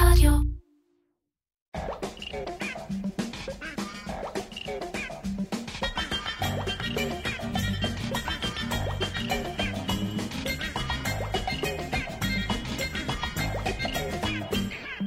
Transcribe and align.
רדיו. 0.00 0.32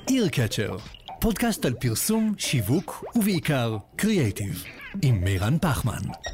איר 0.10 0.30
פודקאסט 1.22 1.66
על 1.66 1.74
פרסום, 1.74 2.34
שיווק 2.38 3.06
ובעיקר 3.16 3.78
קריאייטיב, 3.96 4.64
עם 5.02 5.24
מירן 5.24 5.58
פחמן. 5.62 6.33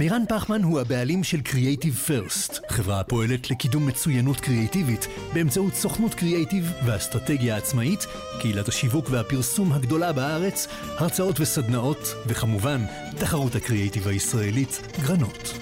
מירן 0.00 0.22
פחמן 0.28 0.62
הוא 0.62 0.80
הבעלים 0.80 1.24
של 1.24 1.38
Creative 1.44 2.08
First, 2.08 2.60
חברה 2.68 3.00
הפועלת 3.00 3.50
לקידום 3.50 3.86
מצוינות 3.86 4.40
קריאיטיבית 4.40 5.06
באמצעות 5.34 5.74
סוכנות 5.74 6.14
קריאיטיב 6.14 6.72
ואסטרטגיה 6.86 7.56
עצמאית, 7.56 8.06
קהילת 8.40 8.68
השיווק 8.68 9.06
והפרסום 9.10 9.72
הגדולה 9.72 10.12
בארץ, 10.12 10.66
הרצאות 10.98 11.40
וסדנאות, 11.40 12.14
וכמובן, 12.26 12.84
תחרות 13.18 13.54
הקריאיטיב 13.54 14.08
הישראלית, 14.08 14.80
גרנות. 15.02 15.58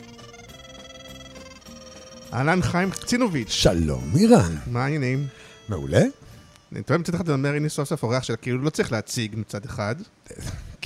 אהלן 2.33 2.63
חיים 2.63 2.91
קצינוביץ', 2.91 3.51
שלום, 3.51 4.11
מירן. 4.15 4.57
מה 4.67 4.85
העניינים? 4.85 5.27
מעולה? 5.69 6.03
אני 6.73 6.83
טועה 6.83 6.99
מצד 6.99 7.15
אחד 7.15 7.29
אומר, 7.29 7.55
הנה 7.55 7.69
סוף 7.69 7.89
סוף 7.89 8.03
אורח 8.03 8.23
שלה, 8.23 8.37
כאילו 8.37 8.59
לא 8.59 8.71
צריך 8.71 8.93
להציג 8.93 9.35
מצד 9.37 9.65
אחד. 9.65 9.95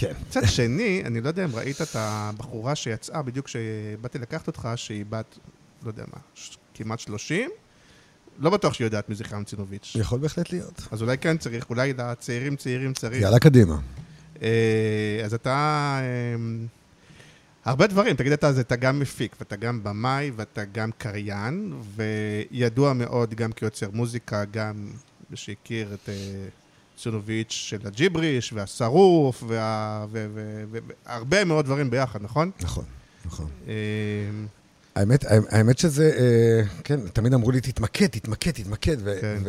כן. 0.03 0.13
מצד 0.29 0.47
שני, 0.47 1.03
אני 1.05 1.21
לא 1.21 1.29
יודע 1.29 1.45
אם 1.45 1.57
ראית 1.57 1.83
את 1.83 1.89
הבחורה 1.95 2.75
שיצאה 2.75 3.23
בדיוק 3.23 3.47
כשבאתי 3.47 4.19
לקחת 4.19 4.47
אותך, 4.47 4.69
שהיא 4.77 5.05
בת, 5.09 5.39
לא 5.83 5.89
יודע 5.91 6.05
מה, 6.13 6.21
ש- 6.35 6.57
כמעט 6.75 6.99
30? 6.99 7.51
לא 8.39 8.51
בטוח 8.51 8.75
שהיא 8.75 8.85
יודעת 8.87 9.09
מי 9.09 9.15
זה 9.15 9.25
חיים 9.25 9.45
קצינוביץ'. 9.45 9.93
יכול 10.01 10.19
בהחלט 10.19 10.53
להיות. 10.53 10.83
אז 10.91 11.03
אולי 11.03 11.19
כן 11.19 11.39
צריך, 11.39 11.71
אולי 11.71 11.93
לצעירים 11.93 12.57
צעירים 12.57 12.93
צריך. 12.93 13.23
יאללה, 13.23 13.39
קדימה. 13.39 13.79
אה, 14.43 15.23
אז 15.25 15.35
אתה... 15.35 15.99
אה, 16.03 16.37
הרבה 17.65 17.87
דברים, 17.87 18.17
תגיד 18.17 18.33
אתה, 18.33 18.49
אז 18.49 18.59
אתה 18.59 18.77
גם 18.77 18.99
מפיק, 18.99 19.37
ואתה 19.41 19.57
גם 19.57 19.83
במאי, 19.85 20.31
ואתה 20.37 20.65
גם 20.65 20.91
קריין, 20.99 21.73
וידוע 22.51 22.93
מאוד 22.93 23.35
גם 23.35 23.53
כיוצר 23.53 23.91
מוזיקה, 23.93 24.45
גם 24.45 24.91
מי 25.31 25.37
שהכיר 25.37 25.95
את 25.95 26.09
צונוביץ' 27.03 27.51
של 27.53 27.79
הג'יבריש, 27.85 28.53
והשרוף, 28.53 29.45
והרבה 31.07 31.45
מאוד 31.45 31.65
דברים 31.65 31.91
ביחד, 31.91 32.23
נכון? 32.23 32.51
נכון, 32.61 32.85
נכון. 33.25 33.47
אה, 33.69 33.75
האמת, 34.95 35.25
האמת 35.51 35.79
שזה, 35.79 36.13
אה, 36.19 36.63
כן, 36.85 37.09
תמיד 37.09 37.35
אמרו 37.35 37.51
לי, 37.51 37.61
תתמקד, 37.61 38.07
תתמקד, 38.07 38.51
תתמקד, 38.51 38.97
כן. 39.21 39.43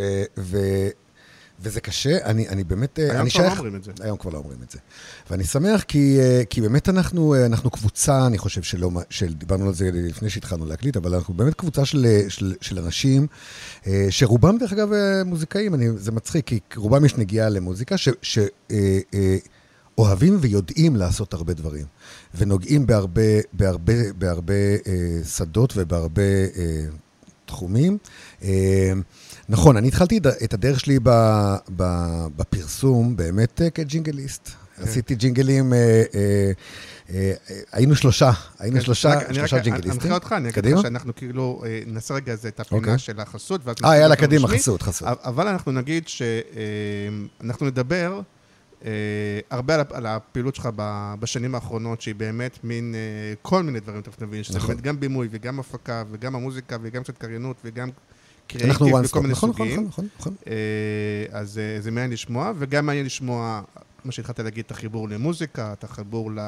וזה 1.59 1.82
קשה, 1.82 2.18
אני, 2.26 2.50
אני 2.50 2.64
באמת, 2.64 3.00
אה, 3.00 3.12
היום 3.12 3.22
אני 3.22 3.30
כבר 3.30 3.42
לא 3.42 3.50
שייך... 3.50 3.59
אומרים 3.59 3.76
את 3.76 3.84
זה. 3.84 3.92
היום 4.02 4.18
כבר 4.18 4.32
לא 4.32 4.38
אומרים 4.38 4.58
את 4.66 4.72
זה. 4.72 4.80
ואני 5.30 5.44
שמח 5.44 5.84
כי, 5.84 6.20
אה, 6.20 6.42
כי 6.50 6.62
באמת 6.62 6.90
אנחנו, 6.90 7.34
אה, 7.34 7.46
אנחנו 7.46 7.70
קבוצה, 7.70 8.26
אני 8.28 8.38
חושב 8.38 8.62
שלא, 8.62 8.90
של, 9.09 9.34
דיברנו 9.34 9.68
על 9.68 9.74
זה 9.74 9.90
לפני 9.94 10.30
שהתחלנו 10.30 10.66
להקליט, 10.66 10.98
אבל 10.98 11.16
אנחנו 11.16 11.34
באמת 11.34 11.54
קבוצה 11.54 11.86
של, 11.86 12.06
של, 12.30 12.56
של 12.62 12.80
אנשים, 12.80 13.28
שרובם 14.09 14.58
דרך 14.58 14.74
אגב 14.74 14.90
מוזיקאים, 15.26 15.74
אני, 15.74 15.86
זה 15.98 16.12
מצחיק, 16.12 16.48
כי 16.48 16.59
רובם 16.76 17.06
יש 17.06 17.18
נגיעה 17.18 17.50
למוזיקה, 17.50 17.98
ש... 17.98 18.09
ש 18.22 18.40
אוהבים 19.98 20.38
ויודעים 20.42 20.96
לעשות 20.96 21.34
הרבה 21.34 21.54
דברים, 21.54 21.86
ונוגעים 22.36 22.86
בהרבה, 22.86 23.22
בהרבה, 23.54 23.94
בהרבה 24.18 24.54
אה, 24.54 25.24
שדות 25.24 25.74
ובהרבה 25.76 26.22
אה, 26.22 26.86
תחומים. 27.46 27.98
אה, 28.44 28.94
נכון, 29.50 29.78
אני 29.78 29.88
התחלתי 29.88 30.20
את 30.44 30.54
הדרך 30.54 30.80
שלי 30.80 31.00
ב, 31.04 31.09
ב, 31.76 31.84
בפרסום 32.36 33.16
באמת 33.16 33.62
אה, 33.62 33.70
כג'ינגליסט. 33.70 34.50
כן. 34.76 34.84
עשיתי 34.84 35.16
ג'ינגלים, 35.16 35.74
אה, 35.74 35.78
אה, 35.80 36.52
אה, 37.09 37.34
אה, 37.50 37.59
היינו 37.72 37.96
שלושה, 37.96 38.32
היינו 38.59 38.78
כן, 38.78 38.84
שלושה, 38.84 39.09
רק- 39.09 39.24
אני 39.28 39.62
ג'ינגליסטים. 39.62 40.02
אנחה 40.02 40.14
אותך, 40.14 40.32
אני 40.38 40.50
אגיד. 40.50 40.66
לך 40.66 40.82
שאנחנו 40.82 41.16
כאילו, 41.16 41.64
אה, 41.66 41.82
נעשה 41.88 42.14
רגע 42.14 42.34
את 42.48 42.59
הפינה 42.59 42.80
אוקיי. 42.82 42.98
של 42.98 43.20
החסות, 43.20 43.62
אה, 43.84 43.98
יאללה, 43.98 44.16
קדימה. 44.16 44.48
חסות, 44.48 44.82
חסות. 44.82 45.08
אבל 45.24 45.48
אנחנו 45.48 45.72
נגיד 45.72 46.08
שאנחנו 46.08 47.66
נדבר 47.66 48.22
אה, 48.86 48.92
הרבה 49.50 49.76
על 49.76 49.82
על 49.92 50.06
הפעילות 50.06 50.56
שלך 50.56 50.70
בשנים 51.20 51.56
האחרונות, 51.56 52.02
שהיא 52.02 52.16
באמת 52.16 52.59
מין, 52.64 52.96
אה, 52.96 53.00
כל 53.42 53.64
מיני 53.64 53.80
דברים, 53.80 54.02
תכף 54.02 54.22
נבין, 54.22 54.44
שזה 54.44 54.58
נכון. 54.58 54.68
באמת 54.70 54.82
גם 54.82 55.00
בימוי 55.00 55.28
וגם 55.32 55.59
הפקה 55.59 56.03
וגם 56.12 56.36
המוזיקה 56.36 56.78
וגם 56.82 57.03
קצת 57.03 57.18
קריינות 57.18 57.58
וגם 57.66 57.90
אנחנו 58.64 58.88
וכל 58.88 59.20
stop, 59.20 59.22
מיני 59.22 59.31
נכון, 59.31 59.50
נכון, 59.50 59.68
סוגים. 59.68 59.88
נכון, 59.88 60.08
נכון. 60.20 60.36
אה, 60.48 61.40
אז 61.40 61.58
אה, 61.58 61.81
זה 61.81 61.92
מעניין 61.92 62.12
לשמוע, 62.12 62.52
וגם 62.58 62.86
מעניין 62.86 63.06
לשמוע, 63.06 63.62
מה 64.06 64.12
שהתחלת 64.12 64.40
להגיד, 64.40 64.66
את 64.66 64.72
החיבור 64.72 65.09
למוזיקה, 65.09 65.74
את 65.74 65.84
החיבור 65.84 66.31
ל... 66.31 66.40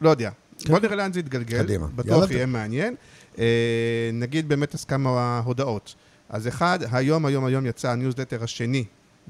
לא 0.00 0.10
יודע. 0.10 0.30
בוא 0.68 0.78
נראה 0.78 0.96
לאן 0.96 1.12
זה 1.12 1.20
יתגלגל. 1.20 1.62
קדימה. 1.62 1.86
בטוח 1.86 2.30
יהיה 2.30 2.46
מעניין. 2.46 2.94
אה, 3.38 4.10
נגיד 4.12 4.48
באמת 4.48 4.74
אז 4.74 4.84
כמה 4.84 5.40
הודעות. 5.44 5.94
אז 6.28 6.48
אחד, 6.48 6.78
היום, 6.92 7.26
היום, 7.26 7.44
היום 7.44 7.66
יצא 7.66 7.90
הניוזלטר 7.90 8.44
השני 8.44 8.84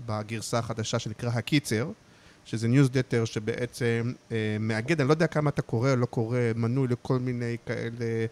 בגרסה 0.07 0.59
החדשה 0.59 0.99
שנקרא 0.99 1.31
הקיצר, 1.31 1.91
שזה 2.47 2.69
ניוזלטר 2.69 3.25
שבעצם 3.25 4.13
אה, 4.33 4.37
מאגד, 4.61 5.01
אני 5.01 5.09
לא 5.09 5.13
יודע 5.13 5.27
כמה 5.27 5.51
אתה 5.51 5.63
קורא 5.63 5.91
או 5.91 5.97
לא 5.97 6.07
קורא, 6.07 6.39
מנוי 6.55 6.89
לכל 6.89 7.19
מיני 7.19 7.57
כאלה 7.67 8.27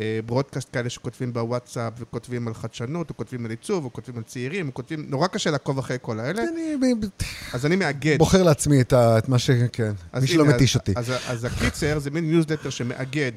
אה, 0.00 0.20
ברודקאסט 0.26 0.68
כאלה 0.72 0.90
שכותבים 0.90 1.32
בוואטסאפ 1.32 1.92
וכותבים 1.98 2.48
על 2.48 2.54
חדשנות, 2.54 3.10
או 3.10 3.16
כותבים 3.16 3.44
על 3.44 3.50
עיצוב, 3.50 3.84
או 3.84 3.92
כותבים 3.92 4.16
על 4.16 4.22
צעירים, 4.22 4.68
או 4.68 4.74
כותבים, 4.74 5.06
נורא 5.08 5.26
קשה 5.26 5.50
לעקוב 5.50 5.78
אחרי 5.78 5.96
כל 6.02 6.20
האלה, 6.20 6.42
אני 6.42 6.74
אז 7.52 7.66
אני 7.66 7.76
מאגד. 7.76 8.18
בוחר 8.18 8.42
לעצמי 8.42 8.80
את 8.80 8.92
ה- 8.92 9.18
את 9.18 9.28
מה 9.28 9.38
ש... 9.38 9.50
כן, 9.72 9.92
אז 10.12 10.22
מי 10.22 10.28
שלא 10.28 10.46
מתיש 10.46 10.76
אז- 10.76 10.80
אותי. 10.80 10.92
אז, 10.96 11.12
אז 11.26 11.44
הקיצר 11.44 11.98
זה 11.98 12.10
מין 12.10 12.30
ניוזלטר 12.30 12.70
שמאגד. 12.70 13.32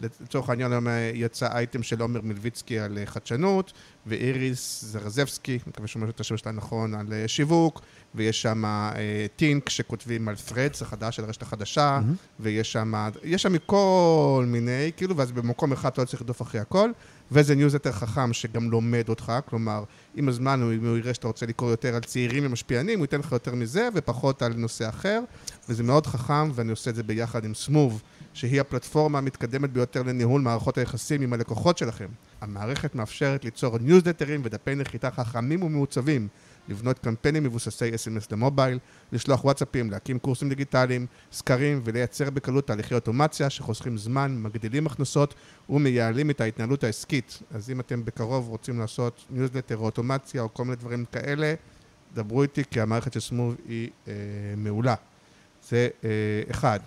לצורך 0.00 0.50
העניין 0.50 0.72
היום 0.72 0.86
יצא 1.14 1.48
אייטם 1.52 1.82
של 1.82 2.00
עומר 2.00 2.20
מלביצקי 2.22 2.78
על 2.78 2.98
אה, 2.98 3.06
חדשנות, 3.06 3.72
ואיריס 4.06 4.84
זרזבסקי, 4.84 5.52
אני 5.52 5.60
מקווה 5.66 5.88
שאומר 5.88 6.10
את 6.10 6.20
השם 6.20 6.36
שלה 6.36 6.52
נכון, 6.52 6.94
על 6.94 7.12
אה, 7.12 7.28
שיווק, 7.28 7.80
ויש 8.14 8.42
שם 8.42 8.64
אה, 8.64 9.26
think 9.36 9.68
שכותבים 9.68 10.28
על 10.28 10.34
threads 10.48 10.82
החדש 10.82 11.16
של 11.16 11.24
הרשת 11.24 11.42
החדשה, 11.42 12.00
ויש 12.40 12.72
שם, 12.72 13.08
יש 13.24 13.42
שם 13.42 13.52
מכל 13.52 14.44
מיני, 14.46 14.92
כאילו, 14.96 15.16
ואז 15.16 15.32
במקום 15.32 15.72
אחד 15.72 15.90
אתה 15.92 16.00
לא 16.00 16.06
צריך 16.06 16.20
לרדוף 16.22 16.42
אחרי 16.42 16.60
הכל, 16.60 16.90
וזה 17.32 17.54
ניוזלטר 17.54 17.92
חכם 17.92 18.32
שגם 18.32 18.70
לומד 18.70 19.08
אותך, 19.08 19.32
כלומר, 19.50 19.84
עם 20.14 20.28
הזמן, 20.28 20.62
הוא- 20.62 20.88
הוא 20.88 20.96
יראה 20.98 21.14
שאתה 21.14 21.26
רוצה 21.26 21.46
לקרוא 21.46 21.70
יותר 21.70 21.94
על 21.94 22.00
צעירים 22.00 22.46
ומשפיענים, 22.46 22.98
הוא 22.98 23.04
ייתן 23.04 23.18
לך 23.18 23.32
יותר 23.32 23.54
מזה, 23.54 23.88
ופחות 23.94 24.42
על 24.42 24.52
נושא 24.54 24.88
אחר, 24.88 25.20
וזה 25.68 25.82
מאוד 25.82 26.06
חכם, 26.06 26.50
ואני 26.54 26.70
עושה 26.70 26.90
את 26.90 26.94
זה 26.94 27.02
ביחד 27.02 27.44
עם 27.44 27.54
סמוב, 27.54 28.02
שהיא 28.34 28.60
הפלטפורמה 28.60 29.18
המתקדמת 29.18 29.70
ביותר 29.72 30.02
לניהול 30.02 30.40
מערכות 30.40 30.78
היחסים 30.78 31.22
עם 31.22 31.32
הלקוחות 31.32 31.78
שלכם. 31.78 32.06
המערכת 32.40 32.94
מאפשרת 32.94 33.44
ליצור 33.44 33.78
ניוזלטרים 33.78 34.40
ודפי 34.44 34.74
נחיתה 34.74 35.10
חכמים 35.10 35.62
ומעוצבים, 35.62 36.28
לבנות 36.68 36.98
קמפיינים 36.98 37.42
מבוססי 37.42 37.90
SMS 37.90 38.26
למובייל, 38.30 38.78
לשלוח 39.12 39.44
וואטסאפים, 39.44 39.90
להקים 39.90 40.18
קורסים 40.18 40.48
דיגיטליים, 40.48 41.06
סקרים 41.32 41.80
ולייצר 41.84 42.30
בקלות 42.30 42.66
תהליכי 42.66 42.94
אוטומציה 42.94 43.50
שחוסכים 43.50 43.98
זמן, 43.98 44.36
מגדילים 44.42 44.86
הכנסות 44.86 45.34
ומייעלים 45.70 46.30
את 46.30 46.40
ההתנהלות 46.40 46.84
העסקית. 46.84 47.38
אז 47.50 47.70
אם 47.70 47.80
אתם 47.80 48.04
בקרוב 48.04 48.48
רוצים 48.48 48.78
לעשות 48.78 49.24
ניוזלטר 49.30 49.76
או 49.76 49.84
אוטומציה 49.84 50.42
או 50.42 50.54
כל 50.54 50.64
מיני 50.64 50.76
דברים 50.76 51.04
כאלה, 51.12 51.54
דברו 52.14 52.42
איתי 52.42 52.62
כי 52.70 52.80
המערכת 52.80 53.12
של 53.12 53.20
סמוב 53.20 53.56
היא 53.68 53.90
אה, 54.08 54.12
מעולה. 54.56 54.94
זה 55.68 55.88
אה, 56.04 56.10
אחד. 56.50 56.80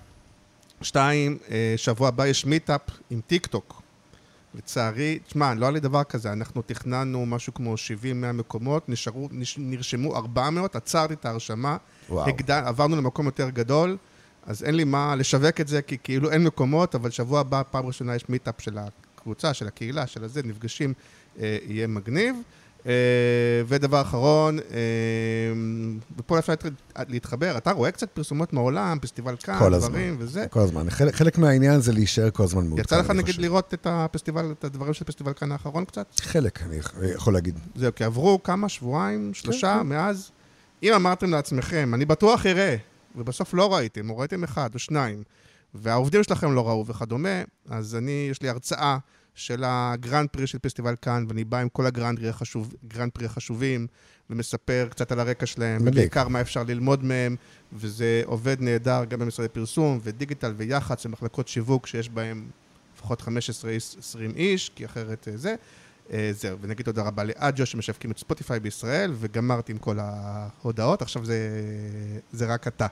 שתיים, 0.81 1.38
אה, 1.51 1.73
שבוע 1.78 2.07
הבא 2.07 2.28
יש 2.28 2.45
מיטאפ 2.45 2.81
עם 3.09 3.21
טיק 3.27 3.48
טוק. 3.48 3.78
לצערי, 4.54 5.19
תשמע, 5.28 5.54
לא 5.54 5.66
היה 5.66 5.72
לי 5.72 5.80
דבר 5.80 6.04
כזה, 6.04 6.34
אנחנו 6.34 6.62
תכננו 6.62 7.25
משהו 7.25 7.54
כמו 7.54 7.74
70-100 7.74 8.31
מקומות, 8.34 8.90
נשארו, 8.90 9.28
נש, 9.31 9.57
נרשמו 9.57 10.16
400, 10.16 10.75
עצרתי 10.75 11.13
את 11.13 11.25
ההרשמה. 11.25 11.78
הגדל, 12.28 12.62
עברנו 12.66 12.96
למקום 12.96 13.25
יותר 13.25 13.50
גדול, 13.50 13.98
אז 14.46 14.63
אין 14.63 14.75
לי 14.75 14.84
מה 14.84 15.16
לשווק 15.16 15.62
את 15.62 15.68
זה, 15.68 15.81
כי 15.81 15.98
כאילו 16.04 16.31
אין 16.31 16.44
מקומות, 16.44 16.96
אבל 16.96 17.10
שבוע 17.10 17.40
הבא, 17.40 17.62
פעם 17.72 17.86
ראשונה 17.86 18.16
יש 18.16 18.30
מיטאפ 18.30 18.62
של 18.62 18.78
הקבוצה, 18.78 19.54
של 19.54 19.68
הקהילה, 19.68 20.07
של 20.07 20.24
הזה, 20.24 20.42
נפגשים, 20.44 20.94
אה, 21.40 21.57
יהיה 21.68 21.88
מגניב. 21.88 22.36
אה, 22.85 22.91
ודבר 23.67 24.01
אחרון, 24.01 24.59
אה, 24.59 24.65
ופה 26.17 26.39
אפשר 26.39 26.53
להת- 26.53 26.73
להתחבר, 27.09 27.57
אתה 27.57 27.71
רואה 27.71 27.91
קצת 27.91 28.09
פרסומות 28.09 28.53
מהעולם, 28.53 28.97
פסטיבל 29.01 29.35
כאן, 29.35 29.59
כל 29.59 29.73
הזמן. 29.73 29.89
דברים 29.89 30.15
וזה. 30.19 30.45
כל 30.49 30.59
הזמן. 30.59 30.89
חלק, 30.89 31.15
חלק 31.15 31.37
מהעניין 31.37 31.79
זה 31.81 31.91
להישאר 31.93 32.29
כל 32.31 32.43
הזמן 32.43 32.67
מעודכן. 32.67 32.81
יצא 32.81 32.99
לך 32.99 33.09
נגיד 33.09 33.25
חושב. 33.25 33.41
לראות 33.41 33.73
את 33.73 33.87
הפסטיבל, 33.89 34.51
את 34.59 34.63
הדברים 34.63 34.93
של 34.93 35.05
פסטיבל 35.05 35.33
כאן 35.33 35.51
האחרון 35.51 35.85
קצת? 35.85 36.19
חלק, 36.21 36.61
אני 36.63 36.77
יכול 37.15 37.33
להגיד. 37.33 37.59
זהו, 37.75 37.95
כי 37.95 38.03
עברו 38.03 38.43
כמה, 38.43 38.69
שבועיים, 38.69 39.33
שלושה, 39.33 39.77
כן. 39.81 39.87
מאז. 39.87 40.31
אם 40.83 40.93
אמרתם 40.93 41.29
לעצמכם, 41.29 41.91
אני 41.93 42.05
בטוח 42.05 42.45
אראה, 42.45 42.75
ובסוף 43.15 43.53
לא 43.53 43.73
ראיתם, 43.75 44.09
או 44.09 44.17
ראיתם 44.17 44.43
אחד 44.43 44.69
או 44.73 44.79
שניים, 44.79 45.23
והעובדים 45.73 46.23
שלכם 46.23 46.51
לא 46.53 46.67
ראו 46.67 46.85
וכדומה, 46.85 47.41
אז 47.69 47.95
אני, 47.95 48.27
יש 48.31 48.41
לי 48.41 48.49
הרצאה 48.49 48.97
של 49.35 49.63
הגרנד 49.65 50.29
פרי 50.29 50.47
של 50.47 50.59
פסטיבל 50.59 50.95
קאן, 51.01 51.25
ואני 51.27 51.43
בא 51.43 51.57
עם 51.57 51.69
כל 51.69 51.85
הגרנד 51.85 52.19
פרי, 52.19 52.29
החשוב, 52.29 52.73
גרנד 52.87 53.11
פרי 53.11 53.25
החשובים, 53.25 53.87
ומספר 54.29 54.87
קצת 54.89 55.11
על 55.11 55.19
הרקע 55.19 55.45
שלהם, 55.45 55.81
מדליק. 55.81 55.93
ובעיקר 55.93 56.27
מה 56.27 56.41
אפשר 56.41 56.63
ללמוד 56.63 57.03
מהם, 57.03 57.35
וזה 57.73 58.21
עובד 58.25 58.57
נהדר 58.59 59.05
גם 59.05 59.19
במשרדי 59.19 59.49
פרסום, 59.49 59.99
ודיגיטל 60.03 60.53
ויח"צ, 60.57 61.05
ומחלקות 61.05 61.47
שיווק 61.47 61.87
שיש 61.87 62.09
בהם 62.09 62.47
לפחות 62.95 63.21
15-20 63.21 63.25
איש, 64.35 64.71
כי 64.75 64.85
אחרת 64.85 65.27
אה, 65.27 65.37
זה. 65.37 65.55
אה, 66.13 66.29
זהו, 66.33 66.57
ונגיד 66.61 66.85
תודה 66.85 67.03
רבה 67.03 67.23
לאג'ו 67.23 67.65
שמשווקים 67.65 68.11
את 68.11 68.17
ספוטיפיי 68.17 68.59
בישראל, 68.59 69.13
וגמרתי 69.15 69.71
עם 69.71 69.77
כל 69.77 69.97
ההודעות, 69.99 71.01
עכשיו 71.01 71.25
זה, 71.25 71.49
זה 72.31 72.45
רק 72.45 72.67
אתה. 72.67 72.87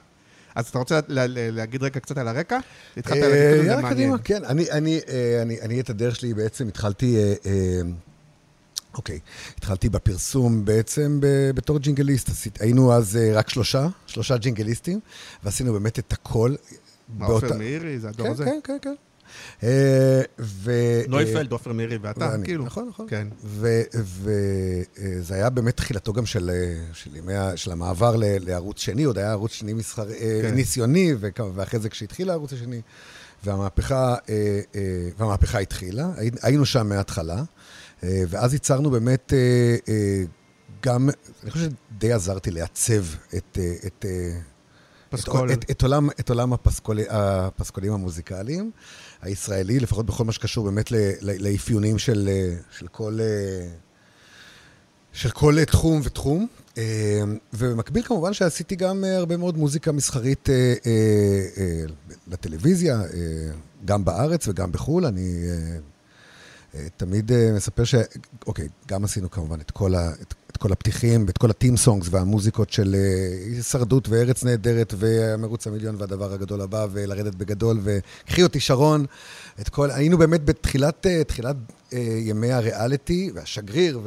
אז 0.54 0.66
אתה 0.68 0.78
רוצה 0.78 1.00
לה, 1.08 1.26
לה, 1.26 1.50
להגיד 1.50 1.82
רגע 1.82 2.00
קצת 2.00 2.18
על 2.18 2.28
הרקע? 2.28 2.58
התחלת 2.96 3.22
אה, 3.22 3.28
להגיד, 3.28 3.62
זה 3.62 3.66
יאללה, 3.68 3.82
מעניין. 3.82 4.14
כן. 4.24 4.44
אני, 4.44 4.70
אני, 4.70 5.00
אה, 5.08 5.42
אני, 5.42 5.60
אני 5.60 5.80
את 5.80 5.90
הדרך 5.90 6.16
שלי 6.16 6.34
בעצם 6.34 6.68
התחלתי, 6.68 7.16
אה, 7.16 7.80
אוקיי, 8.94 9.18
התחלתי 9.58 9.88
בפרסום 9.88 10.64
בעצם 10.64 11.18
ב- 11.20 11.50
בתור 11.54 11.78
ג'ינגליסט. 11.78 12.30
היינו 12.60 12.92
אז 12.92 13.18
רק 13.34 13.48
שלושה, 13.48 13.88
שלושה 14.06 14.36
ג'ינגליסטים, 14.36 15.00
ועשינו 15.44 15.72
באמת 15.72 15.98
את 15.98 16.12
הכל. 16.12 16.54
מה, 17.08 17.26
עופר 17.26 17.56
מאירי, 17.56 17.98
זה 17.98 18.08
הדור 18.08 18.26
כן, 18.26 18.32
הזה? 18.32 18.44
כן, 18.44 18.58
כן, 18.64 18.76
כן. 18.82 18.94
אה, 19.62 20.20
ו... 20.38 20.72
נויפלד, 21.08 21.52
עופר 21.52 21.72
מאירי 21.72 21.98
ואתה, 22.02 22.28
ואני, 22.32 22.44
כאילו. 22.44 22.64
נכון, 22.64 22.88
נכון. 22.88 23.06
כן. 23.08 23.28
וזה 23.44 25.34
היה 25.34 25.50
באמת 25.50 25.76
תחילתו 25.76 26.12
גם 26.12 26.26
של, 26.26 26.50
אה, 26.54 26.84
של, 26.92 27.16
ימי, 27.16 27.32
של 27.56 27.72
המעבר 27.72 28.16
ל- 28.16 28.24
לערוץ 28.50 28.80
שני, 28.80 29.04
עוד 29.04 29.18
היה 29.18 29.30
ערוץ 29.30 29.52
שני 29.52 29.72
מסחר, 29.72 30.10
אה, 30.10 30.38
כן. 30.42 30.54
ניסיוני, 30.54 31.12
ואחרי 31.54 31.80
זה 31.80 31.88
כשהתחיל 31.88 32.30
הערוץ 32.30 32.52
השני, 32.52 32.80
והמהפכה, 33.44 34.14
אה, 34.28 34.34
אה, 34.74 34.80
והמהפכה 35.18 35.58
התחילה, 35.58 36.08
הי- 36.16 36.30
היינו 36.42 36.66
שם 36.66 36.88
מההתחלה, 36.88 37.42
אה, 38.04 38.22
ואז 38.28 38.52
ייצרנו 38.52 38.90
באמת 38.90 39.32
אה, 39.32 39.38
אה, 39.88 40.22
גם, 40.82 41.08
אני 41.42 41.50
חושב 41.50 41.68
שדי 41.96 42.12
עזרתי 42.12 42.50
לעצב 42.50 43.04
את... 43.36 43.58
אה, 43.60 43.72
את 43.86 44.04
אה, 44.08 44.38
פסקול. 45.10 45.52
את, 45.52 45.58
את, 45.64 45.70
את, 45.70 45.82
עולם, 45.82 46.08
את 46.20 46.28
עולם 46.30 46.52
הפסקול, 46.52 46.98
הפסקולים 47.08 47.92
המוזיקליים 47.92 48.70
הישראלי, 49.22 49.80
לפחות 49.80 50.06
בכל 50.06 50.24
מה 50.24 50.32
שקשור 50.32 50.64
באמת 50.64 50.92
לאפיונים 51.22 51.98
של, 51.98 52.28
אה, 52.32 52.54
של, 52.70 52.88
כל, 52.88 53.18
אה, 53.20 53.68
של 55.12 55.30
כל 55.30 55.64
תחום 55.64 56.00
ותחום. 56.04 56.46
אה, 56.78 57.22
ובמקביל 57.52 58.02
כמובן 58.02 58.32
שעשיתי 58.32 58.76
גם 58.76 59.04
הרבה 59.04 59.36
מאוד 59.36 59.56
מוזיקה 59.56 59.92
מסחרית 59.92 60.48
לטלוויזיה, 62.28 63.02
גם 63.84 64.04
בארץ 64.04 64.48
וגם 64.48 64.72
בחו"ל. 64.72 65.06
אני 65.06 65.44
תמיד 66.96 67.32
מספר 67.54 67.84
ש... 67.84 67.94
אוקיי, 68.46 68.68
גם 68.88 69.04
עשינו 69.04 69.30
כמובן 69.30 69.60
את 69.60 69.70
כל, 69.70 69.94
ה, 69.94 70.10
את, 70.22 70.34
את 70.50 70.56
כל 70.56 70.72
הפתיחים 70.72 71.24
ואת 71.26 71.38
כל 71.38 71.50
הטים 71.50 71.76
סונגס 71.76 72.08
והמוזיקות 72.10 72.70
של 72.70 72.94
אה, 72.94 73.54
הישרדות 73.54 74.08
וארץ 74.08 74.44
נהדרת 74.44 74.94
ומרוץ 74.98 75.66
המיליון 75.66 75.96
והדבר 75.98 76.32
הגדול 76.32 76.60
הבא 76.60 76.86
ולרדת 76.92 77.34
בגדול 77.34 77.80
וקחי 77.82 78.42
אותי 78.42 78.60
שרון. 78.60 79.06
את 79.60 79.68
כל... 79.68 79.90
היינו 79.90 80.18
באמת 80.18 80.44
בתחילת 80.44 81.06
אה, 81.06 81.24
תחילת, 81.24 81.56
אה, 81.92 81.98
ימי 81.98 82.52
הריאליטי 82.52 83.30
והשגריר 83.34 84.00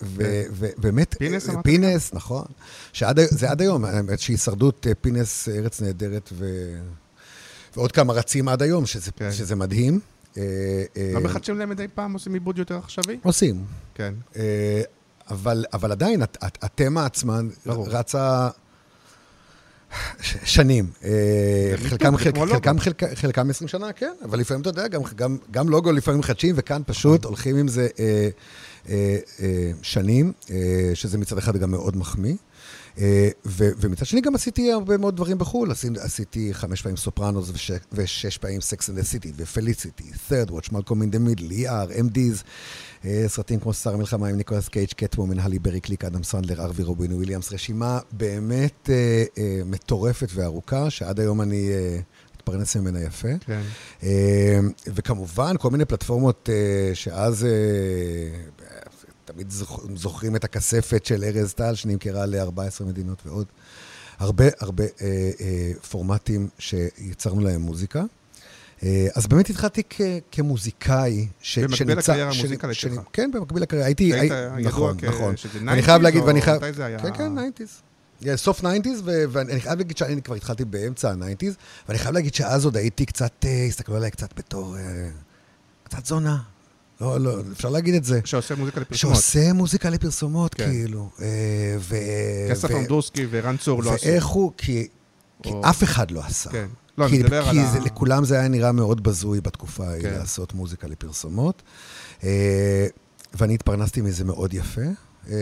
ובאמת... 0.00 1.14
פינס 1.18 1.48
אמרת? 1.48 1.64
פינס, 1.64 2.14
נכון. 2.14 2.44
שעד, 2.92 3.20
זה 3.20 3.50
עד 3.50 3.60
היום, 3.60 3.84
האמת 3.84 4.20
שהישרדות 4.20 4.86
פינס 5.00 5.48
ארץ 5.48 5.80
נהדרת 5.80 6.30
ו... 6.32 6.46
ועוד 7.76 7.92
כמה 7.92 8.12
רצים 8.12 8.48
עד 8.48 8.62
היום, 8.62 8.86
שזה, 8.86 9.12
כן. 9.12 9.32
שזה 9.32 9.56
מדהים. 9.56 10.00
לא 11.14 11.20
מחדשים 11.22 11.58
להם 11.58 11.70
מדי 11.70 11.86
פעם, 11.94 12.12
עושים 12.12 12.34
עיבוד 12.34 12.58
יותר 12.58 12.76
עכשווי? 12.76 13.18
עושים. 13.22 13.64
כן. 13.94 14.14
אבל, 15.30 15.64
אבל 15.72 15.92
עדיין, 15.92 16.22
הת- 16.22 16.38
הת- 16.40 16.58
התמה 16.64 17.06
עצמה 17.06 17.40
ברור. 17.66 17.88
רצה 17.88 18.48
ש- 20.20 20.36
שנים. 20.44 20.90
אה, 21.04 21.10
חלקם, 21.76 22.16
חלק. 22.16 22.38
חלקם, 22.38 22.78
חלק, 22.78 23.02
חלקם 23.14 23.50
20 23.50 23.68
שנה, 23.68 23.92
כן, 23.92 24.12
אבל 24.24 24.38
לפעמים, 24.38 24.60
אתה 24.60 24.70
יודע, 24.70 24.88
גם, 24.88 25.00
גם, 25.16 25.36
גם 25.50 25.68
לוגו 25.68 25.92
לפעמים 25.92 26.20
מחדשים, 26.20 26.54
וכאן 26.58 26.82
פשוט 26.86 27.24
הולכים 27.24 27.56
עם 27.56 27.68
זה 27.68 27.88
אה, 27.98 28.28
אה, 28.88 28.94
אה, 29.40 29.70
שנים, 29.82 30.32
אה, 30.50 30.56
שזה 30.94 31.18
מצד 31.18 31.38
אחד 31.38 31.56
גם 31.56 31.70
מאוד 31.70 31.96
מחמיא. 31.96 32.34
אה, 32.98 33.28
ומצד 33.46 34.06
שני 34.06 34.20
גם 34.20 34.34
עשיתי 34.34 34.72
הרבה 34.72 34.96
מאוד 34.96 35.16
דברים 35.16 35.38
בחו"ל, 35.38 35.70
עשיתי, 36.00 36.54
חמש 36.54 36.82
פעמים 36.82 36.96
סופרנוס 36.96 37.50
וש, 37.52 37.70
ושש 37.92 38.38
פעמים 38.38 38.60
סקס 38.60 38.90
אנד 38.90 39.02
סיטי 39.02 39.32
ופליציטי, 39.36 40.10
Third 40.28 40.50
Watch, 40.50 40.72
Malcolm 40.72 41.02
in 41.02 41.10
the 41.10 41.18
Middle, 41.18 41.50
ER, 41.50 41.90
MD's, 41.90 42.42
אה, 43.04 43.24
סרטים 43.28 43.60
כמו 43.60 43.72
שר 43.72 43.94
המלחמה 43.94 44.28
עם 44.28 44.36
ניקולס 44.36 44.68
קייג', 44.68 44.88
קטוומן, 44.96 45.38
הלי 45.38 45.58
ברי 45.58 45.80
קליק, 45.80 46.04
אדם 46.04 46.22
סנדלר, 46.22 46.64
RV 46.64 46.84
רובין 46.84 47.12
וויליאמס, 47.12 47.52
רשימה 47.52 47.98
באמת 48.12 48.90
אה, 48.90 49.24
מטורפת 49.64 50.28
וארוכה, 50.34 50.90
שעד 50.90 51.20
היום 51.20 51.40
אני 51.40 51.70
מתפרנס 52.34 52.76
ממנה 52.76 53.00
יפה. 53.00 53.28
כן. 53.40 53.60
וכמובן, 54.86 55.54
כל 55.58 55.70
מיני 55.70 55.84
פלטפורמות 55.84 56.48
שאז 56.94 57.46
תמיד 59.36 59.50
זוכ- 59.50 59.86
זוכרים 59.96 60.36
את 60.36 60.44
הכספת 60.44 61.06
של 61.06 61.24
ארז 61.24 61.54
טל, 61.54 61.74
שנמכרה 61.74 62.26
ל-14 62.26 62.84
מדינות 62.84 63.26
ועוד. 63.26 63.46
הרבה 64.18 64.44
הרבה 64.60 64.84
אה, 64.84 64.90
אה, 65.40 65.72
פורמטים 65.90 66.48
שיצרנו 66.58 67.40
להם 67.40 67.60
מוזיקה. 67.60 68.02
אה, 68.82 69.08
אז 69.14 69.26
באמת 69.26 69.50
התחלתי 69.50 69.82
כ- 69.90 70.00
כמוזיקאי. 70.32 71.28
ש- 71.40 71.58
במקביל 71.58 71.76
שנמצא- 71.76 72.12
לקריירה 72.12 72.32
ש- 72.32 72.38
המוזיקלית 72.40 72.76
שלך. 72.76 73.00
כן, 73.12 73.30
במקביל 73.34 73.62
לקריירה. 73.62 73.86
הייתי... 73.86 74.14
היית 74.14 74.32
הי- 74.32 74.62
נכון, 74.62 74.96
כ- 75.00 75.04
נכון. 75.04 75.36
שזה 75.36 75.58
אני 75.58 75.82
חייב 75.82 76.00
90s, 76.00 76.04
להגיד, 76.04 76.20
או 76.20 76.26
ואני 76.26 76.42
חייב... 76.42 76.56
מתי 76.64 76.72
זה 76.72 76.84
היה? 76.84 76.98
כן, 76.98 77.14
כן, 77.14 77.32
90's. 77.38 78.36
סוף 78.36 78.60
90's, 78.60 78.64
ו- 79.04 79.24
ואני 79.28 79.60
חייב 79.60 79.78
להגיד 79.78 79.96
שאני 79.96 80.22
כבר 80.22 80.34
התחלתי 80.34 80.64
באמצע 80.64 81.10
ה-90's, 81.10 81.54
ואני 81.88 81.98
חייב 81.98 82.14
להגיד 82.14 82.34
שאז 82.34 82.64
עוד 82.64 82.76
הייתי 82.76 83.06
קצת, 83.06 83.32
אה, 83.44 83.64
הסתכלו 83.68 83.96
עליי 83.96 84.10
קצת 84.10 84.38
בתור... 84.38 84.76
אה, 84.76 85.08
קצת 85.84 86.06
זונה. 86.06 86.38
לא, 87.00 87.20
לא, 87.20 87.40
אפשר 87.52 87.68
להגיד 87.68 87.94
את 87.94 88.04
זה. 88.04 88.20
שעושה 88.24 88.54
מוזיקה 88.54 88.80
לפרסומות. 88.80 89.16
שעושה 89.16 89.52
מוזיקה 89.52 89.90
לפרסומות, 89.90 90.54
כן. 90.54 90.70
כאילו. 90.70 91.10
אה, 91.22 91.26
ו... 91.78 91.96
כסף 92.50 92.70
ו- 92.70 92.76
אמדורסקי 92.76 93.26
וערן 93.30 93.56
צור 93.56 93.82
לא 93.82 93.92
עשו. 93.92 94.06
ואיך 94.06 94.26
הוא, 94.26 94.52
כי, 94.56 94.86
כי 95.42 95.48
או- 95.50 95.70
אף 95.70 95.82
אחד 95.82 96.10
לא 96.10 96.20
עשה. 96.26 96.50
כן. 96.50 96.66
לא, 96.98 97.08
כי, 97.08 97.14
אני 97.14 97.22
מדבר 97.22 97.50
כי 97.50 97.60
על 97.60 97.66
זה, 97.72 97.78
ה... 97.78 97.84
לכולם 97.84 98.24
זה 98.24 98.38
היה 98.38 98.48
נראה 98.48 98.72
מאוד 98.72 99.02
בזוי 99.02 99.40
בתקופה 99.40 99.88
ההיא 99.88 100.02
כן. 100.02 100.10
לעשות 100.10 100.54
מוזיקה 100.54 100.88
לפרסומות. 100.88 101.62
אה, 102.24 102.86
ואני 103.34 103.54
התפרנסתי 103.54 104.00
מזה 104.00 104.24
מאוד 104.24 104.54
יפה. 104.54 104.80
אה, 105.30 105.34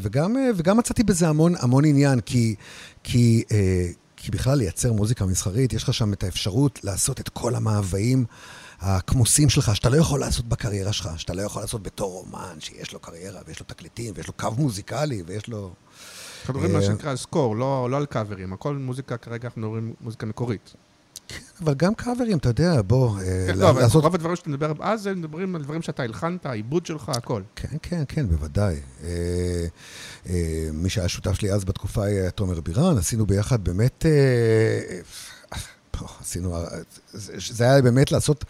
וגם, 0.00 0.36
וגם 0.56 0.76
מצאתי 0.76 1.02
בזה 1.02 1.28
המון, 1.28 1.54
המון 1.58 1.84
עניין, 1.84 2.20
כי, 2.20 2.54
כי, 3.02 3.42
כי 4.16 4.30
בכלל 4.30 4.58
לייצר 4.58 4.92
מוזיקה 4.92 5.26
מסחרית, 5.26 5.72
יש 5.72 5.82
לך 5.82 5.94
שם 5.94 6.12
את 6.12 6.24
האפשרות 6.24 6.80
לעשות 6.84 7.20
את 7.20 7.28
כל 7.28 7.54
המאוויים 7.54 8.24
הכמוסים 8.80 9.48
שלך, 9.48 9.76
שאתה 9.76 9.88
לא 9.88 9.96
יכול 9.96 10.20
לעשות 10.20 10.48
בקריירה 10.48 10.92
שלך, 10.92 11.08
שאתה 11.16 11.34
לא 11.34 11.42
יכול 11.42 11.62
לעשות 11.62 11.82
בתור 11.82 12.24
אומן, 12.26 12.60
שיש 12.60 12.92
לו 12.92 13.00
קריירה, 13.00 13.40
ויש 13.46 13.60
לו 13.60 13.66
תקליטים, 13.66 14.14
ויש 14.16 14.26
לו 14.26 14.32
קו 14.32 14.48
מוזיקלי, 14.56 15.22
ויש 15.26 15.48
לו... 15.48 15.72
אנחנו 16.40 16.54
מדברים 16.54 16.72
מה 16.72 16.78
אה, 16.78 16.84
שנקרא 16.84 17.16
סקור, 17.16 17.56
לא 17.56 17.90
לא 17.90 17.96
על 17.96 18.06
קאברים. 18.06 18.52
הכל 18.52 18.76
מוזיקה, 18.76 19.16
כרגע 19.16 19.48
אנחנו 19.48 19.60
מדברים 19.60 19.94
מוזיקה 20.00 20.26
מקורית. 20.26 20.74
אבל 21.60 21.74
גם 21.74 21.94
קאברים, 21.94 22.38
אתה 22.38 22.48
יודע, 22.48 22.82
בוא, 22.82 23.18
אה, 23.18 23.44
כן, 23.46 23.58
לא, 23.58 23.70
אבל 23.70 23.82
רוב 23.94 24.14
הדברים 24.14 24.36
שאתה 24.36 24.50
מדבר 24.50 24.72
אז, 24.80 25.06
הם 25.06 25.18
מדברים 25.18 25.56
על 25.56 25.62
דברים 25.62 25.82
שאתה 25.82 26.02
הלחנת, 26.02 26.46
העיבוד 26.46 26.86
שלך, 26.86 27.08
הכל. 27.08 27.42
כן, 27.56 27.76
כן, 27.82 28.02
כן, 28.08 28.28
בוודאי. 28.28 28.76
אה, 29.04 29.08
אה, 30.28 30.68
מי 30.72 30.88
שהיה 30.90 31.08
שותף 31.08 31.32
שלי 31.32 31.52
אז 31.52 31.64
בתקופה 31.64 32.04
היה 32.04 32.30
תומר 32.30 32.60
בירן, 32.60 32.98
עשינו 32.98 33.26
ביחד 33.26 33.64
באמת, 33.64 34.06
אה, 34.06 35.00
אה, 35.52 36.06
עשינו, 36.20 36.56
אה, 36.56 36.62
זה 37.12 37.64
היה 37.64 37.82
באמת 37.82 38.12
לעשות 38.12 38.44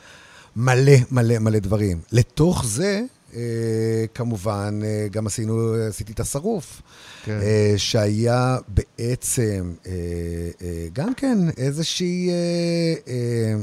מלא 0.56 0.92
מלא 1.10 1.38
מלא 1.38 1.58
דברים. 1.58 2.00
לתוך 2.12 2.64
זה, 2.66 3.02
אה, 3.36 4.04
כמובן, 4.14 4.80
אה, 4.84 5.06
גם 5.10 5.26
עשינו, 5.26 5.74
עשיתי 5.88 6.12
את 6.12 6.20
השרוף, 6.20 6.82
כן. 7.24 7.38
אה, 7.42 7.74
שהיה 7.76 8.58
בעצם 8.68 9.72
אה, 9.86 9.92
אה, 10.62 10.86
גם 10.92 11.14
כן 11.14 11.38
איזושהי... 11.56 12.30
אה, 12.30 12.34
אה, 13.08 13.54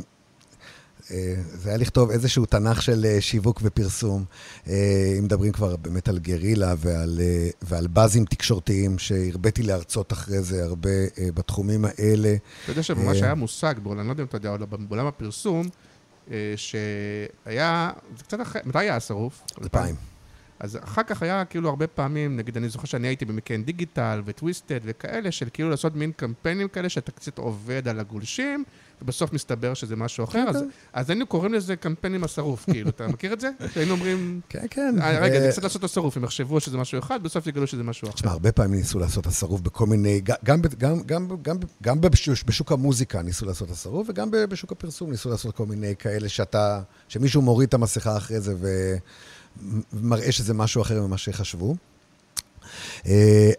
אה, 1.12 1.36
זה 1.54 1.70
היה 1.70 1.78
לכתוב 1.78 2.12
איזשהו 2.12 2.46
תנ"ך 2.46 2.82
של 2.82 3.06
אה, 3.06 3.22
שיווק 3.22 3.60
ופרסום. 3.64 4.24
אה, 4.68 5.16
אם 5.20 5.24
מדברים 5.24 5.52
כבר 5.52 5.76
באמת 5.76 6.08
על 6.08 6.20
גרילה 6.20 6.74
ועל, 6.78 7.20
ועל 7.62 7.88
באזים 7.88 8.26
תקשורתיים, 8.26 9.00
שהרביתי 9.00 9.64
להרצות 9.64 10.14
אחרי 10.14 10.42
זה 10.42 10.64
הרבה 10.64 10.90
בתחומים 11.34 11.86
האלה. 11.86 12.36
אתה 12.64 12.72
יודע 12.72 12.84
שממש 12.84 13.18
אה, 13.22 13.26
היה 13.26 13.36
מושג, 13.36 13.76
בעולם, 13.84 14.00
אני 14.00 14.08
לא 14.08 14.14
יודע 14.14 14.24
אם 14.24 14.28
אתה 14.28 14.38
יודע, 14.38 14.66
בעולם 14.66 15.06
הפרסום, 15.06 15.68
שהיה, 16.56 17.92
זה 18.18 18.24
קצת 18.24 18.42
אחרי, 18.42 18.62
מתי 18.66 18.80
היה 18.80 18.96
השרוף? 18.96 19.44
אלפיים. 19.62 19.96
אז 20.60 20.78
אחר 20.84 21.04
כך 21.04 21.24
היה 21.24 21.46
כאילו 21.46 21.70
הרבה 21.70 21.88
פעמים, 21.88 22.38
נגיד, 22.38 22.58
אני 22.58 22.70
זוכר 22.70 22.86
שאני 22.86 23.08
הייתי 23.08 23.26
במקן 23.26 23.64
דיגיטל 23.64 24.22
וטוויסטד 24.26 24.80
וכאלה, 24.84 25.32
של 25.32 25.48
כאילו 25.54 25.70
לעשות 25.70 25.96
מין 25.96 26.12
קמפיינים 26.12 26.68
כאלה 26.68 26.90
שאתה 26.90 27.12
קצת 27.12 27.38
עובד 27.38 27.88
על 27.88 28.00
הגולשים, 28.00 28.64
ובסוף 29.02 29.34
מסתבר 29.34 29.74
שזה 29.74 29.96
משהו 29.96 30.24
אחר, 30.24 30.46
אז, 30.50 30.56
כן. 30.56 30.68
אז 30.94 31.10
היינו 31.10 31.26
קוראים 31.28 31.54
לזה 31.54 31.76
קמפיין 31.76 32.14
עם 32.16 32.24
השרוף, 32.24 32.66
כאילו, 32.72 32.90
אתה 32.90 33.08
מכיר 33.08 33.34
את 33.34 33.40
זה? 33.40 33.50
שהיינו 33.74 33.92
אומרים, 33.92 34.42
כן, 34.50 34.66
כן. 34.70 34.96
"אה, 35.02 35.20
רגע, 35.20 35.36
אה, 35.38 35.44
אני 35.44 35.52
צריך 35.52 35.64
לעשות 35.64 35.80
את 35.80 35.86
השרוף, 35.86 36.18
הם 36.18 36.24
יחשבו 36.24 36.60
שזה 36.60 36.78
משהו 36.78 37.00
אחד, 37.00 37.24
בסוף 37.24 37.48
יגלו 37.48 37.68
שזה 37.68 37.84
משהו 37.84 38.08
אחר. 38.08 38.16
תשמע, 38.16 38.32
הרבה 38.32 38.52
פעמים 38.52 38.74
ניסו 38.80 39.00
לעשות 39.00 39.28
השרוף 39.28 39.62
בכל 39.62 39.86
מיני, 39.86 40.22
גם, 40.44 40.62
ב- 40.62 40.68
גם, 40.78 41.02
גם, 41.06 41.28
גם, 41.42 41.58
גם 41.84 42.02
בש- 42.02 42.44
בשוק 42.44 42.72
המוזיקה 42.72 43.22
ניסו 43.22 43.46
לעשות 43.46 43.72
השרוף, 43.72 44.08
וגם 44.10 44.30
בשוק 44.32 44.72
הפרסום 44.72 45.12
ניסו 45.12 45.30
לעשות 45.30 45.56
כל 45.56 45.66
מיני 45.66 45.94
כאלה 46.00 46.30
שאתה, 46.30 46.82
שמישהו 47.08 47.42
מוריד 47.42 47.68
את 47.68 47.74
המסכה 47.74 48.18
אחרי 48.18 48.40
זה 48.42 48.54
ומראה 49.94 50.32
שזה 50.32 50.54
משהו 50.54 50.82
אחר 50.82 51.02
ממה 51.02 51.18
שחשבו. 51.18 51.76
אה, 53.08 53.52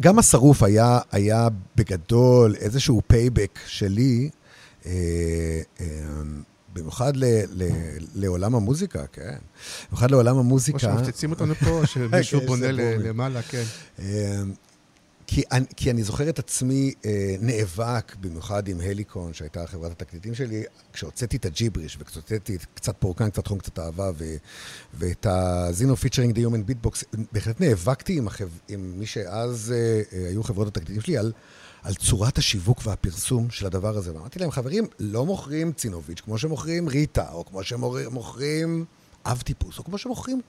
גם 0.00 0.18
השרוף 0.18 0.62
היה, 0.62 0.98
היה 1.12 1.48
בגדול 1.76 2.54
איזשהו 2.56 3.02
payback 3.06 3.58
שלי, 3.66 4.18
אה, 4.24 4.24
אה, 4.24 4.41
במיוחד 6.72 7.16
ל, 7.16 7.24
ל, 7.50 7.68
לעולם 8.14 8.54
המוזיקה, 8.54 9.06
כן. 9.06 9.36
במיוחד 9.88 10.10
לעולם 10.10 10.32
כמו 10.32 10.40
המוזיקה. 10.40 10.78
שמפציצים 10.78 11.30
אותנו 11.30 11.54
פה, 11.54 11.82
שמישהו 11.92 12.40
כן, 12.40 12.46
בונה. 12.46 12.72
למעלה, 12.72 13.42
כן. 13.42 13.64
אמ, 13.98 14.04
כי 15.26 15.42
אני, 15.52 15.64
כי 15.76 15.90
אני 15.90 16.02
זוכר 16.02 16.28
את 16.28 16.38
עצמי 16.38 16.94
אה, 17.04 17.34
נאבק, 17.40 18.16
במיוחד 18.20 18.68
עם 18.68 18.80
הליקון, 18.80 19.34
שהייתה 19.34 19.66
חברת 19.66 19.90
התקליטים 19.90 20.34
שלי, 20.34 20.62
כשהוצאתי 20.92 21.36
את 21.36 21.46
הג'יבריש, 21.46 21.96
וכשהוצאתי 22.00 22.56
את 22.56 22.64
קצת 22.74 22.96
פורקן, 22.98 23.30
קצת 23.30 23.46
חום, 23.46 23.58
קצת 23.58 23.78
אהבה, 23.78 24.10
ו, 24.18 24.36
ואת 24.94 25.26
הזינו 25.30 25.96
featuring 25.96 26.34
the 26.34 26.40
human 26.40 26.66
beatbox, 26.66 27.04
בהחלט 27.32 27.60
נאבקתי 27.60 28.18
עם, 28.18 28.26
החב, 28.26 28.48
עם 28.68 28.92
מי 28.96 29.06
שאז 29.06 29.74
אה, 29.76 30.02
אה, 30.18 30.28
היו 30.28 30.42
חברות 30.42 30.68
התקליטים 30.68 31.00
שלי 31.00 31.18
על, 31.18 31.32
על 31.82 31.94
צורת 31.94 32.38
השיווק 32.38 32.80
והפרסום 32.84 33.50
של 33.50 33.66
הדבר 33.66 33.96
הזה. 33.96 34.14
ואמרתי 34.14 34.38
להם, 34.38 34.50
חברים, 34.50 34.86
לא 34.98 35.26
מוכרים 35.26 35.72
צינוביץ' 35.72 36.20
כמו 36.20 36.38
שמוכרים 36.38 36.88
ריטה, 36.88 37.32
או 37.32 37.44
כמו 37.44 37.64
שמוכרים 37.64 38.84
אב 39.26 39.40
טיפוס, 39.40 39.78
או 39.78 39.84
כמו 39.84 39.98
שמוכרים 39.98 40.40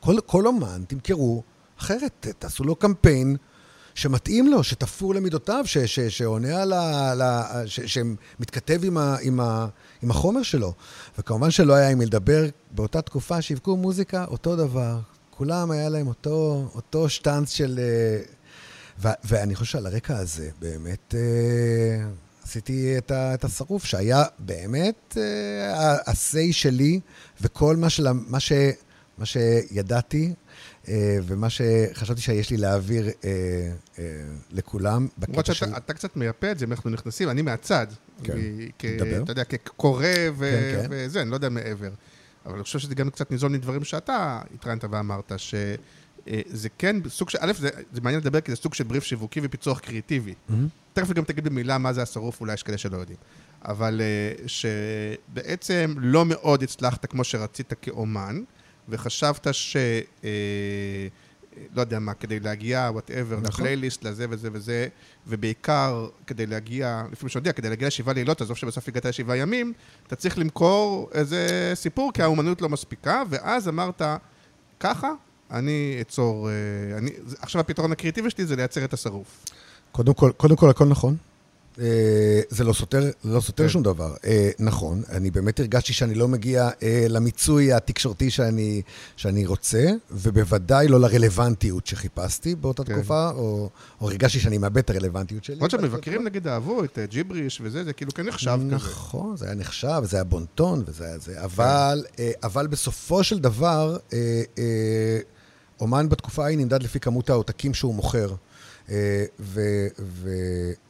כל, 0.00 0.16
כל 0.26 0.46
אומן, 0.46 0.84
תמכרו 0.88 1.42
אחרת, 1.78 2.26
תעשו 2.38 2.64
לו 2.64 2.76
קמפיין 2.76 3.36
שמתאים 3.94 4.50
לו, 4.50 4.64
שתפור 4.64 5.14
למידותיו, 5.14 5.64
ש, 5.66 5.78
ש, 5.78 6.00
שעונה 6.00 6.62
על 6.62 6.72
ה... 6.72 7.12
ה 7.22 7.66
ש, 7.66 7.80
שמתכתב 7.80 8.84
עם, 8.84 8.98
ה, 8.98 9.16
עם, 9.22 9.40
ה, 9.40 9.66
עם 10.02 10.10
החומר 10.10 10.42
שלו. 10.42 10.72
וכמובן 11.18 11.50
שלא 11.50 11.74
היה 11.74 11.90
עם 11.90 11.98
מי 11.98 12.06
לדבר, 12.06 12.44
באותה 12.70 13.02
תקופה 13.02 13.42
שיווקו 13.42 13.76
מוזיקה, 13.76 14.24
אותו 14.24 14.56
דבר. 14.56 14.98
כולם 15.30 15.70
היה 15.70 15.88
להם 15.88 16.06
אותו, 16.08 16.68
אותו 16.74 17.08
שטאנץ 17.08 17.52
של... 17.52 17.78
אה, 17.78 18.37
ו, 19.02 19.08
ואני 19.24 19.54
חושב 19.54 19.72
שעל 19.72 19.86
הרקע 19.86 20.16
הזה, 20.16 20.50
באמת... 20.60 21.14
אה, 21.14 22.08
עשיתי 22.48 22.98
את, 22.98 23.10
ה, 23.10 23.34
את 23.34 23.44
השרוף, 23.44 23.84
שהיה 23.84 24.24
באמת 24.38 25.16
אה, 25.20 25.94
ה-say 26.06 26.52
שלי, 26.52 27.00
וכל 27.40 27.76
מה, 27.76 27.90
של, 27.90 28.06
מה, 28.12 28.40
ש, 28.40 28.52
מה 29.18 29.26
שידעתי, 29.26 30.34
אה, 30.88 31.18
ומה 31.22 31.50
שחשבתי 31.50 32.20
שיש 32.20 32.50
לי 32.50 32.56
להעביר 32.56 33.06
אה, 33.06 33.30
אה, 33.98 34.04
לכולם, 34.50 35.08
למרות 35.18 35.38
בקטע 35.38 35.54
של... 35.54 35.66
שאתה 35.66 35.76
אתה 35.76 35.94
קצת 35.94 36.16
מייפה 36.16 36.50
את 36.50 36.58
זה, 36.58 36.64
אם 36.64 36.72
אנחנו 36.72 36.90
נכנסים, 36.90 37.30
אני 37.30 37.42
מהצד. 37.42 37.86
כן, 38.22 38.38
דבר. 38.98 39.22
אתה 39.22 39.32
יודע, 39.32 39.44
כקורא 39.44 40.04
ו- 40.36 40.72
כן, 40.74 40.82
כן. 40.82 40.88
וזה, 40.90 41.22
אני 41.22 41.30
לא 41.30 41.34
יודע 41.34 41.48
מעבר. 41.48 41.90
אבל 42.46 42.54
אני 42.54 42.62
חושב 42.62 42.78
שזה 42.78 42.94
גם 42.94 43.10
קצת 43.10 43.30
ניזון 43.30 43.52
מדברים 43.52 43.84
שאתה 43.84 44.40
התראיינת 44.54 44.84
ואמרת, 44.84 45.32
שזה 46.28 46.68
כן 46.78 46.96
סוג 47.08 47.30
של, 47.30 47.38
א', 47.40 47.52
זה 47.58 47.68
זה 47.92 48.00
מעניין 48.00 48.20
לדבר 48.20 48.40
כי 48.40 48.50
זה 48.50 48.56
סוג 48.56 48.74
של 48.74 48.84
בריף 48.84 49.04
שיווקי 49.04 49.40
ופיצוח 49.42 49.78
קריאטיבי. 49.78 50.34
מהמם. 50.48 50.68
תכף 50.92 51.12
גם 51.12 51.24
תגיד 51.24 51.44
במילה 51.44 51.78
מה 51.78 51.92
זה 51.92 52.02
השרוף, 52.02 52.40
אולי 52.40 52.54
יש 52.54 52.62
כאלה 52.62 52.78
שלא 52.78 52.96
יודעים. 52.96 53.18
אבל 53.64 54.00
אה, 54.00 54.46
שבעצם 54.46 55.94
לא 55.98 56.24
מאוד 56.24 56.62
הצלחת 56.62 57.06
כמו 57.06 57.24
שרצית 57.24 57.72
כאומן, 57.82 58.42
וחשבת 58.88 59.46
ש... 59.52 59.76
אה, 60.24 60.30
לא 61.74 61.80
יודע 61.80 61.98
מה, 61.98 62.14
כדי 62.14 62.40
להגיע, 62.40 62.88
whatever, 62.92 63.36
נכון. 63.36 63.44
לפלייליסט, 63.44 64.04
לזה 64.04 64.26
וזה 64.30 64.48
וזה, 64.52 64.88
ובעיקר 65.26 66.08
כדי 66.26 66.46
להגיע, 66.46 67.04
לפי 67.12 67.24
מה 67.24 67.30
שיודע, 67.30 67.52
כדי 67.52 67.68
להגיע 67.68 67.88
לשבעה 67.88 68.14
לילות, 68.14 68.40
עזוב 68.40 68.56
שבסוף 68.56 68.88
הגעת 68.88 69.04
לשבעה 69.04 69.36
ימים, 69.36 69.72
אתה 70.06 70.16
צריך 70.16 70.38
למכור 70.38 71.10
איזה 71.12 71.72
סיפור, 71.74 72.12
כי 72.12 72.22
האומנות 72.22 72.62
לא 72.62 72.68
מספיקה, 72.68 73.22
ואז 73.30 73.68
אמרת, 73.68 74.02
ככה, 74.80 75.12
אני 75.50 75.98
אצור... 76.00 76.48
אה, 76.48 76.98
אני, 76.98 77.10
עכשיו 77.40 77.60
הפתרון 77.60 77.92
הקריאטיבי 77.92 78.30
שלי 78.30 78.46
זה 78.46 78.56
לייצר 78.56 78.84
את 78.84 78.92
השרוף. 78.92 79.44
קודם 79.92 80.14
כל, 80.14 80.32
קודם 80.36 80.56
כל, 80.56 80.70
הכל 80.70 80.84
נכון. 80.84 81.16
אה, 81.80 82.40
זה 82.48 82.64
לא 82.64 82.72
סותר, 82.72 83.10
לא 83.24 83.40
סותר 83.40 83.62
כן. 83.62 83.68
שום 83.68 83.82
דבר. 83.82 84.14
אה, 84.24 84.50
נכון, 84.58 85.02
אני 85.10 85.30
באמת 85.30 85.60
הרגשתי 85.60 85.92
שאני 85.92 86.14
לא 86.14 86.28
מגיע 86.28 86.70
אה, 86.82 87.06
למיצוי 87.08 87.72
התקשורתי 87.72 88.30
שאני, 88.30 88.82
שאני 89.16 89.46
רוצה, 89.46 89.90
ובוודאי 90.10 90.88
לא 90.88 91.00
לרלוונטיות 91.00 91.86
שחיפשתי 91.86 92.54
באותה 92.54 92.84
כן. 92.84 92.94
תקופה, 92.94 93.30
או, 93.30 93.70
או 94.00 94.08
הרגשתי 94.08 94.40
שאני 94.40 94.58
מאבד 94.58 94.78
את 94.78 94.90
הרלוונטיות 94.90 95.44
שלי. 95.44 95.56
למרות 95.56 95.70
באותה 95.70 95.86
שהמבקרים 95.86 96.24
נגיד 96.24 96.48
אהבו 96.48 96.84
את 96.84 96.98
אה, 96.98 97.06
ג'יבריש 97.06 97.60
וזה, 97.64 97.84
זה 97.84 97.92
כאילו 97.92 98.14
כן 98.14 98.26
נחשב 98.26 98.58
כזה. 98.66 98.74
נכון, 98.74 99.36
זה 99.36 99.46
היה 99.46 99.54
נחשב, 99.54 100.00
זה 100.02 100.16
היה 100.16 100.24
בונטון, 100.24 100.82
וזה 100.86 101.04
היה 101.04 101.18
זה, 101.18 101.44
אבל, 101.44 102.04
אה, 102.18 102.30
אבל 102.42 102.66
בסופו 102.66 103.24
של 103.24 103.38
דבר, 103.38 103.96
אה, 104.12 104.42
אה, 104.58 105.18
אומן 105.80 106.08
בתקופה 106.08 106.44
ההיא 106.44 106.58
נמדד 106.58 106.82
לפי 106.82 107.00
כמות 107.00 107.30
העותקים 107.30 107.74
שהוא 107.74 107.94
מוכר. 107.94 108.34
אה, 108.90 109.24
ו- 109.40 109.86
ו- 109.98 110.30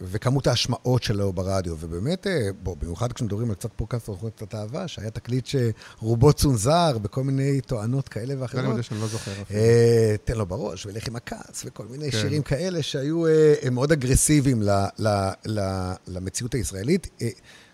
וכמות 0.00 0.46
ההשמעות 0.46 1.02
שלו 1.02 1.32
ברדיו, 1.32 1.76
ובאמת, 1.80 2.26
אה, 2.26 2.48
בוא, 2.62 2.76
במיוחד 2.76 3.12
כשמדברים 3.12 3.48
על 3.48 3.54
קצת 3.54 3.70
פודקאסט 3.76 4.08
או 4.08 4.16
קצת 4.36 4.54
אהבה, 4.54 4.88
שהיה 4.88 5.10
תקליט 5.10 5.46
שרובו 5.46 6.32
צונזר 6.32 6.98
בכל 6.98 7.24
מיני 7.24 7.60
טוענות 7.60 8.08
כאלה 8.08 8.26
זה 8.26 8.32
אני 8.32 8.42
ואחרות. 8.42 8.64
יודע 8.64 8.82
שאני 8.82 9.00
לא 9.00 9.06
זוכר 9.06 9.32
אפילו. 9.42 9.60
אה, 9.60 10.14
תן 10.24 10.34
לו 10.38 10.46
בראש, 10.46 10.86
ולך 10.86 11.08
עם 11.08 11.16
הכעס, 11.16 11.62
וכל 11.64 11.84
מיני 11.90 12.10
כן. 12.12 12.18
שירים 12.20 12.42
כאלה 12.42 12.82
שהיו 12.82 13.22
מאוד 13.70 13.92
אגרסיביים 13.92 14.62
ל- 14.62 14.70
ל- 14.98 15.30
ל- 15.46 15.92
למציאות 16.08 16.54
הישראלית. 16.54 17.22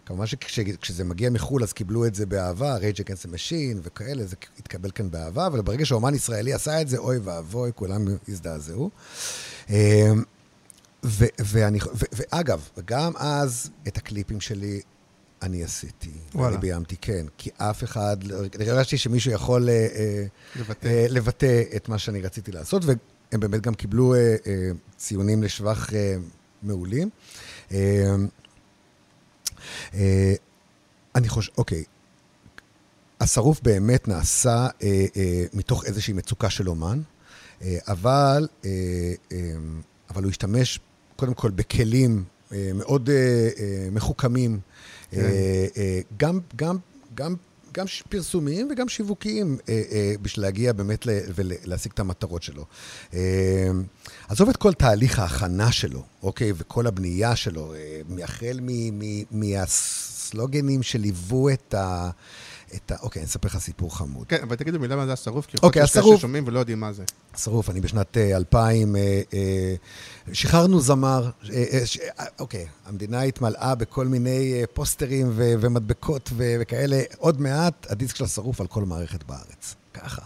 כמובן 0.06 0.26
שכשזה 0.26 1.04
מגיע 1.04 1.30
מחו"ל, 1.30 1.62
אז 1.62 1.72
קיבלו 1.72 2.06
את 2.06 2.14
זה 2.14 2.26
באהבה, 2.26 2.76
Rage 2.76 3.00
Against 3.00 3.26
the 3.26 3.34
Machine 3.34 3.78
וכאלה, 3.82 4.26
זה 4.26 4.36
התקבל 4.58 4.90
כאן 4.90 5.10
באהבה, 5.10 5.46
אבל 5.46 5.60
ברגע 5.60 5.84
שאומן 5.86 6.14
ישראלי 6.14 6.52
עשה 6.52 6.80
את 6.80 6.88
זה, 6.88 6.98
אוי 6.98 7.18
ואבוי, 7.18 7.70
כולם 7.74 8.04
הזדעזעו. 8.28 8.90
אה, 9.70 10.12
ו- 11.04 11.24
ואני, 11.44 11.78
ו- 11.78 12.04
ואגב, 12.12 12.68
גם 12.84 13.12
אז 13.16 13.70
את 13.88 13.96
הקליפים 13.96 14.40
שלי 14.40 14.80
אני 15.42 15.64
עשיתי. 15.64 16.10
וואלה. 16.34 16.48
אני 16.48 16.60
ביימתי, 16.60 16.96
כן. 17.00 17.26
כי 17.38 17.50
אף 17.56 17.84
אחד, 17.84 18.16
הרגשתי 18.60 18.98
שמישהו 18.98 19.32
יכול 19.32 19.68
אה, 19.68 19.74
אה, 19.74 20.24
לבטא. 20.56 20.86
אה, 20.86 21.06
לבטא 21.10 21.62
את 21.76 21.88
מה 21.88 21.98
שאני 21.98 22.20
רציתי 22.20 22.52
לעשות, 22.52 22.82
והם 22.84 23.40
באמת 23.40 23.60
גם 23.60 23.74
קיבלו 23.74 24.14
אה, 24.14 24.36
אה, 24.46 24.70
ציונים 24.96 25.42
לשבח 25.42 25.90
מעולים. 26.62 27.10
אה, 29.94 29.98
אה, 30.00 30.34
אני 31.14 31.28
חושב, 31.28 31.52
אוקיי, 31.58 31.84
השרוף 33.20 33.60
באמת 33.62 34.08
נעשה 34.08 34.66
אה, 34.82 35.06
אה, 35.16 35.44
מתוך 35.54 35.84
איזושהי 35.84 36.12
מצוקה 36.14 36.50
של 36.50 36.68
אומן, 36.68 37.00
אה, 37.62 37.78
אבל, 37.88 38.48
אה, 38.64 38.70
אה, 39.32 39.38
אבל 40.10 40.22
הוא 40.22 40.30
השתמש 40.30 40.80
קודם 41.16 41.34
כל 41.34 41.50
בכלים 41.50 42.24
אה, 42.52 42.70
מאוד 42.74 43.10
אה, 43.10 43.14
אה, 43.58 43.88
מחוכמים, 43.92 44.60
כן. 45.10 45.20
אה, 45.20 45.66
אה, 45.76 46.00
גם, 46.16 46.40
גם, 46.56 46.76
גם, 47.14 47.34
גם 47.72 47.86
פרסומיים 48.08 48.68
וגם 48.72 48.88
שיווקיים, 48.88 49.58
אה, 49.68 49.82
אה, 49.92 50.14
בשביל 50.22 50.44
להגיע 50.44 50.72
באמת 50.72 51.06
ל- 51.06 51.20
ולהשיג 51.34 51.92
את 51.94 52.00
המטרות 52.00 52.42
שלו. 52.42 52.64
אה, 53.14 53.20
עזוב 54.28 54.48
את 54.48 54.56
כל 54.56 54.72
תהליך 54.72 55.18
ההכנה 55.18 55.72
שלו, 55.72 56.02
אוקיי? 56.22 56.52
וכל 56.56 56.86
הבנייה 56.86 57.36
שלו, 57.36 57.74
אה, 57.74 58.24
החל 58.24 58.60
מהסלוגנים 59.30 60.82
שליוו 60.82 61.48
את 61.48 61.74
ה... 61.74 62.10
את 62.76 62.90
ה... 62.90 62.96
אוקיי, 63.02 63.20
אני 63.22 63.26
אספר 63.26 63.48
לך 63.48 63.58
סיפור 63.58 63.96
חמוד. 63.96 64.26
כן, 64.26 64.42
אבל 64.42 64.56
תגידו 64.56 64.78
מילה 64.78 64.96
מה 64.96 65.06
זה 65.06 65.12
השרוף, 65.12 65.46
כי 65.46 65.56
יכול 65.56 65.66
אוקיי, 65.66 65.80
להיות 65.82 65.92
שיש 65.92 66.02
כאלה. 66.04 66.16
ששומעים 66.16 66.44
ולא 66.46 66.58
יודעים 66.58 66.80
מה 66.80 66.92
זה. 66.92 67.04
שרוף, 67.36 67.70
אני 67.70 67.80
בשנת 67.80 68.16
אה, 68.16 68.36
2000, 68.36 68.96
אה, 68.96 69.22
אה, 69.34 69.74
שחררנו 70.32 70.80
זמר, 70.80 71.30
אוקיי, 72.40 72.66
המדינה 72.86 73.22
התמלאה 73.22 73.74
בכל 73.74 74.06
מיני 74.06 74.62
פוסטרים 74.72 75.30
ו- 75.34 75.54
ומדבקות 75.60 76.30
ו- 76.32 76.56
וכאלה, 76.60 77.02
עוד 77.18 77.40
מעט 77.40 77.86
הדיסק 77.90 78.16
של 78.16 78.24
השרוף 78.24 78.60
על 78.60 78.66
כל 78.66 78.84
מערכת 78.84 79.22
בארץ, 79.22 79.74
ככה. 79.94 80.22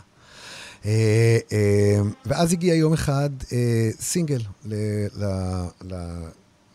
אה, 0.89 1.39
אה, 1.53 2.01
ואז 2.27 2.53
הגיע 2.53 2.75
יום 2.75 2.93
אחד 2.93 3.31
אה, 3.53 3.91
סינגל 4.01 4.41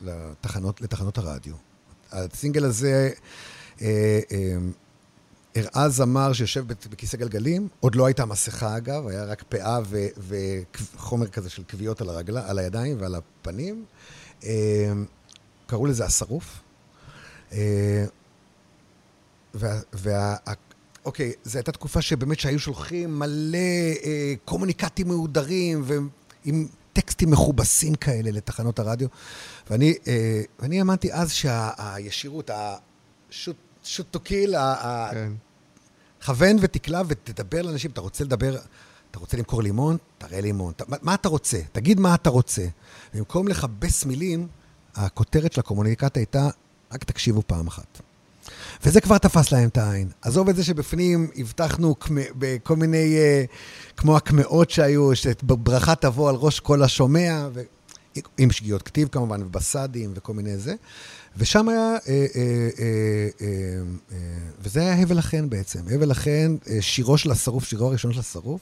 לתחנות, 0.01 0.81
לתחנות 0.81 1.17
הרדיו. 1.17 1.53
הסינגל 2.11 2.65
הזה 2.65 3.11
אה, 3.81 4.19
אה, 4.31 4.55
הראה 5.55 5.89
זמר 5.89 6.33
שיושב 6.33 6.67
בכ- 6.67 6.87
בכיסא 6.87 7.17
גלגלים, 7.17 7.67
עוד 7.79 7.95
לא 7.95 8.05
הייתה 8.05 8.25
מסכה 8.25 8.77
אגב, 8.77 9.07
היה 9.07 9.23
רק 9.23 9.43
פאה 9.49 9.79
ו- 9.85 10.07
וחומר 10.95 11.27
כזה 11.27 11.49
של 11.49 11.63
כוויות 11.69 12.01
על, 12.01 12.09
הרגלה, 12.09 12.49
על 12.49 12.59
הידיים 12.59 12.97
ועל 13.01 13.15
הפנים. 13.15 13.85
קראו 15.67 15.85
לזה 15.85 16.05
השרוף. 16.05 16.59
וה, 19.53 19.79
וה, 19.93 20.35
אוקיי, 21.05 21.31
זו 21.43 21.57
הייתה 21.57 21.71
תקופה 21.71 22.01
שבאמת 22.01 22.39
שהיו 22.39 22.59
שולחים 22.59 23.19
מלא 23.19 23.57
אה, 24.03 24.33
קומוניקטים 24.45 25.07
מהודרים 25.07 25.83
ועם 25.85 26.67
טקסטים 26.93 27.31
מכובסים 27.31 27.95
כאלה 27.95 28.31
לתחנות 28.31 28.79
הרדיו. 28.79 29.07
ואני, 29.69 29.93
אה, 30.07 30.41
ואני 30.59 30.79
האמנתי 30.79 31.13
אז 31.13 31.31
שהישירות, 31.31 32.49
השוט, 33.29 33.55
שוט 33.83 34.07
טו 34.11 34.19
קיל, 34.19 34.55
כן. 35.11 35.31
כוון 36.25 36.57
ותקלע 36.59 37.01
ותדבר 37.07 37.61
לאנשים, 37.61 37.91
אתה 37.91 38.01
רוצה 38.01 38.23
לדבר, 38.23 38.57
אתה 39.11 39.19
רוצה 39.19 39.37
למכור 39.37 39.63
לימון? 39.63 39.97
תראה 40.17 40.41
לימון. 40.41 40.73
מה, 40.87 40.97
מה 41.01 41.13
אתה 41.13 41.29
רוצה? 41.29 41.59
תגיד 41.71 41.99
מה 41.99 42.15
אתה 42.15 42.29
רוצה. 42.29 42.65
במקום 43.13 43.47
לכבס 43.47 44.05
מילים, 44.05 44.47
הכותרת 44.95 45.53
של 45.53 45.59
הקומוניקט 45.59 46.17
הייתה, 46.17 46.49
רק 46.91 47.03
תקשיבו 47.03 47.41
פעם 47.47 47.67
אחת. 47.67 48.01
וזה 48.83 49.01
כבר 49.01 49.17
תפס 49.17 49.51
להם 49.51 49.69
את 49.69 49.77
העין. 49.77 50.09
עזוב 50.21 50.49
את 50.49 50.55
זה 50.55 50.63
שבפנים 50.63 51.27
הבטחנו 51.35 51.95
בכל 52.11 52.75
מיני, 52.75 53.15
אה, 53.15 53.43
כמו 53.97 54.17
הקמעות 54.17 54.69
שהיו, 54.69 55.15
שברכה 55.15 55.95
תבוא 55.95 56.29
על 56.29 56.35
ראש 56.35 56.59
כל 56.59 56.83
השומע, 56.83 57.47
ו... 57.53 57.61
עם 58.37 58.51
שגיאות 58.51 58.81
כתיב 58.81 59.07
כמובן, 59.07 59.41
ובסדים 59.41 60.11
וכל 60.15 60.33
מיני 60.33 60.57
זה. 60.57 60.73
ושם 61.37 61.69
היה, 61.69 61.95
אה, 62.07 62.25
אה, 62.35 63.47
וזה 64.59 64.81
היה 64.81 65.01
הבל 65.01 65.17
החן 65.17 65.49
בעצם. 65.49 65.79
הבל 65.91 66.11
החן, 66.11 66.55
שירו 66.79 67.17
של 67.17 67.31
השרוף, 67.31 67.65
שירו 67.65 67.87
הראשון 67.87 68.13
של 68.13 68.19
השרוף. 68.19 68.61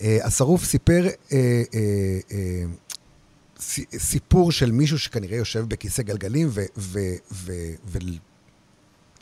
השרוף 0.00 0.64
סיפר 0.64 1.06
סיפור 3.98 4.52
של 4.52 4.70
מישהו 4.70 4.98
שכנראה 4.98 5.36
יושב 5.36 5.64
בכיסא 5.68 6.02
גלגלים, 6.02 6.50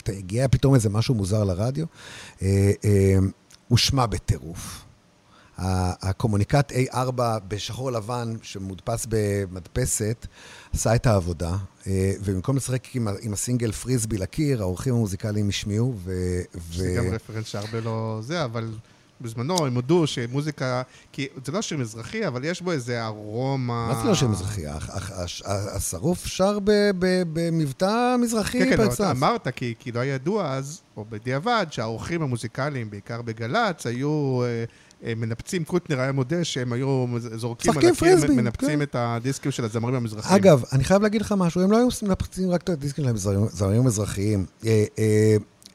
הגיע 0.09 0.47
פתאום 0.47 0.75
איזה 0.75 0.89
משהו 0.89 1.15
מוזר 1.15 1.43
לרדיו, 1.43 1.85
אה, 2.41 2.71
אה, 2.85 3.15
הושמע 3.67 4.05
בטירוף. 4.05 4.85
הקומוניקט 5.57 6.71
A4 6.71 7.21
בשחור 7.47 7.91
לבן, 7.91 8.33
שמודפס 8.41 9.07
במדפסת, 9.09 10.27
עשה 10.73 10.95
את 10.95 11.07
העבודה, 11.07 11.55
אה, 11.87 12.13
ובמקום 12.23 12.55
לשחק 12.55 12.95
עם, 12.95 13.07
עם 13.21 13.33
הסינגל 13.33 13.71
פריסבי 13.71 14.17
לקיר, 14.17 14.61
האורחים 14.61 14.93
המוזיקליים 14.93 15.49
השמיעו, 15.49 15.93
ו... 16.03 16.11
זה 16.73 16.93
גם 16.97 17.13
רפרנס 17.13 17.47
שהרבה 17.47 17.81
לא 17.81 18.19
זה, 18.21 18.45
אבל 18.45 18.73
בזמנו 19.21 19.65
הם 19.65 19.75
הודו 19.75 20.07
שמוזיקה, 20.07 20.81
כי 21.11 21.27
זה 21.45 21.51
לא 21.51 21.61
שיר 21.61 21.77
מזרחי, 21.77 22.27
אבל 22.27 22.45
יש 22.45 22.61
בו 22.61 22.71
איזה 22.71 23.05
ארומה... 23.05 23.87
מה 23.87 24.01
זה 24.01 24.07
לא 24.07 24.15
שיר 24.15 24.27
מזרחי? 24.27 24.61
השרוף 25.75 26.25
שר 26.25 26.57
במבטא 27.33 28.15
מזרחי 28.19 28.59
כן, 28.59 28.77
כן, 28.77 29.03
לא, 29.03 29.11
אמרת, 29.11 29.47
כי 29.79 29.91
לא 29.93 29.99
היה 29.99 30.15
ידוע 30.15 30.51
אז, 30.51 30.81
או 30.97 31.05
בדיעבד, 31.09 31.65
שהאורחים 31.69 32.21
המוזיקליים, 32.21 32.89
בעיקר 32.89 33.21
בגל"צ, 33.21 33.85
היו... 33.85 34.41
אה, 34.43 34.63
אה, 35.05 35.13
מנפצים, 35.15 35.63
קוטנר 35.63 35.99
היה 35.99 36.11
מודה 36.11 36.43
שהם 36.43 36.73
היו 36.73 37.05
זורקים 37.17 37.71
על 37.71 37.77
הקיר, 37.77 38.31
מנפצים 38.35 38.79
כן. 38.79 38.81
את 38.81 38.95
הדיסקים 38.99 39.51
של 39.51 39.65
הזמרים 39.65 39.95
המזרחיים. 39.95 40.35
אגב, 40.35 40.63
אני 40.73 40.83
חייב 40.83 41.01
להגיד 41.01 41.21
לך 41.21 41.33
משהו, 41.37 41.61
הם 41.61 41.71
לא 41.71 41.77
היו 41.77 41.87
מנפצים 42.03 42.51
רק 42.51 42.61
את 42.61 42.69
הדיסקים 42.69 43.03
של 43.03 43.09
הזמרים 43.09 43.81
המזרחיים. 43.81 44.45
אה, 44.65 44.85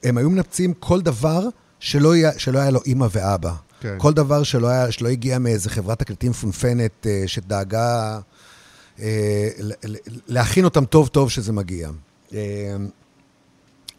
הם 0.03 0.19
היו 0.19 0.31
מנפצים 0.31 0.75
כל 0.75 1.01
דבר 1.01 1.49
שלא 1.81 2.13
שלא 2.39 2.59
היה 2.59 2.71
לו 2.71 2.81
אימא 2.87 3.07
ואבא. 3.13 3.53
כן. 3.81 3.95
כל 3.99 4.13
דבר 4.13 4.43
שלא, 4.43 4.69
היה, 4.69 4.93
שלא 4.93 5.09
הגיע 5.09 5.39
מאיזה 5.39 5.71
חברת 5.71 5.99
תקליטים 5.99 6.31
מפונפנת 6.31 7.07
אה, 7.07 7.23
שדאגה 7.27 8.19
אה, 9.01 9.49
להכין 10.27 10.65
אותם 10.65 10.85
טוב 10.85 11.09
טוב 11.09 11.31
שזה 11.31 11.53
מגיע. 11.53 11.91
אה, 12.35 12.77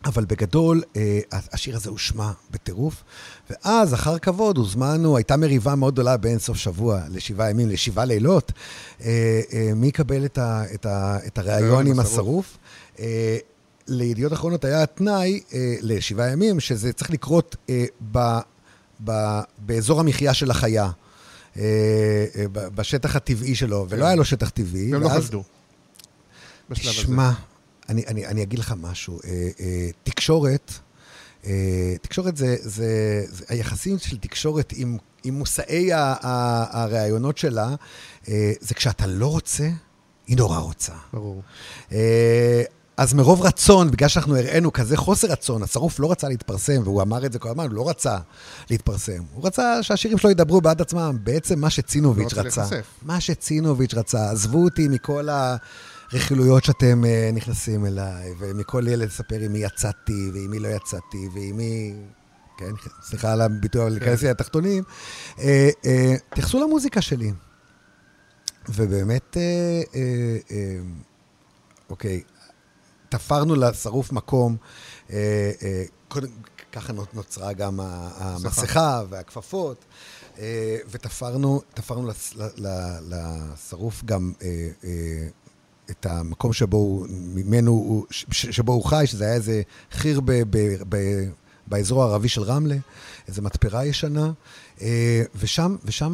אבל 0.05 0.25
בגדול, 0.25 0.81
אה, 0.95 1.19
השיר 1.31 1.75
הזה 1.75 1.89
הושמע 1.89 2.31
בטירוף, 2.51 3.03
ואז, 3.49 3.93
אחר 3.93 4.19
כבוד, 4.19 4.57
הוזמנו, 4.57 5.17
הייתה 5.17 5.37
מריבה 5.37 5.75
מאוד 5.75 5.93
גדולה 5.93 6.17
בין 6.17 6.39
סוף 6.39 6.57
שבוע 6.57 7.01
לשבעה 7.09 7.49
ימים, 7.49 7.69
לשבעה 7.69 8.05
לילות, 8.05 8.51
אה, 9.05 9.41
אה, 9.53 9.71
מי 9.75 9.87
יקבל 9.87 10.25
את, 10.25 10.37
ה, 10.37 10.63
את, 10.73 10.85
ה, 10.85 11.17
את 11.27 11.37
הריאיון 11.37 11.87
עם 11.87 11.99
השרוף. 11.99 12.57
אה, 12.99 13.37
לידיעות 13.89 14.33
אחרונות 14.33 14.65
היה 14.65 14.83
התנאי 14.83 15.41
אה, 15.53 15.75
לשבעה 15.81 16.31
ימים, 16.31 16.59
שזה 16.59 16.93
צריך 16.93 17.11
לקרות 17.11 17.55
אה, 17.69 17.85
ב, 18.11 18.39
ב, 19.03 19.39
באזור 19.57 19.99
המחיה 19.99 20.33
של 20.33 20.51
החיה, 20.51 20.91
אה, 21.57 21.61
אה, 22.35 22.45
בשטח 22.49 23.15
הטבעי 23.15 23.55
שלו, 23.55 23.85
ולא 23.89 24.05
היה 24.05 24.15
לו 24.15 24.25
שטח 24.25 24.49
טבעי. 24.49 24.93
והם 24.93 25.01
לא 25.03 25.09
חשדו 25.09 25.43
בשלב 26.69 26.91
הזה. 26.91 27.01
שמע, 27.01 27.31
אני, 27.89 28.03
אני, 28.07 28.27
אני 28.27 28.43
אגיד 28.43 28.59
לך 28.59 28.73
משהו. 28.77 29.19
אה, 29.25 29.49
אה, 29.59 29.89
תקשורת, 30.03 30.71
אה, 31.45 31.95
תקשורת 32.01 32.37
זה, 32.37 32.55
זה, 32.59 33.23
זה 33.29 33.45
היחסים 33.49 33.97
של 33.97 34.17
תקשורת 34.17 34.73
עם, 34.75 34.97
עם 35.23 35.33
מושאי 35.33 35.89
הראיונות 35.93 37.37
שלה, 37.37 37.75
אה, 38.27 38.51
זה 38.59 38.75
כשאתה 38.75 39.07
לא 39.07 39.27
רוצה, 39.27 39.69
היא 40.27 40.37
נורא 40.37 40.59
רוצה. 40.59 40.93
ברור. 41.13 41.41
אה, 41.91 42.63
אז 42.99 43.13
מרוב 43.13 43.41
רצון, 43.41 43.91
בגלל 43.91 44.09
שאנחנו 44.09 44.37
הראינו 44.37 44.73
כזה 44.73 44.97
חוסר 44.97 45.27
רצון, 45.27 45.63
השרוף 45.63 45.99
לא 45.99 46.11
רצה 46.11 46.27
להתפרסם, 46.27 46.81
והוא 46.83 47.01
אמר 47.01 47.25
את 47.25 47.33
זה 47.33 47.39
כל 47.39 47.49
הזמן, 47.49 47.65
הוא 47.65 47.73
לא 47.73 47.89
רצה 47.89 48.17
להתפרסם. 48.69 49.23
הוא 49.33 49.47
רצה 49.47 49.83
שהשירים 49.83 50.17
שלו 50.17 50.29
ידברו 50.29 50.61
בעד 50.61 50.81
עצמם. 50.81 51.17
בעצם 51.23 51.59
מה 51.59 51.69
שצינוביץ' 51.69 52.33
לא 52.33 52.41
רצה, 52.41 52.61
לחשף. 52.61 52.85
מה 53.01 53.19
שצינוביץ' 53.19 53.93
רצה, 53.93 54.31
עזבו 54.31 54.63
אותי 54.63 54.87
מכל 54.87 55.27
הרכילויות 56.11 56.63
שאתם 56.63 57.03
uh, 57.03 57.35
נכנסים 57.35 57.85
אליי, 57.85 58.33
ומכל 58.39 58.87
ילד 58.87 59.07
לספר 59.07 59.39
עם 59.39 59.53
מי 59.53 59.59
יצאתי, 59.59 60.31
ועם 60.33 60.51
מי 60.51 60.59
לא 60.59 60.67
יצאתי, 60.67 61.29
ועם 61.33 61.57
מי... 61.57 61.93
כן, 62.57 62.71
סליחה 63.03 63.33
על 63.33 63.41
הביטוי, 63.41 63.81
אבל 63.81 63.91
להיכנס 63.91 64.19
כן. 64.19 64.25
לי 64.25 64.31
לתחתונים. 64.31 64.83
Uh, 65.35 65.39
uh, 65.41 65.85
תייחסו 66.33 66.59
למוזיקה 66.59 67.01
שלי. 67.01 67.31
ובאמת, 68.69 69.37
אוקיי, 71.89 72.21
תפרנו 73.09 73.55
לשרוף 73.55 74.11
מקום. 74.11 74.57
אה, 75.09 75.51
אה, 75.63 75.83
קודם, 76.07 76.27
ככה 76.71 76.93
נוצרה 77.13 77.53
גם 77.53 77.79
המסכה 78.17 79.01
והכפפות, 79.09 79.85
אה, 80.39 80.77
ותפרנו 80.91 81.61
לשרוף 83.09 84.03
גם 84.05 84.33
את 85.91 86.05
המקום 86.05 86.53
שבו 86.53 86.77
הוא, 86.77 87.07
ממנו, 87.09 88.05
שבו 88.31 88.73
הוא 88.73 88.85
חי, 88.85 89.03
שזה 89.07 89.25
היה 89.25 89.33
איזה 89.33 89.61
חיר 89.91 90.21
ב, 90.21 90.31
ב, 90.49 90.57
ב, 90.89 90.97
באזור 91.67 92.03
הערבי 92.03 92.29
של 92.29 92.41
רמלה, 92.41 92.77
איזו 93.27 93.41
מתפרה 93.41 93.85
ישנה, 93.85 94.31
ושם, 95.35 95.75
ושם 95.85 96.13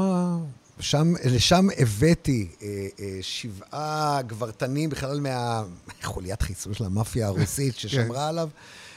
שם, 0.80 1.14
לשם 1.26 1.68
הבאתי 1.78 2.48
אה, 2.62 2.88
אה, 3.00 3.18
שבעה 3.22 4.22
גברתנים 4.28 4.90
בכלל 4.90 5.20
מהחוליית 5.20 6.42
חיסול 6.42 6.74
של 6.74 6.86
המאפיה 6.86 7.28
הרוסית 7.28 7.76
ששמרה 7.76 8.08
כן. 8.08 8.28
עליו. 8.28 8.50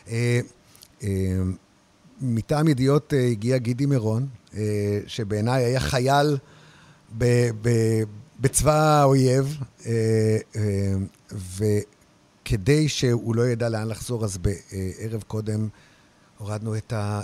אה, 0.09 0.41
אה, 1.03 1.09
מטעם 2.21 2.69
ידיעות 2.69 3.15
אה, 3.15 3.27
הגיע 3.27 3.59
גידי 3.59 3.87
מירון, 3.87 4.27
אה, 4.57 5.01
שבעיניי 5.07 5.65
היה 5.65 5.81
חייל 5.81 6.37
ב, 7.19 7.25
ב, 7.63 7.71
בצבא 8.41 9.01
האויב, 9.01 9.57
אה, 9.87 9.93
אה, 10.57 10.93
וכדי 11.57 12.89
שהוא 12.89 13.35
לא 13.35 13.49
ידע 13.49 13.69
לאן 13.69 13.89
לחזור, 13.89 14.25
אז 14.25 14.39
בערב 14.39 15.23
קודם 15.27 15.69
הורדנו 16.39 16.77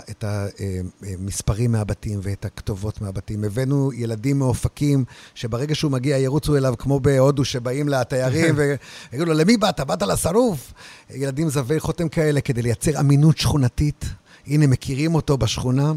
את 0.09 0.23
המספרים 0.23 1.71
מהבתים 1.71 2.19
ואת 2.23 2.45
הכתובות 2.45 3.01
מהבתים. 3.01 3.43
הבאנו 3.43 3.93
ילדים 3.93 4.39
מאופקים, 4.39 5.05
שברגע 5.35 5.75
שהוא 5.75 5.91
מגיע 5.91 6.17
ירוצו 6.17 6.57
אליו 6.57 6.73
כמו 6.77 6.99
בהודו, 6.99 7.45
שבאים 7.45 7.89
לתיירים 7.89 8.55
ויגידו 8.57 9.25
לו, 9.25 9.33
למי 9.33 9.57
באת? 9.57 9.79
באת 9.79 10.01
לשרוף? 10.01 10.73
ילדים 11.09 11.49
זבי 11.49 11.79
חותם 11.79 12.09
כאלה, 12.09 12.41
כדי 12.41 12.61
לייצר 12.61 12.99
אמינות 12.99 13.37
שכונתית. 13.37 14.05
הנה, 14.47 14.67
מכירים 14.67 15.15
אותו 15.15 15.37
בשכונה. 15.37 15.93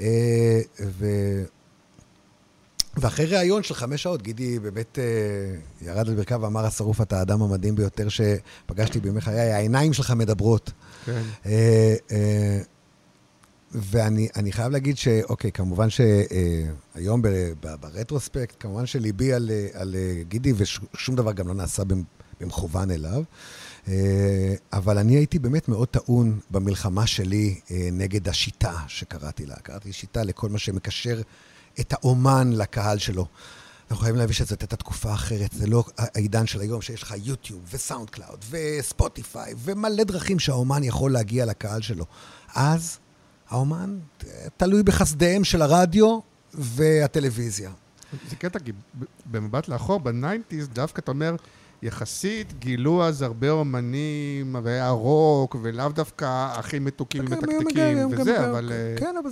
אה, 0.00 0.60
ו... 0.98 1.06
ואחרי 2.96 3.26
ראיון 3.26 3.62
של 3.62 3.74
חמש 3.74 4.02
שעות, 4.02 4.22
גידי 4.22 4.58
באמת 4.58 4.98
אה, 4.98 5.86
ירד 5.88 6.08
על 6.08 6.14
ברכיו 6.14 6.40
ואמר, 6.42 6.66
השרוף, 6.66 7.00
אתה 7.00 7.18
האדם 7.18 7.42
המדהים 7.42 7.74
ביותר 7.74 8.08
שפגשתי 8.08 9.00
בימי 9.00 9.20
חיי, 9.20 9.52
העיניים 9.52 9.92
שלך 9.92 10.10
מדברות. 10.10 10.72
כן. 11.04 11.22
אה, 11.46 11.94
אה, 12.10 12.60
ואני 13.74 14.52
חייב 14.52 14.72
להגיד 14.72 14.96
שאוקיי, 14.96 15.52
כמובן 15.52 15.86
שהיום 15.90 17.22
ברטרוספקט, 17.80 18.56
כמובן 18.60 18.86
שליבי 18.86 19.32
על, 19.32 19.50
על 19.72 19.94
גידי, 20.28 20.52
ושום 20.56 21.16
דבר 21.16 21.32
גם 21.32 21.48
לא 21.48 21.54
נעשה 21.54 21.82
במכוון 22.40 22.90
אליו. 22.90 23.22
אבל 24.72 24.98
אני 24.98 25.16
הייתי 25.16 25.38
באמת 25.38 25.68
מאוד 25.68 25.88
טעון 25.88 26.40
במלחמה 26.50 27.06
שלי 27.06 27.60
נגד 27.92 28.28
השיטה 28.28 28.72
שקראתי 28.86 29.46
לה. 29.46 29.56
קראתי 29.56 29.92
שיטה 29.92 30.24
לכל 30.24 30.48
מה 30.48 30.58
שמקשר 30.58 31.20
את 31.80 31.92
האומן 31.92 32.52
לקהל 32.52 32.98
שלו. 32.98 33.26
אנחנו 33.90 34.02
חייבים 34.02 34.18
להבין 34.18 34.34
שזאת 34.34 34.60
הייתה 34.60 34.76
תקופה 34.76 35.14
אחרת, 35.14 35.52
זה 35.52 35.66
לא 35.66 35.84
העידן 35.98 36.46
של 36.46 36.60
היום, 36.60 36.82
שיש 36.82 37.02
לך 37.02 37.14
יוטיוב 37.22 37.60
וסאונד 37.72 38.10
קלאוד 38.10 38.44
וספוטיפיי 38.50 39.54
ומלא 39.58 40.04
דרכים 40.04 40.38
שהאומן 40.38 40.84
יכול 40.84 41.12
להגיע 41.12 41.44
לקהל 41.44 41.80
שלו. 41.80 42.04
אז 42.54 42.98
האומן 43.48 43.98
תלוי 44.56 44.82
בחסדיהם 44.82 45.44
של 45.44 45.62
הרדיו 45.62 46.18
והטלוויזיה. 46.54 47.70
זה 48.30 48.36
קטע, 48.36 48.58
כי 48.58 48.72
במבט 49.26 49.68
לאחור, 49.68 50.00
בניינטיז, 50.00 50.68
דווקא 50.68 51.00
אתה 51.00 51.10
אומר, 51.10 51.36
יחסית 51.82 52.58
גילו 52.58 53.04
אז 53.04 53.22
הרבה 53.22 53.50
אומנים, 53.50 54.56
והיה 54.62 54.90
רוק, 54.90 55.56
ולאו 55.62 55.88
דווקא 55.88 56.48
הכי 56.52 56.78
מתוקים 56.78 57.24
ומתקתקים 57.30 58.08
וזה, 58.10 58.50
אבל... 58.50 58.72
אה, 58.72 58.94
כן, 58.98 59.14
אבל 59.22 59.30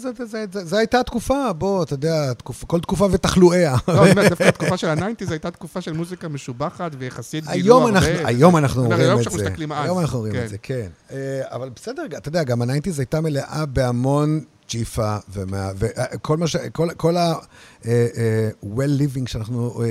זו 0.64 0.76
הייתה 0.76 1.02
תקופה, 1.02 1.52
בוא, 1.52 1.82
אתה 1.82 1.94
יודע, 1.94 2.32
כל 2.66 2.80
תקופה 2.80 3.08
ותחלואיה. 3.10 3.76
לא, 3.88 4.02
אני 4.02 4.10
אומר, 4.10 4.28
דווקא 4.28 4.44
התקופה 4.44 4.76
של 4.76 4.88
הניינטיז 4.88 5.30
הייתה 5.30 5.50
תקופה 5.50 5.80
של 5.80 5.92
מוזיקה 5.92 6.28
משובחת, 6.28 6.92
ויחסית 6.98 7.46
גילו 7.46 7.74
הרבה. 7.74 7.98
היום 8.24 8.56
אנחנו 8.56 8.82
רואים 8.82 8.92
את 8.92 8.98
זה. 8.98 9.48
היום 9.70 9.98
אנחנו 9.98 10.18
רואים 10.18 10.34
את 10.44 10.48
זה, 10.48 10.58
כן. 10.58 10.88
אה, 11.10 11.40
אבל 11.44 11.70
בסדר, 11.76 12.02
אתה 12.16 12.28
יודע, 12.28 12.44
גם 12.44 12.62
הניינטיז 12.62 12.98
הייתה 12.98 13.20
מלאה 13.20 13.66
בהמון 13.66 14.40
ג'יפה, 14.68 15.16
וכל 15.28 16.36
מה 16.36 16.46
ש... 16.46 16.56
כל 16.96 17.16
ה-well 17.16 19.00
living 19.00 19.26
שאנחנו 19.26 19.82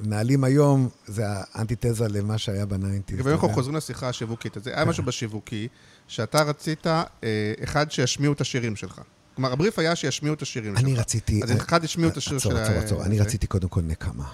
מנהלים 0.00 0.44
היום, 0.44 0.88
זה 1.06 1.22
האנטיתזה 1.26 2.08
למה 2.08 2.38
שהיה 2.38 2.66
בניינטיז. 2.66 3.20
ואם 3.20 3.32
אנחנו 3.32 3.48
חוזרים 3.48 3.76
לשיחה 3.76 4.08
השיווקית, 4.08 4.56
אז 4.56 4.66
היה 4.66 4.84
משהו 4.84 5.04
בשיווקי, 5.04 5.68
שאתה 6.08 6.42
רצית, 6.42 6.86
אה, 6.86 7.02
אחד, 7.64 7.90
שישמיעו 7.90 8.32
את 8.32 8.40
השירים 8.40 8.76
שלך. 8.76 9.00
כלומר, 9.34 9.52
הבריף 9.52 9.78
היה 9.78 9.96
שישמיעו 9.96 10.34
את 10.34 10.42
השירים 10.42 10.76
שלך. 10.76 10.84
אני 10.84 10.94
רציתי... 10.94 11.40
אז 11.42 11.52
אחד 11.52 11.84
השמיעו 11.84 12.10
את 12.10 12.16
השיר 12.16 12.38
של... 12.38 12.56
עצור, 12.56 12.62
עצור, 12.62 12.76
עצור. 12.76 13.04
אני 13.04 13.20
רציתי 13.20 13.46
קודם 13.46 13.68
כל 13.68 13.82
נקמה. 13.82 14.28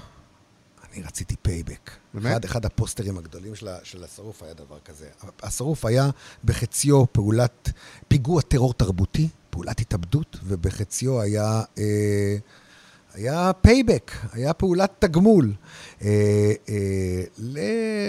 אני 0.93 1.03
רציתי 1.03 1.37
payback. 1.43 1.91
באמת? 2.15 2.27
אחד, 2.27 2.45
אחד 2.45 2.65
הפוסטרים 2.65 3.19
הגדולים 3.19 3.55
של, 3.55 3.69
של 3.83 4.05
השרוף 4.05 4.43
היה 4.43 4.55
דבר 4.55 4.79
כזה. 4.85 5.09
השרוף 5.43 5.85
היה 5.85 6.11
בחציו 6.45 7.13
פעולת, 7.13 7.71
פיגוע 8.09 8.43
טרור 8.43 8.75
תרבותי, 8.75 9.29
פעולת 9.57 9.81
התאבדות, 9.81 10.37
ובחציו 10.45 11.21
היה... 11.21 11.63
אה, 11.79 12.37
היה 13.15 13.51
payback, 13.61 14.13
היה 14.33 14.53
פעולת 14.53 14.93
תגמול. 14.99 15.53
אה, 16.03 16.09
אה, 16.69 17.23
ל, 17.39 17.59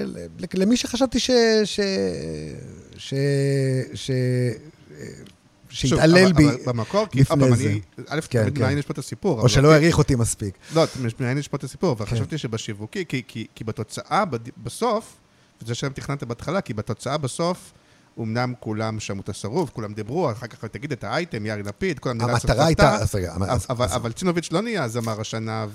ל, 0.06 0.28
למי 0.54 0.78
שחשבתי 0.78 1.20
ש... 1.20 1.32
ש, 1.66 1.80
ש, 2.98 3.14
ש 3.94 4.12
שהתעלל 5.70 6.34
בי 6.34 6.48
במקור, 6.66 7.06
כי 7.12 7.20
עוד 7.20 7.28
פעם, 7.28 7.44
אני, 7.44 7.82
א', 8.08 8.20
כן, 8.30 8.50
כן. 8.56 8.62
מעניין 8.62 8.80
לשפוט 8.80 9.00
את 9.00 9.04
הסיפור. 9.04 9.42
או 9.42 9.50
שלא 9.50 9.72
העריך 9.72 9.98
אותי 9.98 10.16
מספיק. 10.16 10.58
לא, 10.76 10.84
מעניין 11.20 11.38
לשפוט 11.38 11.60
את 11.60 11.64
הסיפור, 11.64 11.92
אבל 11.92 12.06
כן. 12.06 12.16
חשבתי 12.16 12.38
שבשיווקי, 12.38 13.06
כי 13.56 13.64
בתוצאה, 13.66 14.24
בסוף, 14.64 15.16
וזה 15.62 15.76
שם 15.76 15.90
תכננת 15.90 16.24
בהתחלה, 16.24 16.62
כי 16.62 16.74
בתוצאה 16.74 17.18
בסוף, 17.18 17.74
אמנם 18.20 18.54
כולם 18.60 19.00
שמעו 19.00 19.22
את 19.22 19.30
השרוף, 19.30 19.70
כולם 19.70 19.94
דיברו, 19.94 20.32
אחר 20.32 20.48
כך 20.48 20.66
תגיד 20.66 20.92
את 20.92 21.04
האייטם, 21.04 21.46
יאיר 21.46 21.62
לפיד, 21.66 22.00
כל 22.00 22.10
המדינה 22.10 22.32
המטרה 22.32 22.66
הייתה... 22.66 22.98
אבל 23.70 24.12
צינוביץ' 24.12 24.52
לא 24.52 24.62
נהיה 24.62 24.88
זמר 24.88 25.22
השנה, 25.22 25.66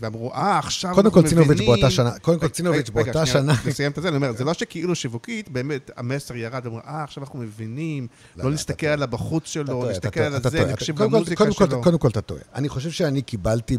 ואמרו, 0.00 0.32
אה, 0.34 0.58
עכשיו 0.58 0.90
אנחנו 0.90 1.20
מבינים... 1.20 1.36
קודם 1.36 1.46
כל 1.46 1.54
צינוביץ' 1.54 1.66
באותה 1.66 1.90
שנה, 1.90 2.18
קודם 2.18 2.38
כל 2.40 2.48
צינוביץ' 2.48 2.90
באותה 2.90 3.26
שנה... 3.26 3.52
רגע, 3.52 3.70
נסיים 3.70 3.92
את 3.92 4.02
זה, 4.02 4.08
אני 4.08 4.16
אומר, 4.16 4.32
זה 4.32 4.44
לא 4.44 4.54
שכאילו 4.54 4.94
שיווקית, 4.94 5.48
באמת 5.48 5.90
המסר 5.96 6.36
ירד, 6.36 6.66
אמרו, 6.66 6.78
אה, 6.78 7.04
עכשיו 7.04 7.22
אנחנו 7.22 7.38
מבינים, 7.38 8.06
לא, 8.36 8.44
לא 8.44 8.50
להסתכל 8.50 8.86
על 8.86 9.02
הבחוץ 9.02 9.46
שלו, 9.46 9.84
להסתכל 9.84 10.20
על 10.20 10.42
זה, 10.50 10.64
להקשיב 10.64 11.02
למוזיקה 11.02 11.52
שלו. 11.52 11.82
קודם 11.82 11.98
כל 11.98 12.08
אתה 12.08 12.20
טועה. 12.20 12.40
אני 12.54 12.68
חושב 12.68 12.90
שאני 12.90 13.22
קיבלתי, 13.22 13.78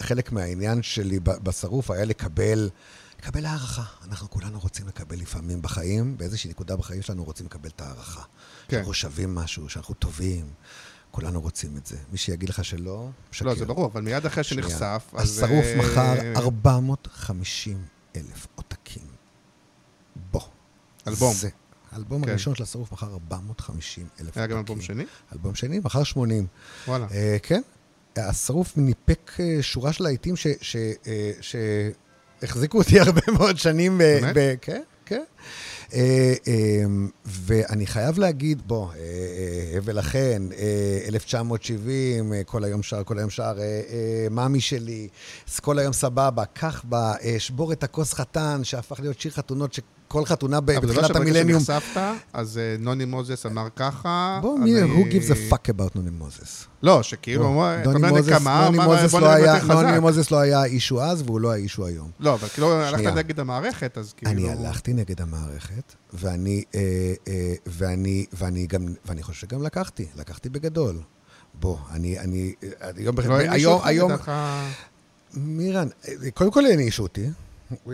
חלק 0.00 0.32
מהעניין 0.32 0.82
שלי 0.82 1.20
בשרוף 1.22 1.90
היה 1.90 2.04
לקבל... 2.04 2.68
לקבל 3.20 3.46
הערכה. 3.46 3.82
אנחנו 4.04 4.30
כולנו 4.30 4.60
רוצים 4.60 4.88
לקבל 4.88 5.16
לפעמים 5.16 5.62
בחיים, 5.62 6.16
באיזושהי 6.18 6.50
נקודה 6.50 6.76
בחיים 6.76 7.02
שלנו 7.02 7.24
רוצים 7.24 7.46
לקבל 7.46 7.68
את 7.68 7.80
ההערכה. 7.80 8.22
כן. 8.68 8.76
שאנחנו 8.76 8.94
שווים 8.94 9.34
משהו, 9.34 9.68
שאנחנו 9.68 9.94
טובים. 9.94 10.46
כולנו 11.10 11.40
רוצים 11.40 11.76
את 11.76 11.86
זה. 11.86 11.96
מי 12.12 12.18
שיגיד 12.18 12.48
לך 12.48 12.64
שלא, 12.64 13.08
שקר. 13.32 13.46
לא, 13.46 13.54
זה 13.54 13.64
ברור, 13.64 13.86
אבל 13.86 14.02
מיד 14.02 14.26
אחרי 14.26 14.44
שנחשף, 14.44 15.10
אז... 15.12 15.38
השרוף 15.38 15.64
אה, 15.64 15.76
מכר 15.78 16.14
450 16.36 17.84
אלף 18.16 18.46
עותקים. 18.54 19.06
בוא. 20.30 20.40
אלבום. 21.08 21.34
זה. 21.34 21.48
האלבום 21.92 22.24
כן. 22.24 22.30
הראשון 22.30 22.54
של 22.54 22.62
השרוף 22.62 22.92
מכר 22.92 23.12
450 23.12 24.04
אלף 24.04 24.26
עותקים. 24.26 24.40
היה 24.40 24.46
גם 24.46 24.58
אלבום 24.58 24.80
שני? 24.80 25.04
אלבום 25.32 25.54
שני, 25.54 25.78
מכר 25.78 26.04
80. 26.04 26.46
וואלה. 26.86 27.06
Uh, 27.06 27.12
כן. 27.42 27.60
השרוף 28.16 28.76
ניפק 28.76 29.32
uh, 29.36 29.40
שורה 29.62 29.92
של 29.92 30.04
להיטים 30.04 30.36
ש... 30.36 30.46
ש, 30.60 30.76
uh, 30.76 31.06
ש 31.40 31.56
החזיקו 32.42 32.78
אותי 32.78 33.00
הרבה 33.00 33.20
מאוד 33.38 33.58
שנים. 33.58 33.98
באמת? 33.98 34.36
כן, 34.60 34.82
כן. 35.06 35.22
אה, 35.94 36.34
אה, 36.48 36.84
ואני 37.26 37.86
חייב 37.86 38.18
להגיד, 38.18 38.62
בוא, 38.66 38.88
אה, 38.92 39.78
הבל 39.78 39.98
החן, 39.98 40.48
1970, 41.08 42.32
כל 42.46 42.64
היום 42.64 42.82
שר, 42.82 43.04
כל 43.04 43.18
היום 43.18 43.30
שר, 43.30 43.52
מאמי 44.30 44.60
שלי, 44.60 45.08
כל 45.60 45.78
היום 45.78 45.92
סבבה, 45.92 46.44
קח 46.44 46.82
בה, 46.88 47.12
שבור 47.38 47.72
את 47.72 47.84
הכוס 47.84 48.14
חתן, 48.14 48.60
שהפך 48.64 49.00
להיות 49.00 49.20
שיר 49.20 49.32
חתונות 49.32 49.74
כל 50.10 50.24
חתונה 50.24 50.60
בתחילת 50.60 51.16
המילניום. 51.16 51.56
אבל 51.56 51.64
זה 51.64 51.72
לא 51.72 51.80
שנחשפת, 51.80 52.00
אז 52.32 52.58
אה, 52.58 52.76
נוני 52.78 53.04
מוזס 53.04 53.46
אמר 53.46 53.68
ככה. 53.76 54.38
בוא 54.42 54.58
נראה, 54.58 54.84
who 54.84 55.12
gives 55.12 55.30
a 55.30 55.52
fuck 55.52 55.68
about 55.68 55.90
נוני 55.94 56.10
מוזס? 56.10 56.66
לא, 56.82 57.02
שכאילו, 57.02 57.64
אתה 57.82 57.90
אומר 57.90 58.10
נקמה, 58.10 58.70
נוני 58.70 58.84
מוזס 58.84 59.14
לא 59.14 59.30
היה, 59.30 59.64
נוני 59.64 59.98
מוזס 59.98 60.30
לא 60.30 60.40
היה 60.40 60.64
אישו 60.64 61.02
אז, 61.02 61.22
והוא 61.22 61.40
לא 61.40 61.52
האישו 61.52 61.86
היום. 61.86 62.10
לא, 62.20 62.34
אבל 62.34 62.48
כאילו 62.48 62.72
הלכת 62.72 63.12
נגד 63.16 63.40
המערכת, 63.40 63.98
אז 63.98 64.12
כאילו... 64.12 64.32
אני 64.32 64.50
הלכתי 64.50 64.92
נגד 64.92 65.20
המערכת, 65.20 65.94
ואני, 66.12 66.62
אה, 66.74 66.80
אה, 67.28 67.54
ואני, 67.66 68.26
ואני 68.32 68.66
גם, 68.66 68.86
ואני 69.04 69.22
חושב 69.22 69.40
שגם 69.40 69.62
לקחתי, 69.62 70.06
לקחתי 70.16 70.48
בגדול. 70.48 70.96
בוא, 71.54 71.76
אני, 71.90 72.18
אני, 72.18 72.54
היום, 72.80 73.16
לא 73.24 73.34
היום, 73.34 73.80
היום, 73.84 74.12
מירן, 75.34 75.88
קודם 76.34 76.50
כל 76.50 76.66
הענישו 76.66 77.02
אותי. 77.02 77.26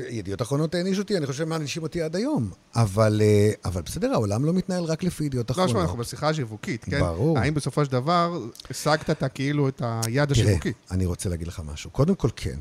ידיעות 0.08 0.42
אחרונות 0.42 0.74
הענישו 0.74 1.02
אותי, 1.02 1.16
אני 1.16 1.26
חושב 1.26 1.38
שהם 1.38 1.48
מענישים 1.48 1.82
אותי 1.82 2.02
עד 2.02 2.16
היום. 2.16 2.50
אבל, 2.76 3.20
אה, 3.24 3.50
אבל 3.64 3.82
בסדר, 3.82 4.12
העולם 4.12 4.44
לא 4.44 4.52
מתנהל 4.52 4.84
רק 4.84 5.02
לפי 5.02 5.24
ידיעות 5.24 5.50
אחרונות. 5.50 5.74
לא, 5.74 5.82
אנחנו 5.82 5.98
בשיחה 5.98 6.28
השיווקית, 6.28 6.84
כן? 6.84 7.00
ברור. 7.00 7.38
האם 7.38 7.54
בסופו 7.54 7.84
של 7.84 7.92
דבר 7.92 8.38
השגת 8.70 9.10
את 9.10 9.22
כאילו 9.34 9.68
את 9.68 9.82
היד 9.84 10.30
השיווקי? 10.30 10.72
תראה, 10.72 10.84
אני 10.90 11.06
רוצה 11.06 11.28
להגיד 11.28 11.46
לך 11.46 11.62
משהו. 11.64 11.90
קודם 11.90 12.14
כל, 12.14 12.28
כן. 12.36 12.58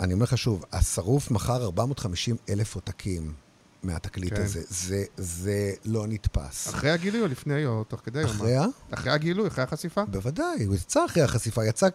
אני 0.00 0.12
אומר 0.12 0.24
לך 0.24 0.38
שוב, 0.38 0.64
השרוף 0.72 1.30
מכר 1.30 1.64
450 1.64 2.36
אלף 2.48 2.74
עותקים. 2.74 3.32
מהתקליט 3.82 4.34
כן. 4.34 4.42
הזה. 4.42 4.62
זה, 4.68 5.04
זה 5.16 5.72
לא 5.84 6.06
נתפס. 6.06 6.68
אחרי 6.68 6.90
הגילוי 6.90 7.22
או 7.22 7.26
לפני 7.26 7.66
או 7.66 7.84
תוך 7.84 8.00
כדי? 8.04 8.24
אחרי 8.24 8.56
ה? 8.56 8.64
אחרי 8.90 9.12
הגילוי, 9.12 9.48
אחרי 9.48 9.64
החשיפה? 9.64 10.04
בוודאי, 10.04 10.64
הוא 10.64 10.74
יצא 10.74 11.04
אחרי 11.04 11.22
החשיפה, 11.22 11.64
יצא 11.64 11.88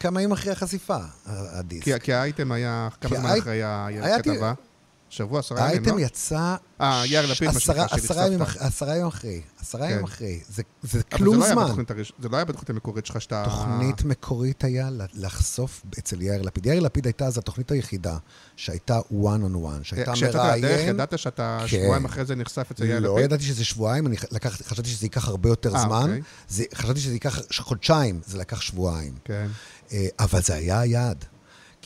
כמה 0.00 0.22
ימים 0.22 0.32
אחרי 0.32 0.52
החשיפה, 0.52 0.98
הדיסק. 1.26 1.84
כי, 1.84 2.00
כי 2.00 2.12
האייטם 2.12 2.52
היה, 2.52 2.88
כמה 3.00 3.16
זמן 3.16 3.38
אחרי 3.38 3.62
הכתבה? 3.62 4.52
שבוע, 5.10 5.38
עשרה 5.38 5.58
ימים, 5.58 5.82
לא? 5.84 5.90
האייטם 5.90 5.98
יצא... 5.98 6.56
אה, 6.80 7.02
יאיר 7.06 7.26
לפיד, 7.32 7.50
מה 7.50 7.60
שנקרא, 7.60 7.86
שנחשפת. 7.88 8.10
עשרה 8.10 8.26
ימים 8.26 8.42
אחרי, 8.42 9.40
עשרה 9.60 9.86
ימים 9.86 9.98
כן. 9.98 10.04
אחרי. 10.04 10.40
זה 10.82 11.02
כלום 11.02 11.42
זמן. 11.42 11.72
זה 12.18 12.28
לא 12.28 12.36
היה 12.36 12.44
בתוכנית 12.44 12.70
המקורית 12.70 13.06
שלך 13.06 13.20
שאתה... 13.20 13.44
תוכנית 13.44 14.04
מקורית 14.04 14.64
היה 14.64 14.88
לחשוף 15.14 15.82
אצל 15.98 16.22
יאיר 16.22 16.42
לפיד. 16.42 16.66
יאיר 16.66 16.80
לפיד 16.80 17.06
הייתה 17.06 17.26
אז 17.26 17.38
התוכנית 17.38 17.70
היחידה 17.70 18.16
שהייתה 18.56 18.98
one 18.98 19.12
on 19.12 19.54
one, 19.54 19.82
שהייתה 19.82 20.12
מראיין... 20.12 20.14
כשיצאת 20.14 20.58
לדרך, 20.58 20.80
ידעת 20.88 21.18
שאתה 21.18 21.58
כן. 21.60 21.68
שבועיים 21.68 22.04
אחרי 22.04 22.24
זה 22.24 22.34
נחשף 22.34 22.70
אצל 22.70 22.84
יאיר 22.84 22.98
לא 22.98 23.08
לפיד? 23.08 23.18
לא 23.18 23.24
ידעתי 23.24 23.44
שזה 23.44 23.64
שבועיים, 23.64 24.06
אני 24.06 24.16
חשבתי 24.62 24.88
שזה 24.88 25.06
ייקח 25.06 25.28
הרבה 25.28 25.48
יותר 25.48 25.74
אה, 25.74 25.80
זמן. 25.80 26.20
אוקיי. 26.48 26.64
חשבתי 26.74 27.00
שזה 27.00 27.12
ייקח 27.12 27.40
חודשיים, 27.58 28.20
זה 28.26 28.38
לקח 28.38 28.60
שבועיים. 28.60 29.14
כן. 29.24 29.46
אה, 29.92 30.06
אבל 30.18 30.42
זה 30.42 30.54
היה 30.54 30.80
היעד. 30.80 31.24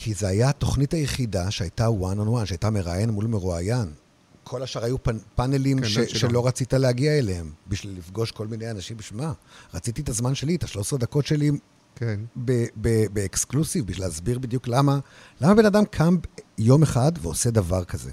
כי 0.03 0.13
זו 0.13 0.27
הייתה 0.27 0.49
התוכנית 0.49 0.93
היחידה 0.93 1.51
שהייתה 1.51 1.87
one 1.87 2.17
on 2.17 2.41
one, 2.41 2.45
שהייתה 2.45 2.69
מראיין 2.69 3.09
מול 3.09 3.27
מרואיין. 3.27 3.91
כל 4.43 4.63
השאר 4.63 4.83
היו 4.83 5.03
פנ, 5.03 5.17
פאנלים 5.35 5.81
כן, 5.81 5.87
ש, 5.87 5.99
שלא 5.99 6.47
רצית 6.47 6.73
להגיע 6.73 7.17
אליהם, 7.17 7.51
בשביל 7.67 7.97
לפגוש 7.97 8.31
כל 8.31 8.47
מיני 8.47 8.71
אנשים. 8.71 8.97
בשביל? 8.97 9.23
רציתי 9.73 10.01
את 10.01 10.09
הזמן 10.09 10.35
שלי, 10.35 10.55
את 10.55 10.63
ה-13 10.63 10.97
דקות 10.97 11.25
שלי 11.25 11.51
כן. 11.95 12.19
באקסקלוסיב, 13.13 13.87
בשביל 13.87 14.05
להסביר 14.05 14.39
בדיוק 14.39 14.67
למה, 14.67 14.99
למה 15.41 15.53
בן 15.55 15.65
אדם 15.65 15.85
קם 15.85 16.17
יום 16.57 16.83
אחד 16.83 17.11
ועושה 17.21 17.51
דבר 17.51 17.83
כזה. 17.83 18.11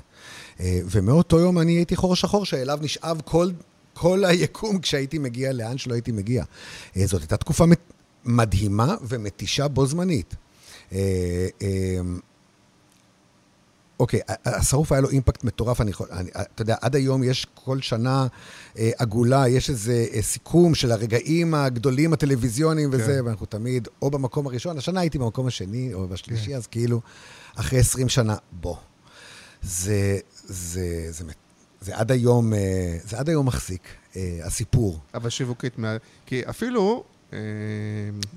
אה, 0.61 0.81
ומאותו 0.85 1.39
יום 1.39 1.59
אני 1.59 1.73
הייתי 1.73 1.97
חור 1.97 2.17
שחור 2.17 2.45
שאליו 2.45 2.79
נשאב 2.83 3.21
כל, 3.25 3.51
כל 3.95 4.25
היקום 4.25 4.79
כשהייתי 4.79 5.19
מגיע 5.19 5.53
לאן 5.53 5.79
שלא 5.79 5.95
הייתי 5.95 6.13
מגיע. 6.13 6.45
אה, 6.97 7.07
זאת 7.07 7.21
הייתה 7.21 7.37
תקופה 7.37 7.65
מדהימה 8.25 8.97
ומתישה 9.09 9.69
בו 9.69 9.87
זמנית. 9.87 10.35
אה, 10.93 11.49
אוקיי, 14.01 14.21
השרוף 14.45 14.93
היה 14.93 15.01
לו 15.01 15.11
אימפקט 15.11 15.45
מטורף, 15.45 15.81
אני 15.81 15.91
יכול, 15.91 16.09
אני, 16.11 16.31
אתה 16.35 16.63
יודע, 16.63 16.77
עד 16.81 16.97
היום 16.97 17.23
יש 17.23 17.47
כל 17.55 17.81
שנה 17.81 18.27
אה, 18.79 18.91
עגולה, 18.99 19.49
יש 19.49 19.71
איזה 19.71 20.07
אה, 20.13 20.23
סיכום 20.23 20.75
של 20.75 20.93
הרגעים 20.93 21.55
הגדולים 21.55 22.13
הטלוויזיוניים 22.13 22.91
וזה, 22.93 23.05
כן. 23.19 23.27
ואנחנו 23.27 23.47
תמיד 23.47 23.89
או 24.03 24.11
במקום 24.11 24.47
הראשון, 24.47 24.79
השנה 24.79 25.01
הייתי 25.01 25.19
במקום 25.19 25.47
השני 25.47 25.95
או 25.95 26.09
בשלישי, 26.09 26.51
כן. 26.51 26.57
אז 26.57 26.67
כאילו, 26.67 27.01
אחרי 27.55 27.79
20 27.79 28.09
שנה, 28.09 28.37
בוא. 28.53 28.77
זה, 29.63 30.19
זה, 30.45 31.09
זה, 31.11 31.25
זה, 31.25 31.25
זה 31.81 31.97
עד 31.97 32.13
היום, 32.13 32.55
אה, 32.55 32.99
זה 33.05 33.19
עד 33.19 33.29
היום 33.29 33.47
מחזיק, 33.47 33.83
אה, 34.17 34.39
הסיפור. 34.43 34.99
אבל 35.15 35.31
שיווקית, 35.31 35.77
כי 36.27 36.43
אפילו, 36.51 37.05
אה, 37.05 37.18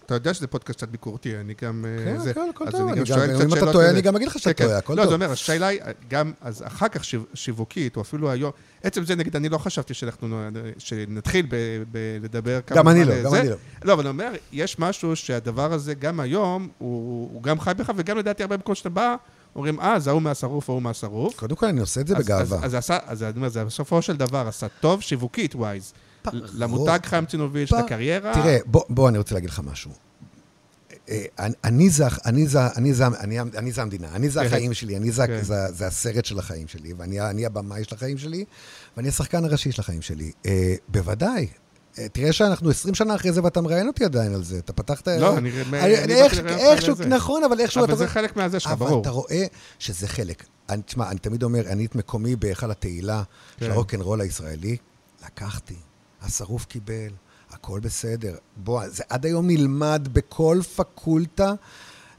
אתה 0.05 0.13
יודע 0.15 0.33
שזה 0.33 0.47
פודקאסט 0.47 0.77
קצת 0.77 0.89
ביקורתי, 0.89 1.37
אני 1.37 1.53
גם... 1.61 1.85
אה, 1.85 2.05
כן, 2.05 2.19
זה- 2.19 2.31
הכל, 2.31 2.71
טוב, 2.71 2.81
גם 2.81 2.87
גם- 3.05 3.41
אם 3.41 3.53
אתה 3.53 3.71
טועה. 3.73 3.89
אני 3.89 4.01
גם 4.01 4.15
אגיד 4.15 4.27
לך 4.27 4.39
שאתה 4.39 4.53
כן, 4.53 4.63
כן. 4.63 4.65
טועה, 4.67 4.77
הכל 4.77 4.93
לא, 4.93 5.01
טוב. 5.01 5.09
זה 5.09 5.15
אומר, 5.15 5.31
השאלה 5.31 5.67
היא, 5.67 5.79
גם, 6.09 6.31
אז 6.41 6.63
אחר 6.67 6.87
כך 6.87 7.03
שיו- 7.03 7.21
שיווקית, 7.33 7.95
או 7.95 8.01
אפילו 8.01 8.31
היום, 8.31 8.51
עצם 8.83 9.05
זה, 9.05 9.15
נגיד, 9.15 9.35
אני 9.35 9.49
לא 9.49 9.57
חשבתי 9.57 9.93
שאנחנו, 9.93 10.49
ב- 11.91 12.17
לדבר 12.23 12.59
כמה 12.67 12.77
גם 12.77 12.87
אני 12.87 13.05
לא, 13.05 13.23
גם 13.23 13.29
זה. 13.31 13.39
אני 13.41 13.49
לא. 13.49 13.55
לא, 13.83 13.93
אבל 13.93 14.01
אני 14.01 14.09
אומר, 14.09 14.31
יש 14.51 14.79
משהו 14.79 15.15
שהדבר 15.15 15.73
הזה, 15.73 15.93
גם 15.93 16.19
היום, 16.19 16.67
הוא 16.77 17.43
גם 17.43 17.59
חי 17.59 17.71
בך, 17.77 17.91
וגם 17.95 18.17
לדעתי 18.17 18.43
הרבה 18.43 18.57
מקומות 18.57 18.77
שאתה 18.77 18.89
בא, 18.89 19.15
אומרים, 19.55 19.79
אה, 19.79 19.99
זה 19.99 20.09
ההוא 20.09 20.21
מהשרוף, 20.21 20.69
ההוא 20.69 20.81
מהשרוף. 20.81 21.35
קודם 21.39 21.55
כל, 21.55 21.65
אני 21.65 21.79
עושה 21.79 22.01
את 22.01 22.07
זה 22.07 22.15
בגאווה. 22.15 22.59
אז 23.07 23.23
אני 23.23 23.33
אומר, 23.35 23.49
זה 23.49 23.65
בסופו 23.65 24.01
של 24.01 24.15
דבר 24.17 24.45
עשה 24.47 24.67
טוב 24.79 25.01
שיווקית 25.01 25.55
ווייז. 25.55 25.93
למותג 26.53 26.99
חיים 27.03 27.25
צינוביץ', 27.25 27.71
לקריירה. 27.71 28.33
תראה, 28.33 28.57
בוא, 28.65 29.09
אני 29.09 29.17
רוצה 29.17 29.35
להגיד 29.35 29.49
לך 29.49 29.61
משהו. 29.63 29.91
אני- 31.63 31.89
זה, 31.89 32.05
אני 32.25 32.47
זה, 32.47 32.59
אני 32.77 32.93
זה, 32.93 33.07
אני, 33.07 33.39
אני 33.39 33.71
זה 33.71 33.81
המדינה, 33.81 34.07
אני 34.15 34.29
זה 34.29 34.39
כן. 34.39 34.45
החיים 34.45 34.73
שלי, 34.73 34.97
אני 34.97 35.11
זה, 35.11 35.27
כן. 35.27 35.41
זה, 35.41 35.55
זה 35.71 35.87
הסרט 35.87 36.25
של 36.25 36.39
החיים 36.39 36.67
שלי, 36.67 36.93
ואני 36.97 37.21
אני 37.21 37.45
הבמאי 37.45 37.83
של 37.83 37.95
החיים 37.95 38.17
שלי, 38.17 38.45
ואני 38.97 39.07
השחקן 39.09 39.45
הראשי 39.45 39.71
של 39.71 39.81
החיים 39.81 40.01
שלי. 40.01 40.31
אה, 40.45 40.75
בוודאי. 40.87 41.47
אה, 41.99 42.07
תראה 42.09 42.33
שאנחנו 42.33 42.69
20 42.69 42.95
שנה 42.95 43.15
אחרי 43.15 43.31
זה 43.33 43.43
ואתה 43.43 43.61
מראיין 43.61 43.87
אותי 43.87 44.05
עדיין 44.05 44.33
על 44.33 44.43
זה. 44.43 44.57
אתה 44.59 44.73
פתחת... 44.73 45.07
לא, 45.07 45.37
אני- 45.37 45.51
איכשהו. 46.47 46.95
נכון, 47.07 47.43
אבל 47.43 47.59
איכשהו 47.59 47.83
אבל. 47.83 47.95
זה 47.95 48.07
חלק 48.07 48.35
מהזה 48.35 48.59
שלך, 48.59 48.71
אבל 48.71 48.87
ברור. 48.87 49.01
אתה 49.01 49.09
רואה 49.09 49.45
שזה 49.79 50.07
חלק. 50.07 50.43
תשמע, 50.85 51.09
אני 51.11 51.19
תמיד 51.19 51.43
אומר, 51.43 51.67
אני 51.67 51.85
את 51.85 51.95
מקומי 51.95 52.35
בהיכל 52.35 52.71
התהילה 52.71 53.23
של 53.59 53.65
כן. 53.65 53.71
הרוקנרול 53.71 54.21
הישראלי, 54.21 54.77
לקחתי. 55.25 55.75
השרוף 56.21 56.65
קיבל, 56.65 57.09
הכל 57.49 57.79
בסדר. 57.79 58.35
בוא, 58.57 58.87
זה 58.89 59.03
עד 59.09 59.25
היום 59.25 59.47
נלמד 59.47 60.07
בכל 60.13 60.59
פקולטה. 60.75 61.53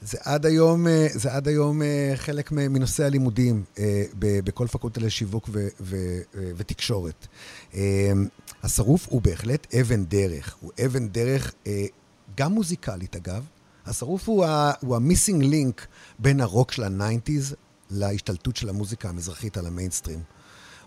זה 0.02 0.18
עד 0.22 0.46
היום, 0.46 0.86
אה, 0.86 1.06
זה 1.12 1.32
עד 1.34 1.48
היום 1.48 1.82
אה, 1.82 2.12
חלק 2.16 2.52
מנושא 2.52 3.04
הלימודים 3.04 3.64
אה, 3.78 4.04
בכל 4.18 4.66
פקולטה 4.66 5.00
לשיווק 5.00 5.48
ו- 5.52 5.68
ו- 5.80 6.20
ותקשורת. 6.56 7.26
השרוף 8.62 9.06
הוא 9.08 9.22
בהחלט 9.22 9.74
אבן 9.74 10.04
דרך. 10.04 10.56
הוא 10.60 10.72
אבן 10.86 11.08
דרך 11.08 11.52
גם 12.36 12.52
מוזיקלית, 12.52 13.16
אגב. 13.16 13.44
השרוף 13.86 14.28
הוא 14.28 14.44
ה- 14.44 14.72
הוא 14.80 14.96
ה 14.96 15.02
missing 15.02 15.42
link 15.44 15.86
בין 16.18 16.40
הרוק 16.40 16.72
של 16.72 16.82
הניינטיז 16.84 17.54
להשתלטות 17.90 18.56
של 18.56 18.68
המוזיקה 18.68 19.08
המזרחית 19.08 19.56
על 19.56 19.66
המיינסטרים. 19.66 20.22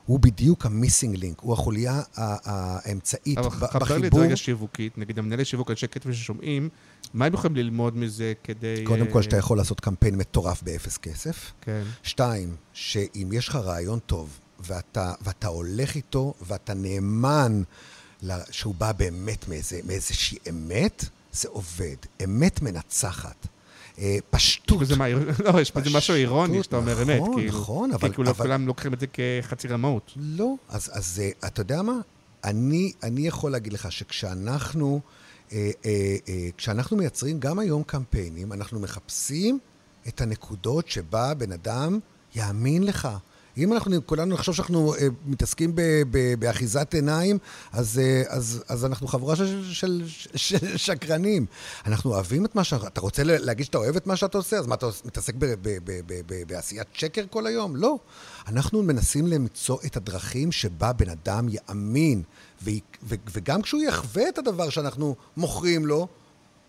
הוא 0.06 0.20
בדיוק 0.20 0.66
המיסינג 0.66 1.18
לינק, 1.18 1.40
הוא 1.40 1.54
החוליה 1.54 2.02
האמצעית 2.16 3.38
אבל 3.38 3.50
ב- 3.50 3.66
חבר 3.66 3.98
לי 3.98 4.08
את 4.08 4.12
בחיבור. 4.12 4.22
רגע 4.22 4.38
שיווקית, 4.38 4.98
נגיד 4.98 5.20
המנהלי 5.20 5.46
שיווק, 5.46 5.70
אנשי 5.72 5.88
כתבי 5.88 6.14
ששומעים, 6.14 6.70
מה 7.14 7.26
הם 7.26 7.34
יכולים 7.34 7.56
ללמוד 7.56 7.98
מזה 7.98 8.34
כדי... 8.44 8.84
קודם 8.84 9.08
כל, 9.12 9.18
אה, 9.18 9.24
שאתה 9.24 9.38
יכול 9.38 9.58
לעשות 9.58 9.80
קמפיין 9.80 10.16
מטורף 10.16 10.64
באפס 10.64 10.98
כסף. 10.98 11.52
כן. 11.62 11.84
שתיים, 12.04 12.56
שאם 12.74 13.30
יש 13.34 13.48
לך 13.48 13.56
רעיון 13.56 14.00
טוב, 14.00 14.40
ואתה, 14.60 15.14
ואתה 15.22 15.48
הולך 15.48 15.96
איתו, 15.96 16.34
ואתה 16.48 16.74
נאמן 16.74 17.62
שהוא 18.52 18.76
בא 18.76 18.92
באמת 18.92 19.48
מאיזה, 19.48 19.80
מאיזושהי 19.88 20.38
אמת, 20.50 21.06
זה 21.32 21.50
עובד. 21.50 21.96
אמת 22.24 22.62
מנצחת. 22.62 23.48
אה, 24.00 24.18
פשטות. 24.30 24.78
וזה 24.82 24.96
מה, 24.96 25.06
לא, 25.10 25.62
יש 25.62 25.72
בזה 25.76 25.90
משהו 25.98 26.16
אירוני, 26.16 26.64
שאתה 26.64 26.78
אומר 26.78 27.04
אמת, 27.04 27.22
נכון, 27.22 27.36
כאילו. 27.36 27.60
נכון, 27.60 27.90
כי 27.90 27.96
אבל- 27.96 28.14
כאילו 28.14 28.30
אבל- 28.30 28.46
כולם 28.46 28.68
לוקחים 28.68 28.94
את 28.94 29.00
זה 29.00 29.06
כחצי 29.14 29.68
רמאות. 29.68 30.12
לא. 30.16 30.54
אז, 30.70 31.22
אה, 31.24 31.48
אתה 31.48 31.62
יודע 31.62 31.82
מה? 31.82 31.94
אני, 32.44 32.92
יכול 33.18 33.52
להגיד 33.52 33.74
לך 33.74 33.92
שכשאנחנו, 33.92 35.00
אה, 35.52 35.72
אה, 35.86 35.92
אה, 36.30 36.50
כשאנחנו 36.58 36.98
מייצרים 36.98 37.40
גם 37.40 37.60
היום 37.60 37.84
קמפיינים, 37.84 38.54
אנחנו 38.54 38.80
מחפשים 38.80 39.60
את 40.08 40.22
הנקודות 40.22 40.90
שבה 40.90 41.34
בן 41.34 41.52
אדם 41.52 42.00
יאמין 42.36 42.84
לך. 42.84 43.08
אם 43.58 43.74
אנחנו 43.74 44.06
כולנו 44.06 44.34
נחשוב 44.34 44.56
שאנחנו 44.56 44.96
אה, 44.96 45.08
מתעסקים 45.26 45.76
ב, 45.76 45.82
ב, 46.12 46.40
באחיזת 46.40 46.94
עיניים, 46.94 47.38
אז, 47.72 48.00
אה, 48.00 48.24
אז, 48.28 48.64
אז 48.68 48.86
אנחנו 48.86 49.08
חבורה 49.08 49.36
של, 49.36 49.64
של, 49.74 50.04
של, 50.36 50.58
של 50.58 50.78
שקרנים. 50.78 51.46
אנחנו 51.86 52.12
אוהבים 52.12 52.46
את 52.46 52.56
מה 52.56 52.64
שאתה... 52.64 52.88
אתה 52.88 53.02
רוצה 53.02 53.24
להגיד 53.24 53.66
שאתה 53.66 53.78
אוהב 53.78 53.96
את 53.96 54.08
מה 54.08 54.16
שאתה 54.16 54.38
עושה? 54.38 54.58
אז 54.58 54.68
מה, 54.68 54.76
אתה 54.76 54.88
מתעסק 55.06 55.34
ב, 55.36 55.46
ב, 55.46 55.56
ב, 55.62 55.80
ב, 56.06 56.22
ב, 56.26 56.44
בעשיית 56.48 56.88
שקר 56.94 57.26
כל 57.30 57.48
היום? 57.48 57.76
לא. 57.76 57.98
אנחנו 58.48 58.84
מנסים 58.84 59.28
למצוא 59.28 59.78
את 59.86 59.98
הדרכים 59.98 60.52
שבה 60.52 60.94
בן 60.94 61.10
אדם 61.10 61.48
יאמין, 61.50 62.24
ו, 62.64 62.70
ו, 63.04 63.16
וגם 63.32 63.62
כשהוא 63.62 63.82
יחווה 63.82 64.30
את 64.30 64.38
הדבר 64.38 64.70
שאנחנו 64.70 65.16
מוכרים 65.38 65.86
לו, 65.86 66.08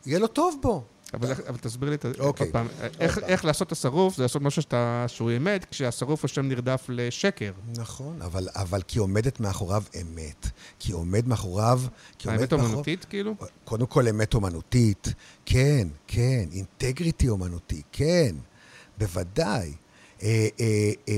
יהיה 0.06 0.18
לו 0.18 0.26
טוב 0.26 0.58
בו. 0.62 0.84
אבל 1.14 1.32
אבל 1.48 1.56
תסביר 1.58 1.90
לי 1.90 1.96
אוקיי. 2.18 2.52
פעם, 2.52 2.66
איך- 3.00 3.18
איך 3.18 3.44
לעשות 3.44 3.66
את 3.66 3.72
השרוף, 3.72 4.16
זה 4.16 4.22
לעשות 4.22 4.42
משהו 4.42 4.62
שאתה- 4.62 5.04
שהוא 5.08 5.30
אמת, 5.36 5.66
כשהשרוף 5.70 6.22
הוא 6.22 6.28
שם 6.28 6.48
נרדף 6.48 6.84
לשקר. 6.88 7.52
נכון, 7.76 8.22
אבל, 8.22 8.48
אבל 8.54 8.82
כי 8.82 8.98
עומדת 8.98 9.40
מאחוריו 9.40 9.82
אמת. 10.00 10.46
כי 10.78 10.92
עומד 10.92 11.28
מאחוריו... 11.28 11.80
כי 12.18 12.28
האמת 12.30 12.52
מאחוריו- 12.52 12.64
אומנותית, 12.64 13.04
כאילו? 13.04 13.34
קודם 13.64 13.86
כל 13.86 14.08
אמת 14.08 14.34
אומנותית, 14.34 15.08
כן, 15.46 15.88
כן, 16.06 16.44
אינטגריטי 16.52 17.28
אומנותי, 17.28 17.82
כן, 17.92 18.36
בוודאי. 18.98 19.72
אה, 20.22 20.48
אה, 20.60 20.90
אה, 21.08 21.14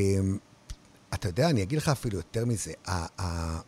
אתה 1.15 1.29
יודע, 1.29 1.51
אני 1.51 1.63
אגיד 1.63 1.79
לך 1.79 1.89
אפילו 1.89 2.17
יותר 2.17 2.45
מזה. 2.45 2.73
ה- 2.87 3.23
ה- 3.23 3.61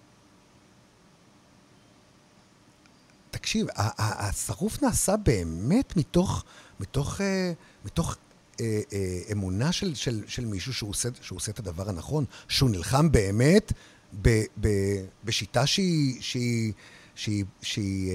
תקשיב, 3.31 3.67
השרוף 3.99 4.83
נעשה 4.83 5.17
באמת 5.17 5.97
מתוך, 5.97 6.45
מתוך, 6.81 7.21
אה, 7.21 7.53
מתוך 7.85 8.17
אה, 8.61 8.81
אה, 8.93 9.21
אמונה 9.33 9.73
של, 9.73 9.95
של, 9.95 10.23
של 10.27 10.45
מישהו 10.45 10.75
שהוא 10.75 10.91
עושה, 10.91 11.09
שהוא 11.21 11.37
עושה 11.37 11.53
את 11.53 11.59
הדבר 11.59 11.89
הנכון, 11.89 12.25
שהוא 12.49 12.71
נלחם 12.71 13.13
באמת 13.13 13.73
ב, 14.23 14.43
ב, 14.61 14.69
בשיטה 15.25 15.67
שהיא, 15.67 16.23
שהיא, 16.23 16.73
שהיא, 17.15 17.45
שהיא 17.63 18.13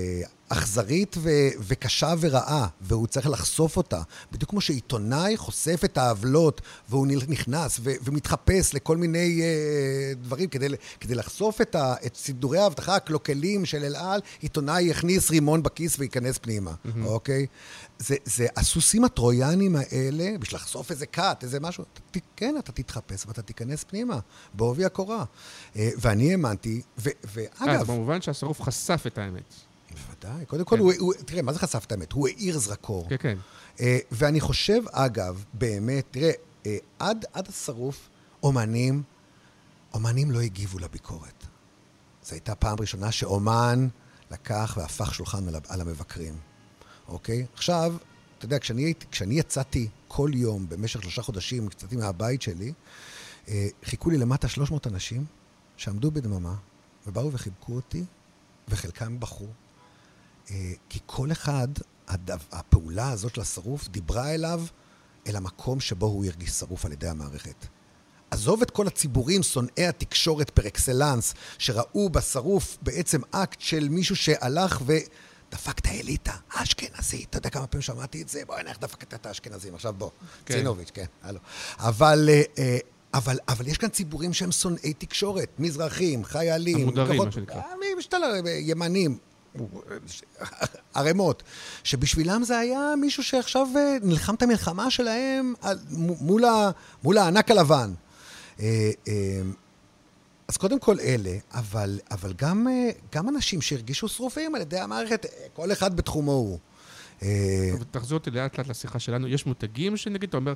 אכזרית 0.49 1.15
ו, 1.19 1.29
וקשה 1.60 2.13
ורעה, 2.19 2.67
והוא 2.81 3.08
צריך 3.08 3.27
לחשוף 3.27 3.77
אותה. 3.77 4.01
בדיוק 4.31 4.49
כמו 4.49 4.62
שעיתונאי 4.62 5.38
חושף 5.38 5.81
את 5.86 5.97
העוולות, 5.97 6.62
והוא 6.89 7.08
נכנס 7.27 7.79
ו, 7.84 7.91
ומתחפש 8.03 8.73
לכל 8.73 8.97
מיני 8.97 9.41
אה, 9.41 10.13
דברים 10.21 10.49
כדי, 10.49 10.67
כדי 10.99 11.15
לחשוף 11.15 11.62
את, 11.62 11.75
ה, 11.75 11.95
את 12.05 12.15
סידורי 12.15 12.60
האבטחה 12.60 12.95
הקלוקלים 12.95 13.65
של 13.65 13.84
אל 13.84 13.95
על, 13.95 14.21
עיתונאי 14.41 14.81
יכניס 14.81 15.31
רימון 15.31 15.63
בכיס 15.63 15.99
וייכנס 15.99 16.38
פנימה, 16.38 16.71
mm-hmm. 16.71 17.05
אוקיי? 17.05 17.45
זה, 17.99 18.15
זה 18.25 18.47
הסוסים 18.55 19.03
הטרויאנים 19.03 19.75
האלה, 19.75 20.38
בשביל 20.39 20.60
לחשוף 20.60 20.91
איזה 20.91 21.05
כת, 21.05 21.39
איזה 21.43 21.60
משהו, 21.60 21.84
ת, 22.12 22.17
כן, 22.36 22.55
אתה 22.60 22.71
תתחפש 22.71 23.25
ואתה 23.27 23.41
תיכנס 23.41 23.84
פנימה, 23.84 24.19
בעובי 24.53 24.86
הקורה. 24.86 25.25
אה, 25.75 25.89
ואני 25.97 26.31
האמנתי, 26.31 26.81
ו, 26.97 27.10
אה, 27.10 27.13
ואגב... 27.34 27.81
אז 27.81 27.88
במובן 27.88 28.21
שהשרוף 28.21 28.62
חשף 28.62 29.03
את 29.08 29.17
האמת. 29.17 29.53
בוודאי. 29.95 30.45
קודם 30.45 30.65
כל, 30.65 30.77
כן. 30.77 31.23
תראה, 31.25 31.41
מה 31.41 31.53
זה 31.53 31.60
חשף 31.60 31.84
את 31.86 31.91
האמת? 31.91 32.12
הוא 32.12 32.27
האיר 32.27 32.60
זרקור. 32.60 33.10
כן, 33.10 33.15
כן. 33.19 33.38
אה, 33.79 33.97
ואני 34.12 34.39
חושב, 34.39 34.81
אגב, 34.91 35.43
באמת, 35.53 36.05
תראה, 36.12 36.31
אה, 36.65 36.77
עד, 36.99 37.25
עד 37.34 37.47
השרוף, 37.47 38.10
אומנים, 38.43 39.03
אומנים 39.93 40.31
לא 40.31 40.39
הגיבו 40.39 40.79
לביקורת. 40.79 41.45
זו 42.23 42.31
הייתה 42.31 42.55
פעם 42.55 42.77
ראשונה 42.79 43.12
שאומן 43.12 43.88
לקח 44.31 44.77
והפך 44.77 45.13
שולחן 45.13 45.47
על, 45.47 45.55
על 45.67 45.81
המבקרים, 45.81 46.38
אוקיי? 47.08 47.45
עכשיו, 47.53 47.93
אתה 48.38 48.45
יודע, 48.45 48.60
כשאני, 48.60 48.93
כשאני 49.12 49.39
יצאתי 49.39 49.88
כל 50.08 50.31
יום 50.34 50.69
במשך 50.69 51.01
שלושה 51.01 51.21
חודשים, 51.21 51.67
יצאתי 51.67 51.95
מהבית 51.95 52.41
שלי, 52.41 52.73
אה, 53.47 53.67
חיכו 53.84 54.10
לי 54.10 54.17
למטה 54.17 54.47
300 54.47 54.88
אנשים 54.88 55.25
שעמדו 55.77 56.12
בדממה 56.12 56.55
ובאו 57.08 57.31
וחיבקו 57.31 57.73
אותי, 57.73 58.03
וחלקם 58.67 59.19
בחרו. 59.19 59.47
אה, 60.51 60.71
כי 60.89 60.99
כל 61.05 61.31
אחד, 61.31 61.67
הפעולה 62.51 63.10
הזאת 63.10 63.36
של 63.36 63.41
השרוף 63.41 63.88
דיברה 63.88 64.34
אליו, 64.34 64.62
אל 65.27 65.36
המקום 65.36 65.79
שבו 65.79 66.05
הוא 66.05 66.25
הרגיש 66.25 66.49
שרוף 66.49 66.86
על 66.86 66.91
ידי 66.91 67.08
המערכת. 67.08 67.65
עזוב 68.31 68.62
את 68.62 68.71
כל 68.71 68.88
הציבורים, 68.88 69.43
שונאי 69.43 69.86
התקשורת 69.86 70.49
פר 70.49 70.67
אקסלנס, 70.67 71.34
שראו 71.58 72.10
בשרוף 72.10 72.77
בעצם 72.81 73.21
אקט 73.31 73.62
של 73.62 73.89
מישהו 73.89 74.15
שהלך 74.15 74.81
דפקת 75.51 75.88
אליטה, 75.88 76.34
אשכנזי. 76.49 77.25
אתה 77.29 77.38
יודע 77.38 77.49
כמה 77.49 77.67
פעמים 77.67 77.81
שמעתי 77.81 78.21
את 78.21 78.29
זה? 78.29 78.41
בואי, 78.45 78.62
איך 78.67 78.79
דפקת 78.79 79.13
את 79.13 79.25
האשכנזים? 79.25 79.75
עכשיו 79.75 79.93
בוא. 79.97 80.10
כן. 80.45 80.53
צינוביץ', 80.53 80.91
כן, 80.93 81.05
הלו. 81.23 81.39
אבל... 81.79 82.29
אה, 82.29 82.41
אה, 82.58 82.77
אבל, 83.13 83.38
אבל 83.47 83.67
יש 83.67 83.77
כאן 83.77 83.89
ציבורים 83.89 84.34
שהם 84.34 84.51
שונאי 84.51 84.93
תקשורת, 84.93 85.49
מזרחים, 85.60 86.25
חיילים. 86.25 86.81
המודרים, 86.81 87.21
מה 87.25 87.31
שנקרא. 87.31 87.62
ימנים, 88.60 89.17
ערימות, 90.94 91.44
שבשבילם 91.84 92.44
זה 92.44 92.58
היה 92.58 92.94
מישהו 93.02 93.24
שעכשיו 93.24 93.68
אה, 93.76 93.98
נלחם 94.04 94.36
את 94.36 94.41
המלחמה 94.44 94.91
שלהם 94.91 95.54
על- 95.62 95.80
מול, 96.22 96.46
ה, 96.46 96.72
מול 97.04 97.18
הענק 97.18 97.52
הלבן. 97.52 97.94
אה, 98.60 98.91
אה, 99.08 99.41
אז 100.48 100.58
קודם 100.58 100.80
כל 100.80 101.00
אלה, 101.00 101.38
אבל, 101.54 102.00
אבל 102.12 102.34
גם, 102.38 102.68
גם 103.15 103.30
אנשים 103.30 103.62
שהרגישו 103.62 104.08
שרופים 104.08 104.56
על 104.56 104.62
ידי 104.62 104.80
המערכת, 104.80 105.26
כל 105.54 105.72
אחד 105.72 105.96
בתחומו 105.98 106.32
הוא. 106.32 106.60
תחזור 107.91 108.18
אותי 108.18 108.32
לאט 108.32 108.58
לאט 108.58 108.68
לשיחה 108.68 109.00
שלנו. 109.00 109.28
יש 109.28 109.46
מותגים 109.46 109.98
שנגיד, 109.98 110.30
אתה 110.30 110.38
אומר, 110.38 110.54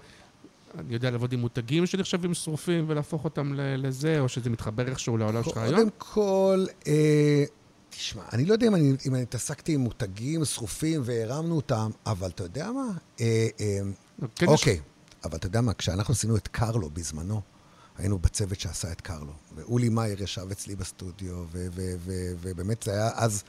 אני 0.80 0.94
יודע 0.94 1.12
לעבוד 1.12 1.34
עם 1.34 1.40
מותגים 1.40 1.86
שנחשבים 1.86 2.34
שרופים 2.34 2.86
ולהפוך 2.88 3.24
אותם 3.24 3.54
לזה, 3.58 4.20
או 4.20 4.30
שזה 4.30 4.50
מתחבר 4.50 4.88
איכשהו 4.90 5.18
לעולם 5.18 5.44
שלך 5.44 5.58
היום? 5.58 5.76
קודם 5.76 5.90
כל, 5.98 6.66
אה, 6.88 7.44
תשמע, 7.90 8.24
אני 8.34 8.46
לא 8.46 8.54
יודע 8.54 8.68
אם 8.68 8.76
אני, 8.76 8.92
אם 9.06 9.16
אני 9.16 9.24
התעסקתי 9.24 9.74
עם 9.74 9.80
מותגים 9.82 10.46
שרופים 10.46 11.02
והרמנו 11.06 11.56
אותם, 11.56 11.90
אבל 12.06 12.30
אתה 12.30 12.44
יודע 12.44 12.72
מה? 12.72 12.88
אה, 13.22 13.48
אה, 13.60 13.80
כן, 14.36 14.46
יש- 14.46 14.52
אוקיי, 14.52 14.80
אבל 15.24 15.38
אתה 15.38 15.48
יודע 15.48 15.62
מה, 15.62 15.74
כשאנחנו 15.74 16.12
עשינו 16.12 16.36
את 16.38 16.48
קרלו 16.48 16.90
בזמנו, 16.90 17.42
היינו 17.98 18.20
בצוות 18.20 18.60
שעשה 18.60 18.92
את 18.92 19.02
קרלו, 19.02 19.34
ואולי 19.56 19.90
מאייר 19.90 20.24
ישב 20.24 20.48
אצלי 20.52 20.76
בסטודיו, 20.76 21.46
ובאמת 22.42 22.84
זה 22.84 22.92
היה 22.92 23.10
אז 23.16 23.44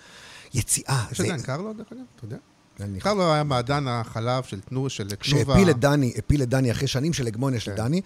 יציאה. 0.54 1.06
יש 1.12 1.18
זה- 1.18 1.24
עדיין 1.24 1.42
קרלו, 1.42 1.72
דרך 1.72 1.92
אגב? 1.92 2.00
אתה 2.16 2.24
יודע? 2.24 2.36
אני- 2.82 3.00
קרלו 3.00 3.32
היה 3.32 3.42
מעדן 3.44 3.84
החלב 3.88 4.42
של 4.44 4.60
תנו- 4.60 4.90
של 4.90 5.08
תנובה. 5.08 5.54
שהפיל 5.54 5.70
את 5.70 5.78
דני, 5.80 6.12
הפיל 6.18 6.42
את 6.42 6.48
דני 6.48 6.70
אחרי 6.70 6.88
שנים 6.88 7.12
של 7.12 7.26
הגמוניה 7.26 7.60
של 7.60 7.70
כן. 7.70 7.76
דני, 7.76 8.00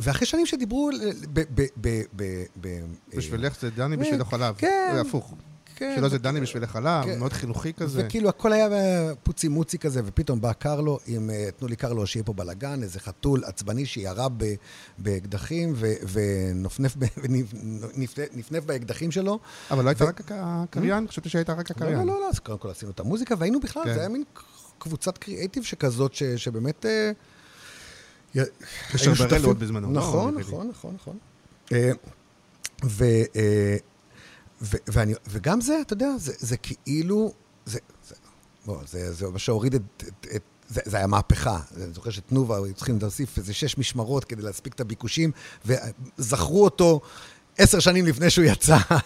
ואחרי 0.00 0.26
שנים 0.26 0.46
שדיברו 0.46 0.90
ל- 0.90 0.96
ב... 1.32 1.40
ב- 1.54 1.62
ב- 1.80 2.02
ב- 2.16 2.44
ב- 2.60 2.80
בשבילך 3.16 3.60
זה 3.60 3.70
דני 3.70 3.96
בשביל 3.96 4.20
החלב. 4.20 4.54
כן. 4.58 4.90
זה 4.94 5.00
הפוך. 5.00 5.34
כן, 5.78 5.92
שלא 5.96 6.08
זה 6.08 6.18
דני 6.18 6.40
בשביל 6.40 6.64
החלב, 6.64 7.04
כן. 7.04 7.18
מאוד 7.18 7.32
חינוכי 7.32 7.72
כזה. 7.72 8.02
וכאילו 8.06 8.28
הכל 8.28 8.52
היה 8.52 8.68
פוצי 9.22 9.48
מוצי 9.48 9.78
כזה, 9.78 10.00
ופתאום 10.04 10.40
בא 10.40 10.52
קרלו 10.52 10.98
עם, 11.06 11.30
אה, 11.30 11.48
תנו 11.56 11.68
לי 11.68 11.76
קרלו 11.76 12.06
שיהיה 12.06 12.24
פה 12.24 12.32
בלאגן, 12.32 12.82
איזה 12.82 13.00
חתול 13.00 13.44
עצבני 13.44 13.86
שירה 13.86 14.26
באקדחים 14.98 15.74
ונפנף- 16.12 16.96
נפנף 18.36 18.64
באקדחים 18.64 19.10
שלו. 19.10 19.38
אבל 19.70 19.84
לא 19.84 19.88
היית 19.88 20.02
רק 20.02 20.20
הק- 20.20 20.32
הקריין? 20.34 21.08
חשבתי 21.08 21.28
שהיית 21.28 21.50
רק 21.50 21.70
לא, 21.70 21.74
הקריין. 21.76 21.98
לא, 21.98 22.14
לא, 22.14 22.20
לא, 22.20 22.28
אז 22.28 22.38
קודם 22.38 22.58
כל 22.58 22.70
עשינו 22.70 22.92
את 22.92 23.00
המוזיקה, 23.00 23.34
והיינו 23.38 23.60
בכלל, 23.60 23.84
כן. 23.84 23.94
זה 23.94 24.00
היה 24.00 24.08
מין 24.08 24.24
קבוצת 24.78 25.18
קריאייטיב 25.18 25.62
שכזאת, 25.62 26.14
ש- 26.14 26.22
שבאמת... 26.22 26.86
אה, 26.86 27.10
יש 28.34 28.44
הרבה 29.06 29.16
שותפים. 29.16 29.38
רלוות 29.38 29.58
בזמנו, 29.58 29.92
לא? 29.92 29.98
נכון, 30.00 30.34
לי. 30.34 30.40
נכון, 30.40 30.68
נכון, 30.68 30.94
נכון. 30.94 31.16
ו- 34.62 34.76
ואני- 34.86 35.14
וגם 35.28 35.60
זה, 35.60 35.78
אתה 35.80 35.92
יודע, 35.92 36.08
זה 36.18 36.32
זה 36.38 36.56
כאילו... 36.56 37.32
זה- 37.66 37.78
זה- 38.08 38.14
בוא, 38.66 38.78
זה 38.90 39.12
זה 39.12 39.28
מה 39.28 39.38
שהוריד 39.38 39.74
את... 39.74 39.82
את- 40.08 40.26
את- 40.36 40.42
זה, 40.68 40.80
זה 40.84 40.96
היה 40.96 41.06
מהפכה. 41.06 41.60
אני 41.76 41.92
זוכר 41.92 42.10
שתנובה, 42.10 42.56
היו 42.56 42.74
צריכים 42.74 42.98
להוסיף 43.00 43.38
איזה 43.38 43.54
שש 43.54 43.78
משמרות 43.78 44.24
כדי 44.24 44.42
להספיק 44.42 44.74
את 44.74 44.80
הביקושים, 44.80 45.30
וזכרו 45.66 46.64
אותו 46.64 47.00
עשר 47.58 47.80
שנים 47.80 48.06
לפני 48.06 48.30
שהוא 48.30 48.44
יצא. 48.44 48.76
אה, 48.90 48.98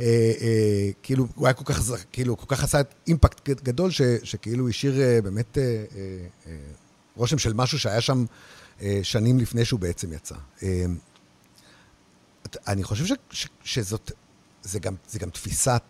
אה, 0.00 0.90
כאילו, 1.02 1.26
הוא 1.34 1.46
היה 1.46 1.54
כל 1.54 1.64
כך, 1.64 1.80
כאילו, 2.12 2.36
כל 2.36 2.56
כך 2.56 2.64
עשה 2.64 2.80
אימפקט 3.06 3.48
גד- 3.48 3.60
גדול, 3.62 3.90
ש, 3.90 4.00
שכאילו 4.22 4.68
השאיר 4.68 5.00
אה, 5.00 5.18
באמת 5.22 5.58
רושם 7.16 7.38
של 7.38 7.52
משהו 7.52 7.78
שהיה 7.78 8.00
שם 8.00 8.24
שנים 9.02 9.38
לפני 9.38 9.64
שהוא 9.64 9.80
בעצם 9.80 10.12
יצא. 10.12 10.34
אני 12.66 12.84
חושב 12.84 13.04
ש, 13.06 13.12
ש, 13.30 13.46
שזאת, 13.64 14.12
זה 14.66 14.78
גם, 14.78 14.94
זה 15.08 15.18
גם 15.18 15.30
תפיסת, 15.30 15.82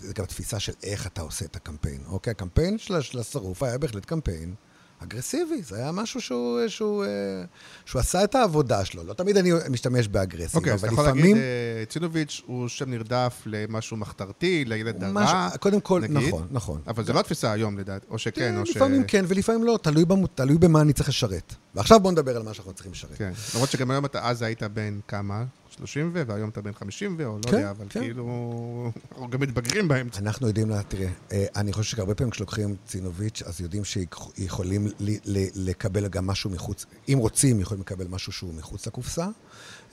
זה 0.00 0.14
גם 0.14 0.24
תפיסה 0.24 0.60
של 0.60 0.72
איך 0.82 1.06
אתה 1.06 1.20
עושה 1.22 1.44
את 1.44 1.56
הקמפיין. 1.56 2.00
אוקיי, 2.06 2.30
הקמפיין 2.30 2.78
של, 2.78 3.00
של 3.00 3.18
השרוף 3.18 3.62
היה 3.62 3.78
בהחלט 3.78 4.04
קמפיין 4.04 4.54
אגרסיבי, 5.02 5.62
זה 5.62 5.76
היה 5.76 5.92
משהו 5.92 6.20
שהוא, 6.20 6.68
שהוא, 6.68 7.04
אה, 7.04 7.08
שהוא 7.84 8.00
עשה 8.00 8.24
את 8.24 8.34
העבודה 8.34 8.84
שלו. 8.84 9.04
לא 9.04 9.14
תמיד 9.14 9.36
אני 9.36 9.50
משתמש 9.70 10.08
באגרסיב, 10.08 10.56
אוקיי, 10.56 10.72
אז 10.72 10.80
אבל 10.80 10.88
אתה 10.88 10.94
יכול 10.94 11.04
לפעמים... 11.04 11.24
להגיד, 11.24 11.36
אה, 11.42 11.84
צינוביץ' 11.88 12.42
הוא 12.46 12.68
שם 12.68 12.90
נרדף 12.90 13.42
למשהו 13.46 13.96
מחתרתי, 13.96 14.64
לילד 14.64 15.04
הרע, 15.04 15.12
משהו- 15.12 15.58
קודם 15.60 15.80
כל, 15.80 16.00
נגיד. 16.00 16.28
נכון, 16.28 16.46
נכון. 16.50 16.80
אבל 16.86 17.04
זו 17.04 17.12
לא 17.12 17.20
התפיסה 17.20 17.52
היום, 17.52 17.78
לדעת, 17.78 18.02
או 18.10 18.18
שכן, 18.18 18.56
או 18.58 18.66
ש... 18.66 18.76
לפעמים 18.76 19.04
כן 19.04 19.24
ולפעמים 19.28 19.64
לא, 19.64 19.78
תלוי, 19.82 20.04
במו, 20.04 20.26
תלוי 20.26 20.58
במה 20.58 20.80
אני 20.80 20.92
צריך 20.92 21.08
לשרת. 21.08 21.54
ועכשיו 21.74 22.00
בואו 22.00 22.12
נדבר 22.12 22.36
על 22.36 22.42
מה 22.42 22.54
שאנחנו 22.54 22.72
צריכים 22.72 22.92
לשרת. 22.92 23.18
כן. 23.18 23.32
למרות 23.54 23.70
שגם 23.70 23.90
היום 23.90 24.04
אתה, 24.04 24.28
אז 24.28 24.42
היית 24.42 24.62
בן 24.62 24.98
כמה? 25.08 25.44
30 25.78 26.10
ו, 26.14 26.22
והיום 26.26 26.48
אתה 26.48 26.60
בן 26.60 26.72
50 26.72 27.14
ו, 27.18 27.26
או 27.26 27.38
לא 27.38 27.50
כן, 27.50 27.56
יודע, 27.56 27.70
אבל 27.70 27.86
כן. 27.88 28.00
כאילו... 28.00 28.90
אנחנו 29.10 29.30
גם 29.30 29.40
מתבגרים 29.40 29.88
באמצע. 29.88 30.20
אנחנו 30.20 30.46
יודעים, 30.46 30.70
לה, 30.70 30.82
תראה, 30.82 31.08
אה, 31.32 31.46
אני 31.56 31.72
חושב 31.72 31.96
שהרבה 31.96 32.14
פעמים 32.14 32.30
כשלוקחים 32.30 32.76
צינוביץ', 32.86 33.42
אז 33.42 33.60
יודעים 33.60 33.82
שיכולים 33.84 34.88
לקבל 35.54 36.08
גם 36.08 36.26
משהו 36.26 36.50
מחוץ, 36.50 36.86
אם 37.08 37.18
רוצים, 37.18 37.60
יכולים 37.60 37.80
לקבל 37.80 38.06
משהו 38.06 38.32
שהוא 38.32 38.54
מחוץ 38.54 38.86
לקופסה, 38.86 39.26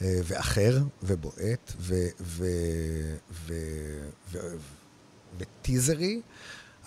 אה, 0.02 0.19
ואחר, 0.24 0.78
ובועט, 1.04 1.74
ו- 1.80 2.08
ו- 2.21 3.15
ו- 3.32 4.08
ו- 4.32 4.56
וטיזרי. 5.39 6.21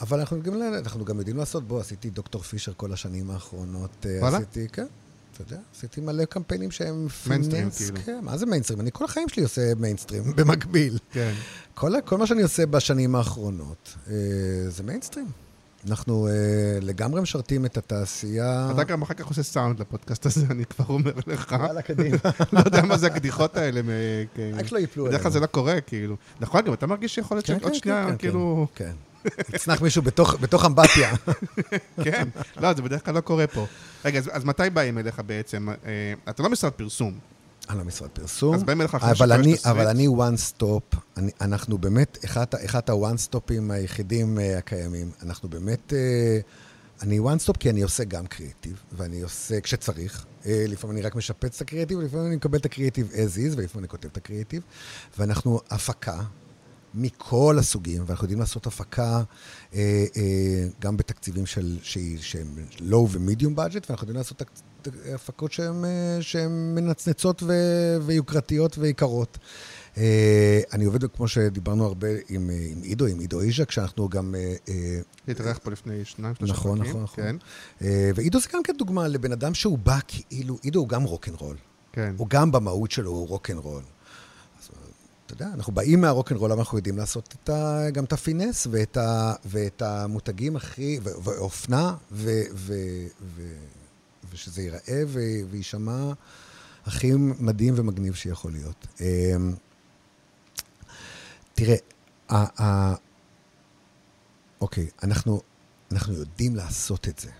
אבל 0.00 0.20
אנחנו 0.20 0.42
גם, 0.42 0.62
אנחנו 0.62 1.04
גם 1.04 1.18
יודעים 1.18 1.36
לעשות, 1.36 1.68
בוא, 1.68 1.80
עשיתי 1.80 2.10
דוקטור 2.10 2.42
פישר 2.42 2.72
כל 2.76 2.92
השנים 2.92 3.30
האחרונות. 3.30 4.06
אה, 4.06 4.18
וואלה? 4.20 4.36
עשיתי, 4.36 4.68
כן, 4.72 4.86
אתה 5.42 5.54
יודע, 5.54 5.62
עשיתי 5.76 6.00
מלא 6.00 6.24
קמפיינים 6.24 6.70
שהם... 6.70 7.06
מיינסטרים, 7.26 7.70
כאילו. 7.70 7.96
כן, 8.04 8.18
מה 8.22 8.36
זה 8.36 8.46
מיינסטרים? 8.46 8.80
אני 8.80 8.90
כל 8.92 9.04
החיים 9.04 9.28
שלי 9.28 9.42
עושה 9.42 9.74
מיינסטרים 9.74 10.22
במקביל. 10.36 10.98
כן. 11.12 11.32
כל, 11.74 11.92
כל 12.04 12.18
מה 12.18 12.26
שאני 12.26 12.42
עושה 12.42 12.66
בשנים 12.66 13.14
האחרונות 13.14 13.94
אה, 14.10 14.14
זה 14.68 14.82
מיינסטרים. 14.82 15.26
אנחנו 15.88 16.28
אה, 16.28 16.32
לגמרי 16.82 17.20
משרתים 17.20 17.64
את 17.64 17.76
התעשייה. 17.76 18.70
אתה 18.74 18.84
גם 18.84 19.02
אחר 19.02 19.14
כך 19.14 19.26
עושה 19.26 19.42
סאונד 19.42 19.80
לפודקאסט 19.80 20.26
הזה, 20.26 20.46
אני 20.50 20.64
כבר 20.64 20.84
אומר 20.88 21.12
לך. 21.26 21.52
יאללה, 21.52 21.82
קדימה. 21.82 22.16
לא 22.52 22.62
יודע 22.64 22.82
מה 22.82 22.98
זה 22.98 23.06
הקדיחות 23.06 23.56
האלה. 23.56 23.80
רק 24.54 24.72
לא 24.72 24.78
ייפלו 24.78 25.04
בדרך 25.04 25.22
כלל 25.22 25.30
זה 25.30 25.40
לא 25.40 25.46
קורה, 25.46 25.80
כאילו. 25.80 26.16
נכון, 26.40 26.64
גם 26.64 26.72
אתה 26.72 26.86
מרגיש 26.86 27.14
שיכול 27.14 27.36
להיות 27.36 27.46
כן, 27.46 27.60
שעוד 27.60 27.72
כן, 27.72 27.78
שנייה, 27.78 28.06
כן, 28.08 28.16
כאילו... 28.16 28.66
כן. 28.74 28.92
יצנח 29.54 29.80
מישהו 29.82 30.02
בתוך, 30.40 30.64
אמבטיה. 30.64 31.16
כן. 32.04 32.28
לא, 32.56 32.74
זה 32.74 32.82
בדרך 32.82 33.04
כלל 33.04 33.14
לא 33.14 33.20
קורה 33.20 33.46
פה. 33.46 33.66
רגע, 34.04 34.20
אז- 34.32 34.44
מתי 34.44 34.70
באים 34.72 34.98
אליך 34.98 35.20
בעצם? 35.26 35.68
אה, 35.68 36.14
אתה 36.28 36.42
לא 36.42 36.50
משרד 36.50 36.72
פרסום. 36.72 37.18
אני 37.70 37.78
לא 37.78 37.84
משרד 37.84 38.10
פרסום. 38.10 38.54
אז 38.54 38.62
באים 38.62 38.80
אליך 38.80 38.94
אחרי 38.94 39.08
אני, 39.34 39.50
יש 39.50 39.58
תסריט? 39.58 39.66
אבל 39.76 39.86
אני 39.86 40.06
one 40.08 40.60
stop, 40.60 40.96
אני, 41.16 41.30
אנחנו 41.40 41.78
באמת 41.78 42.18
אחד, 42.24 42.44
ה-one 42.90 43.30
stopים 43.30 43.72
היחידים 43.72 44.38
uh, 44.38 44.58
הקיימים. 44.58 45.10
אנחנו 45.22 45.48
באמת, 45.48 45.92
uh, 45.92 47.02
אני 47.02 47.18
one 47.18 47.46
stop 47.46 47.58
כי 47.58 47.70
אני 47.70 47.82
עושה 47.82 48.04
גם 48.04 48.26
קריאיטיב, 48.26 48.82
ואני 48.92 49.20
עושה 49.20 49.60
כשצריך. 49.60 50.24
Uh, 50.42 50.46
לפעמים 50.68 50.96
אני 50.96 51.02
רק 51.06 51.14
משפץ 51.16 51.56
את 51.56 51.60
הקריאיטיב, 51.60 51.98
ולפעמים 51.98 52.26
אני 52.26 52.36
מקבל 52.36 52.58
את 52.58 52.64
הקריאיטיב 52.64 53.10
as 53.10 53.36
is, 53.36 53.56
ולפעמים 53.56 53.78
אני 53.78 53.88
כותב 53.88 54.08
את 54.12 54.16
הקריאיטיב. 54.16 54.62
ואנחנו 55.18 55.60
הפקה. 55.70 56.20
מכל 56.98 57.56
הסוגים, 57.58 58.02
ואנחנו 58.06 58.24
יודעים 58.24 58.40
לעשות 58.40 58.66
הפקה 58.66 59.22
אה, 59.74 60.04
אה, 60.16 60.22
גם 60.80 60.96
בתקציבים 60.96 61.46
של, 61.46 61.78
שהם 62.20 62.46
low 62.90 62.94
ו-medium 62.94 63.56
budget, 63.56 63.84
ואנחנו 63.88 64.04
יודעים 64.04 64.16
לעשות 64.16 64.38
תק- 64.38 64.50
תק- 64.82 65.06
הפקות 65.14 65.52
שהן 65.52 65.84
אה, 65.84 66.18
שהן 66.20 66.74
מנצנצות 66.74 67.42
ו- 67.42 67.96
ויוקרתיות 68.02 68.78
ויקרות. 68.78 69.38
אה, 69.98 70.60
אני 70.72 70.84
עובד, 70.84 71.04
כמו 71.10 71.28
שדיברנו 71.28 71.84
הרבה, 71.84 72.08
עם, 72.28 72.50
אה, 72.50 72.66
עם 72.70 72.82
עידו, 72.82 73.06
עם 73.06 73.18
עידו 73.18 73.40
איז'ק, 73.40 73.70
שאנחנו 73.70 74.08
גם... 74.08 74.34
אה, 74.34 74.54
אה, 74.68 75.00
התארח 75.28 75.58
פה 75.62 75.70
לפני 75.70 76.04
שניים, 76.04 76.34
שלושה 76.34 76.52
נכון. 76.52 76.78
נכון, 76.80 77.02
נכון. 77.02 77.24
כן, 77.24 77.36
אה, 77.82 78.10
ועידו 78.14 78.40
זה 78.40 78.48
גם 78.54 78.62
כן 78.62 78.72
דוגמה 78.78 79.08
לבן 79.08 79.32
אדם 79.32 79.54
שהוא 79.54 79.78
בא 79.78 79.98
כאילו, 80.08 80.58
עידו 80.62 80.78
הוא 80.80 80.88
גם 80.88 81.02
רוקנרול. 81.04 81.56
כן. 81.92 82.14
הוא 82.16 82.26
גם 82.30 82.52
במהות 82.52 82.90
שלו 82.90 83.10
הוא 83.10 83.28
רוקנרול. 83.28 83.82
אתה 85.28 85.34
יודע, 85.34 85.54
אנחנו 85.54 85.72
באים 85.72 86.00
מהרוקנרול, 86.00 86.52
אבל 86.52 86.60
אנחנו 86.60 86.78
יודעים 86.78 86.96
לעשות 86.96 87.34
את 87.42 87.48
ה, 87.48 87.90
גם 87.92 88.04
את 88.04 88.12
הפינס 88.12 88.66
ואת, 88.70 88.96
ה, 88.96 89.34
ואת 89.44 89.82
המותגים 89.82 90.56
הכי, 90.56 90.98
ו- 91.02 91.22
ואופנה, 91.24 91.96
ו, 92.12 92.30
ו, 92.54 92.74
ו, 93.22 93.42
ושזה 94.30 94.62
ייראה 94.62 95.02
ו, 95.06 95.20
ויישמע 95.50 96.12
הכי 96.86 97.12
מדהים 97.16 97.74
ומגניב 97.76 98.14
שיכול 98.14 98.52
להיות. 98.52 98.86
אמ, 99.00 99.54
תראה, 101.54 101.76
ה, 102.28 102.62
ה, 102.62 102.94
אוקיי, 104.60 104.88
אנחנו, 105.02 105.40
אנחנו 105.92 106.14
יודעים 106.14 106.56
לעשות 106.56 107.08
את 107.08 107.18
זה. 107.18 107.30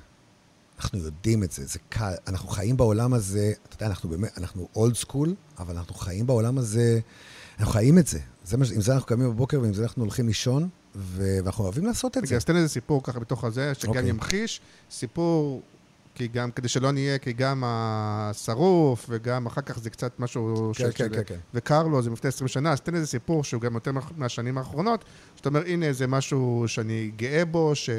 אנחנו 0.78 0.99
יודעים 0.99 1.43
את 1.43 1.53
זה, 1.53 1.66
זה 1.66 1.78
קל. 1.89 2.14
אנחנו 2.26 2.49
חיים 2.49 2.76
בעולם 2.76 3.14
הזה, 3.14 3.53
אתה 3.68 3.76
יודע, 3.76 3.86
אנחנו 3.86 4.09
באמת, 4.09 4.39
אנחנו 4.39 4.68
אולד 4.76 4.97
סקול, 4.97 5.34
אבל 5.59 5.76
אנחנו 5.76 5.95
חיים 5.95 6.26
בעולם 6.26 6.59
הזה, 6.59 7.01
אנחנו 7.59 7.73
חיים 7.73 7.99
את 7.99 8.07
זה. 8.07 8.19
זה 8.45 8.57
מה, 8.57 8.65
ש- 8.65 8.73
עם 8.73 8.81
זה 8.81 8.93
אנחנו 8.95 9.07
קמים 9.07 9.31
בבוקר 9.31 9.61
ועם 9.61 9.75
זה 9.75 9.83
אנחנו 9.83 10.03
הולכים 10.03 10.27
לישון, 10.27 10.69
ו- 10.97 11.39
ואנחנו 11.45 11.65
אוהבים 11.65 11.87
לעשות 11.87 12.19
את 12.19 12.27
זה. 12.27 12.37
אז 12.37 12.45
תן 12.45 12.57
איזה 12.57 12.69
סיפור 12.69 13.03
ככה 13.03 13.21
בתוך 13.21 13.45
הזה, 13.45 13.73
שגם 13.75 13.89
אוקיי. 13.91 14.09
ימחיש. 14.09 14.61
סיפור, 14.91 15.63
כי 16.15 16.29
גם, 16.29 16.51
כדי 16.51 16.69
שלא 16.69 16.93
נהיה, 16.93 17.19
כי 17.19 17.33
גם 17.33 17.63
השרוף, 17.67 19.07
וגם 19.09 19.47
אחר 19.47 19.61
כך 19.61 19.79
זה 19.79 19.91
קצת 19.91 20.13
משהו 20.21 20.73
כן, 20.77 20.85
של- 20.85 20.91
כן, 20.95 21.09
כן, 21.15 21.23
כן. 21.27 21.37
וקר 21.55 21.83
לו, 21.83 22.03
זה 22.03 22.11
מלפני 22.11 22.29
20 22.29 22.49
שנה, 22.49 22.73
אז 22.73 22.81
תן 22.81 22.95
איזה 22.95 23.07
סיפור 23.07 23.45
שהוא 23.45 23.63
גם 23.63 23.75
יותר 23.75 23.93
מה- 23.93 24.01
מהשנים 24.17 24.59
האחרונות, 24.59 25.05
שאתה 25.37 25.49
אומר, 25.49 25.63
הנה, 25.67 25.93
זה 25.93 26.07
משהו 26.07 26.65
שאני 26.67 27.11
גאה 27.17 27.45
בו, 27.45 27.75
ש... 27.75 27.91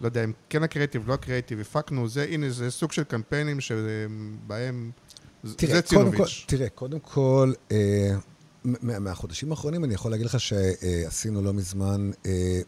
לא 0.00 0.06
יודע 0.06 0.24
אם 0.24 0.32
כן 0.50 0.62
הקריאיטיב, 0.62 1.08
לא 1.08 1.14
הקריאיטיב, 1.14 1.60
הפקנו, 1.60 2.08
זה, 2.08 2.22
הנה, 2.30 2.50
זה 2.50 2.70
סוג 2.70 2.92
של 2.92 3.02
קמפיינים 3.04 3.60
שבהם... 3.60 4.90
זה 5.44 5.54
תראה, 5.54 5.70
קודם 5.72 5.82
כל, 5.82 5.88
ציונוביץ'. 5.88 6.44
תראה, 6.48 6.68
קודם 6.68 6.98
כל, 6.98 7.52
אה, 7.72 8.16
מהחודשים 8.64 9.50
האחרונים 9.50 9.84
אני 9.84 9.94
יכול 9.94 10.10
להגיד 10.10 10.26
לך 10.26 10.40
שעשינו 10.40 11.42
לא 11.42 11.52
מזמן, 11.52 12.10
אה, 12.26 12.60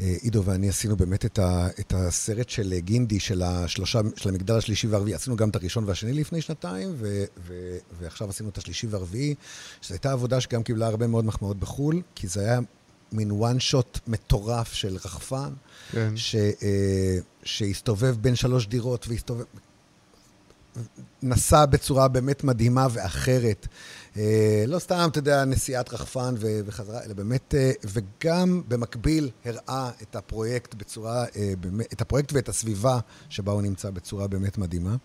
אה, 0.00 0.14
עידו 0.22 0.44
ואני 0.44 0.68
עשינו 0.68 0.96
באמת 0.96 1.24
את, 1.24 1.38
ה, 1.38 1.68
את 1.80 1.94
הסרט 1.96 2.48
של 2.48 2.72
אה, 2.72 2.80
גינדי, 2.80 3.20
של, 3.20 3.42
השלושה, 3.42 4.00
של 4.16 4.28
המגדל 4.28 4.54
השלישי 4.54 4.86
והרביעי. 4.86 5.14
עשינו 5.14 5.36
גם 5.36 5.48
את 5.48 5.56
הראשון 5.56 5.84
והשני 5.84 6.12
לפני 6.12 6.40
שנתיים, 6.40 6.94
ו, 6.98 7.24
ו, 7.46 7.76
ועכשיו 8.00 8.28
עשינו 8.28 8.48
את 8.48 8.58
השלישי 8.58 8.86
והרביעי, 8.86 9.34
שזו 9.80 9.94
הייתה 9.94 10.12
עבודה 10.12 10.40
שגם 10.40 10.62
קיבלה 10.62 10.86
הרבה 10.86 11.06
מאוד 11.06 11.24
מחמאות 11.24 11.56
בחו"ל, 11.56 12.02
כי 12.14 12.28
זה 12.28 12.40
היה 12.40 12.60
מין 13.12 13.30
one 13.30 13.72
shot 13.72 13.98
מטורף 14.06 14.72
של 14.72 14.96
רחפן. 14.96 15.52
כן. 15.92 16.16
ש, 16.16 16.34
אה, 16.34 17.18
שהסתובב 17.44 18.16
בין 18.20 18.36
שלוש 18.36 18.66
דירות 18.66 19.08
והסתובב... 19.08 19.44
נסע 21.22 21.66
בצורה 21.66 22.08
באמת 22.08 22.44
מדהימה 22.44 22.86
ואחרת. 22.90 23.66
אה, 24.16 24.64
לא 24.66 24.78
סתם, 24.78 25.08
אתה 25.10 25.18
יודע, 25.18 25.44
נסיעת 25.44 25.92
רחפן 25.92 26.34
וחזרה, 26.40 27.02
אלא 27.04 27.14
באמת, 27.14 27.54
אה, 27.54 27.72
וגם 27.84 28.62
במקביל 28.68 29.30
הראה 29.44 29.90
את 30.02 30.16
הפרויקט 30.16 30.74
בצורה, 30.74 31.24
אה, 31.36 31.52
את 31.92 32.00
הפרויקט 32.00 32.32
ואת 32.32 32.48
הסביבה 32.48 32.98
שבה 33.28 33.52
הוא 33.52 33.62
נמצא 33.62 33.90
בצורה 33.90 34.26
באמת 34.26 34.58
מדהימה. 34.58 34.96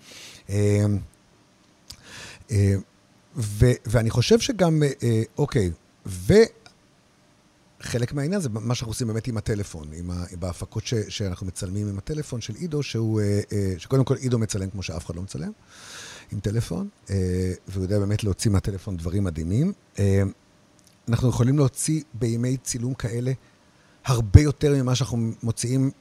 ואני 3.85 4.09
חושב 4.09 4.39
שגם, 4.39 4.83
אוקיי, 5.37 5.71
ו... 6.05 6.33
חלק 7.85 8.13
מהעניין 8.13 8.41
זה 8.41 8.49
מה 8.49 8.75
שאנחנו 8.75 8.91
עושים 8.91 9.07
באמת 9.07 9.27
עם 9.27 9.37
הטלפון, 9.37 9.87
עם 9.93 10.11
ה, 10.11 10.23
בהפקות 10.39 10.85
ש, 10.85 10.93
שאנחנו 11.09 11.47
מצלמים 11.47 11.87
עם 11.89 11.97
הטלפון 11.97 12.41
של 12.41 12.55
עידו, 12.55 12.83
שהוא, 12.83 13.21
אה, 13.21 13.39
אה, 13.51 13.73
שקודם 13.77 14.03
כל 14.03 14.15
עידו 14.15 14.39
מצלם 14.39 14.69
כמו 14.69 14.83
שאף 14.83 15.05
אחד 15.05 15.15
לא 15.15 15.21
מצלם, 15.21 15.51
עם 16.31 16.39
טלפון, 16.39 16.89
אה, 17.09 17.53
והוא 17.67 17.83
יודע 17.83 17.99
באמת 17.99 18.23
להוציא 18.23 18.51
מהטלפון 18.51 18.97
דברים 18.97 19.23
מדהימים. 19.23 19.73
אנחנו 21.09 21.29
יכולים 21.29 21.57
להוציא 21.57 22.01
בימי 22.13 22.57
צילום 22.57 22.93
כאלה 22.93 23.31
הרבה 24.05 24.41
יותר 24.41 24.73
ממה 24.73 24.95
שאנחנו 24.95 25.31
מוציאים 25.43 25.91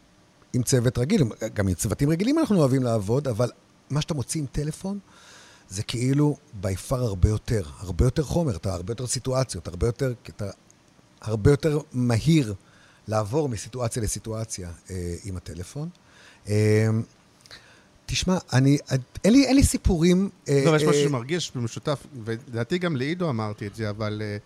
עם 0.52 0.62
צוות 0.62 0.98
רגיל. 0.98 1.24
גם 1.54 1.68
עם 1.68 1.74
צוותים 1.74 2.10
רגילים 2.10 2.38
אנחנו 2.38 2.58
אוהבים 2.58 2.82
לעבוד, 2.82 3.28
אבל 3.28 3.50
מה 3.90 4.00
שאתה 4.00 4.14
מוציא 4.14 4.40
עם 4.40 4.46
טלפון, 4.52 4.98
זה 5.68 5.82
כאילו 5.82 6.36
by 6.62 6.90
far 6.90 6.94
הרבה 6.94 7.28
יותר, 7.28 7.62
הרבה 7.78 8.04
יותר 8.04 8.22
חומר, 8.22 8.56
אתה 8.56 8.74
הרבה 8.74 8.92
יותר 8.92 9.06
סיטואציות, 9.06 9.68
הרבה 9.68 9.86
יותר, 9.86 10.12
אתה 10.28 10.50
הרבה 11.20 11.50
יותר 11.50 11.78
מהיר 11.92 12.54
לעבור 13.08 13.48
מסיטואציה 13.48 14.02
לסיטואציה 14.02 14.70
אה, 14.90 15.14
עם 15.24 15.36
הטלפון. 15.36 15.88
אה, 16.48 16.88
תשמע, 18.06 18.38
אני, 18.52 18.78
אין 19.24 19.32
לי, 19.32 19.46
אין 19.46 19.56
לי 19.56 19.62
סיפורים... 19.62 20.30
אה, 20.48 20.62
לא, 20.66 20.76
יש 20.76 20.82
אה, 20.82 20.88
משהו 20.88 21.02
שמרגיש 21.02 21.52
במשותף, 21.54 22.06
ולדעתי 22.24 22.78
גם 22.78 22.96
לעידו 22.96 23.30
אמרתי 23.30 23.66
את 23.66 23.74
זה, 23.74 23.90
אבל... 23.90 24.22
אה, 24.24 24.36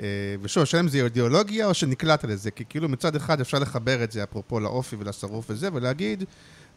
אה, 0.00 0.06
ושוב, 0.42 0.62
השאלה 0.62 0.82
אם 0.82 0.88
זה 0.88 1.04
אידיאולוגיה 1.04 1.66
או 1.66 1.74
שנקלעת 1.74 2.24
לזה, 2.24 2.50
כי 2.50 2.64
כאילו 2.68 2.88
מצד 2.88 3.16
אחד 3.16 3.40
אפשר 3.40 3.58
לחבר 3.58 4.04
את 4.04 4.12
זה, 4.12 4.22
אפרופו 4.22 4.60
לאופי 4.60 4.96
ולשרוף 4.98 5.44
וזה, 5.48 5.68
ולהגיד, 5.72 6.24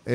אה, 0.07 0.13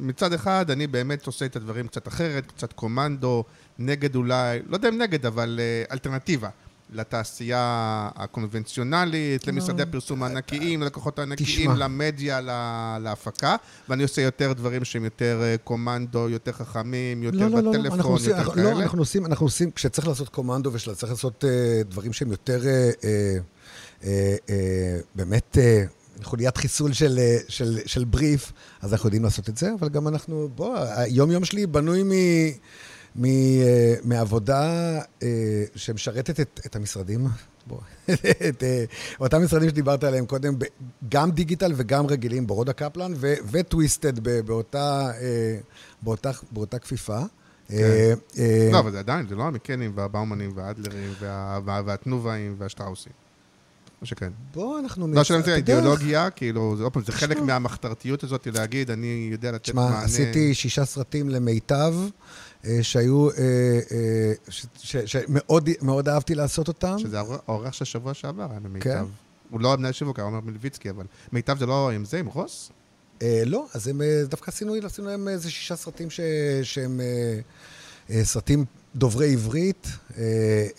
מצד 0.00 0.32
אחד 0.32 0.70
אני 0.70 0.86
באמת 0.86 1.26
עושה 1.26 1.46
את 1.46 1.56
הדברים 1.56 1.88
קצת 1.88 2.08
אחרת, 2.08 2.46
קצת 2.46 2.72
קומנדו, 2.72 3.44
נגד 3.78 4.16
אולי, 4.16 4.58
לא 4.68 4.76
יודע 4.76 4.88
אם 4.88 4.98
נגד, 4.98 5.26
אבל 5.26 5.60
אה, 5.62 5.94
אלטרנטיבה. 5.94 6.48
לתעשייה 6.94 7.60
הקונבנציונלית, 8.16 9.46
למשרדי 9.46 9.82
הפרסום 9.82 10.22
הענקיים, 10.22 10.82
ללקוחות 10.82 11.18
הענקיים, 11.18 11.48
תשמע. 11.48 11.74
למדיה, 11.74 12.40
לה- 12.40 12.98
להפקה, 13.02 13.56
ואני 13.88 14.02
עושה 14.02 14.22
יותר 14.22 14.52
דברים 14.52 14.84
שהם 14.84 15.04
יותר 15.04 15.40
אה, 15.42 15.56
קומנדו, 15.64 16.28
יותר 16.28 16.52
חכמים, 16.52 17.22
יותר 17.22 17.38
לא, 17.38 17.46
לא, 17.48 17.50
לא, 17.50 17.62
לא, 17.62 17.70
בטלפון, 17.70 17.98
אנחנו 17.98 18.12
עושים, 18.12 18.30
יותר 18.30 18.40
אנחנו, 18.42 18.52
כאלה. 18.54 18.70
לא, 18.74 18.82
אנחנו 18.82 18.98
עושים, 18.98 19.26
אנחנו 19.26 19.46
עושים, 19.46 19.70
כשצריך 19.70 20.08
לעשות 20.08 20.28
קומנדו 20.28 20.70
ושצריך 20.72 21.12
לעשות 21.12 21.44
אה, 21.44 21.50
דברים 21.88 22.12
שהם 22.12 22.30
יותר, 22.30 22.66
אה, 22.66 22.90
אה, 23.04 23.36
אה, 24.04 24.36
אה, 24.50 24.56
באמת, 25.14 25.58
אה, 25.60 25.84
חוליית 26.22 26.56
חיסול 26.56 26.92
של, 26.92 27.18
של, 27.48 27.78
של 27.86 28.04
בריף, 28.04 28.52
אז 28.82 28.92
אנחנו 28.92 29.06
יודעים 29.06 29.24
לעשות 29.24 29.48
את 29.48 29.56
זה, 29.56 29.70
אבל 29.80 29.88
גם 29.88 30.08
אנחנו, 30.08 30.48
בוא, 30.54 30.76
היום-יום 30.78 31.44
שלי 31.44 31.66
בנוי 31.66 32.02
מ... 32.02 32.10
מ, 33.16 33.24
אה, 33.24 33.94
מעבודה 34.04 34.62
אה, 35.22 35.28
שמשרתת 35.76 36.40
את, 36.40 36.60
את 36.66 36.76
המשרדים, 36.76 37.26
את 38.48 38.62
אה, 38.62 38.84
אותם 39.20 39.44
משרדים 39.44 39.68
שדיברת 39.68 40.04
עליהם 40.04 40.26
קודם, 40.26 40.54
גם 41.08 41.30
דיגיטל 41.30 41.72
וגם 41.76 42.06
רגילים, 42.06 42.46
ברודה 42.46 42.72
קפלן 42.72 43.12
ו- 43.16 43.34
וטוויסטד 43.50 44.18
באותה, 44.46 45.10
באותה, 46.02 46.30
באותה 46.52 46.78
כפיפה. 46.78 47.18
אה, 47.72 48.12
לא, 48.72 48.78
אבל 48.78 48.90
זה 48.92 48.98
עדיין, 48.98 49.26
זה 49.28 49.34
לא 49.34 49.42
המקנים 49.42 49.92
והבאומנים 49.94 50.50
והאדלרים 50.54 51.12
וה- 51.20 51.60
וה- 51.64 51.82
והתנובאים 51.86 52.54
והשטראוסים. 52.58 53.12
מה 54.00 54.06
שכן. 54.06 54.30
בוא, 54.54 54.78
אנחנו... 54.78 55.08
לא, 55.08 55.22
זה 55.22 55.34
יודע, 55.34 55.54
אידיאולוגיה, 55.56 56.30
כאילו, 56.30 56.76
זה 56.76 56.82
עוד 56.82 56.92
פעם, 56.92 57.02
זה 57.04 57.12
חלק 57.12 57.36
תשמע. 57.36 57.46
מהמחתרתיות 57.46 58.24
הזאת 58.24 58.46
להגיד, 58.46 58.90
אני 58.90 59.28
יודע 59.32 59.52
לתת 59.52 59.62
תשמע, 59.62 59.82
מענה. 59.84 60.02
עשיתי 60.02 60.54
שישה 60.54 60.84
סרטים 60.84 61.28
למיטב, 61.28 61.94
שהיו, 62.82 63.30
אה, 63.30 63.34
אה, 63.92 64.32
שמאוד 65.06 65.68
מאוד 65.82 66.08
אהבתי 66.08 66.34
לעשות 66.34 66.68
אותם. 66.68 66.96
שזה 66.98 67.18
האור- 67.18 67.38
האורח 67.46 67.72
של 67.72 67.84
שבוע 67.84 68.14
שעבר, 68.14 68.42
היה 68.50 68.60
כן. 68.60 68.62
במיטב. 68.68 69.06
הוא 69.50 69.60
לא 69.60 69.72
המנהל 69.72 69.92
שיווק, 69.92 70.18
היה 70.18 70.24
עומר 70.26 70.40
מלביצקי, 70.40 70.90
אבל 70.90 71.04
מיטב 71.32 71.58
זה 71.58 71.66
לא 71.66 71.90
עם 71.90 72.04
זה, 72.04 72.18
עם 72.18 72.26
רוס? 72.26 72.70
אה, 73.22 73.42
לא, 73.46 73.66
אז 73.74 73.88
הם, 73.88 74.02
אה, 74.02 74.22
דווקא 74.28 74.50
עשינו, 74.50 74.74
להם 75.06 75.28
איזה 75.28 75.50
שישה 75.50 75.76
סרטים 75.76 76.08
שהם 76.62 77.00
אה, 77.00 77.40
אה, 78.10 78.24
סרטים 78.24 78.64
דוברי 78.96 79.32
עברית, 79.32 79.86
אה, 80.18 80.22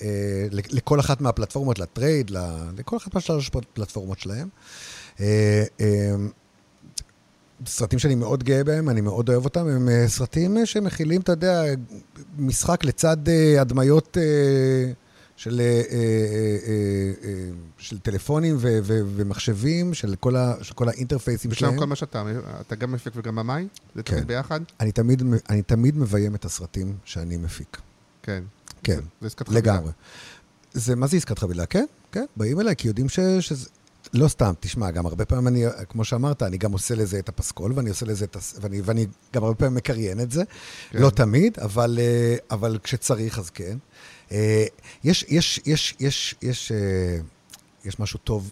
אה, 0.02 0.48
לכל 0.52 1.00
אחת 1.00 1.22
מהפלטפורמות, 1.22 1.80
לטרייד, 1.80 2.32
לכל 2.78 2.98
אחת 2.98 3.14
מהשלוש 3.14 3.50
פלטפורמות 3.74 4.20
שלהם. 4.20 4.50
סרטים 7.66 8.00
שאני 8.00 8.16
מאוד 8.16 8.44
גאה 8.44 8.64
בהם, 8.64 8.90
אני 8.90 9.02
מאוד 9.02 9.30
אוהב 9.30 9.46
אותם, 9.46 9.68
הם 9.68 9.90
אה, 9.90 10.08
סרטים 10.08 10.58
אה, 10.58 10.66
שמכילים, 10.66 11.22
אתה 11.22 11.32
יודע, 11.32 11.64
משחק 12.38 12.84
לצד 12.84 13.30
אה, 13.30 13.62
הדמיות 13.62 14.18
של, 15.38 15.62
של 17.78 18.00
טלפונים 18.00 18.56
ו- 18.60 18.80
ו- 18.84 19.02
ומחשבים, 19.16 19.94
של 19.94 20.16
כל, 20.20 20.36
ה, 20.36 20.54
של 20.62 20.74
כל 20.74 20.90
האינטרפייסים 20.90 21.52
שלהם. 21.54 21.78
כל 21.80 21.86
מה 21.86 21.96
שאתה, 21.96 22.24
אתה 22.62 22.76
גם 22.76 22.92
מפיק 22.92 23.14
וגם 23.16 23.36
במאי? 23.36 23.68
זה 23.96 24.04
כן. 24.04 24.14
תמיד 24.16 24.28
ביחד? 24.28 24.60
אני 24.80 24.92
תמיד, 24.92 25.24
אני 25.50 25.62
תמיד 25.62 25.98
מביים 25.98 26.36
את 26.36 26.46
הסרטים 26.46 26.96
שאני 27.06 27.38
מפיק. 27.38 27.78
כן. 28.24 28.44
כן, 28.84 28.96
זה- 28.96 29.02
זה 29.22 29.28
עסקת 29.28 29.48
חבילה. 29.48 29.62
לגמרי. 29.62 29.92
זה, 30.74 30.96
מה 30.96 31.08
זה 31.08 31.18
עסקת 31.18 31.40
חבילה? 31.40 31.66
כן, 31.66 31.86
כן, 32.12 32.26
באים 32.38 32.60
אליי, 32.60 32.76
כי 32.76 32.88
יודעים 32.88 33.10
ש, 33.10 33.20
שזה... 33.40 33.70
לא 34.16 34.28
סתם, 34.28 34.54
תשמע, 34.60 34.92
גם 34.92 35.06
הרבה 35.06 35.26
פעמים 35.26 35.48
אני, 35.48 35.64
כמו 35.90 36.06
שאמרת, 36.06 36.44
אני 36.44 36.58
גם 36.58 36.72
עושה 36.72 36.96
לזה 36.96 37.20
את 37.20 37.30
הפסקול, 37.30 37.74
ואני 37.76 37.90
עושה 37.90 38.06
לזה 38.06 38.26
את 38.26 38.36
הס... 38.36 38.56
ואני, 38.62 38.82
ואני 38.82 39.06
גם 39.34 39.44
הרבה 39.44 39.56
פעמים 39.56 39.76
מקריין 39.76 40.20
את 40.20 40.32
זה. 40.32 40.44
כן. 40.90 41.02
לא 41.02 41.10
תמיד, 41.10 41.60
אבל, 41.60 42.00
אה, 42.02 42.36
אבל 42.52 42.78
כשצריך, 42.84 43.40
אז 43.40 43.50
כן. 43.50 43.78
אה, 44.32 44.66
יש, 45.04 45.26
יש, 45.30 45.62
יש, 45.66 45.96
יש, 46.00 46.36
יש, 46.42 46.72
אה, 46.72 47.18
יש 47.86 48.00
משהו 48.00 48.20
טוב 48.20 48.52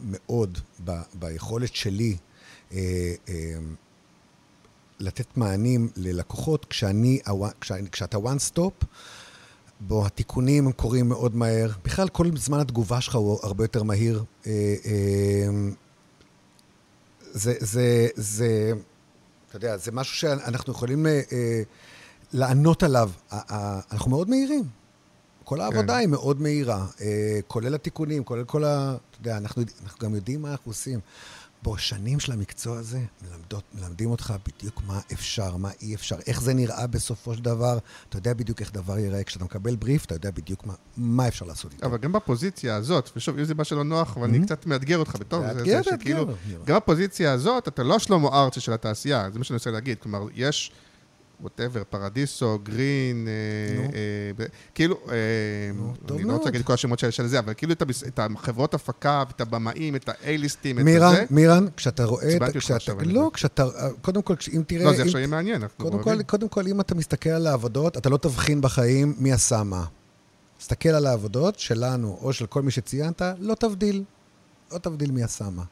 מאוד 0.00 0.58
ב, 0.84 0.92
ביכולת 1.14 1.74
שלי 1.74 2.16
לתת 5.00 5.36
מענים 5.36 5.88
ללקוחות 5.96 6.64
כשאני, 6.64 7.20
כשאתה 7.92 8.16
one 8.16 8.52
stop, 8.54 8.84
בו 9.80 10.06
התיקונים 10.06 10.66
הם 10.66 10.72
קורים 10.72 11.08
מאוד 11.08 11.36
מהר. 11.36 11.70
בכלל, 11.84 12.08
כל 12.08 12.26
זמן 12.36 12.60
התגובה 12.60 13.00
שלך 13.00 13.14
הוא 13.14 13.38
הרבה 13.42 13.64
יותר 13.64 13.82
מהיר. 13.82 14.24
אה, 14.46 14.74
אה, 14.84 15.48
זה, 17.32 17.54
זה, 17.60 18.08
זה, 18.14 18.72
אתה 19.48 19.56
יודע, 19.56 19.76
זה 19.76 19.92
משהו 19.92 20.16
שאנחנו 20.16 20.72
יכולים 20.72 21.06
אה, 21.06 21.62
לענות 22.32 22.82
עליו. 22.82 23.10
אנחנו 23.92 24.10
מאוד 24.10 24.30
מהירים. 24.30 24.64
כל 25.44 25.60
העבודה 25.60 25.96
היא 25.96 26.08
מאוד 26.08 26.40
מהירה, 26.40 26.86
כולל 27.46 27.74
התיקונים, 27.74 28.24
כולל 28.24 28.44
כל 28.44 28.64
ה... 28.64 28.96
אתה 29.10 29.18
יודע, 29.20 29.36
אנחנו, 29.36 29.62
אנחנו 29.82 29.98
גם 30.00 30.14
יודעים 30.14 30.42
מה 30.42 30.50
אנחנו 30.50 30.70
עושים. 30.70 31.00
בוא, 31.62 31.76
שנים 31.76 32.20
של 32.20 32.32
המקצוע 32.32 32.78
הזה 32.78 33.00
מלמדות, 33.22 33.62
מלמדים 33.74 34.10
אותך 34.10 34.34
בדיוק 34.48 34.82
מה 34.86 35.00
אפשר, 35.12 35.56
מה 35.56 35.70
אי 35.82 35.94
אפשר, 35.94 36.16
איך 36.26 36.42
זה 36.42 36.54
נראה 36.54 36.86
בסופו 36.86 37.34
של 37.34 37.42
דבר. 37.42 37.78
אתה 38.08 38.18
יודע 38.18 38.34
בדיוק 38.34 38.60
איך 38.60 38.72
דבר 38.72 38.98
ייראה. 38.98 39.24
כשאתה 39.24 39.44
מקבל 39.44 39.76
בריף, 39.76 40.04
אתה 40.04 40.14
יודע 40.14 40.30
בדיוק 40.30 40.66
מה, 40.66 40.74
מה 40.96 41.28
אפשר 41.28 41.44
לעשות 41.46 41.72
איתו. 41.72 41.86
אבל 41.86 41.98
גם 41.98 42.12
בפוזיציה 42.12 42.76
הזאת, 42.76 43.10
ושוב, 43.16 43.38
אם 43.38 43.44
זה 43.44 43.54
מה 43.54 43.64
שלא 43.64 43.84
נוח, 43.84 44.16
ואני 44.16 44.38
Mhm. 44.38 44.42
קצת 44.46 44.66
מאתגר 44.66 44.98
אותך 44.98 45.16
בתור 45.20 45.42
זה, 45.52 45.64
זה 45.64 45.80
שכאילו. 45.82 46.26
גם 46.64 46.76
בפוזיציה 46.76 47.32
הזאת, 47.32 47.68
אתה 47.68 47.82
לא 47.82 47.98
שלמה 47.98 48.28
ארצי 48.28 48.60
של 48.60 48.72
התעשייה, 48.72 49.28
זה 49.32 49.38
מה 49.38 49.44
שאני 49.44 49.56
רוצה 49.56 49.70
להגיד. 49.70 49.98
כלומר, 49.98 50.26
יש, 50.34 50.72
ווטאבר, 51.42 51.82
פרדיסו, 51.90 52.58
גרין, 52.62 53.28
אה. 53.28 53.86
אה, 54.40 54.46
כאילו, 54.74 54.96
אה, 55.08 55.14
אני 56.14 56.22
לא. 56.24 56.32
רוצה 56.32 56.44
להגיד 56.44 56.60
את 56.60 56.66
כל 56.66 56.72
השמות 56.72 56.98
של 56.98 57.26
זה, 57.26 57.38
אבל 57.38 57.54
כאילו 57.54 57.72
את 57.72 57.82
את 58.08 58.18
החברות 58.22 58.74
הפקה, 58.74 59.24
ואת 59.28 59.40
הבמאים, 59.40 59.96
את 59.96 60.08
ה-A-ליסטים, 60.08 60.78
את 60.78 60.84
מירן, 60.84 61.14
זה. 61.14 61.24
מירן, 61.30 61.66
כשאתה 61.76 62.04
רואה... 62.04 62.36
את- 62.36 62.42
אותך 62.42 62.58
כשאתה- 62.58 62.92
על 62.92 63.08
לא. 63.12 63.30
כשאתה... 63.34 63.66
קודם 64.02 64.22
כל, 64.22 64.34
אם 64.56 64.62
תראה... 64.66 64.84
לא, 64.84 64.92
זה 64.96 65.02
עכשיו 65.02 65.18
יהיה 65.18 65.28
מעניין, 65.28 65.62
אנחנו 65.62 65.84
אוהבים. 65.84 66.22
קודם 66.22 66.48
כל, 66.48 66.66
אם 66.66 66.80
אתה 66.80 66.94
מסתכל 66.94 67.30
על 67.30 67.46
העבודות, 67.46 67.96
אתה 67.96 68.08
לא 68.08 68.16
תבחין 68.16 68.60
בחיים 68.60 69.14
מי 69.18 69.32
עשה 69.32 69.62
מה. 69.62 69.84
תסתכל 70.58 70.88
על 70.88 71.06
העבודות 71.06 71.58
שלנו, 71.58 72.18
או 72.22 72.32
של 72.32 72.46
כל 72.46 72.62
מי 72.62 72.70
שציינת, 72.70 73.22
לא 73.38 73.54
תבדיל. 73.54 74.04
לא 74.72 74.78
תבדיל 74.78 75.10
מי 75.10 75.22
עשה 75.22 75.44
מה. 75.50 75.62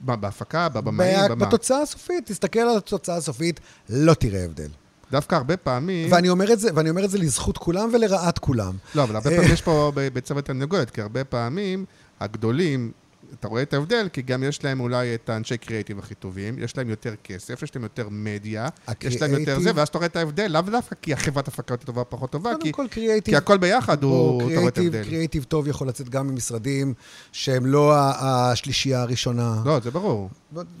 בהפקה, 0.00 0.68
בבמאים, 0.68 1.18
במה. 1.30 1.46
בתוצאה 1.46 1.82
הסופית, 1.82 2.26
תסתכל 2.26 2.60
על 2.60 2.76
התוצאה 2.76 3.16
הסופית, 3.16 3.60
לא 3.88 4.14
תראה 4.14 4.44
הבדל. 4.44 4.68
דווקא 5.10 5.34
הרבה 5.34 5.56
פעמים... 5.56 6.12
ואני 6.12 6.28
אומר 6.28 6.52
את 6.52 6.60
זה, 6.60 6.70
ואני 6.74 6.90
אומר 6.90 7.04
את 7.04 7.10
זה 7.10 7.18
לזכות 7.18 7.58
כולם 7.58 7.90
ולרעת 7.92 8.38
כולם. 8.38 8.76
לא, 8.94 9.02
אבל 9.02 9.16
הרבה 9.16 9.30
אה. 9.30 9.36
פעמים 9.36 9.52
יש 9.52 9.62
פה 9.62 9.92
ב- 9.94 10.08
ביצה 10.08 10.34
ותרנגולת, 10.36 10.90
כי 10.90 11.00
הרבה 11.00 11.24
פעמים 11.24 11.84
הגדולים, 12.20 12.92
אתה 13.34 13.48
רואה 13.48 13.62
את 13.62 13.74
ההבדל, 13.74 14.08
כי 14.12 14.22
גם 14.22 14.42
יש 14.42 14.64
להם 14.64 14.80
אולי 14.80 15.14
את 15.14 15.28
האנשי 15.28 15.58
קריאיטיב 15.58 15.98
הכי 15.98 16.14
טובים, 16.14 16.58
יש 16.58 16.76
להם 16.76 16.90
יותר 16.90 17.14
כסף, 17.24 17.62
יש 17.62 17.74
להם 17.74 17.82
יותר 17.82 18.08
מדיה, 18.10 18.68
יש 19.02 19.22
להם 19.22 19.32
יותר 19.32 19.60
זה, 19.60 19.70
ואז 19.74 19.88
אתה 19.88 19.98
רואה 19.98 20.06
את 20.06 20.16
ההבדל, 20.16 20.46
לאו 20.50 20.60
דווקא 20.60 20.96
כי 21.02 21.12
החברת 21.12 21.48
הפקה 21.48 21.74
יותר 21.74 21.86
טובה 21.86 22.00
או 22.00 22.10
פחות 22.10 22.30
טובה, 22.30 22.52
כי, 22.60 22.72
קריאייטיב... 22.90 23.34
כי 23.34 23.36
הכל 23.36 23.58
ביחד 23.58 24.02
הוא, 24.02 24.50
אתה 24.50 24.58
רואה 24.58 24.68
את 24.68 24.78
ההבדל. 24.78 25.04
קריאייטיב 25.04 25.44
טוב 25.44 25.68
יכול 25.68 25.88
לצאת 25.88 26.08
גם 26.08 26.28
ממשרדים 26.28 26.94
שהם 27.32 27.66
לא 27.66 27.94
השלישייה 27.96 29.02
הראשונה. 29.02 29.62
לא, 29.64 29.80
זה 29.80 29.90
ברור. 29.90 30.30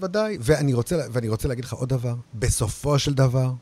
ודאי. 0.00 0.38
ואני 0.40 0.74
רוצה, 0.74 0.96
ואני 1.12 1.28
רוצה 1.28 1.48
להגיד 1.48 1.64
לך 1.64 1.72
עוד 1.72 1.88
דבר. 1.88 2.14
בסופו 2.34 2.98
של 2.98 3.14
דבר, 3.14 3.52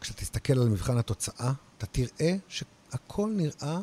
כשאתה 0.00 0.20
תסתכל 0.20 0.52
על 0.52 0.68
מבחן 0.68 0.98
התוצאה, 0.98 1.52
אתה 1.78 1.86
תראה 1.86 2.36
שהכל 2.48 3.30
נראה... 3.36 3.80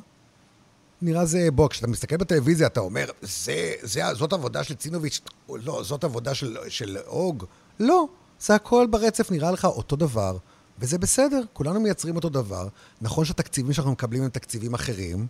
נראה 1.05 1.25
זה, 1.25 1.51
בוא, 1.51 1.69
כשאתה 1.69 1.87
מסתכל 1.87 2.17
בטלוויזיה, 2.17 2.67
אתה 2.67 2.79
אומר, 2.79 3.09
זה, 3.21 3.73
זה, 3.81 4.01
זאת 4.13 4.33
עבודה 4.33 4.63
של 4.63 4.75
צינוביץ', 4.75 5.21
לא, 5.49 5.83
זאת 5.83 6.03
עבודה 6.03 6.33
של, 6.33 6.57
של 6.67 6.97
אוג. 7.07 7.45
לא, 7.79 8.07
זה 8.39 8.55
הכל 8.55 8.87
ברצף 8.89 9.31
נראה 9.31 9.51
לך 9.51 9.65
אותו 9.65 9.95
דבר, 9.95 10.37
וזה 10.79 10.97
בסדר, 10.97 11.41
כולנו 11.53 11.79
מייצרים 11.79 12.15
אותו 12.15 12.29
דבר. 12.29 12.67
נכון 13.01 13.25
שהתקציבים 13.25 13.73
שאנחנו 13.73 13.91
מקבלים 13.91 14.23
הם 14.23 14.29
תקציבים 14.29 14.73
אחרים, 14.73 15.27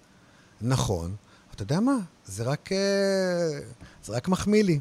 נכון. 0.62 1.16
אתה 1.56 1.64
יודע 1.64 1.80
מה? 1.80 1.98
זה 2.26 2.44
רק, 2.44 2.72
אה, 2.72 3.60
זה 4.04 4.14
רק 4.14 4.28
מחמיא 4.28 4.64
לי. 4.64 4.80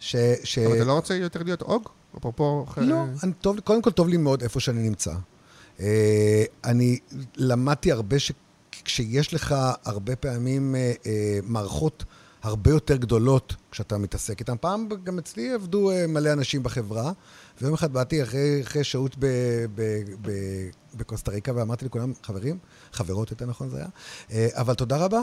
ש, 0.00 0.16
ש... 0.44 0.58
אבל 0.58 0.76
אתה 0.76 0.84
לא 0.84 0.92
רוצה 0.92 1.14
יותר 1.14 1.42
להיות 1.42 1.62
אוג? 1.62 1.88
אפרופו... 2.18 2.66
לא, 2.76 3.04
אני, 3.22 3.32
טוב, 3.32 3.60
קודם 3.60 3.82
כל 3.82 3.90
טוב 3.90 4.08
לי 4.08 4.16
מאוד 4.16 4.42
איפה 4.42 4.60
שאני 4.60 4.82
נמצא. 4.82 5.12
אה, 5.80 6.44
אני 6.64 6.98
למדתי 7.36 7.92
הרבה 7.92 8.16
שכשיש 8.78 9.34
לך 9.34 9.54
הרבה 9.84 10.16
פעמים 10.16 10.74
אה, 10.74 10.92
אה, 11.06 11.38
מערכות 11.42 12.04
הרבה 12.42 12.70
יותר 12.70 12.96
גדולות 12.96 13.56
כשאתה 13.70 13.98
מתעסק 13.98 14.40
איתן. 14.40 14.54
פעם 14.60 14.88
גם 15.04 15.18
אצלי 15.18 15.52
עבדו 15.52 15.90
אה, 15.90 16.06
מלא 16.06 16.32
אנשים 16.32 16.62
בחברה, 16.62 17.12
ויום 17.60 17.74
אחד 17.74 17.92
באתי 17.92 18.22
אחרי, 18.22 18.62
אחרי 18.62 18.84
שהות 18.84 19.16
בקוסטה 20.94 21.30
ריקה 21.30 21.52
ואמרתי 21.54 21.84
לכולם, 21.84 22.12
חברים, 22.22 22.58
חברות 22.92 23.30
יותר 23.30 23.46
נכון 23.46 23.68
זה 23.68 23.76
היה, 23.76 23.88
אה, 24.32 24.48
אבל 24.52 24.74
תודה 24.74 24.96
רבה. 24.96 25.20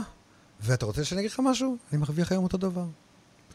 ואתה 0.61 0.85
רוצה 0.85 1.03
שאני 1.03 1.21
אגיד 1.21 1.31
לך 1.31 1.41
משהו? 1.43 1.77
אני 1.91 1.99
מרוויח 1.99 2.31
היום 2.31 2.43
אותו 2.43 2.57
דבר. 2.57 2.85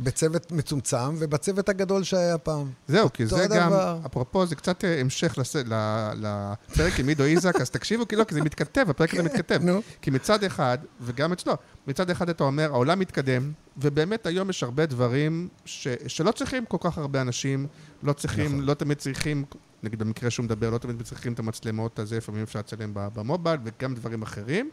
בצוות 0.01 0.53
מצומצם 0.53 1.14
ובצוות 1.18 1.68
הגדול 1.68 2.03
שהיה 2.03 2.38
פעם. 2.38 2.70
זהו, 2.88 3.12
כי 3.12 3.26
זה 3.26 3.46
גם, 3.51 3.70
דבר. 3.70 3.98
אפרופו, 4.07 4.46
זה 4.46 4.55
קצת 4.57 4.84
אה, 4.84 5.01
המשך 5.01 5.38
לס- 5.38 5.57
ל- 5.57 6.12
לפרק 6.16 7.01
עם 7.01 7.09
עידו 7.09 7.24
איזק, 7.24 7.61
אז 7.61 7.70
תקשיבו, 7.70 8.09
כי 8.09 8.16
לא, 8.16 8.24
כי 8.24 8.34
זה 8.34 8.42
מתכתב, 8.42 8.86
הפרק 8.90 9.14
הזה 9.14 9.22
מתכתב. 9.28 9.59
נו. 9.62 9.80
כי 10.03 10.11
מצד 10.11 10.44
אחד, 10.44 10.78
וגם 11.01 11.32
אצלו, 11.32 11.53
מצד 11.86 12.11
אחד 12.11 12.28
אתה 12.28 12.44
אומר, 12.44 12.70
העולם 12.72 12.98
מתקדם, 12.98 13.53
ובאמת 13.78 14.26
היום 14.26 14.51
יש 14.51 14.62
הרבה 14.62 14.86
דברים 14.86 15.48
ש, 15.64 15.88
שלא 16.07 16.32
צריכים 16.32 16.64
כל 16.64 16.76
כך 16.80 16.98
הרבה 16.98 17.20
אנשים, 17.22 17.66
לא 18.03 18.12
צריכים, 18.12 18.46
נכון. 18.46 18.61
לא 18.64 18.74
תמיד 18.74 18.98
צריכים, 18.98 19.44
נגיד 19.82 19.98
במקרה 19.98 20.30
שהוא 20.30 20.44
מדבר, 20.44 20.70
לא 20.70 20.78
תמיד 20.78 21.03
צריכים 21.03 21.32
את 21.32 21.38
המצלמות 21.38 21.98
הזה, 21.98 22.16
לפעמים 22.16 22.42
אפשר 22.42 22.59
לצלם 22.59 22.90
במובייל, 22.94 23.61
וגם 23.64 23.94
דברים 23.94 24.22
אחרים. 24.22 24.70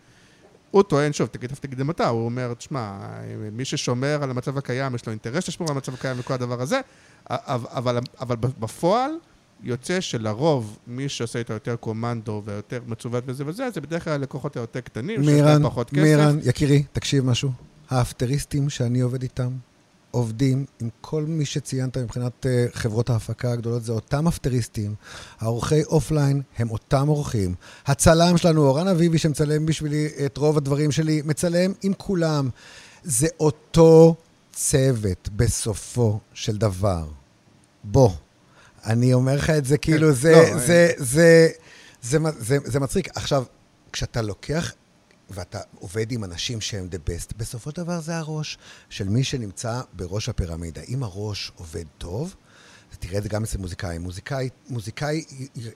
הוא 0.72 0.84
טוען, 0.84 1.13
שוב, 1.13 1.28
תגיד, 1.28 1.51
תגיד 1.59 1.80
גם 1.80 1.89
אתה, 1.89 2.07
הוא 2.07 2.26
אומר, 2.26 2.53
תשמע, 2.53 2.97
מי 3.51 3.65
ששומר 3.65 4.20
על 4.24 4.30
המצב 4.32 4.57
הקיים, 4.57 4.95
יש 4.95 5.05
לו 5.05 5.11
אינטרס 5.11 5.47
לשמור 5.47 5.70
על 5.70 5.76
המצב 5.76 5.93
הקיים 5.93 6.20
וכל 6.20 6.34
הדבר 6.34 6.61
הזה, 6.61 6.80
אבל, 7.30 7.68
אבל, 7.70 7.99
אבל 8.20 8.36
בפועל, 8.59 9.11
יוצא 9.63 10.01
שלרוב, 10.01 10.78
מי 10.88 11.09
שעושה 11.09 11.39
איתו 11.39 11.53
יותר 11.53 11.76
קומנדו 11.76 12.41
ויותר 12.45 12.80
מצוות 12.88 13.24
וזה 13.28 13.43
וזה, 13.45 13.70
זה 13.70 13.82
בדרך 13.82 14.03
כלל 14.03 14.13
הלקוחות 14.13 14.57
היותר 14.57 14.82
קטנים, 14.82 15.24
שיש 15.24 15.41
להם 15.41 15.63
פחות 15.63 15.89
כסף. 15.89 16.01
מירן, 16.01 16.39
יקירי, 16.43 16.84
תקשיב 16.91 17.26
משהו. 17.26 17.51
האפטריסטים 17.89 18.70
שאני 18.70 19.01
עובד 19.01 19.22
איתם, 19.22 19.51
עובדים 20.18 20.65
עם 20.80 20.89
כל 21.01 21.24
מי 21.24 21.45
שציינת 21.45 21.97
מבחינת 21.97 22.45
אה, 22.45 22.65
חברות 22.74 23.09
ההפקה 23.09 23.51
הגדולות, 23.51 23.84
זה 23.84 23.91
אותם 23.91 24.28
אפטריסטים. 24.28 24.95
העורכי 25.39 25.84
אופליין 25.84 26.41
הם 26.57 26.72
אותם 26.72 27.07
עורכים. 27.07 27.55
הצלם 27.86 28.38
שלנו, 28.38 28.68
אורן 28.68 28.88
אביבי, 28.88 29.18
שמצלם 29.18 29.65
בשבילי 29.65 30.07
את 30.26 30.38
רוב 30.38 30.57
הדברים 30.57 30.91
שלי, 30.91 31.22
מצלם 31.26 31.72
עם 31.84 31.93
כולם. 31.93 32.49
זה 33.03 33.28
אותו 33.39 34.15
צוות 34.53 35.30
בסופו 35.36 36.20
של 36.34 36.57
דבר. 36.57 37.05
בוא, 37.84 38.09
אני 38.86 39.13
אומר 39.13 39.36
לך 39.36 39.49
את 39.49 39.65
זה 39.65 39.78
כאילו, 39.78 40.11
זה, 40.11 40.32
לא, 40.32 40.59
זה, 40.59 40.91
זה, 40.97 41.49
זה, 42.01 42.18
זה, 42.20 42.32
זה, 42.39 42.57
זה 42.65 42.80
מצחיק. 42.80 43.09
עכשיו, 43.15 43.43
כשאתה 43.93 44.22
לוקח 44.22 44.74
ואתה 45.30 45.59
עובד 45.80 46.11
עם 46.11 46.23
אנשים 46.23 46.61
שהם 46.61 46.88
the 46.91 47.09
best, 47.09 47.34
בסופו 47.38 47.69
של 47.71 47.75
דבר 47.75 47.99
זה 47.99 48.17
הראש 48.17 48.57
של 48.89 49.09
מי 49.09 49.23
שנמצא 49.23 49.82
בראש 49.93 50.30
הפירמידה. 50.30 50.82
אם 50.82 51.03
הראש 51.03 51.51
עובד 51.55 51.86
טוב, 51.97 52.36
תראה 52.99 53.17
את 53.17 53.23
זה 53.23 53.30
גם 53.30 53.43
אצל 53.43 53.57
מוזיקאים. 53.57 54.01
מוזיקאי, 54.01 54.49
מוזיקאי, 54.69 55.23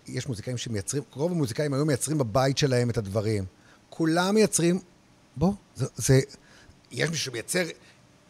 יש 0.07 0.27
מוזיקאים 0.27 0.57
שמייצרים, 0.57 1.03
רוב 1.13 1.31
המוזיקאים 1.31 1.73
היום 1.73 1.87
מייצרים 1.87 2.17
בבית 2.17 2.57
שלהם 2.57 2.89
את 2.89 2.97
הדברים. 2.97 3.45
כולם 3.89 4.35
מייצרים, 4.35 4.79
בוא, 5.35 5.53
זה, 5.75 5.85
זה 5.95 6.19
יש 6.91 7.09
מישהו 7.09 7.25
שמייצר 7.25 7.63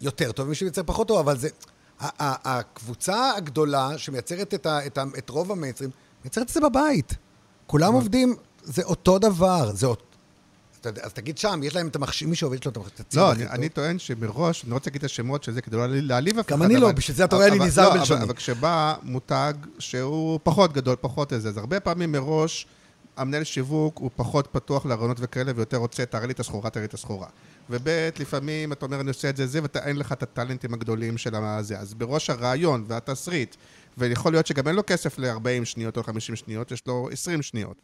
יותר 0.01 0.31
טוב 0.31 0.45
ומישהו 0.45 0.59
שמייצר 0.59 0.83
פחות 0.83 1.07
טוב, 1.07 1.19
אבל 1.19 1.37
זה... 1.37 1.49
ה- 1.99 2.23
ה- 2.25 2.59
הקבוצה 2.59 3.31
הגדולה 3.37 3.97
שמייצרת 3.97 4.53
את, 4.53 4.65
ה, 4.65 4.85
את, 4.85 4.97
ה, 4.97 5.03
את 5.17 5.29
רוב 5.29 5.51
המייצרים, 5.51 5.89
מייצרת 6.23 6.47
את 6.47 6.53
זה 6.53 6.59
בבית. 6.61 7.13
כולם 7.67 7.93
עובדים, 7.93 8.35
זה 8.63 8.83
אותו 8.83 9.19
דבר, 9.19 9.71
זה 9.75 9.85
אותו... 9.85 10.10
אז 11.01 11.13
תגיד 11.13 11.37
שם, 11.37 11.59
יש 11.63 11.75
להם 11.75 11.87
את 11.87 11.95
המכשיר, 11.95 12.27
מי 12.27 12.35
שעובד, 12.35 12.59
יש 12.59 12.65
לו 12.65 12.71
את 12.71 12.77
המכשיר. 12.77 12.95
הציוד 12.99 13.37
לא, 13.37 13.45
אני, 13.49 13.69
טוען 13.69 13.99
שמראש, 13.99 14.63
אני 14.63 14.69
לא 14.69 14.75
רוצה 14.75 14.89
להגיד 14.89 14.99
את 14.99 15.05
השמות 15.05 15.43
של 15.43 15.51
זה 15.51 15.61
כדי 15.61 15.77
לא 15.77 15.85
להעליב 15.89 16.39
אף 16.39 16.45
אחד. 16.47 16.55
גם 16.55 16.63
אני 16.63 16.77
לא, 16.77 16.91
בשביל 16.91 17.17
זה 17.17 17.23
אתה 17.25 17.35
רואה, 17.35 17.47
אני 17.47 17.57
אבל- 17.57 17.65
נזהר 17.65 17.89
לא, 17.89 17.95
בלשוני. 17.99 18.23
אבל 18.23 18.33
כשבא 18.33 18.95
מותג 19.03 19.53
שהוא 19.79 20.39
פחות 20.43 20.73
גדול, 20.73 20.95
פחות 21.01 21.33
איזה, 21.33 21.49
אז 21.49 21.57
הרבה 21.57 21.79
פעמים 21.79 22.11
מראש 22.11 22.67
המנהל 23.17 23.43
שיווק 23.43 23.97
הוא 23.97 24.09
פחות 24.15 24.47
פתוח 24.51 24.85
לרעיונות 24.85 25.17
וכאלה, 25.19 25.51
ויותר 25.55 25.77
רוצה, 25.77 26.05
תראה 26.05 26.25
לי 26.25 26.33
את 26.33 26.39
הסחורה, 26.39 26.69
תראה 26.69 26.81
לי 26.83 26.87
את 26.87 26.93
הסחורה. 26.93 27.27
וב' 27.69 27.87
לפעמים 28.19 28.71
אתה 28.71 28.85
אומר, 28.85 28.99
אני 29.01 29.07
עושה 29.07 29.29
את 29.29 29.37
זה, 29.37 29.47
זה, 29.47 29.59
ואין 29.75 29.97
לך 29.97 30.11
את 30.11 30.23
הטאלנטים 30.23 30.73
הגדולים 30.73 31.17
של 31.17 31.35
הזה. 31.35 31.79
אז 31.79 31.93
בראש 31.93 32.29
הרעיון 32.29 32.85
והתסריט, 32.87 33.55
ויכול 33.97 34.31
להיות 34.31 34.47
שגם 34.47 34.67
אין 34.67 34.75
לו 34.75 34.83
כסף 34.87 35.19
ל-40 35.19 35.65
שניות 35.65 35.97
או 35.97 36.03
50 36.03 36.35
שניות, 36.35 36.71
יש 36.71 36.83
לו 36.87 37.09
20 37.11 37.41
שניות. 37.41 37.81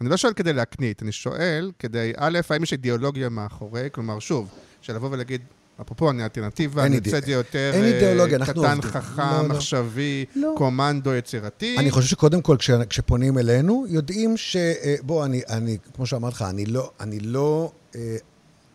אני 0.00 0.08
לא 0.08 0.16
שואל 0.16 0.32
כדי 0.32 0.52
להקנית, 0.52 1.02
אני 1.02 1.12
שואל 1.12 1.72
כדי, 1.78 2.12
א', 2.16 2.40
האם 2.50 2.62
יש 2.62 2.72
אידיאולוגיה 2.72 3.28
מאחורי, 3.28 3.88
כלומר, 3.92 4.18
שוב, 4.18 4.48
של 4.80 4.94
לבוא 4.94 5.08
ולהגיד, 5.12 5.40
אפרופו, 5.80 6.10
אני 6.10 6.22
אלטרנטיבה, 6.22 6.84
אני 6.86 6.94
אידא- 6.96 7.06
רוצה 7.06 7.18
את 7.18 7.24
זה 7.24 7.32
יותר 7.32 7.70
אין 7.74 7.84
אה, 7.84 7.88
אידיאולוגיה, 7.94 8.36
אנחנו 8.36 8.62
קטן, 8.62 8.76
עובדים. 8.76 8.90
חכם, 8.90 9.22
לא, 9.22 9.48
לא. 9.48 9.54
עכשווי, 9.54 10.24
לא. 10.36 10.54
קומנדו 10.58 11.14
יצירתי. 11.14 11.76
אני 11.78 11.90
חושב 11.90 12.08
שקודם 12.08 12.42
כל, 12.42 12.56
כש, 12.58 12.70
כשפונים 12.70 13.38
אלינו, 13.38 13.86
יודעים 13.88 14.36
ש... 14.36 14.56
אה, 14.56 14.94
בוא, 15.02 15.24
אני, 15.24 15.42
אני, 15.48 15.78
כמו 15.94 16.06
שאמרתי 16.06 16.34
לך, 16.34 16.42
אני 16.42 16.66
לא, 16.66 16.90
אני 17.00 17.20
לא... 17.20 17.72
אה, 17.96 18.16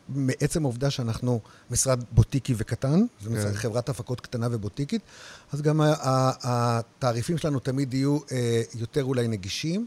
מעצם 0.09 0.63
העובדה 0.65 0.89
שאנחנו 0.89 1.39
משרד 1.71 2.03
בוטיקי 2.11 2.53
וקטן, 2.57 3.01
זו 3.21 3.29
כן. 3.33 3.53
חברת 3.53 3.89
הפקות 3.89 4.21
קטנה 4.21 4.47
ובוטיקית, 4.51 5.01
אז 5.51 5.61
גם 5.61 5.81
התעריפים 6.43 7.37
שלנו 7.37 7.59
תמיד 7.59 7.93
יהיו 7.93 8.17
יותר 8.75 9.03
אולי 9.03 9.27
נגישים, 9.27 9.85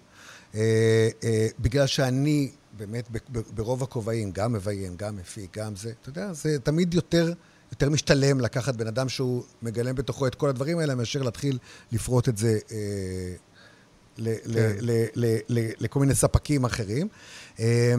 בגלל 1.59 1.87
שאני 1.87 2.51
באמת 2.77 3.09
ברוב 3.55 3.83
הכובעים, 3.83 4.31
גם 4.31 4.53
מביים, 4.53 4.97
גם 4.97 5.17
מפיק, 5.17 5.59
גם 5.59 5.77
זה, 5.77 5.93
אתה 6.01 6.09
יודע, 6.09 6.33
זה 6.33 6.59
תמיד 6.59 6.95
יותר, 6.95 7.33
יותר 7.73 7.91
משתלם 7.91 8.41
לקחת 8.41 8.77
בן 8.77 8.87
אדם 8.87 9.09
שהוא 9.09 9.43
מגלם 9.63 9.95
בתוכו 9.95 10.27
את 10.27 10.35
כל 10.35 10.49
הדברים 10.49 10.79
האלה, 10.79 10.95
מאשר 10.95 11.23
להתחיל 11.23 11.59
לפרוט 11.93 12.29
את 12.29 12.39
זה 12.39 12.59
אה, 12.73 13.35
ל- 14.19 14.35
ל- 14.45 14.55
כן. 14.55 14.77
ל- 14.81 15.05
ל- 15.15 15.39
ל- 15.49 15.71
לכל 15.79 16.01
מיני 16.01 16.15
ספקים 16.15 16.65
אחרים. 16.65 17.09
אה, 17.61 17.95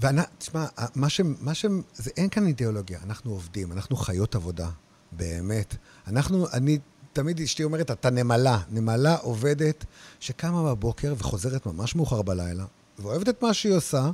ותשמע, 0.00 0.66
מה 0.94 1.08
ש... 1.08 1.20
מה 1.40 1.54
ש... 1.54 1.66
זה, 1.94 2.10
אין 2.16 2.28
כאן 2.28 2.46
אידיאולוגיה, 2.46 2.98
אנחנו 3.04 3.30
עובדים, 3.30 3.72
אנחנו 3.72 3.96
חיות 3.96 4.34
עבודה, 4.34 4.70
באמת. 5.12 5.76
אנחנו, 6.06 6.46
אני, 6.52 6.78
תמיד 7.14 7.40
אשתי 7.40 7.64
אומרת, 7.64 7.90
אתה 7.90 8.10
נמלה. 8.10 8.58
נמלה 8.70 9.16
עובדת 9.16 9.84
שקמה 10.20 10.62
בבוקר 10.62 11.14
וחוזרת 11.18 11.66
ממש 11.66 11.96
מאוחר 11.96 12.22
בלילה, 12.22 12.64
ואוהבת 12.98 13.28
את 13.28 13.42
מה 13.42 13.54
שהיא 13.54 13.72
עושה, 13.72 14.10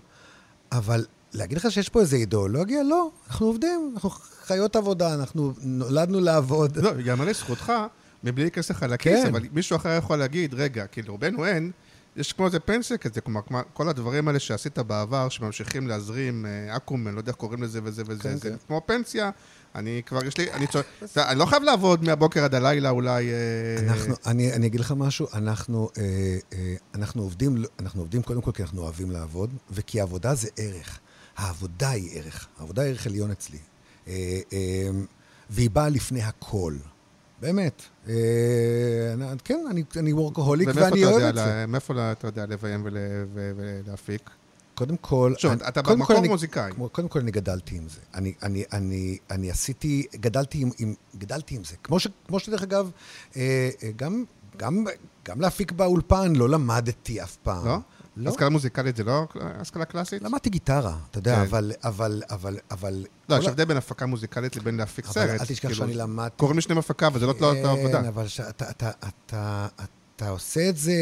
אבל 0.73 1.05
להגיד 1.33 1.59
לך 1.59 1.71
שיש 1.71 1.89
פה 1.89 2.01
איזו 2.01 2.17
אידיאולוגיה? 2.17 2.83
לא. 2.83 3.11
אנחנו 3.29 3.47
עובדים, 3.47 3.91
אנחנו 3.95 4.11
חיות 4.11 4.77
עבודה, 4.77 5.15
אנחנו 5.15 5.53
נולדנו 5.61 6.21
לעבוד. 6.21 6.77
לא, 6.77 6.91
יאמר 7.05 7.25
לזכותך, 7.25 7.73
מבלי 8.25 8.45
להיכנס 8.45 8.71
לך 8.71 8.83
לכיס, 8.83 9.23
כן. 9.23 9.27
אבל 9.27 9.43
מישהו 9.53 9.77
אחר 9.77 9.99
יכול 9.99 10.17
להגיד, 10.17 10.55
רגע, 10.55 10.87
כי 10.87 11.03
לרובנו 11.03 11.47
אין, 11.47 11.71
יש 12.17 12.33
כמו 12.33 12.47
איזה 12.47 12.61
פנסיה 12.61 12.99
כזה, 12.99 13.21
כלומר, 13.21 13.41
כל 13.73 13.89
הדברים 13.89 14.29
האלה 14.29 14.39
שעשית 14.39 14.79
בעבר, 14.79 15.29
שממשיכים 15.29 15.89
להזרים, 15.89 16.47
אה, 16.47 16.77
אקו"ם, 16.77 17.09
אני 17.09 17.15
לא 17.15 17.21
יודע 17.21 17.31
איך 17.31 17.37
קוראים 17.37 17.63
לזה 17.63 17.81
וזה 17.85 18.03
וזה, 18.07 18.23
כן, 18.23 18.37
זה 18.37 18.51
כן. 18.51 18.57
כמו 18.67 18.83
פנסיה, 18.87 19.31
אני 19.75 20.03
כבר, 20.07 20.25
יש 20.25 20.39
לי, 20.39 20.53
אני 20.53 20.67
צועק, 20.67 20.87
אני 21.17 21.39
לא 21.39 21.47
חייב 21.47 21.63
לעבוד 21.63 22.05
מהבוקר 22.05 22.45
עד 22.45 22.55
הלילה 22.55 22.91
אולי... 22.91 23.31
אה, 23.31 23.89
אנחנו, 23.89 24.15
אני, 24.27 24.53
אני 24.53 24.67
אגיד 24.67 24.81
לך 24.81 24.95
משהו, 24.97 25.27
אנחנו, 25.35 25.89
אה, 25.99 26.03
אה, 26.53 26.75
אנחנו, 26.95 27.23
עובדים, 27.23 27.65
אנחנו 27.81 28.01
עובדים 28.01 28.23
קודם 28.23 28.41
כל 28.41 28.53
כי 28.53 28.63
אנחנו 28.63 28.83
אוהבים 28.83 29.11
לעבוד, 29.11 29.51
וכי 29.71 30.01
עבודה 30.01 30.35
זה 30.35 30.49
ערך. 30.57 30.99
העבודה 31.37 31.91
היא 31.91 32.19
ערך. 32.19 32.49
העבודה 32.59 32.83
היא 32.83 32.91
ערך 32.91 33.07
עליון 33.07 33.31
אצלי. 33.31 33.59
אה, 34.09 34.41
אה, 34.53 34.91
והיא 35.51 35.71
באה 35.71 35.89
לפני 35.89 36.23
הכל. 36.23 36.75
באמת. 37.41 37.83
אה, 38.09 38.15
כן, 39.45 39.65
אני, 39.71 39.85
אני 39.97 40.13
וורקהוליק 40.13 40.69
ואני 40.75 41.05
אוהב 41.05 41.23
את 41.23 41.35
זה. 41.35 41.65
מאיפה 41.69 42.13
אתה 42.13 42.27
יודע 42.27 42.47
לביים 42.47 42.87
ולהפיק? 43.35 44.31
קודם 44.81 44.97
כל... 44.97 45.35
שוב, 45.39 45.53
אני- 45.53 45.69
אתה 45.69 45.83
במקור 45.83 46.07
כל 46.17 46.29
מוזיקאי. 46.29 46.73
כמו- 46.73 46.89
קודם 46.89 47.09
כל 47.09 47.19
אני 47.19 47.31
גדלתי 47.31 47.77
עם 47.77 47.89
זה. 47.89 48.01
אני, 48.15 48.35
אני, 48.43 48.65
אני, 48.73 49.19
אני 49.31 49.51
עשיתי, 49.51 50.07
גדלתי 50.17 50.59
עם, 50.63 50.71
עם, 50.79 50.95
גדלתי 51.17 51.57
עם 51.57 51.65
זה. 51.65 51.77
כמו, 51.85 52.01
ש, 52.01 52.07
כמו 52.29 52.39
שדרך 52.41 52.63
אגב, 52.63 52.91
אה, 53.37 53.71
אה, 53.83 53.91
גם, 53.97 54.25
גם, 54.57 54.85
גם 55.25 55.41
להפיק 55.41 55.73
באולפן 55.73 56.37
לא 56.37 56.49
למדתי 56.49 57.23
אף 57.23 57.37
פעם. 57.37 57.67
לא? 57.67 57.79
לא. 58.17 58.31
השכלה 58.31 58.49
מוזיקלית 58.49 58.97
זה 58.97 59.05
לא 59.05 59.27
השכלה 59.41 59.85
קלאסית? 59.85 60.23
למדתי 60.23 60.51
גיטרה, 60.51 60.97
אתה 61.11 61.19
יודע, 61.19 61.35
כן. 61.35 61.41
אבל, 61.41 61.73
אבל, 61.85 62.23
אבל, 62.31 62.59
אבל... 62.71 63.07
לא, 63.29 63.37
יש 63.37 63.47
הבדל 63.47 63.65
בין 63.65 63.77
הפקה 63.77 64.07
מוזיקלית 64.07 64.57
לבין 64.57 64.77
להפיק 64.77 65.05
אבל 65.05 65.15
סרט. 65.15 65.41
אל 65.41 65.47
תשכח 65.47 65.61
כאילו, 65.61 65.75
שאני 65.75 65.95
למדתי... 65.95 66.37
קוראים 66.37 66.59
לשניהם 66.59 66.79
הפקה, 66.79 67.07
אבל 67.07 67.21
זה 67.21 67.27
לא 67.27 67.35
לא 67.41 67.47
אותה 67.57 67.71
עבודה. 67.71 68.01
כן, 68.01 68.07
אבל 68.09 68.29
שאתה 68.29 68.71
אתה, 68.71 68.91
אתה, 69.09 69.67
אתה 70.17 70.29
עושה 70.29 70.69
את 70.69 70.77
זה... 70.77 70.93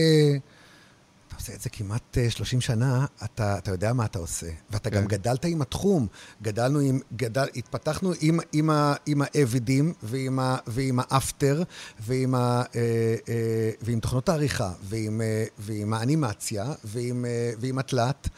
אתה 1.38 1.44
עושה 1.44 1.54
את 1.54 1.60
זה 1.60 1.70
כמעט 1.70 2.18
אה, 2.18 2.30
30 2.30 2.60
שנה, 2.60 3.06
אתה, 3.24 3.58
אתה 3.58 3.70
יודע 3.70 3.92
מה 3.92 4.04
אתה 4.04 4.18
עושה. 4.18 4.46
ואתה 4.70 4.90
גם 4.90 5.02
כן. 5.02 5.08
גדלת 5.08 5.44
עם 5.44 5.62
התחום. 5.62 6.06
גדלנו 6.42 6.78
עם... 6.78 7.00
גדל, 7.16 7.46
התפתחנו 7.56 8.12
עם, 8.20 8.40
עם, 8.52 8.70
ה, 8.70 8.94
עם 9.06 9.22
האבידים 9.22 9.92
ועם, 10.02 10.38
ה, 10.38 10.56
ועם 10.66 10.98
האפטר 11.02 11.62
ועם, 12.00 12.34
ה, 12.34 12.38
אה, 12.38 13.14
אה, 13.28 13.70
ועם 13.82 14.00
תוכנות 14.00 14.28
העריכה 14.28 14.72
ועם, 14.82 15.20
אה, 15.20 15.44
ועם 15.58 15.94
האנימציה 15.94 16.72
ועם, 16.84 17.24
אה, 17.24 17.52
ועם 17.60 17.78
התלת. 17.78 18.28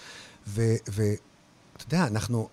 ואתה 0.47 1.85
יודע, 1.87 2.07
אנחנו... 2.07 2.49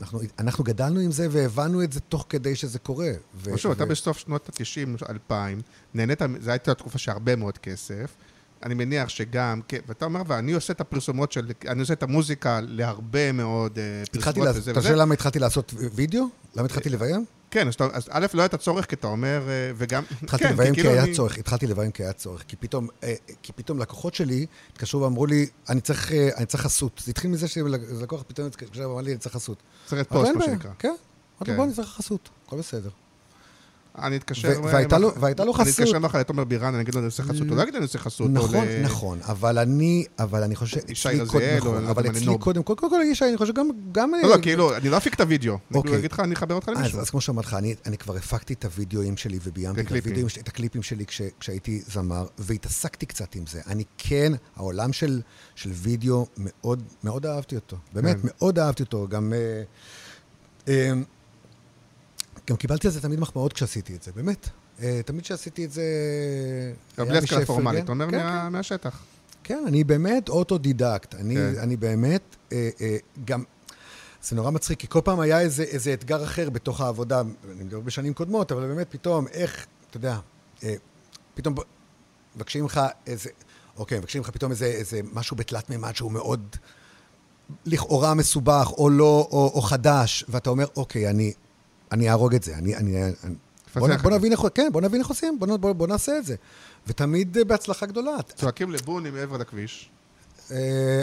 אנחנו, 0.00 0.20
אנחנו 0.38 0.64
גדלנו 0.64 1.00
עם 1.00 1.12
זה 1.12 1.26
והבנו 1.30 1.82
את 1.82 1.92
זה 1.92 2.00
תוך 2.00 2.26
כדי 2.28 2.56
שזה 2.56 2.78
קורה. 2.78 3.10
ו- 3.34 3.58
שוב, 3.58 3.72
אתה 3.72 3.84
ו- 3.84 3.86
בסוף 3.86 4.18
שנות 4.18 4.48
ה-90, 4.48 5.10
2000, 5.10 5.60
נהנית, 5.94 6.22
זו 6.40 6.50
הייתה 6.50 6.74
תקופה 6.74 6.98
שהרבה 6.98 7.36
מאוד 7.36 7.58
כסף. 7.58 8.14
אני 8.62 8.74
מניח 8.74 9.08
שגם, 9.08 9.60
כן, 9.68 9.78
ואתה 9.88 10.04
אומר, 10.04 10.22
ואני 10.26 10.52
עושה 10.52 10.72
את 10.72 10.80
הפרסומות 10.80 11.32
של, 11.32 11.46
אני 11.68 11.80
עושה 11.80 11.92
את 11.92 12.02
המוזיקה 12.02 12.60
להרבה 12.62 13.32
מאוד 13.32 13.78
אה, 13.78 14.02
פרסומות 14.12 14.36
לעשות, 14.46 14.56
וזה 14.62 14.70
אתה 14.70 14.78
וזה. 14.80 14.88
שואל 14.88 15.00
למה 15.00 15.14
התחלתי 15.14 15.38
לעשות 15.38 15.74
וידאו? 15.94 16.24
למה 16.56 16.66
התחלתי 16.66 16.88
לביים? 16.88 17.24
כן, 17.50 17.68
אז, 17.68 17.74
אז 17.92 18.08
א', 18.10 18.26
לא 18.34 18.42
הייתה 18.42 18.56
צורך, 18.56 18.86
כי 18.86 18.94
אתה 18.94 19.06
אומר, 19.06 19.42
אה, 19.48 19.72
וגם... 19.76 20.02
התחלתי 20.22 20.44
כן, 20.44 20.52
לביים 20.52 20.74
כי 20.74 20.80
כאילו 20.80 20.92
היה 20.94 21.02
אני- 21.04 21.14
צורך, 21.14 21.38
התחלתי 21.38 21.66
לביים 21.66 21.90
כי 21.90 22.02
היה 22.02 22.12
צורך. 22.12 22.44
כי 22.48 22.56
פתאום, 22.56 22.88
אה, 23.04 23.14
כי 23.42 23.52
פתאום 23.52 23.78
לקוחות 23.78 24.14
שלי 24.14 24.46
התקשרו 24.72 25.00
ואמרו 25.02 25.26
לי, 25.26 25.46
אני 25.68 25.80
צריך 25.80 26.12
אה, 26.12 26.28
אני 26.36 26.46
צריך 26.46 26.62
חסות. 26.62 27.02
זה 27.04 27.10
התחיל 27.10 27.30
מזה 27.30 27.48
שלקוח 27.48 28.22
פתאום 28.26 28.46
התקשר 28.46 28.90
ואמר 28.90 29.00
לי, 29.02 29.10
אני 29.12 29.18
צריך 29.18 29.34
חסות. 29.34 29.62
סרט 29.88 29.92
אמרתי, 29.92 30.08
פוסט, 30.14 30.26
"אין 30.26 30.38
מה 30.38 30.44
בעיה." 30.44 30.52
שנקרא. 30.56 30.70
כן. 30.78 30.88
אמרתי 30.88 31.50
כן. 31.50 31.56
בוא, 31.56 31.64
אני 31.64 31.72
צריך 31.72 31.88
חסות, 31.88 32.28
הכל 32.46 32.58
בסדר. 32.58 32.90
אני 33.98 34.16
אתקשר... 34.16 34.48
ו- 34.48 34.64
והייתה 34.64 34.98
לו- 34.98 35.12
לו 35.20 35.26
אני 35.44 35.52
חסות. 35.52 35.80
אתקשר 35.80 35.98
מחר 35.98 36.18
לתומר 36.18 36.44
בירן, 36.44 36.74
אני 36.74 36.82
אגיד 36.82 36.94
לו, 36.94 37.00
אני 37.00 37.06
עושה 37.06 37.22
חסות. 37.22 37.48
הוא 37.48 37.56
לא 37.56 37.62
יגיד 37.62 37.74
אני 37.74 37.84
עושה 37.84 37.98
חסות. 37.98 38.30
נכון, 38.30 38.66
נכון, 38.82 39.18
אבל 39.22 39.58
אני, 39.58 40.04
אבל 40.18 40.42
אני 40.42 40.56
חושב, 40.56 40.80
ישי 40.88 41.08
רזיאל, 41.08 41.56
נכון, 41.58 41.86
אבל 41.86 42.10
אצלי. 42.10 42.38
קודם, 42.38 42.62
קודם 42.62 42.90
כל 42.90 43.00
ישי, 43.10 43.24
אני 43.24 43.36
חושב 43.36 43.52
גם. 43.92 44.10
לא, 44.22 44.28
לא, 44.28 44.42
כאילו, 44.42 44.76
אני 44.76 44.88
לא 44.88 44.96
אפיק 44.96 45.14
את 45.14 45.20
הוידאו. 45.20 45.52
אני 45.52 45.78
אוקיי. 45.78 45.98
אגיד 45.98 46.12
לך, 46.12 46.20
אני 46.20 46.34
אחבר 46.34 46.54
אותך 46.54 46.68
למישהו. 46.68 47.00
אז 47.00 47.10
כמו 47.10 47.20
שאמרתי 47.20 47.48
לך, 47.48 47.56
אני, 47.86 47.98
כבר 47.98 48.16
הפקתי 48.16 48.52
את 48.54 48.64
הוידאוים 48.64 49.16
שלי 49.16 49.38
וביימתי 49.42 49.80
את 50.40 50.48
הקליפים 50.48 50.82
שלי 50.82 51.06
כש, 51.06 51.22
כשהייתי 51.40 51.82
זמר, 51.86 52.26
והתעסקתי 52.38 53.06
קצת 53.06 53.34
עם 53.34 53.46
זה. 53.46 53.60
אני 53.66 53.84
כן, 53.98 54.32
העולם 54.56 54.92
של, 54.92 55.22
וידאו, 55.66 56.26
מאוד, 56.36 56.82
מאוד 57.04 57.26
אהבתי 57.26 57.54
אותו. 57.54 57.76
באמת, 57.92 58.16
כן. 58.16 58.28
מאוד 58.30 58.58
אהבתי 58.58 58.82
אותו. 58.82 59.08
גם, 59.08 59.32
אה, 59.32 59.62
אה, 60.68 60.92
גם 62.50 62.56
קיבלתי 62.56 62.86
על 62.86 62.92
זה 62.92 63.00
תמיד 63.00 63.20
מחמאות 63.20 63.52
כשעשיתי 63.52 63.96
את 63.96 64.02
זה, 64.02 64.12
באמת. 64.12 64.48
אה, 64.82 65.00
תמיד 65.06 65.22
כשעשיתי 65.22 65.64
את 65.64 65.72
זה... 65.72 65.82
היה 66.96 67.06
בלי 67.06 67.18
השכלה 67.18 67.38
שיפרגן. 67.40 67.44
פורמלית, 67.46 67.84
אתה 67.84 67.92
אומר 67.92 68.10
כן, 68.10 68.16
מה- 68.16 68.50
מהשטח. 68.50 69.02
כן, 69.44 69.64
אני 69.66 69.84
באמת 69.84 70.28
אוטודידקט. 70.28 71.14
אני, 71.14 71.34
כן. 71.34 71.52
אני 71.58 71.76
באמת, 71.76 72.22
אה, 72.52 72.70
אה, 72.80 72.96
גם, 73.24 73.44
זה 74.22 74.36
נורא 74.36 74.50
מצחיק, 74.50 74.78
כי 74.78 74.86
כל 74.88 75.00
פעם 75.04 75.20
היה 75.20 75.40
איזה, 75.40 75.62
איזה 75.62 75.92
אתגר 75.94 76.24
אחר 76.24 76.50
בתוך 76.50 76.80
העבודה, 76.80 77.20
אני 77.20 77.64
מדבר 77.64 77.80
בשנים 77.80 78.14
קודמות, 78.14 78.52
אבל 78.52 78.66
באמת 78.68 78.86
פתאום, 78.90 79.26
איך, 79.26 79.66
אתה 79.90 79.96
יודע, 79.96 80.18
אה, 80.64 80.74
פתאום 81.34 81.54
מבקשים 82.36 82.64
לך 82.64 82.80
איזה, 83.06 83.30
אוקיי, 83.76 83.98
מבקשים 83.98 84.22
לך 84.22 84.30
פתאום 84.30 84.50
איזה, 84.50 84.66
איזה 84.66 85.00
משהו 85.12 85.36
בתלת 85.36 85.70
מימד 85.70 85.96
שהוא 85.96 86.12
מאוד 86.12 86.56
לכאורה 87.66 88.14
מסובך, 88.14 88.70
או 88.78 88.90
לא, 88.90 89.28
או, 89.30 89.52
או 89.54 89.62
חדש, 89.62 90.24
ואתה 90.28 90.50
אומר, 90.50 90.66
אוקיי, 90.76 91.10
אני, 91.10 91.32
אני 91.92 92.08
אהרוג 92.10 92.34
את 92.34 92.42
זה, 92.42 92.54
אני, 92.58 92.76
אני, 92.76 93.04
אני 93.04 93.34
בוא, 93.76 93.88
נ- 93.88 93.96
בוא 93.96 94.10
זה. 94.10 94.18
נבין 94.18 94.32
איך, 94.32 94.40
כן, 94.54 94.68
בוא 94.72 94.80
נבין 94.80 95.00
איך 95.00 95.08
עושים, 95.08 95.38
בוא, 95.38 95.56
בוא, 95.56 95.72
בוא 95.72 95.86
נעשה 95.86 96.18
את 96.18 96.24
זה. 96.26 96.34
ותמיד 96.86 97.38
אה, 97.38 97.44
בהצלחה 97.44 97.86
גדולה. 97.86 98.16
צועקים 98.36 98.70
לבוני 98.70 99.10
מעבר 99.10 99.36
לכביש. 99.36 99.90
אה, 100.50 100.56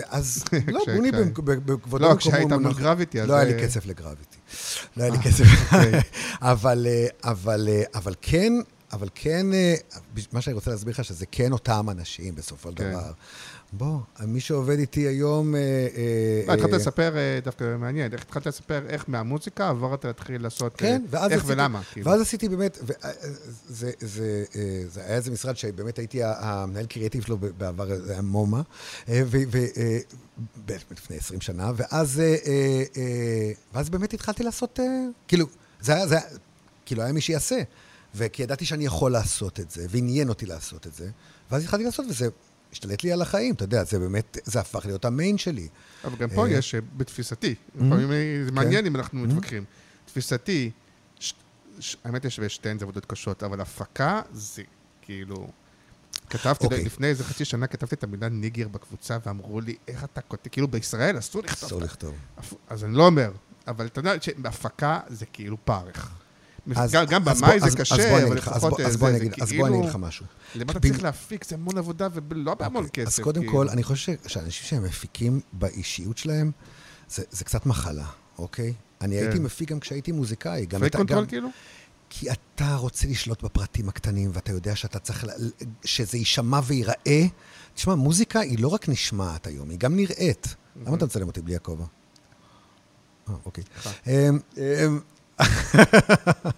אז 0.10 0.44
לא, 0.68 0.80
בוני 0.96 1.12
בכבודו 1.12 2.10
לא, 2.10 2.16
כשהיית 2.16 2.52
מול. 2.52 2.74
גרביטי, 2.74 3.22
אז... 3.22 3.28
לא 3.28 3.34
היה 3.34 3.44
לי 3.44 3.54
אה, 3.54 3.60
כסף 3.60 3.86
לגרביטי. 3.86 4.38
לא 4.98 5.04
היה 5.04 5.12
לי 5.12 5.20
כסף. 5.20 5.44
אוקיי. 5.74 6.02
אבל, 7.94 8.14
כן, 8.22 8.54
אבל 8.94 9.10
כן, 9.16 9.46
מה 10.32 10.42
שאני 10.42 10.54
רוצה 10.54 10.72
להסביר 10.72 10.94
לך, 10.94 11.04
שזה 11.04 11.26
כן 11.32 11.52
אותם 11.52 11.88
אנשים 11.90 12.36
בסופו 12.36 12.70
של 12.70 12.76
כן. 12.76 12.92
דבר. 12.92 13.12
בוא, 13.74 14.00
מי 14.20 14.40
שעובד 14.40 14.80
איתי 14.80 15.02
היום... 15.02 15.56
אה, 15.56 15.60
אה, 15.62 16.44
לא, 16.48 16.54
התחלת 16.54 16.74
אה, 16.74 16.78
לספר, 16.78 17.14
דווקא 17.44 17.76
מעניין, 17.78 18.14
איך 18.14 18.22
התחלת 18.22 18.46
לספר 18.46 18.82
איך 18.90 19.06
מהמוזיקה 19.08 19.70
עברת 19.70 20.06
להתחיל 20.06 20.42
לעשות... 20.42 20.74
כן, 20.78 21.02
ואז 21.10 21.32
איך 21.32 21.44
ולמה. 21.48 21.82
כאילו. 21.92 22.12
ואז 22.12 22.22
עשיתי 22.22 22.50
באמת, 22.50 22.78
זה, 23.70 23.92
היה 24.96 25.16
איזה 25.16 25.32
משרד 25.32 25.58
שבאמת 25.58 25.98
הייתי 25.98 26.20
המנהל 26.24 26.86
קריאטיב 26.86 27.26
שלו 27.26 27.38
בעבר, 27.38 28.00
זה 28.00 28.12
היה 28.12 28.22
מומה, 28.22 28.62
לפני 30.68 31.18
20 31.18 31.42
שנה, 31.42 31.72
ואז, 31.76 32.22
באמת 33.90 34.14
התחלתי 34.14 34.44
לעשות, 34.44 34.80
כאילו, 35.28 35.46
זה 35.82 35.94
היה, 35.96 36.22
כאילו 36.86 37.02
היה 37.04 37.14
מי 37.14 37.22
שיעשה, 37.22 37.62
וכי 38.16 38.44
ידעתי 38.44 38.66
שאני 38.66 38.86
יכול 38.86 39.12
לעשות 39.12 39.60
את 39.60 39.72
זה, 39.72 39.86
ועניין 39.90 40.30
אותי 40.30 40.46
לעשות 40.46 40.88
את 40.88 40.94
זה, 40.94 41.10
ואז 41.52 41.64
התחלתי 41.64 41.84
לעשות, 41.84 42.06
וזה 42.10 42.30
השתלט 42.72 43.04
לי 43.04 43.12
על 43.12 43.22
החיים, 43.22 43.54
אתה 43.54 43.64
יודע, 43.64 43.84
זה 43.84 44.00
באמת, 44.00 44.38
זה 44.44 44.60
הפך 44.60 44.86
להיות 44.86 45.06
המיין 45.06 45.38
שלי. 45.38 45.68
אבל 46.04 46.18
גם 46.18 46.30
פה 46.30 46.46
אה, 46.46 46.52
יש, 46.52 46.76
אה, 46.76 46.80
בתפיסתי, 46.98 47.56
לפעמים 47.76 48.12
אה, 48.12 48.42
זה 48.46 48.52
מעניין 48.52 48.86
אם 48.86 48.96
אנחנו 48.96 49.24
Mm-hmm. 49.24 49.28
מתווכחים. 49.28 49.64
תפיסתי, 50.06 50.72
האמת 52.04 52.26
יש 52.26 52.40
שתיהן 52.40 52.80
זה 52.80 52.86
עבודות 52.86 53.06
קשות, 53.06 53.44
אבל 53.44 53.62
הפקה 53.62 54.22
זה 54.34 54.64
כאילו... 55.02 55.50
כתבתי, 56.30 56.66
אוקיי. 56.66 56.84
לפני 56.84 57.08
איזה 57.08 57.24
חצי 57.24 57.46
שנה 57.46 57.68
כתבתי 57.68 57.96
את 57.96 58.04
המילה 58.04 58.30
ניגר 58.30 58.68
בקבוצה, 58.68 59.18
ואמרו 59.26 59.62
לי, 59.62 59.76
איך 59.88 60.04
אתה 60.04 60.22
כותב, 60.22 60.50
כאילו 60.50 60.68
בישראל 60.68 61.20
אסור 61.20 61.42
לכתוב. 61.44 61.68
אסור 61.68 61.82
לכתוב. 61.82 62.16
אז 62.70 62.84
אני 62.84 62.94
לא 62.94 63.06
אומר, 63.06 63.32
אבל 63.68 63.86
אתה 63.86 64.00
יודע 64.00 64.14
שהפקה 64.22 65.00
זה 65.08 65.26
כאילו 65.26 65.58
פרך. 65.66 66.12
אז- 66.76 66.92
גם- 66.92 67.06
גם 67.06 67.30
אז 67.30 67.38
במאי 67.42 67.52
בוא- 67.52 67.60
זה 67.60 67.66
אז- 67.66 67.74
אז 67.74 67.80
קשה, 67.80 67.96
אני 68.18 68.24
אבל 68.24 68.32
אז 68.32 68.38
לפחות 68.38 68.70
בוא- 68.72 68.82
אז 68.86 68.92
זה 68.92 68.98
בוא 68.98 69.12
זה 69.12 69.18
אגיד- 69.18 69.34
אז 69.42 69.52
בוא 69.54 69.68
אני 69.68 69.76
אגיד 69.76 69.86
לך 69.86 69.92
כאילו... 69.92 70.08
משהו. 70.08 70.26
למה 70.56 70.72
אתה 70.72 70.80
צריך 70.80 71.04
להפיק? 71.04 71.46
זה 71.46 71.56
המון 71.56 71.78
עבודה 71.78 72.08
ולא 72.14 72.54
בהמון 72.54 72.86
אוקיי, 72.86 73.06
כסף. 73.06 73.20
אז 73.20 73.24
קודם 73.24 73.42
כאילו. 73.42 73.54
כל, 73.58 73.70
אני 73.70 73.84
חושב 73.84 74.14
שאנשים 74.28 74.68
שהם 74.68 74.84
מפיקים 74.84 75.40
באישיות 75.54 76.18
שלהם, 76.18 76.52
זה, 77.10 77.24
זה 77.32 77.46
קצת 77.46 77.66
מחלה, 77.66 78.06
אוקיי? 78.40 78.74
אני 79.02 79.16
כן. 79.16 79.24
הייתי 79.24 79.40
מפיק 79.40 79.72
גם 79.72 79.80
כשהייתי 79.80 80.12
מוזיקאי. 80.12 80.64
אתה- 80.64 80.98
control 80.98 81.26
כאילו? 81.28 81.50
כי 82.10 82.32
אתה 82.32 82.76
רוצה 82.76 83.08
לשלוט 83.08 83.44
בפרטים 83.44 83.90
הקטנים, 83.90 84.32
ואתה 84.34 84.52
יודע 84.52 84.76
שאתה 84.76 85.00
צריך, 85.00 85.24
ל- 85.24 85.30
שזה 85.86 86.18
יישמע 86.18 86.60
וייראה. 86.64 87.24
תשמע, 87.76 87.96
מוזיקה 87.96 88.40
היא 88.40 88.60
לא 88.60 88.68
רק 88.68 88.90
נשמעת 88.90 89.48
היום, 89.48 89.70
היא 89.70 89.80
גם 89.80 89.96
נראית. 89.96 90.56
למה 90.86 90.96
אתה 90.98 91.06
מצלם 91.06 91.28
אותי 91.28 91.42
בלי 91.42 91.56
הכובע? 91.56 91.86
אה, 93.30 93.34
אוקיי. 93.46 93.64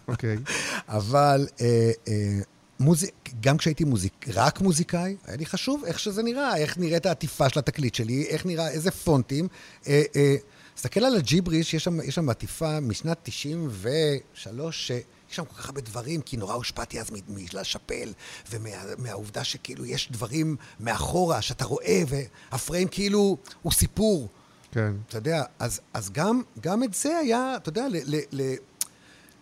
אוקיי. 0.08 0.38
אבל 0.88 1.48
אה, 1.62 1.92
אה, 2.08 2.40
מוזיק, 2.82 3.30
גם 3.40 3.58
כשהייתי 3.58 3.84
מוזיק, 3.84 4.26
רק 4.34 4.62
מוזיקאי, 4.62 5.16
היה 5.26 5.38
לי 5.38 5.46
חשוב 5.46 5.86
איך 5.86 6.00
שזה 6.00 6.24
נראה, 6.24 6.58
איך 6.58 6.78
נראית 6.78 7.06
העטיפה 7.06 7.50
של 7.50 7.60
התקליט 7.60 7.96
שלי, 7.96 8.26
איך 8.28 8.46
נראה, 8.46 8.70
איזה 8.70 8.92
פונטים. 8.92 9.48
אה, 9.88 10.04
אה, 10.16 10.36
תסתכל 10.76 11.04
על 11.04 11.16
הג'יבריש, 11.16 11.74
יש 11.74 11.84
שם, 11.84 12.02
יש 12.02 12.16
שם 12.16 12.30
עטיפה 12.30 12.80
משנת 12.80 13.18
93, 13.24 14.88
שיש 14.88 15.04
שם 15.30 15.46
כל 15.46 15.56
כך 15.56 15.66
הרבה 15.66 15.82
דברים, 15.82 16.22
כי 16.22 16.38
נורא 16.38 16.54
הושפעתי 16.54 17.00
אז 17.00 17.12
מלה 17.28 17.64
שאפל, 17.64 18.14
ומהעובדה 18.52 19.44
שכאילו 19.44 19.86
יש 19.86 20.12
דברים 20.12 20.56
מאחורה 20.80 21.42
שאתה 21.42 21.66
רואה, 21.66 22.04
והפריים 22.08 22.88
כאילו 22.88 23.38
הוא 23.62 23.72
סיפור. 23.72 24.28
כן. 24.72 24.94
אתה 25.08 25.18
יודע, 25.18 25.44
אז, 25.60 25.82
אז 25.94 26.10
גם, 26.10 26.42
גם 26.62 26.84
את 26.84 26.94
זה 26.94 27.18
היה, 27.18 27.56
אתה 27.58 27.70
יודע, 27.70 27.88
ל, 27.88 27.96
ל, 28.06 28.20
ל, 28.32 28.56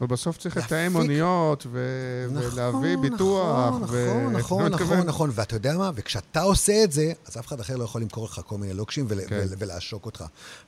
אבל 0.01 0.07
בסוף 0.07 0.37
צריך. 0.37 0.57
לתאם 0.57 0.95
אוניות 0.95 1.65
ו- 1.71 2.27
ולהביא 2.33 2.97
ביטוח. 2.97 3.67
נכון, 3.67 3.83
ו- 3.89 4.29
נכון, 4.31 4.33
נכון? 4.35 4.65
נכון, 4.71 4.97
נכון. 5.07 5.29
ואתה 5.33 5.55
יודע 5.55 5.77
מה? 5.77 5.91
וכשאתה 5.95 6.41
עושה 6.41 6.83
את 6.83 6.91
זה, 6.91 7.13
אז 7.25 7.37
אף 7.37 7.47
אחד 7.47 7.59
אחר 7.59 7.75
לא 7.75 7.83
יכול 7.83 8.01
למכור 8.01 8.25
לך 8.25 8.41
כל 8.45 8.57
מיני 8.57 8.73
לוקשים 8.73 9.05
ול, 9.09 9.21
כן. 9.27 9.35
ול, 9.35 9.55
ולעשוק 9.57 10.05
אותך. 10.05 10.23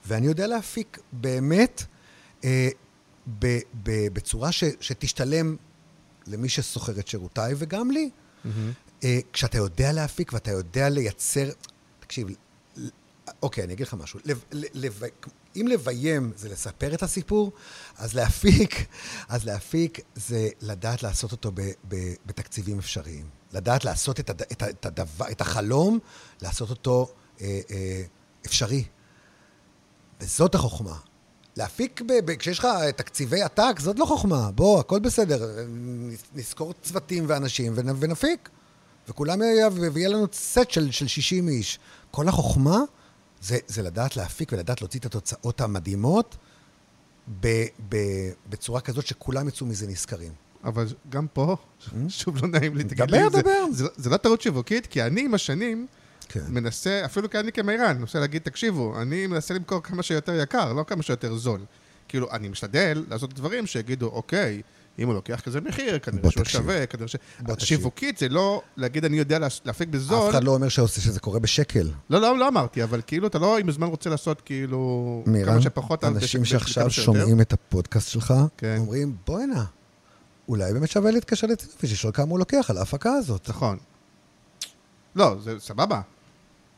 ואני 0.07 0.27
יודע 0.27 0.47
להפיק 0.47 0.99
באמת 1.11 1.83
אה, 2.43 2.69
ב, 3.39 3.59
ב, 3.83 4.07
בצורה 4.13 4.51
ש, 4.51 4.63
שתשתלם 4.79 5.55
למי 6.27 6.49
ששוכר 6.49 6.99
את 6.99 7.07
שירותיי 7.07 7.53
וגם 7.57 7.91
לי. 7.91 8.09
מהמם. 8.45 8.71
אה, 9.03 9.19
כשאתה 9.33 9.57
יודע 9.57 9.91
להפיק 9.91 10.33
ואתה 10.33 10.51
יודע 10.51 10.89
לייצר... 10.89 11.49
תקשיב, 11.99 12.27
אוקיי, 13.41 13.63
אני 13.63 13.73
אגיד 13.73 13.87
לך 13.87 13.93
משהו. 13.93 14.19
לב, 14.25 14.43
לב, 14.51 15.01
אם 15.55 15.67
לביים 15.67 16.31
זה 16.35 16.49
לספר 16.49 16.93
את 16.93 17.03
הסיפור, 17.03 17.51
אז 17.97 18.13
להפיק, 18.13 18.85
אז 19.29 19.45
להפיק 19.45 19.99
זה 20.15 20.49
לדעת 20.61 21.03
לעשות 21.03 21.31
אותו 21.31 21.51
ב, 21.53 21.61
ב, 21.87 22.13
בתקציבים 22.25 22.79
אפשריים. 22.79 23.25
לדעת 23.53 23.85
לעשות 23.85 24.19
את, 24.19 24.29
הד, 24.29 24.41
את, 24.41 24.63
את, 24.63 24.85
הדבר, 24.85 25.25
את 25.31 25.41
החלום, 25.41 25.99
לעשות 26.41 26.69
אותו 26.69 27.13
אה, 27.41 27.59
אה, 27.71 28.03
אפשרי. 28.45 28.83
וזאת 30.21 30.55
החוכמה. 30.55 30.97
להפיק, 31.57 32.01
ב, 32.01 32.13
ב, 32.25 32.35
כשיש 32.35 32.59
לך 32.59 32.67
תקציבי 32.95 33.41
עתק, 33.41 33.75
זאת 33.79 33.99
לא 33.99 34.05
חוכמה. 34.05 34.51
בוא, 34.51 34.79
הכל 34.79 34.99
בסדר. 34.99 35.49
נזכור 36.33 36.73
צוותים 36.81 37.25
ואנשים 37.27 37.73
ונ, 37.75 37.95
ונפיק. 37.99 38.49
וכולם 39.07 39.41
יהיה, 39.41 39.69
ויהיה 39.93 40.09
לנו 40.09 40.27
סט 40.33 40.69
של, 40.69 40.91
של 40.91 41.07
60 41.07 41.49
איש. 41.49 41.79
כל 42.11 42.27
החוכמה 42.27 42.79
זה, 43.41 43.57
זה 43.67 43.81
לדעת 43.81 44.17
להפיק 44.17 44.51
ולדעת 44.53 44.81
להוציא 44.81 44.99
את 44.99 45.05
התוצאות 45.05 45.61
המדהימות 45.61 46.37
ב, 47.39 47.47
ב, 47.89 47.95
בצורה 48.49 48.81
כזאת 48.81 49.07
שכולם 49.07 49.47
יצאו 49.47 49.65
מזה 49.65 49.87
נשכרים. 49.87 50.31
אבל 50.63 50.85
גם 51.09 51.27
פה, 51.33 51.55
שוב 52.09 52.37
לא 52.41 52.47
נעים 52.47 52.75
לי, 52.75 52.83
תגיד 52.83 53.05
דבר, 53.05 53.17
לי, 53.17 53.29
זה- 53.31 53.41
דבר. 53.41 53.65
זה- 53.71 53.87
זה 53.95 54.09
לא 54.09 54.17
טעות 54.17 54.41
שיווקית, 54.41 54.87
כי 54.87 55.03
אני 55.03 55.21
עם 55.21 55.33
השנים 55.33 55.87
כן. 56.29 56.39
מנסה, 56.49 57.01
אפילו 57.05 57.29
כי 57.29 57.39
אני 57.39 57.51
כמירן, 57.51 57.97
מנסה 57.99 58.19
להגיד, 58.19 58.41
תקשיבו, 58.41 59.01
אני 59.01 59.27
מנסה 59.27 59.53
למכור 59.53 59.83
כמה 59.83 60.03
שיותר 60.03 60.35
יקר, 60.41 60.73
לא 60.73 60.83
כמה 60.87 61.03
שיותר 61.03 61.35
זול. 61.35 61.65
כאילו, 62.07 62.31
אני 62.31 62.49
משתדל 62.49 63.05
לעשות 63.09 63.33
דברים 63.33 63.65
שיגידו, 63.67 64.07
אוקיי, 64.07 64.61
אם 64.99 65.07
הוא 65.07 65.15
לוקח 65.15 65.41
כזה 65.41 65.61
מחיר, 65.61 65.99
כנראה 65.99 66.31
שהוא. 66.31 66.45
שווה, 66.45 66.85
כנראה 66.85 67.07
ש... 67.07 67.15
שיווקית 67.57 68.17
זה 68.17 68.29
לא 68.29 68.61
להגיד, 68.77 69.05
אני 69.05 69.17
יודע 69.17 69.39
להפיק 69.65 69.89
בזול. 69.89 70.27
אף 70.27 70.29
אחד 70.29 70.43
לא 70.43 70.55
אומר 70.55 70.69
שזה 70.69 71.19
קורה 71.19 71.39
בשקל. 71.39 71.89
לא, 72.09 72.21
לא, 72.21 72.37
לא 72.37 72.47
אמרתי, 72.47 72.83
אבל 72.83 73.01
כאילו, 73.07 73.27
אתה 73.27 73.39
לא 73.39 73.57
עם 73.57 73.69
הזמן 73.69 73.87
רוצה 73.87 74.09
לעשות 74.09 74.41
כאילו... 74.41 75.23
מירן, 75.27 75.51
כמה 75.51 75.61
שפחות... 75.61 76.03
אנשים 76.03 76.45
שעכשיו. 76.45 76.89
שומעים 76.89 77.41
את 77.41 77.53
הפודקאסט 77.53 78.09
שלך, 78.09 78.33
כן. 78.57 78.75
אומרים, 78.79 79.15
בוא'נה, 79.27 79.65
אולי 80.47 80.73
באמת 80.73 80.89
שווה 80.89 81.11
להתקשר 81.11 81.47
לצינופי, 81.47 81.87
לשאול 81.87 82.13
כמה 82.13 82.31
הוא 82.31 82.39
לוקח 82.39 82.65
על 82.69 82.77
ההפקה 82.77 83.13
הזאת. 83.13 83.49
נכון. 83.49 83.77
לא, 85.15 85.35
זה 85.43 85.59
סבבה. 85.59 86.01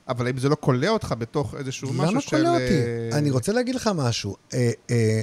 אבל 0.08 0.28
אם 0.28 0.38
זה 0.38 0.50
לא 0.50 0.58
כולא 0.60 0.88
אותך 0.88 1.16
בתוך 1.18 1.56
איזשהו 1.56 1.94
משהו 1.94 2.12
למה 2.12 2.22
של... 2.22 2.30
קולע 2.30 2.50
אותי? 2.50 2.64
אה, 2.64 3.18
אני 3.18 3.32
רוצה 3.32 3.52
להגיד 3.52 3.76
לך 3.76 3.90
משהו. 3.96 4.36
אה, 4.54 4.72
אה, 4.90 5.22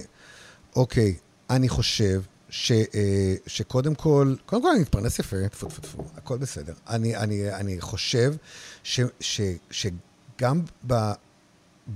אוקיי, 0.77 1.15
אני 1.51 1.69
חושב 1.69 2.23
ש, 2.51 2.73
אה, 2.73 3.35
שקודם 3.47 3.95
כל, 3.95 4.35
קודם 4.47 4.63
כל 4.63 4.71
אני 4.71 4.81
מתפרנס 4.81 5.19
יפה, 5.19 5.49
טפו 5.49 5.69
טפו 5.69 5.81
טפו, 5.81 6.05
הכל 6.17 6.39
בסדר. 6.39 6.75
אני, 6.89 7.17
אני, 7.17 7.55
אני 7.55 7.81
חושב 7.81 8.35
ש, 8.83 9.01
ש, 9.21 9.41
שגם 9.71 10.63
ב, 10.87 10.95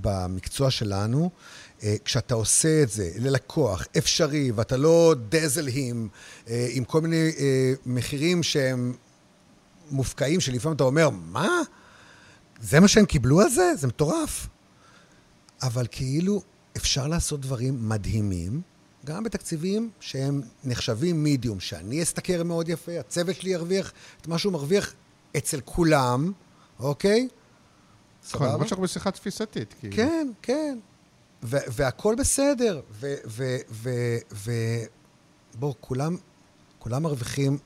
במקצוע 0.01 0.71
שלנו, 0.71 1.29
אה, 1.83 1.95
כשאתה 2.05 2.35
עושה 2.35 2.83
את 2.83 2.89
זה 2.89 3.11
ללקוח 3.15 3.85
אפשרי, 3.97 4.51
ואתה 4.51 4.77
לא 4.77 5.15
דזלהים 5.29 6.09
אה, 6.49 6.67
עם 6.71 6.83
כל 6.83 7.01
מיני 7.01 7.31
מחירים 7.85 8.43
שהם 8.43 8.93
מופקעים, 9.91 10.39
שלפעמים 10.39 10.75
אתה 10.75 10.83
אומר, 10.83 11.09
מה? 11.09 11.49
זה 12.61 12.79
מה 12.79 12.87
שהם 12.87 13.05
קיבלו 13.05 13.41
על 13.41 13.49
זה? 13.49 13.71
זה 13.75 13.87
מטורף. 13.87 14.47
אבל 15.61 15.87
כאילו 15.91 16.41
אפשר 16.77 17.07
לעשות 17.07 17.41
דברים 17.41 17.89
מדהימים, 17.89 18.61
גם 19.05 19.23
בתקציבים 19.23 19.89
שהם 19.99 20.41
נחשבים 20.63 21.23
מידיום, 21.23 21.59
שאני 21.59 22.03
אשתכר 22.03 22.43
מאוד 22.43 22.69
יפה, 22.69 22.99
הצוות 22.99 23.35
שלי 23.35 23.49
ירוויח 23.49 23.93
את 24.21 24.27
מה 24.27 24.37
שהוא 24.37 24.53
מרוויח 24.53 24.93
אצל 25.37 25.59
כולם, 25.65 26.31
אוקיי? 26.79 27.27
נכון, 28.27 28.39
סבבה? 28.39 28.53
למרות 28.53 28.67
שאנחנו 28.67 28.83
בשיחה 28.83 29.11
תפיסתית. 29.11 29.73
כאילו. 29.79 29.95
כן, 29.95 30.31
כן. 30.41 30.77
ו- 31.43 31.57
והכל 31.67 32.15
בסדר. 32.19 32.81
ו- 32.91 33.13
ו- 33.25 33.57
ו- 33.71 34.17
ו- 34.33 34.83
בוא, 35.59 35.73
כולם, 35.79 36.17
כולם 36.79 37.03
מרוויחים, 37.03 37.57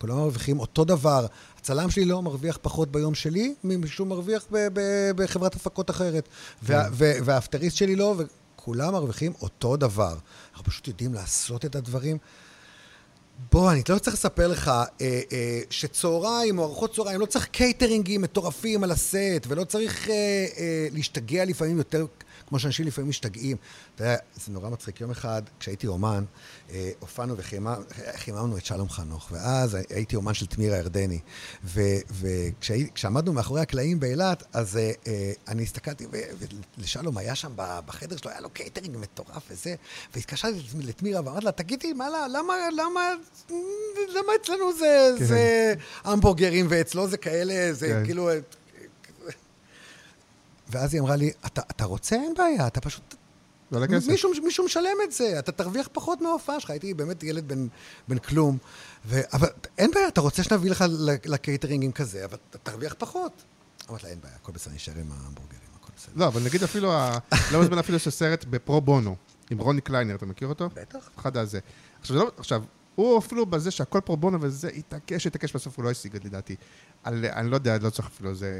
כולם 0.00 0.16
מרוויחים 0.16 0.60
אותו 0.60 0.84
דבר. 0.84 1.26
הצלם 1.58 1.90
שלי 1.90 2.04
לא 2.04 2.22
מרוויח 2.22 2.58
פחות 2.62 2.92
ביום 2.92 3.14
שלי 3.14 3.54
משהוא 3.64 4.06
מרוויח 4.06 4.46
ב- 4.50 4.68
ב- 4.72 5.10
בחברת 5.16 5.54
הפקות 5.54 5.90
אחרת. 5.90 6.28
וה- 6.62 6.88
ו- 6.92 7.12
והאפטריסט 7.24 7.76
שלי 7.76 7.96
לא, 7.96 8.14
וכולם 8.60 8.92
מרוויחים 8.92 9.32
אותו 9.42 9.76
דבר. 9.76 10.16
אנחנו 10.52 10.64
פשוט 10.64 10.88
יודעים 10.88 11.14
לעשות 11.14 11.64
את 11.64 11.76
הדברים. 11.76 12.18
בוא, 13.52 13.72
אני 13.72 13.82
לא 13.88 13.98
צריך 13.98 14.16
לספר 14.16 14.48
לך 14.48 14.68
אה, 14.68 14.84
אה, 15.32 15.60
שצהריים 15.70 16.58
או 16.58 16.64
ארוחות 16.64 16.94
צהריים, 16.94 17.20
לא 17.20 17.26
צריך 17.26 17.46
קייטרינגים 17.46 18.22
מטורפים 18.22 18.84
על 18.84 18.90
הסט, 18.90 19.46
ולא 19.48 19.64
צריך 19.64 20.08
אה, 20.08 20.14
אה, 20.58 20.88
להשתגע 20.92 21.44
לפעמים 21.44 21.78
יותר, 21.78 22.06
כמו 22.50 22.58
שאנשים 22.58 22.86
לפעמים 22.86 23.10
משתגעים. 23.10 23.56
אתה 23.94 24.04
יודע, 24.04 24.16
זה 24.34 24.52
נורא 24.52 24.70
מצחיק. 24.70 25.00
יום 25.00 25.10
אחד, 25.10 25.42
כשהייתי 25.60 25.86
אומן, 25.86 26.24
אה, 26.70 26.90
הופענו 27.00 27.34
וחיממנו 27.36 28.56
את 28.56 28.64
שלום 28.64 28.88
חנוך, 28.88 29.28
ואז 29.32 29.76
הייתי 29.90 30.16
אומן 30.16 30.34
של 30.34 30.46
תמירה 30.46 30.74
ירדני. 30.74 31.18
וכשעמדנו 31.64 33.32
מאחורי 33.32 33.60
הקלעים 33.60 34.00
באילת, 34.00 34.42
אז 34.52 34.76
אה, 34.76 34.92
אה, 35.06 35.32
אני 35.48 35.62
הסתכלתי, 35.62 36.06
ולשלום 36.78 37.18
היה 37.18 37.34
שם 37.34 37.52
בחדר 37.56 38.16
שלו, 38.16 38.30
היה 38.30 38.40
לו 38.40 38.50
קייטרינג 38.50 38.96
מטורף 38.96 39.42
וזה, 39.50 39.74
והתקשרתי 40.14 40.58
לתמירה 40.78 41.20
ואמרתי 41.24 41.44
לה, 41.44 41.52
תגידי, 41.52 41.92
מה, 41.92 42.08
למה, 42.32 42.54
למה, 42.72 43.14
למה 44.08 44.32
אצלנו 44.42 44.72
זה, 44.78 45.14
כן. 45.18 46.10
המבורגרים 46.10 46.66
ואצלו 46.68 47.08
זה 47.08 47.16
כאלה, 47.16 47.72
זה 47.72 47.88
כן. 47.88 48.04
כאילו... 48.04 48.30
ואז 50.70 50.94
היא 50.94 51.00
אמרה 51.00 51.16
לי, 51.16 51.30
אתה, 51.46 51.60
אתה 51.70 51.84
רוצה? 51.84 52.16
אין 52.16 52.34
בעיה, 52.38 52.66
אתה 52.66 52.80
פשוט... 52.80 53.14
לא 53.72 53.76
על 53.78 53.82
הכסף. 53.84 54.08
מישהו, 54.08 54.30
מישהו 54.44 54.64
משלם 54.64 54.96
את 55.04 55.12
זה, 55.12 55.38
אתה 55.38 55.52
תרוויח 55.52 55.88
פחות 55.92 56.20
מההופעה 56.20 56.60
שלך. 56.60 56.70
הייתי 56.70 56.94
באמת 56.94 57.22
ילד 57.22 57.48
בן, 57.48 57.66
בן 58.08 58.18
כלום. 58.18 58.58
ו... 59.06 59.20
אבל 59.32 59.48
אין 59.78 59.90
בעיה, 59.94 60.08
אתה 60.08 60.20
רוצה 60.20 60.42
שנביא 60.42 60.70
לך 60.70 60.84
ל- 60.88 61.10
לקייטרינגים 61.24 61.92
כזה, 61.92 62.24
אבל 62.24 62.36
אתה 62.50 62.58
תרוויח 62.58 62.94
פחות. 62.98 63.44
אמרתי 63.90 64.04
לה, 64.04 64.10
אין 64.10 64.20
בעיה, 64.20 64.34
הכל 64.34 64.52
בסדר, 64.52 64.74
נשאר 64.74 64.94
עם 64.94 65.12
ההמבורגרים, 65.12 65.60
הכל 65.80 65.92
בסדר. 65.96 66.12
לא, 66.16 66.26
אבל 66.26 66.42
נגיד 66.44 66.62
אפילו, 66.62 66.92
לא 67.52 67.60
מזמן 67.60 67.78
אפילו 67.78 67.96
יש 67.96 68.08
סרט 68.08 68.44
בפרו 68.44 68.80
בונו, 68.80 69.16
עם 69.50 69.58
רוני 69.58 69.80
קליינר, 69.80 70.14
אתה 70.14 70.26
מכיר 70.26 70.48
אותו? 70.48 70.68
בטח. 70.74 71.10
אחד 71.18 71.36
הזה. 71.36 71.60
עכשיו, 72.00 72.16
לא, 72.16 72.30
עכשיו, 72.36 72.62
הוא 72.94 73.18
אפילו 73.18 73.46
בזה 73.46 73.70
שהכל 73.70 74.00
פרו 74.00 74.16
בונו 74.16 74.38
וזה, 74.40 74.68
התעקש, 74.68 75.26
התעקש, 75.26 75.52
בסוף 75.52 75.76
הוא 75.76 75.84
לא 75.84 75.90
השיג 75.90 76.16
את 76.16 76.24
לדעתי. 76.24 76.56
על, 77.04 77.24
אני 77.26 77.50
לא 77.50 77.56
יודע, 77.56 77.78
לא 77.78 77.90
צריך 77.90 78.08
אפילו 78.08 78.30
איזה 78.30 78.52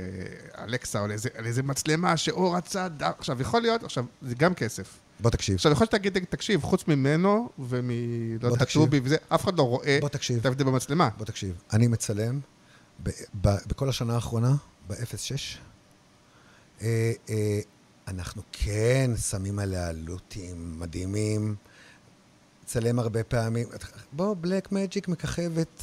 אלקסה 0.58 0.98
או 0.98 1.04
על 1.04 1.10
איזה, 1.10 1.28
על 1.34 1.46
איזה 1.46 1.62
מצלמה 1.62 2.16
שהוא 2.16 2.56
רצה, 2.56 2.88
ד... 2.88 3.02
עכשיו, 3.02 3.40
יכול 3.40 3.62
להיות, 3.62 3.82
עכשיו, 3.82 4.04
זה 4.22 4.34
גם 4.34 4.54
כסף. 4.54 4.98
בוא 5.20 5.30
תקשיב. 5.30 5.54
עכשיו, 5.54 5.72
יכול 5.72 5.84
להיות 5.84 5.90
שתגיד, 5.90 6.24
תקשיב, 6.28 6.62
חוץ 6.62 6.88
ממנו 6.88 7.50
ומ... 7.58 7.90
לא 8.42 8.48
יודע. 8.48 8.64
טובי 8.64 9.00
וזה, 9.04 9.16
אף 9.28 9.44
אחד 9.44 9.58
לא 9.58 9.62
רואה 9.62 9.98
בוא 10.00 10.08
תקשיב. 10.08 10.38
את 10.38 10.46
ההבדל 10.46 10.64
במצלמה. 10.64 11.08
בוא 11.18 11.26
תקשיב. 11.26 11.62
אני 11.72 11.86
מצלם 11.86 12.40
ב- 13.02 13.10
ב- 13.40 13.66
בכל 13.66 13.88
השנה 13.88 14.14
האחרונה, 14.14 14.54
ב-06. 14.88 15.58
אה, 16.82 17.12
אה, 17.28 17.60
אנחנו 18.08 18.42
כן 18.52 19.10
שמים 19.30 19.58
עליה 19.58 19.92
לוטים 19.92 20.80
מדהימים, 20.80 21.54
צלם 22.64 22.98
הרבה 22.98 23.24
פעמים. 23.24 23.68
בוא, 24.12 24.34
בלק 24.40 24.72
מג'יק 24.72 25.08
מככבת 25.08 25.82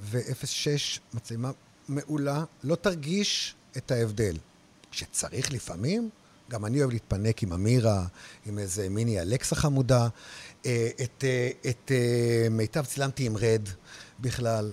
ו-06 0.00 1.00
מצלמה 1.14 1.50
מעולה, 1.88 2.44
לא 2.64 2.74
תרגיש 2.74 3.54
את 3.76 3.90
ההבדל. 3.90 4.36
כשצריך 4.90 5.52
לפעמים, 5.52 6.10
גם 6.50 6.66
אני 6.66 6.80
אוהב 6.80 6.90
להתפנק 6.90 7.42
עם 7.42 7.52
אמירה, 7.52 8.04
עם 8.46 8.58
איזה 8.58 8.88
מיני 8.88 9.20
אלקסה 9.20 9.56
חמודה. 9.56 10.08
אה, 10.66 10.88
את, 11.02 11.24
אה, 11.24 11.50
את 11.70 11.92
אה, 11.94 12.48
מיטב 12.50 12.84
צילמתי 12.84 13.26
עם 13.26 13.36
רד 13.36 13.68
בכלל. 14.20 14.72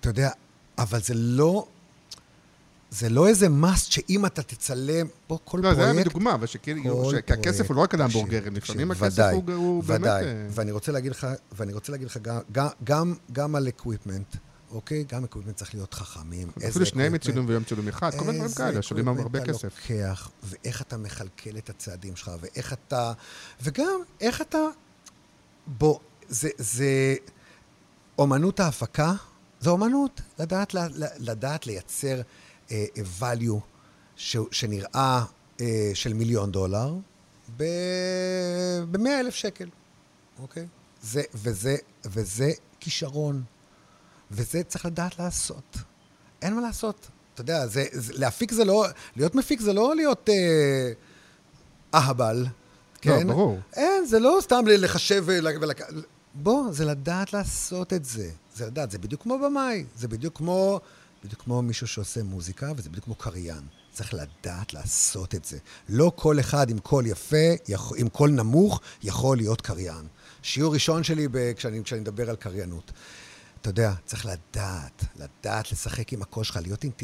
אתה 0.00 0.08
יודע, 0.08 0.30
אבל 0.78 1.00
זה 1.00 1.14
לא... 1.14 1.66
זה 2.90 3.08
לא 3.08 3.28
איזה 3.28 3.48
מאסט 3.48 3.92
שאם 3.92 4.26
אתה 4.26 4.42
תצלם, 4.42 5.06
בוא, 5.28 5.38
כל 5.44 5.58
לא, 5.58 5.62
פרויקט... 5.62 5.78
לא, 5.78 5.84
זה 5.84 5.90
היה 5.90 6.04
בדוגמה, 6.04 6.34
אבל 6.34 6.46
שהכסף 6.46 7.68
הוא 7.68 7.76
לא 7.76 7.80
רק 7.80 7.94
על 7.94 8.00
ההמבורגרים, 8.00 8.56
לפעמים 8.56 8.90
הכסף 8.90 9.32
הוא, 9.32 9.54
הוא 9.54 9.84
באמת... 9.84 10.00
ודאי, 10.00 10.22
ודאי, 10.22 10.34
ואני 10.50 10.72
רוצה 10.72 10.92
להגיד 10.92 11.10
לך, 11.10 11.26
ואני 11.52 11.72
רוצה 11.72 11.92
להגיד 11.92 12.06
לך 12.06 12.18
גם, 12.52 12.68
גם, 12.84 13.14
גם 13.32 13.54
על 13.54 13.68
equipment. 13.68 14.36
אוקיי? 14.72 15.04
גם 15.04 15.24
equipment 15.24 15.56
צריך 15.56 15.74
להיות 15.74 15.94
חכמים. 15.94 16.50
אפילו 16.68 16.86
שני 16.86 17.12
ימי 17.12 17.23
צילום 17.23 17.46
ויום 17.48 17.64
צילום 17.64 17.88
אחד, 17.88 18.10
כל 18.10 18.24
מיני 18.24 18.38
דברים 18.38 18.54
כאלה, 18.54 18.82
עולים 18.82 19.08
הרבה 19.08 19.40
כסף. 19.40 19.48
איזה 19.48 19.58
אתה 19.58 19.94
לוקח, 19.94 20.30
ואיך 20.42 20.82
אתה 20.82 20.96
מכלכל 20.96 21.58
את 21.58 21.70
הצעדים 21.70 22.16
שלך, 22.16 22.30
ואיך 22.40 22.72
אתה... 22.72 23.12
וגם, 23.62 24.00
איך 24.20 24.40
אתה... 24.40 24.58
בוא, 25.66 25.98
זה... 26.28 26.48
זה... 26.58 27.14
אומנות 28.18 28.60
ההפקה, 28.60 29.12
זה 29.60 29.70
אומנות. 29.70 30.20
לדעת, 30.38 30.74
לדעת 31.18 31.66
לייצר 31.66 32.20
uh, 32.68 32.72
value 33.20 33.60
ש, 34.16 34.36
שנראה 34.50 35.24
uh, 35.58 35.62
של 35.94 36.12
מיליון 36.12 36.52
דולר 36.52 36.94
ב-100 37.56 39.08
אלף 39.20 39.34
שקל, 39.34 39.68
אוקיי? 40.42 40.66
זה, 41.02 41.22
וזה, 41.34 41.76
וזה 42.04 42.50
כישרון. 42.80 43.42
וזה 44.32 44.62
צריך 44.62 44.86
לדעת 44.86 45.18
לעשות. 45.18 45.76
אין 46.42 46.54
מה 46.54 46.60
לעשות. 46.60 47.08
אתה 47.34 47.40
יודע, 47.40 47.66
זה, 47.66 47.84
זה, 47.92 48.12
להפיק 48.16 48.52
זה 48.52 48.64
לא, 48.64 48.86
להיות 49.16 49.34
מפיק 49.34 49.60
זה 49.60 49.72
לא 49.72 49.96
להיות 49.96 50.28
אה, 50.28 50.92
אהבל, 51.94 52.46
כן? 53.00 53.26
לא, 53.26 53.32
ברור. 53.32 53.58
אין, 53.76 54.06
זה 54.06 54.18
לא 54.18 54.38
סתם 54.42 54.64
לחשב 54.66 55.24
ולק... 55.26 55.80
בוא, 56.34 56.72
זה 56.72 56.84
לדעת 56.84 57.32
לעשות 57.32 57.92
את 57.92 58.04
זה. 58.04 58.30
זה 58.54 58.66
לדעת, 58.66 58.90
זה 58.90 58.98
בדיוק 58.98 59.22
כמו 59.22 59.38
במאי, 59.38 59.84
זה 59.96 60.08
בדיוק 60.08 60.36
כמו, 60.36 60.80
בדיוק 61.24 61.42
כמו 61.42 61.62
מישהו 61.62 61.86
שעושה 61.86 62.22
מוזיקה, 62.22 62.72
וזה 62.76 62.90
בדיוק 62.90 63.04
כמו 63.04 63.14
קריין. 63.14 63.62
צריך 63.92 64.14
לדעת 64.14 64.74
לעשות 64.74 65.34
את 65.34 65.44
זה. 65.44 65.58
לא 65.88 66.12
כל 66.16 66.40
אחד 66.40 66.70
עם 66.70 66.78
קול 66.78 67.06
יפה, 67.06 67.46
יכול, 67.68 67.98
עם 67.98 68.08
קול 68.08 68.30
נמוך, 68.30 68.80
יכול 69.02 69.36
להיות 69.36 69.60
קריין. 69.60 70.06
שיעור 70.42 70.74
ראשון 70.74 71.02
שלי 71.02 71.28
ב, 71.30 71.52
כשאני, 71.52 71.84
כשאני 71.84 72.00
מדבר 72.00 72.30
על 72.30 72.36
קריינות. 72.36 72.92
אתה 73.62 73.70
יודע, 73.70 73.92
צריך 74.06 74.26
לדעת, 74.26 75.04
לדעת 75.16 75.72
לשחק 75.72 76.12
עם 76.12 76.22
הקול 76.22 76.44
שלך, 76.44 76.58
להיות 76.62 76.84
אינט... 76.84 77.02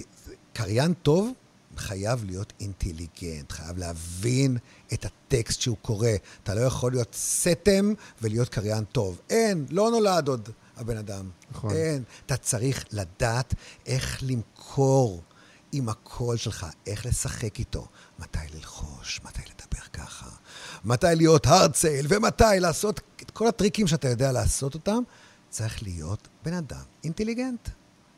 קריין 0.52 0.94
טוב 0.94 1.32
חייב 1.76 2.24
להיות 2.24 2.52
אינטליגנט, 2.60 3.52
חייב 3.52 3.78
להבין 3.78 4.56
את 4.92 5.04
הטקסט 5.04 5.60
שהוא 5.60 5.76
קורא. 5.82 6.08
אתה 6.42 6.54
לא 6.54 6.60
יכול 6.60 6.92
להיות 6.92 7.14
סתם 7.14 7.92
ולהיות 8.22 8.48
קריין 8.48 8.84
טוב. 8.84 9.20
אין, 9.30 9.66
לא 9.70 9.90
נולד 9.90 10.28
עוד 10.28 10.48
הבן 10.76 10.96
אדם. 10.96 11.30
נכון. 11.50 11.72
אין. 11.72 12.02
אתה 12.26 12.36
צריך 12.36 12.84
לדעת 12.92 13.54
איך 13.86 14.18
למכור 14.22 15.22
עם 15.72 15.88
הקול 15.88 16.36
שלך, 16.36 16.66
איך 16.86 17.06
לשחק 17.06 17.58
איתו, 17.58 17.86
מתי 18.18 18.38
ללחוש, 18.54 19.20
מתי 19.24 19.42
לדבר 19.42 19.84
ככה, 19.92 20.26
מתי 20.84 21.06
להיות 21.16 21.46
הרצל, 21.46 22.06
ומתי 22.08 22.44
לעשות 22.60 23.00
את 23.22 23.30
כל 23.30 23.48
הטריקים 23.48 23.86
שאתה 23.86 24.08
יודע 24.08 24.32
לעשות 24.32 24.74
אותם. 24.74 25.02
צריך 25.48 25.82
להיות 25.82 26.28
בן 26.44 26.54
אדם 26.54 26.82
אינטליגנט. 27.04 27.68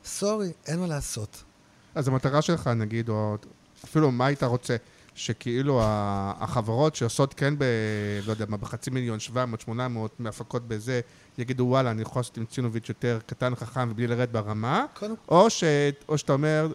סורי, 0.04 0.52
אין 0.66 0.80
מה 0.80 0.86
לעשות. 0.86 1.44
אז 1.94 2.08
המטרה 2.08 2.42
שלך, 2.42 2.66
נגיד, 2.66 3.08
או 3.08 3.36
אפילו 3.84 4.10
מה 4.10 4.26
היית 4.26 4.42
רוצה, 4.42 4.76
שכאילו 5.14 5.80
החברות 5.84 6.94
שעושות 6.94 7.34
כן 7.34 7.54
ב... 7.58 7.64
לא 8.26 8.32
יודע 8.32 8.44
מה, 8.48 8.56
בחצי 8.56 8.90
מיליון, 8.90 9.20
700, 9.20 9.60
800 9.60 10.20
מהפקות 10.20 10.68
בזה, 10.68 11.00
יגידו, 11.38 11.64
וואלה, 11.64 11.90
אני 11.90 12.02
יכול 12.02 12.20
לעשות 12.20 12.36
עם 12.36 12.44
צינוביץ' 12.44 12.88
יותר 12.88 13.18
קטן, 13.26 13.54
חכם 13.54 13.88
ובלי 13.90 14.06
לרדת 14.06 14.28
ברמה, 14.28 14.84
או, 15.28 15.50
ש... 15.50 15.64
או 16.08 16.18
שאתה 16.18 16.32
אומר, 16.32 16.72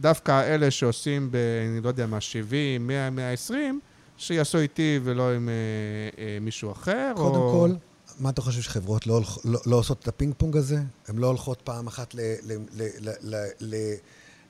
דווקא 0.00 0.42
אלה 0.42 0.70
שעושים 0.70 1.30
ב... 1.30 1.36
אני 1.70 1.80
לא 1.80 1.88
יודע 1.88 2.06
מה, 2.06 2.20
70, 2.20 2.86
100, 2.86 3.10
120, 3.10 3.80
שיעשו 4.16 4.58
איתי 4.58 5.00
ולא 5.04 5.32
עם 5.32 5.48
אה, 5.48 5.54
אה, 6.24 6.38
מישהו 6.40 6.72
אחר, 6.72 7.12
קודם 7.16 7.34
או... 7.34 7.52
כל, 7.52 7.74
מה 8.22 8.30
אתה 8.30 8.42
חושב 8.42 8.62
שחברות 8.62 9.06
לא, 9.06 9.14
הולכ... 9.14 9.38
לא, 9.44 9.60
לא 9.66 9.76
עושות 9.76 9.98
את 10.02 10.08
הפינג 10.08 10.34
פונג 10.38 10.56
הזה? 10.56 10.82
הן 11.08 11.18
לא 11.18 11.26
הולכות 11.26 11.60
פעם 11.64 11.86
אחת 11.86 12.14
ל... 12.14 12.20
ל, 12.20 12.52
ל, 12.52 12.88
ל, 13.00 13.10
ל, 13.20 13.46
ל 13.60 13.94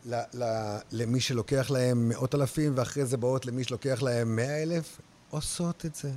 ל, 0.07 0.15
ל, 0.35 0.45
למי 0.93 1.21
שלוקח 1.21 1.71
להם 1.71 2.09
מאות 2.09 2.35
אלפים, 2.35 2.73
ואחרי 2.77 3.07
זה 3.07 3.17
באות 3.17 3.47
למי 3.47 3.65
שלוקח 3.65 4.03
להם 4.03 4.37
מאה 4.37 4.63
אלף, 4.63 5.01
עושות 5.31 5.87
את 5.87 5.95
זה. 5.95 6.11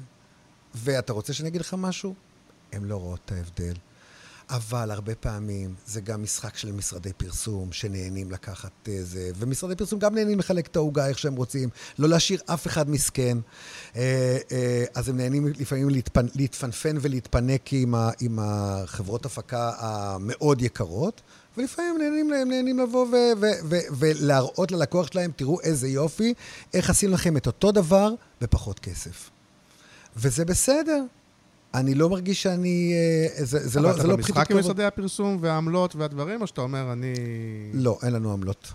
ואתה 0.75 1.13
רוצה 1.13 1.33
שאני 1.33 1.49
אגיד 1.49 1.61
לך 1.61 1.75
משהו? 1.77 2.13
הן 2.71 2.83
לא 2.83 2.95
רואות 2.95 3.19
את 3.25 3.31
ההבדל. 3.31 3.73
אבל 4.49 4.91
הרבה 4.91 5.15
פעמים 5.15 5.75
זה 5.85 6.01
גם 6.01 6.23
משחק 6.23 6.57
של 6.57 6.71
משרדי 6.71 7.13
פרסום 7.13 7.71
שנהנים 7.71 8.31
לקחת 8.31 8.71
איזה, 8.87 9.31
ומשרדי 9.35 9.75
פרסום 9.75 9.99
גם 9.99 10.15
נהנים 10.15 10.39
לחלק 10.39 10.67
את 10.67 10.75
העוגה 10.75 11.07
איך 11.07 11.19
שהם 11.19 11.35
רוצים, 11.35 11.69
לא 11.99 12.09
להשאיר 12.09 12.39
אף 12.45 12.67
אחד 12.67 12.89
מסכן. 12.89 13.37
אה, 13.95 14.37
אה, 14.51 14.85
אז 14.95 15.09
הם 15.09 15.17
נהנים 15.17 15.47
לפעמים 15.47 15.89
להתפנ... 15.89 16.25
להתפנפן 16.35 16.97
ולהתפנק 17.01 17.73
עם, 17.73 17.95
ה... 17.95 18.09
עם 18.21 18.39
החברות 18.41 19.25
הפקה 19.25 19.71
המאוד 19.77 20.61
יקרות. 20.61 21.21
ולפעמים 21.57 21.97
נהנים, 21.97 22.33
הם 22.33 22.49
נהנים 22.49 22.79
לבוא 22.79 23.05
ו- 23.05 23.41
ו- 23.41 23.69
ו- 23.69 23.95
ולהראות 23.97 24.71
ללקוח 24.71 25.07
שלהם, 25.07 25.31
תראו 25.35 25.61
איזה 25.61 25.87
יופי, 25.87 26.33
איך 26.73 26.89
עשינו 26.89 27.13
לכם 27.13 27.37
את 27.37 27.47
אותו 27.47 27.71
דבר 27.71 28.13
בפחות 28.41 28.79
כסף. 28.79 29.29
וזה 30.15 30.45
בסדר, 30.45 31.03
אני 31.79 31.95
לא 31.95 32.09
מרגיש 32.09 32.43
שאני... 32.43 32.93
אה, 32.93 33.45
זה, 33.45 33.67
זה 33.67 33.79
לא, 33.79 33.93
זה 33.93 33.97
לא 34.07 34.13
אבל 34.13 34.13
אתה 34.13 34.15
במשחק 34.15 34.51
עם 34.51 34.57
משרדי 34.57 34.83
הפרסום 34.83 35.37
והעמלות 35.41 35.95
והדברים, 35.95 36.41
או 36.41 36.47
שאתה 36.47 36.61
אומר, 36.61 36.91
אני... 36.93 37.13
לא, 37.73 37.99
אין 38.03 38.13
לנו 38.13 38.33
עמלות. 38.33 38.73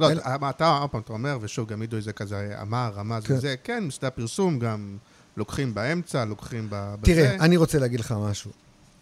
לא, 0.00 0.10
אין... 0.10 0.18
אתה, 0.18 0.50
אתה, 0.50 0.78
עוד 0.78 0.90
פעם, 0.90 1.00
אתה 1.00 1.12
אומר, 1.12 1.38
ושוב, 1.40 1.68
גם 1.68 1.80
עידו 1.80 2.00
זה 2.00 2.12
כזה 2.12 2.56
אמר, 2.62 2.90
רמז 2.96 3.24
כן. 3.24 3.34
וזה, 3.34 3.54
כן, 3.64 3.84
משרדי 3.84 4.06
הפרסום 4.06 4.58
גם 4.58 4.96
לוקחים 5.36 5.74
באמצע, 5.74 6.24
לוקחים 6.24 6.66
בזה. 6.70 6.96
תראה, 7.02 7.34
אני 7.34 7.56
רוצה 7.56 7.78
להגיד 7.78 8.00
לך 8.00 8.14
משהו. 8.18 8.50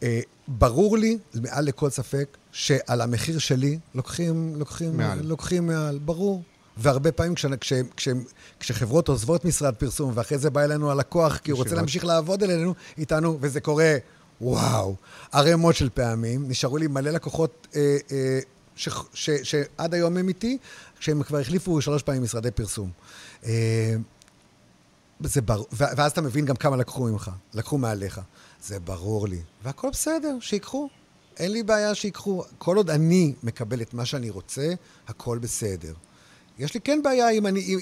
אה, 0.02 0.20
ברור 0.48 0.98
לי, 0.98 1.18
מעל 1.34 1.64
לכל 1.64 1.90
ספק, 1.90 2.36
שעל 2.52 3.00
המחיר 3.00 3.38
שלי 3.38 3.78
לוקחים, 3.94 4.56
לוקחים, 4.56 4.96
מעל. 4.96 5.22
לוקחים 5.22 5.66
מעל, 5.66 5.98
ברור. 5.98 6.42
והרבה 6.76 7.12
פעמים 7.12 7.34
כש, 7.34 7.46
כש, 7.60 7.72
כש, 7.96 8.08
כשחברות 8.60 9.08
עוזבות 9.08 9.44
משרד 9.44 9.74
פרסום, 9.74 10.12
ואחרי 10.14 10.38
זה 10.38 10.50
בא 10.50 10.64
אלינו 10.64 10.90
הלקוח, 10.90 11.36
כי 11.36 11.50
הוא 11.50 11.58
רוצה 11.58 11.74
להמשיך 11.74 12.04
לעבוד 12.04 12.42
אלינו, 12.42 12.74
איתנו, 12.98 13.38
וזה 13.40 13.60
קורה, 13.60 13.96
וואו, 14.40 14.96
ערימות 15.32 15.74
של 15.74 15.88
פעמים. 15.94 16.48
נשארו 16.48 16.76
לי 16.76 16.86
מלא 16.86 17.10
לקוחות 17.10 17.66
אה, 17.76 17.96
אה, 18.12 18.38
ש, 18.76 18.88
ש, 19.14 19.30
שעד 19.30 19.94
היום 19.94 20.16
הם 20.16 20.28
איתי, 20.28 20.58
כשהם 20.98 21.22
כבר 21.22 21.38
החליפו 21.38 21.80
שלוש 21.80 22.02
פעמים 22.02 22.22
משרדי 22.22 22.50
פרסום. 22.50 22.90
אה, 23.44 23.94
זה 25.20 25.40
ברור, 25.40 25.66
ואז 25.72 26.12
אתה 26.12 26.20
מבין 26.20 26.44
גם 26.44 26.56
כמה 26.56 26.76
לקחו 26.76 27.04
ממך, 27.04 27.30
לקחו 27.54 27.78
מעליך. 27.78 28.20
זה 28.62 28.80
ברור 28.80 29.28
לי. 29.28 29.40
והכל 29.62 29.90
בסדר, 29.90 30.36
שיקחו. 30.40 30.88
אין 31.36 31.52
לי 31.52 31.62
בעיה 31.62 31.94
שיקחו. 31.94 32.44
כל 32.58 32.76
עוד 32.76 32.90
אני 32.90 33.34
מקבל 33.42 33.82
את 33.82 33.94
מה 33.94 34.04
שאני 34.04 34.30
רוצה, 34.30 34.74
הכל 35.08 35.38
בסדר. 35.38 35.92
יש 36.58 36.74
לי 36.74 36.80
כן 36.80 37.00
בעיה 37.02 37.30
אם 37.30 37.46
אני... 37.46 37.60
אם, 37.60 37.78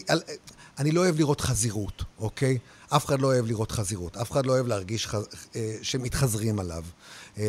אני 0.79 0.93
לא 0.93 1.01
אוהב 1.01 1.19
לראות 1.19 1.41
חזירות, 1.41 2.05
אוקיי? 2.19 2.59
אף 2.89 3.07
אחד 3.07 3.21
לא 3.21 3.27
אוהב 3.27 3.47
לראות 3.47 3.73
חזירות. 3.73 4.17
אף 4.17 4.33
אחד 4.33 4.47
לא 4.47 4.53
אוהב 4.53 4.67
להרגיש 4.67 5.07
ח... 5.07 5.15
אה, 5.57 5.77
שמתחזרים 5.83 6.59
עליו. 6.59 6.85
אה, 7.39 7.45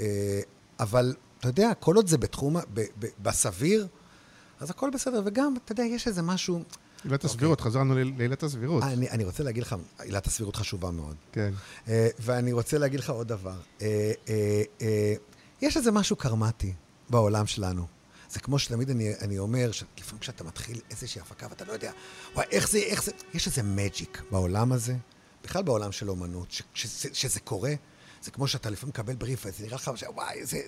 אה, 0.00 0.40
אבל, 0.80 1.14
אתה 1.38 1.48
יודע, 1.48 1.74
כל 1.80 1.96
עוד 1.96 2.08
זה 2.08 2.18
בתחום... 2.18 2.56
ב, 2.74 2.80
ב, 2.98 3.06
בסביר, 3.22 3.86
אז 4.60 4.70
הכל 4.70 4.90
בסדר. 4.94 5.22
וגם, 5.24 5.54
אתה 5.64 5.72
יודע, 5.72 5.84
יש 5.84 6.08
איזה 6.08 6.22
משהו... 6.22 6.62
עילת 7.04 7.24
הסבירות, 7.24 7.58
okay. 7.58 7.60
אוקיי. 7.60 7.70
חזרנו 7.70 7.94
לעילת 8.18 8.42
הסבירות. 8.42 8.82
אני, 8.82 9.10
אני 9.10 9.24
רוצה 9.24 9.42
להגיד 9.42 9.62
לך, 9.62 9.76
עילת 9.98 10.26
הסבירות 10.26 10.56
חשובה 10.56 10.90
מאוד. 10.90 11.16
כן. 11.32 11.52
Uh, 11.86 11.88
ואני 12.18 12.52
רוצה 12.52 12.78
להגיד 12.78 13.00
לך 13.00 13.10
עוד 13.10 13.28
דבר. 13.28 13.56
Uh, 13.78 13.82
uh, 13.82 13.82
uh, 14.78 14.82
יש 15.62 15.76
איזה 15.76 15.92
משהו 15.92 16.16
קרמטי 16.16 16.72
בעולם 17.10 17.46
שלנו. 17.46 17.86
זה 18.30 18.40
כמו 18.40 18.58
שתמיד 18.58 18.90
אני, 18.90 19.12
אני 19.20 19.38
אומר, 19.38 19.72
שלפעמים 19.72 20.20
כשאתה 20.20 20.44
מתחיל 20.44 20.80
איזושהי 20.90 21.20
הפקה 21.20 21.46
ואתה 21.50 21.64
לא 21.64 21.72
יודע, 21.72 21.92
וואי, 22.34 22.46
איך 22.50 22.70
זה, 22.70 22.78
איך 22.78 23.02
זה, 23.02 23.12
יש 23.34 23.46
איזה 23.46 23.62
מג'יק 23.62 24.22
בעולם 24.30 24.72
הזה, 24.72 24.96
בכלל 25.44 25.62
בעולם 25.62 25.92
של 25.92 26.10
אומנות, 26.10 26.50
ש, 26.50 26.62
ש, 26.74 26.86
ש, 26.86 27.06
שזה 27.12 27.40
קורה. 27.40 27.74
זה 28.22 28.30
כמו 28.30 28.48
שאתה 28.48 28.70
לפעמים 28.70 28.88
מקבל 28.90 29.14
בריף, 29.14 29.46
וזה 29.46 29.64
נראה 29.64 29.74
לך, 29.74 29.90
וואי, 30.14 30.38
איזה 30.38 30.58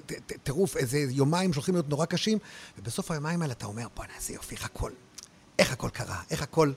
טירוף, 0.42 0.76
איזה 0.76 0.98
יומיים 0.98 1.52
שהולכים 1.52 1.74
להיות 1.74 1.88
נורא 1.88 2.06
קשים, 2.06 2.38
ובסוף 2.78 3.10
היומיים 3.10 3.42
האלה 3.42 3.52
אתה 3.52 3.66
אומר, 3.66 3.86
בוא'נה, 3.96 4.12
איזה 4.16 4.32
יופי, 4.32 4.54
איך 4.54 4.64
הכל, 4.64 4.92
איך 5.58 5.72
הכל 5.72 5.88
קרה, 5.88 6.22
איך 6.30 6.42
הכל... 6.42 6.72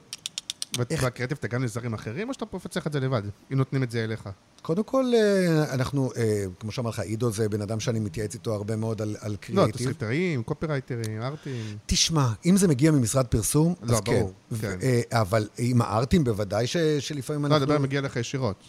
ובקריאטיב 0.78 1.38
אתה 1.39 1.47
גם 1.47 1.63
לזרים 1.63 1.93
אחרים, 1.93 2.30
או 2.30 2.34
שאתה 2.34 2.45
מפצח 2.53 2.88
את 2.88 2.93
זה 2.93 2.99
לבד? 2.99 3.21
אם 3.51 3.57
נותנים 3.57 3.84
את 3.84 3.91
זה 3.91 4.03
אליך. 4.03 4.30
קודם 4.61 4.84
כל, 4.84 5.05
אה, 5.15 5.73
אנחנו, 5.73 6.11
אה, 6.17 6.45
כמו 6.59 6.71
שאמר 6.71 6.89
לך, 6.89 6.99
עידו 6.99 7.32
זה 7.32 7.49
בן 7.49 7.61
אדם 7.61 7.80
שאני 7.80 7.99
מתייעץ 7.99 8.34
איתו 8.34 8.53
הרבה 8.53 8.76
מאוד 8.76 9.01
על, 9.01 9.15
על 9.19 9.32
לא, 9.32 9.38
קריאיטיב. 9.38 9.76
תסריטאים, 9.76 10.43
קופירייטרים, 10.43 11.21
ארטים. 11.21 11.78
תשמע, 11.86 12.28
אם 12.45 12.57
זה 12.57 12.67
מגיע 12.67 12.91
ממשרד 12.91 13.28
פרסום, 13.28 13.73
לא, 13.82 13.95
אז 13.95 14.01
ברור, 14.01 14.34
כן. 14.61 14.78
כן. 14.82 14.99
אבל 15.11 15.47
עם 15.57 15.82
הארטים 15.82 16.23
בוודאי 16.23 16.67
ש, 16.67 16.78
שלפעמים 16.78 17.41
לא, 17.41 17.47
אנחנו... 17.47 17.63
אני 17.63 17.73
מדבר 17.73 17.84
מגיע 17.84 18.01
לך 18.01 18.15
ישירות. 18.15 18.63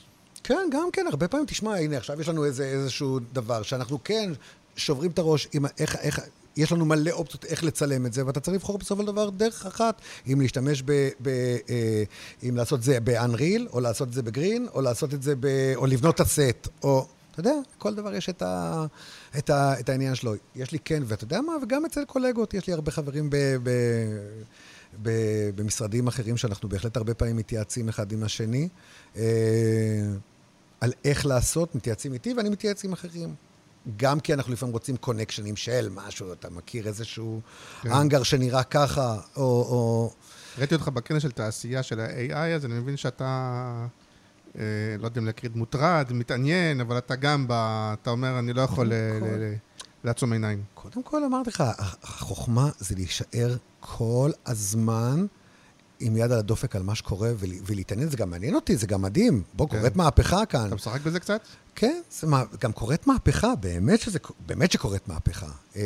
כן, 0.44 0.68
גם 0.72 0.88
כן, 0.92 1.06
הרבה 1.10 1.28
פעמים, 1.28 1.46
תשמע, 1.46 1.76
הנה, 1.76 1.96
עכשיו 1.96 2.20
יש 2.20 2.28
לנו 2.28 2.44
איזה, 2.44 2.64
איזשהו 2.64 3.18
דבר 3.32 3.62
שאנחנו 3.62 3.98
כן 4.04 4.32
שוברים 4.76 5.10
את 5.10 5.18
הראש 5.18 5.48
עם 5.52 5.66
איך, 5.78 5.96
איך, 5.96 6.20
יש 6.56 6.72
לנו 6.72 6.84
מלא 6.84 7.10
אופציות 7.10 7.44
איך 7.44 7.64
לצלם 7.64 8.06
את 8.06 8.12
זה, 8.12 8.26
ואתה 8.26 8.40
צריך 8.40 8.54
לבחור 8.54 8.78
בסופו 8.78 9.02
של 9.02 9.06
דבר 9.06 9.30
דרך 9.30 9.66
אחת, 9.66 10.00
אם 10.32 10.40
להשתמש 10.40 10.82
ב... 10.82 11.08
ב 11.22 11.28
אה, 11.68 12.04
אם 12.48 12.56
לעשות 12.56 12.82
זה 12.82 13.00
באנריל, 13.00 13.68
או 13.72 13.80
לעשות 13.80 14.08
את 14.08 14.12
זה 14.12 14.22
בגרין, 14.22 14.66
או 14.74 14.80
לעשות 14.80 15.14
את 15.14 15.22
זה 15.22 15.34
ב... 15.40 15.46
או 15.76 15.86
לבנות 15.86 16.14
את 16.14 16.20
הסט, 16.20 16.68
או... 16.82 17.06
אתה 17.30 17.40
יודע, 17.40 17.54
כל 17.78 17.94
דבר 17.94 18.14
יש 18.14 18.28
את, 18.28 18.42
ה, 18.42 18.86
את, 19.38 19.50
ה, 19.50 19.80
את 19.80 19.88
העניין 19.88 20.14
שלו. 20.14 20.32
יש 20.54 20.72
לי 20.72 20.78
כן, 20.78 21.02
ואתה 21.06 21.24
יודע 21.24 21.40
מה, 21.40 21.52
וגם 21.62 21.84
אצל 21.84 22.04
קולגות, 22.04 22.54
יש 22.54 22.66
לי 22.66 22.72
הרבה 22.72 22.90
חברים 22.90 23.30
ב, 23.30 23.36
ב, 23.62 23.70
ב, 25.02 25.10
במשרדים 25.54 26.06
אחרים 26.06 26.36
שאנחנו 26.36 26.68
בהחלט 26.68 26.96
הרבה 26.96 27.14
פעמים 27.14 27.36
מתייעצים 27.36 27.88
אחד 27.88 28.12
עם 28.12 28.22
השני. 28.22 28.68
אה, 29.16 29.22
על 30.80 30.92
איך 31.04 31.26
לעשות, 31.26 31.74
מתייעצים 31.74 32.12
איתי 32.12 32.34
ואני 32.34 32.48
מתייעץ 32.48 32.84
עם 32.84 32.92
אחרים. 32.92 33.34
גם 33.96 34.20
כי 34.20 34.34
אנחנו 34.34 34.52
לפעמים 34.52 34.72
רוצים 34.72 34.96
קונקשנים 34.96 35.56
של 35.56 35.88
משהו, 35.94 36.32
אתה 36.32 36.50
מכיר 36.50 36.86
איזשהו 36.86 37.40
כן. 37.82 37.92
אנגר 37.92 38.22
שנראה 38.22 38.62
ככה, 38.62 39.16
או... 39.36 39.42
או... 39.42 40.12
ראיתי 40.58 40.74
אותך 40.74 40.88
בכנס 40.88 41.22
של 41.22 41.30
תעשייה 41.30 41.82
של 41.82 42.00
ה-AI, 42.00 42.54
אז 42.56 42.64
אני 42.64 42.74
מבין 42.74 42.96
שאתה, 42.96 43.86
אה, 44.58 44.62
לא 44.98 45.04
יודע 45.04 45.20
אם 45.20 45.26
להקריא 45.26 45.50
מוטרד, 45.54 46.06
מתעניין, 46.10 46.80
אבל 46.80 46.98
אתה 46.98 47.16
גם, 47.16 47.48
ב, 47.48 47.52
אתה 47.52 48.10
אומר, 48.10 48.38
אני 48.38 48.52
לא 48.52 48.62
יכול 48.62 48.92
לעצום 50.04 50.32
עיניים. 50.32 50.62
קודם 50.74 51.02
כל 51.02 51.24
אמרתי 51.24 51.50
לך, 51.50 51.64
החוכמה 52.02 52.70
זה 52.78 52.94
להישאר 52.94 53.56
כל 53.80 54.30
הזמן 54.46 55.26
עם 56.00 56.16
יד 56.16 56.32
על 56.32 56.38
הדופק 56.38 56.76
על 56.76 56.82
מה 56.82 56.94
שקורה 56.94 57.30
ול- 57.38 57.50
ולהתעניין, 57.66 58.08
זה 58.08 58.16
גם 58.16 58.30
מעניין 58.30 58.54
אותי, 58.54 58.76
זה 58.76 58.86
גם 58.86 59.02
מדהים. 59.02 59.42
בוא, 59.54 59.68
כן. 59.68 59.76
קורית 59.78 59.96
מהפכה 59.96 60.46
כאן. 60.46 60.66
אתה 60.66 60.74
משחק 60.74 61.00
בזה 61.00 61.20
קצת? 61.20 61.40
כן, 61.74 62.00
זה 62.20 62.26
מה, 62.26 62.42
גם 62.60 62.72
קורית 62.72 63.06
מהפכה, 63.06 63.54
באמת, 63.60 64.00
שזה, 64.00 64.18
באמת 64.46 64.72
שקורית 64.72 65.08
מהפכה. 65.08 65.46
אה, 65.76 65.82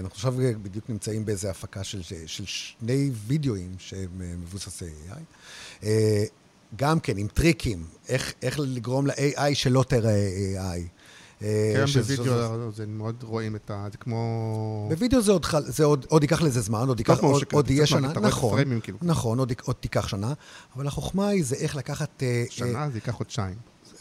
אנחנו 0.00 0.14
עכשיו 0.14 0.34
בדיוק 0.62 0.84
נמצאים 0.90 1.24
באיזו 1.24 1.48
הפקה 1.48 1.84
של, 1.84 2.02
של 2.26 2.44
שני 2.46 3.10
וידאוים 3.26 3.74
שהם 3.78 4.08
אה, 4.20 4.32
מבוססי 4.42 4.84
AI. 4.84 5.14
אה, 5.84 6.24
גם 6.76 7.00
כן, 7.00 7.16
עם 7.16 7.26
טריקים, 7.26 7.84
איך, 8.08 8.32
איך 8.42 8.58
לגרום 8.60 9.06
ל-AI 9.06 9.54
שלא 9.54 9.84
תראה 9.88 10.28
AI. 10.56 10.80
אה, 11.44 11.84
כן, 11.86 12.00
בווידאו 12.00 12.72
זה 12.72 12.86
מאוד 12.86 13.22
רואים 13.22 13.56
את 13.56 13.70
ה... 13.70 13.86
זה 13.92 13.98
כמו... 13.98 14.86
בווידאו 14.90 15.22
זה 15.22 15.32
עוד, 15.32 15.44
חל- 15.44 15.64
זה 15.66 15.84
עוד, 15.84 16.06
עוד 16.08 16.22
ייקח 16.22 16.42
לזה 16.42 16.60
זמן, 16.60 16.88
עוד 16.88 17.00
ייקח, 17.00 17.18
כמו 17.18 17.38
עוד, 17.52 17.70
יהיה 17.70 17.86
שנה, 17.86 18.12
נכון, 18.12 18.80
כאילו. 18.80 18.98
נכון, 19.02 19.38
עוד, 19.38 19.52
עוד 19.62 19.76
תיקח 19.76 20.08
שנה, 20.08 20.32
אבל 20.76 20.86
החוכמה 20.86 21.28
היא 21.28 21.44
זה 21.44 21.56
איך 21.56 21.76
לקחת... 21.76 22.22
אה, 22.22 22.28
אה, 22.28 22.44
שנה, 22.50 22.90
זה 22.90 22.96
ייקח 22.96 23.12
חודשיים. 23.12 23.54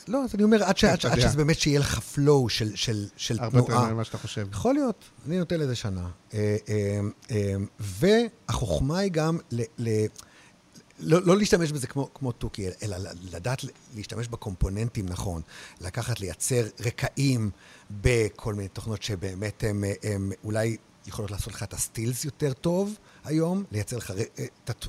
לא, 0.07 0.23
אז 0.23 0.35
אני 0.35 0.43
אומר, 0.43 0.63
עד, 0.63 0.77
ש. 0.77 0.85
שזה 0.85 1.37
באמת 1.37 1.59
שיהיה 1.59 1.79
לך 1.79 1.99
flow 2.15 2.49
של, 2.49 2.75
של, 2.75 3.07
של 3.17 3.39
הרבה 3.39 3.57
יותר 3.57 3.73
תנועה. 3.73 3.93
ממה 3.93 4.03
שאתה 4.03 4.17
חושב. 4.17 4.47
יכול 4.51 4.73
להיות, 4.73 5.05
אני 5.27 5.39
נותן 5.39 5.59
לזה 5.59 5.75
שנה. 5.75 6.09
אה, 6.33 6.57
אה, 6.69 6.99
אה, 7.31 7.55
והחוכמה 7.79 8.99
היא 8.99 9.11
גם 9.11 9.37
ל... 9.51 9.61
ל 9.77 10.05
לא, 11.05 11.21
לא 11.25 11.37
להשתמש 11.37 11.71
בזה 11.71 11.87
כמו, 11.87 12.09
כמו 12.13 12.31
תוכי, 12.31 12.67
אלא 12.83 12.97
לדעת 13.31 13.65
להשתמש 13.95 14.27
בקומפוננטים 14.27 15.05
נכון. 15.05 15.41
לקחת, 15.81 16.19
לייצר 16.19 16.63
רקעים 16.79 17.51
בכל 17.91 18.53
מיני 18.53 18.67
תוכנות 18.67 19.03
שבאמת 19.03 19.63
הם, 19.67 19.83
הם 20.03 20.31
אולי 20.43 20.77
יכולות 21.07 21.31
לעשות 21.31 21.53
לך 21.53 21.63
את 21.63 21.73
הסטילס 21.73 22.25
יותר 22.25 22.53
טוב 22.53 22.95
היום, 23.25 23.63
לייצר 23.71 23.97
לך 23.97 24.11
את. 24.11 24.85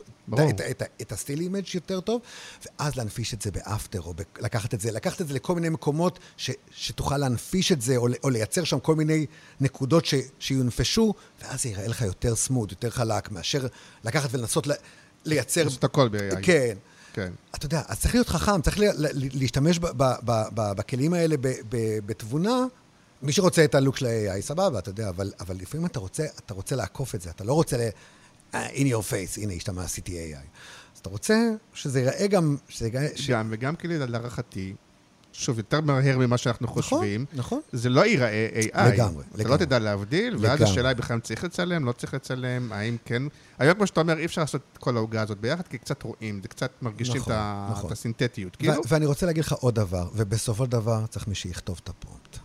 את, 0.51 0.61
ה- 0.61 0.71
את, 0.71 0.83
ה- 0.83 0.87
את 1.01 1.13
ה 1.13 1.17
still 1.17 1.41
image 1.41 1.75
יותר 1.75 2.01
טוב, 2.01 2.21
ואז 2.67 2.97
להנפיש 2.97 3.35
את 3.35 3.43
זה 3.43 3.51
ב 3.51 3.58
After, 3.58 4.01
או 4.01 4.15
ב- 4.15 4.21
לקחת 4.41 4.75
את 4.75 4.81
זה, 4.81 4.91
לקחת 4.93 5.21
את 5.21 5.29
זה 5.29 5.35
לכל 5.35 5.55
מיני 5.55 5.69
מקומות 5.69 6.19
ש, 6.37 6.51
שתוכל 6.71 7.19
להנפיש 7.19 7.73
את 7.73 7.83
זה, 7.83 7.97
או, 7.97 8.09
או 8.25 8.31
לייצר 8.31 8.65
שם 8.65 8.81
כל 8.81 8.95
מיני 8.95 9.27
נקודות 9.61 10.05
ש, 10.05 10.15
שיונפשו, 10.39 11.15
ואז 11.43 11.63
זה 11.63 11.69
ייראה 11.69 11.89
לך 11.89 12.03
יותר 12.03 12.37
smooth, 12.37 12.71
יותר 12.71 12.91
חלק, 12.91 13.33
מאשר 13.33 13.67
לקחת 14.05 14.29
ולנסות 14.33 14.67
לייצר... 15.25 15.65
לעשות 15.65 15.85
הכל 15.85 16.09
ב-AI. 16.09 16.37
כן. 16.43 16.77
כן. 17.13 17.33
אתה 17.55 17.67
יודע, 17.67 17.83
אז 17.89 18.01
צריך 18.01 18.15
להיות 18.15 18.29
חכם, 18.29 18.63
צריך 18.63 18.79
לה- 18.79 18.93
לה- 18.97 19.09
להשתמש 19.13 19.79
ב- 19.79 19.87
ב- 19.87 20.15
ב- 20.25 20.49
ב- 20.55 20.73
בכלים 20.73 21.13
האלה 21.15 21.37
ב- 21.37 21.49
ב- 21.69 21.99
בתבונה. 22.07 22.65
מי 23.23 23.33
שרוצה 23.33 23.65
את 23.65 23.75
הלוק 23.75 23.97
של 23.97 24.07
ה-AI, 24.07 24.41
סבבה, 24.41 24.79
אתה 24.79 24.91
יודע, 24.91 25.09
אבל, 25.09 25.33
אבל 25.41 25.57
לפעמים 25.57 25.87
אתה 25.87 25.99
רוצה, 25.99 26.25
אתה 26.47 26.55
רוצה 26.55 26.77
לעקוף 26.77 27.15
את 27.15 27.21
זה, 27.21 27.31
אתה 27.31 27.45
לא 27.45 27.53
רוצה 27.53 27.77
ל... 27.77 27.81
אה, 28.55 28.69
in 28.71 28.87
your 28.87 29.03
face, 29.11 29.41
הנה, 29.43 29.53
השתמע, 29.53 29.85
עשיתי 29.85 30.33
AI. 30.35 30.37
אז 30.95 30.99
אתה 31.01 31.09
רוצה 31.11 31.35
שזה 31.75 32.01
ייראה 32.01 32.27
גם... 32.27 32.57
שזה 32.69 32.87
ייראה... 32.87 33.09
ש... 33.15 33.31
גם, 33.31 33.49
וגם 33.51 33.77
כאילו, 33.77 34.07
להערכתי, 34.07 34.75
שוב, 35.37 35.59
יותר 35.59 35.81
מהר 35.81 36.19
ממה 36.19 36.37
שאנחנו 36.39 36.69
חושבים, 36.69 37.25
נכון. 37.33 37.61
זה 37.73 37.89
לא 37.89 38.07
ייראה 38.07 38.49
AI. 38.61 38.81
לגמרי, 38.81 39.25
אתה 39.29 39.39
לא 39.39 39.45
לגמרי. 39.45 39.59
תדע 39.59 39.79
להבדיל, 39.79 40.35
ואז 40.35 40.43
לגמרי. 40.43 40.65
השאלה 40.73 40.89
היא 40.89 40.97
בכלל 40.97 41.15
אם 41.15 41.21
צריך 41.21 41.45
לצלם, 41.45 41.85
לא 41.85 41.93
צריך 41.93 42.15
לצלם, 42.15 42.73
האם 42.73 42.97
כן. 43.05 43.23
היום, 43.59 43.75
כמו 43.75 43.87
שאתה 43.87 44.01
אומר, 44.01 44.19
אי 44.19 44.25
אפשר 44.25 44.41
לעשות 44.41 44.61
את 44.73 44.79
כל 44.79 44.97
העוגה 44.97 45.23
הזאת 45.23 45.39
ביחד, 45.39 45.69
כי 45.69 45.79
קצת 45.79 46.03
רואים, 46.03 46.41
זה 46.43 46.49
קצת 46.49 46.71
מרגישים 46.83 47.17
נכון, 47.17 47.33
את 47.33 47.71
נכון. 47.71 47.87
את 47.87 47.93
הסינתטיות. 47.93 48.57
כאילו, 48.57 48.83
ואני 48.89 49.07
רוצה 49.07 49.27
להגיד 49.27 49.45
לך 49.45 49.53
עוד 49.53 49.75
דבר, 49.75 50.09
ובסופו 50.15 50.65
של 50.65 50.71
דבר 50.71 51.07
צריך 51.07 51.29
מי 51.29 51.35
שיכתוב 51.35 51.81
את 51.85 51.89
הפרומפט. 51.89 52.39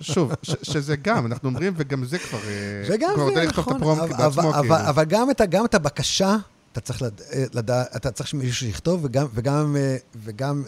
שוב, 0.00 0.32
ש- 0.42 0.54
שזה 0.62 0.96
גם, 0.96 1.26
אנחנו 1.26 1.48
אומרים, 1.48 1.72
וגם 1.76 2.04
זה 2.04 2.18
כבר... 2.18 2.38
אה, 2.38 2.84
וגם 2.88 3.10
כבר 3.14 3.22
יודע 3.28 3.40
זה, 3.40 3.46
לכתוב 3.46 3.64
את 3.64 3.68
נכון, 3.70 3.76
הפרומפט 3.76 4.14
אבל, 4.14 4.24
בעצמו, 4.42 4.52
כאילו. 4.52 4.76
אבל, 4.88 5.04
גם 5.48 5.64
את 5.64 5.74
הבקשה, 5.74 6.36
אתה 6.72 6.80
צריך 6.80 7.02
לד- 7.02 7.20
אה, 7.32 7.44
לדעת, 7.54 7.96
אתה 7.96 8.10
צריך 8.10 8.28
שמישהו 8.28 8.54
שיכתוב, 8.56 9.00
וגם, 9.04 9.26
וגם, 9.34 9.76
אה, 9.78 9.96
וגם, 10.16 10.62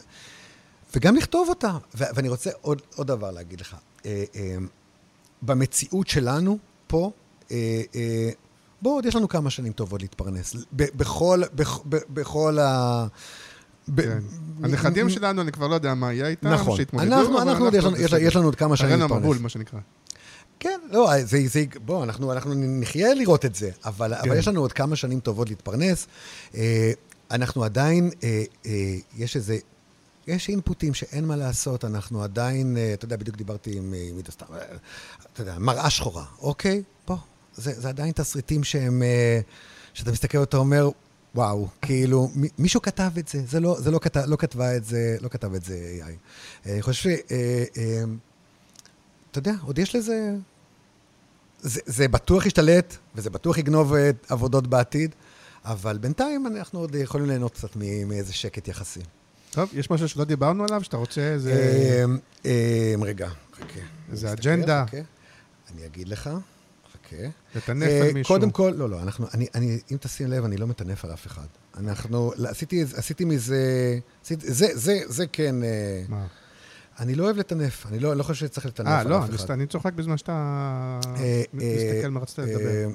וגם 0.97 1.17
לכתוב 1.17 1.49
אותה. 1.49 1.79
ואני 1.95 2.29
רוצה 2.29 2.51
עוד, 2.61 2.83
עוד 2.95 3.07
דבר 3.07 3.31
להגיד 3.31 3.61
לך. 3.61 3.77
אה, 4.07 4.25
במציאות 5.43 6.09
שלנו, 6.09 6.59
פה, 6.87 7.11
אה, 7.51 7.57
אה, 7.95 8.31
בוא, 8.83 8.97
עוד 8.97 9.07
יש 9.07 9.17
לנו 9.17 9.29
כמה 9.29 9.51
שנים 9.51 9.73
טובות 9.73 10.03
להתפרנס. 10.03 10.57
בכל, 10.73 11.43
בכ- 11.55 11.81
בכל 11.89 12.59
ה... 12.59 13.07
ב- 13.89 14.01
כן. 14.03 14.19
הנכדים 14.63 15.09
שלנו, 15.11 15.43
אני 15.43 15.53
כבר 15.53 15.67
לא 15.67 15.75
יודע 15.75 15.95
מה 15.95 16.13
יהיה 16.13 16.27
איתם, 16.29 16.49
נכון. 16.49 16.77
שיתמודדו, 16.77 17.15
אנחנו, 17.15 17.43
אנחנו, 17.43 17.65
עוד 17.65 17.75
יש 17.75 17.85
לנו- 17.85 17.97
יש- 17.97 18.37
לנו 18.37 18.45
עוד 18.47 18.55
כמה 18.57 18.77
שנים 18.77 18.91
להתפרנס. 19.01 19.13
המבול, 19.13 19.39
מה 19.41 19.49
שנקרא. 19.49 19.79
כן, 20.63 20.81
לא, 20.91 21.11
זה, 21.25 21.39
זה, 21.47 21.65
בוא, 21.85 22.05
אנחנו, 22.05 22.33
אנחנו 22.33 22.55
נחיה 22.57 23.15
לראות 23.15 23.45
את 23.45 23.55
זה, 23.55 23.71
אבל, 23.85 24.15
כן. 24.15 24.29
אבל 24.29 24.39
יש 24.39 24.49
לנו 24.49 24.61
עוד 24.61 24.73
כמה 24.73 24.97
שנים 24.97 25.21
טובות 25.21 25.49
להתפרנס. 25.49 26.07
אה, 26.55 26.93
אנחנו 27.31 27.65
עדיין, 27.65 28.11
אה, 28.25 28.43
אה, 28.67 28.71
יש 29.17 29.37
איזה, 29.37 29.59
יש 30.27 30.49
אינפוטים 30.49 30.95
שאין 30.95 31.25
מה 31.25 31.37
לעשות, 31.37 31.85
אנחנו 31.85 32.23
עדיין, 32.23 32.77
אה, 32.77 32.93
אתה 32.95 33.05
יודע, 33.05 33.17
בדיוק 33.17 33.37
דיברתי 33.37 33.77
עם, 33.77 33.95
אה, 33.95 33.99
עידו 34.17 34.33
סתם, 34.33 34.47
אה, 34.53 34.59
אתה 35.33 35.43
יודע, 35.43 35.59
מראה 35.59 35.91
שחורה, 35.91 36.25
אוקיי? 36.39 36.83
בוא, 37.07 37.17
זה, 37.55 37.81
זה 37.81 37.89
עדיין 37.89 38.13
תסריטים 38.13 38.65
שהם, 38.65 39.03
אה, 39.03 39.41
שאתה 39.95 40.13
מסתכל 40.13 40.39
ואתה 40.39 40.57
אומר, 40.57 40.89
וואו, 41.35 41.69
כאילו, 41.83 42.31
מי- 42.35 42.49
מישהו 42.59 42.83
כתב 42.83 43.11
את 43.19 43.29
זה, 43.29 43.43
זה 43.49 43.61
לא, 43.61 43.77
זה 43.81 43.91
לא, 43.91 43.99
כתב, 43.99 44.21
לא 44.27 44.37
כתבה 44.37 44.77
את 44.77 44.85
זה, 44.85 45.17
לא 45.21 45.29
כתב 45.29 45.55
את 45.55 45.65
זה 45.65 45.75
AI. 46.01 46.11
אה, 46.67 46.73
אני 46.73 46.83
חושב 46.83 47.03
ש... 47.03 47.07
אה, 47.07 47.65
אה, 47.77 48.03
אתה 49.31 49.39
יודע, 49.39 49.53
עוד 49.63 49.79
יש 49.79 49.97
לזה... 49.97 50.35
זה, 51.63 51.81
זה 51.87 52.09
בטוח 52.09 52.47
ישתלט, 52.47 52.97
וזה 53.15 53.31
בטוח 53.31 53.59
יגנוב 53.59 53.95
אה, 53.95 54.11
עבודות 54.29 54.67
בעתיד, 54.67 55.15
אבל 55.65 55.99
בינתיים 55.99 56.47
אנחנו 56.47 56.81
עוד 56.81 56.95
יכולים 56.95 57.27
ליהנות 57.27 57.55
קצת 57.55 57.77
מאיזה 58.07 58.33
שקט 58.33 58.69
יחסי. 58.69 59.01
טוב, 59.51 59.69
יש 59.73 59.91
משהו 59.91 60.09
שלא 60.09 60.25
דיברנו 60.25 60.65
עליו, 60.65 60.85
שאתה 60.85 60.97
רוצה 60.97 61.21
איזה... 61.21 61.53
אמ, 62.05 62.19
אמ, 62.45 63.03
רגע, 63.03 63.29
חכה. 63.55 63.81
איזה 64.11 64.33
אג'נדה. 64.33 64.85
אני 65.75 65.87
אגיד 65.87 66.09
לך, 66.09 66.31
חכה. 66.93 67.17
לטנף 67.55 67.89
אה, 67.89 68.03
על 68.03 68.13
מישהו. 68.13 68.35
קודם 68.35 68.51
כל, 68.51 68.73
לא, 68.77 68.91
לא, 68.91 69.03
אנחנו, 69.03 69.27
אני, 69.35 69.47
אני, 69.55 69.79
אם 69.93 69.97
תשים 70.01 70.31
לב, 70.31 70.45
אני 70.45 70.57
לא 70.57 70.67
מטנף 70.67 71.05
על 71.05 71.13
אף 71.13 71.27
אחד. 71.27 71.47
אנחנו, 71.77 72.33
עשיתי, 72.49 72.85
עשיתי 72.95 73.25
מזה, 73.25 73.99
עשיתי, 74.25 74.53
זה, 74.53 74.67
זה, 74.75 75.01
זה 75.07 75.27
כן, 75.27 75.65
אה, 75.65 76.03
מה? 76.09 76.27
אני 77.03 77.15
לא 77.15 77.25
אוהב 77.25 77.37
לטנף, 77.37 77.87
אני 77.87 77.99
לא, 77.99 78.17
לא 78.17 78.23
חושב 78.23 78.47
שצריך 78.47 78.67
לטנף 78.67 78.87
אה, 78.89 79.01
על 79.01 79.09
לא, 79.09 79.19
אף 79.19 79.31
אחד. 79.31 79.37
סתם- 79.37 79.53
אני 79.53 79.67
צוחק 79.67 79.93
בזמן 79.93 80.19
שאתה 80.19 80.33
אה, 81.17 81.43
מסתכל 81.53 82.05
אה, 82.05 82.09
מה 82.09 82.21
רצית 82.21 82.39
אה, 82.39 82.45
לדבר. 82.45 82.89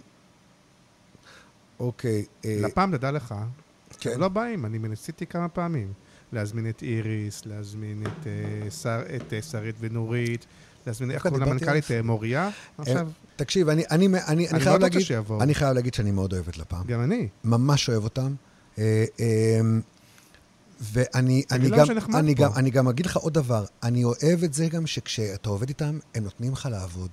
אוקיי. 1.80 2.26
אה, 2.45 2.58
לפעם, 2.62 2.97
תדע 2.97 3.12
לך, 3.12 3.36
כן. 3.99 4.20
לא 4.20 4.28
באים, 4.28 4.66
אני 4.66 4.78
ניסיתי 4.80 5.26
כמה 5.26 5.47
פעמים. 5.49 5.93
להזמין 6.32 6.70
את 6.70 6.82
איריס, 6.82 7.45
להזמין 7.45 8.03
את, 8.03 8.28
אה, 8.28 8.72
שר, 8.72 9.01
את 9.16 9.34
אה, 9.34 9.41
שרית 9.41 9.76
ונורית, 9.80 10.45
להזמין, 10.88 11.12
איך 11.12 11.28
קוראים 11.28 11.41
למנכ"לית? 11.43 11.91
אה, 11.91 12.01
מוריה? 12.01 12.49
עכשיו, 12.78 13.10
תקשיב, 13.36 13.70
אני, 13.70 13.84
אני, 13.91 14.08
אני, 14.28 14.49
אני, 14.49 14.60
חייב 14.60 14.82
להגיד. 14.82 15.01
אני 15.41 15.55
חייב 15.55 15.72
להגיד 15.76 15.93
שאני 15.93 16.12
מאוד 16.12 16.34
אוהב 16.34 16.47
את 16.47 16.58
לפ"ם. 16.58 16.82
גם 16.88 17.03
אני. 17.03 17.28
ממש 17.43 17.89
אוהב 17.89 18.03
אותם. 18.03 18.34
ואני 20.80 21.44
אני 21.52 21.70
גם, 21.70 21.86
אני, 22.16 22.36
פה. 22.36 22.44
גם, 22.44 22.52
אני 22.56 22.70
גם 22.70 22.88
אגיד 22.88 23.06
לך 23.06 23.18
עוד 23.18 23.34
דבר, 23.34 23.66
אני 23.84 24.04
אוהב 24.04 24.44
את 24.44 24.54
זה 24.54 24.68
גם 24.68 24.88
שכשאתה 24.88 25.50
עובד 25.50 25.70
איתם, 25.70 26.00
הם 26.16 26.24
נותנים 26.24 26.54
לך 26.54 26.68
לעבוד. 26.72 27.10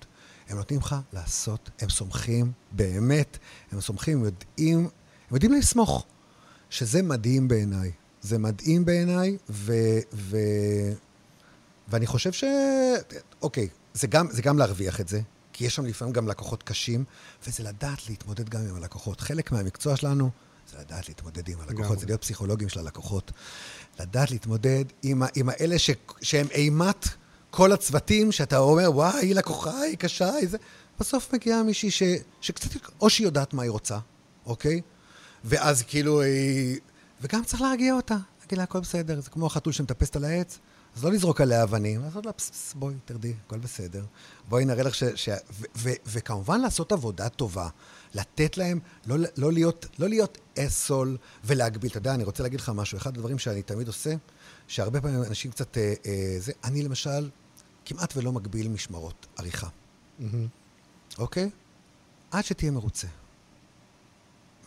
הם 0.48 0.56
נותנים 0.56 0.80
לך 0.80 0.96
לעשות, 1.12 1.70
הם 1.80 1.88
סומכים, 1.88 2.52
באמת, 2.72 3.38
הם 3.72 3.80
סומכים, 3.80 4.18
הם 4.18 4.24
יודעים, 4.24 4.78
הם 4.78 5.34
יודעים 5.34 5.52
לסמוך, 5.52 6.06
שזה 6.70 7.02
מדהים 7.02 7.48
בעיניי. 7.48 7.92
זה 8.22 8.38
מדהים 8.38 8.84
בעיניי, 8.84 9.36
ו, 9.50 9.72
ו, 10.12 10.36
ואני 11.88 12.06
חושב 12.06 12.32
ש... 12.32 12.44
אוקיי, 13.42 13.68
זה 13.94 14.06
גם, 14.06 14.26
זה 14.30 14.42
גם 14.42 14.58
להרוויח 14.58 15.00
את 15.00 15.08
זה, 15.08 15.20
כי 15.52 15.64
יש 15.64 15.74
שם 15.74 15.86
לפעמים 15.86 16.12
גם 16.12 16.28
לקוחות 16.28 16.62
קשים, 16.62 17.04
וזה 17.46 17.62
לדעת 17.62 18.08
להתמודד 18.08 18.48
גם 18.48 18.60
עם 18.60 18.76
הלקוחות. 18.76 19.20
חלק 19.20 19.52
מהמקצוע 19.52 19.96
שלנו 19.96 20.30
זה 20.70 20.78
לדעת 20.78 21.08
להתמודד 21.08 21.48
עם 21.48 21.60
הלקוחות. 21.60 21.98
זה 21.98 22.06
להיות 22.06 22.20
פסיכולוגים 22.20 22.68
של 22.68 22.80
הלקוחות. 22.80 23.32
לדעת 24.00 24.30
להתמודד 24.30 24.84
עם, 25.02 25.22
ה- 25.22 25.26
עם 25.34 25.48
האלה 25.48 25.78
ש, 25.78 25.90
שהם 26.22 26.46
אימת 26.50 27.08
כל 27.50 27.72
הצוותים, 27.72 28.32
שאתה 28.32 28.58
אומר, 28.58 28.90
וואי, 28.94 29.18
היא 29.26 29.34
לקוחה, 29.34 29.80
היא 29.80 29.96
קשה, 29.96 30.32
היא 30.34 30.48
זה... 30.48 30.56
בסוף 31.00 31.34
מגיעה 31.34 31.62
מישהי 31.62 31.90
ש, 31.90 32.02
שקצת, 32.40 32.70
או 33.00 33.10
שהיא 33.10 33.26
יודעת 33.26 33.54
מה 33.54 33.62
היא 33.62 33.70
רוצה, 33.70 33.98
אוקיי? 34.46 34.80
ואז 35.44 35.82
כאילו 35.82 36.22
היא... 36.22 36.78
וגם 37.20 37.44
צריך 37.44 37.62
להרגיע 37.62 37.94
אותה, 37.94 38.16
להגיד 38.40 38.58
לה, 38.58 38.64
הכל 38.64 38.80
בסדר, 38.80 39.20
זה 39.20 39.30
כמו 39.30 39.46
החתול 39.46 39.72
שמטפסת 39.72 40.16
על 40.16 40.24
העץ, 40.24 40.58
אז 40.96 41.04
לא 41.04 41.12
לזרוק 41.12 41.40
עליה 41.40 41.62
אבנים, 41.62 42.02
לעשות 42.02 42.26
לה, 42.26 42.32
פס, 42.32 42.50
פס, 42.50 42.74
בואי, 42.74 42.94
תרדי, 43.04 43.34
הכל 43.46 43.58
בסדר. 43.58 44.04
בואי 44.48 44.64
נראה 44.64 44.82
לך 44.82 44.94
ש... 44.94 45.04
ש... 45.04 45.28
ו, 45.28 45.64
ו, 45.76 45.90
וכמובן 46.06 46.60
לעשות 46.60 46.92
עבודה 46.92 47.28
טובה, 47.28 47.68
לתת 48.14 48.56
להם, 48.56 48.80
לא, 49.06 49.16
לא, 49.36 49.52
להיות, 49.52 49.86
לא 49.98 50.08
להיות 50.08 50.38
אסול 50.58 51.16
ולהגביל. 51.44 51.90
אתה 51.90 51.98
יודע, 51.98 52.14
אני 52.14 52.24
רוצה 52.24 52.42
להגיד 52.42 52.60
לך 52.60 52.72
משהו, 52.74 52.98
אחד 52.98 53.16
הדברים 53.16 53.38
שאני 53.38 53.62
תמיד 53.62 53.86
עושה, 53.86 54.14
שהרבה 54.68 55.00
פעמים 55.00 55.22
אנשים 55.22 55.50
קצת... 55.50 55.78
אה, 55.78 55.94
אה, 56.06 56.36
זה, 56.38 56.52
אני 56.64 56.82
למשל 56.82 57.30
כמעט 57.84 58.16
ולא 58.16 58.32
מגביל 58.32 58.68
משמרות 58.68 59.26
עריכה, 59.36 59.68
מהמם. 60.18 60.46
אוקיי? 61.18 61.50
עד 62.30 62.44
שתהיה 62.44 62.70
מרוצה. 62.70 63.06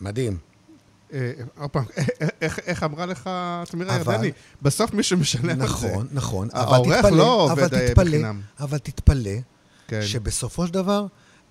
מדהים. 0.00 0.38
אה, 1.12 1.32
עוד 1.58 1.70
פעם, 1.70 1.84
איך- 2.40 2.58
איך 2.58 2.82
אמרה 2.82 3.06
לך 3.06 3.30
תמירה 3.70 3.96
ירדני? 3.96 4.32
בסוף 4.62 4.92
מי 4.94 5.02
שמשלם 5.02 5.50
על 5.50 5.56
זה. 5.56 5.64
נכון, 5.64 6.06
נכון. 6.12 6.48
העורך 6.52 7.04
לא 7.04 7.42
עובד, 7.52 7.74
אה, 7.74 7.88
בחינם. 7.96 8.40
אבל 8.60 8.78
תתפלא, 8.78 9.30
כן. 9.88 10.02
שבסופו 10.02 10.66
של 10.66 10.72
דבר, 10.72 11.06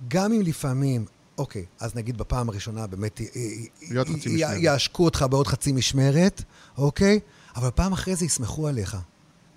גם 0.07 0.33
אם 0.33 0.41
לפעמים, 0.41 1.05
אוקיי, 1.37 1.65
אז 1.79 1.95
נגיד 1.95 2.17
בפעם 2.17 2.49
הראשונה 2.49 2.87
באמת. 2.87 3.21
יעשקו 4.57 5.05
אותך 5.05 5.25
בעוד 5.29 5.47
חצי 5.47 5.71
משמרת, 5.71 6.43
אוקיי? 6.77 7.19
אבל 7.55 7.69
פעם 7.75 7.93
אחרי 7.93 8.15
זה 8.15 8.25
יסמכו 8.25 8.67
עליך. 8.67 8.97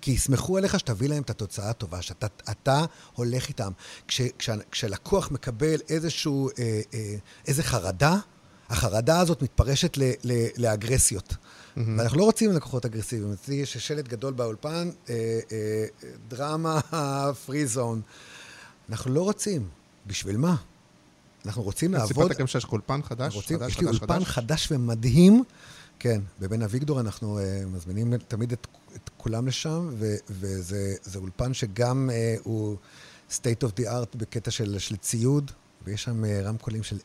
כי 0.01 0.11
יסמכו 0.11 0.57
עליך 0.57 0.79
שתביא 0.79 1.09
להם 1.09 1.23
את 1.23 1.29
התוצאה 1.29 1.69
הטובה, 1.69 2.01
שאתה 2.01 2.27
אתה 2.49 2.85
הולך 3.13 3.47
איתם. 3.49 3.71
כש, 4.07 4.21
כש, 4.39 4.49
כשלקוח 4.71 5.31
מקבל 5.31 5.75
איזשהו, 5.89 6.49
אה, 6.59 6.81
אה, 6.93 7.15
איזה 7.47 7.63
חרדה, 7.63 8.17
החרדה 8.71 9.19
הזאת 9.19 9.41
מתפרשת 9.41 9.97
ל, 9.97 10.03
ל, 10.23 10.47
לאגרסיות. 10.57 11.35
ואנחנו 11.77 12.17
לא 12.17 12.23
רוצים 12.23 12.51
לקוחות 12.51 12.85
אגרסיביים. 12.85 13.33
אצלי 13.33 13.55
יש 13.55 13.77
שלט 13.77 14.07
גדול 14.07 14.33
באולפן, 14.33 14.89
אה, 15.09 15.39
אה, 15.51 15.85
דרמה 16.27 16.79
פרי 17.45 17.65
זון. 17.65 18.01
אנחנו 18.89 19.13
לא 19.13 19.21
רוצים. 19.21 19.67
בשביל 20.07 20.37
מה? 20.37 20.55
אנחנו 21.45 21.63
רוצים 21.63 21.93
לעבוד... 21.93 22.07
סיפרת 22.07 22.37
גם 22.37 22.47
שיש 22.47 22.63
לך 22.63 22.71
אולפן 22.71 23.03
חדש? 23.03 23.35
רוצים, 23.35 23.59
חדש, 23.59 23.71
יש 23.71 23.79
לי 23.79 23.87
חדש, 23.87 23.99
אולפן 23.99 24.23
חדש? 24.23 24.27
חדש 24.27 24.71
ומדהים. 24.71 25.43
כן, 25.99 26.21
בבן 26.39 26.61
אביגדור 26.61 26.99
אנחנו 26.99 27.39
uh, 27.39 27.67
מזמינים 27.67 28.17
תמיד 28.17 28.51
את, 28.51 28.67
את 28.95 29.09
כולם 29.17 29.47
לשם, 29.47 29.89
ו, 29.93 30.15
וזה 30.29 30.95
זה 31.03 31.19
אולפן 31.19 31.53
שגם 31.53 32.09
uh, 32.09 32.41
הוא 32.43 32.77
state 33.31 33.63
of 33.63 33.79
the 33.79 33.83
art 33.83 34.17
בקטע 34.17 34.51
של, 34.51 34.79
של 34.79 34.95
ציוד, 34.95 35.51
ויש 35.85 36.03
שם 36.03 36.23
uh, 36.23 36.27
רמקולים 36.43 36.83
של, 36.83 36.97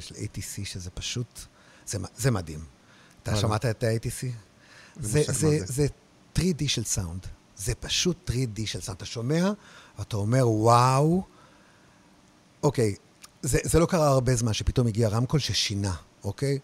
של 0.00 0.14
ATC, 0.14 0.64
שזה 0.64 0.90
פשוט, 0.90 1.40
זה, 1.86 1.98
זה 2.16 2.30
מדהים. 2.30 2.64
אתה. 3.22 3.36
שמעת 3.36 3.64
את 3.64 3.84
ה-ATC? 3.84 4.26
זה, 5.00 5.22
זה, 5.26 5.32
זה. 5.32 5.58
זה 5.64 5.86
3D 6.38 6.68
של 6.68 6.84
סאונד. 6.84 7.26
זה 7.56 7.74
פשוט 7.74 8.30
3D 8.30 8.66
של 8.66 8.80
סאונד. 8.80 8.96
אתה 8.96 9.06
שומע, 9.06 9.50
ואתה 9.98 10.16
אומר, 10.16 10.48
וואו, 10.48 11.22
אוקיי, 12.62 12.94
זה, 13.42 13.58
זה 13.62 13.78
לא 13.78 13.86
קרה 13.86 14.08
הרבה 14.08 14.34
זמן 14.34 14.52
שפתאום 14.52 14.86
הגיע 14.86 15.08
רמקול 15.08 15.40
ששינה, 15.40 15.94
אוקיי? 16.24 16.58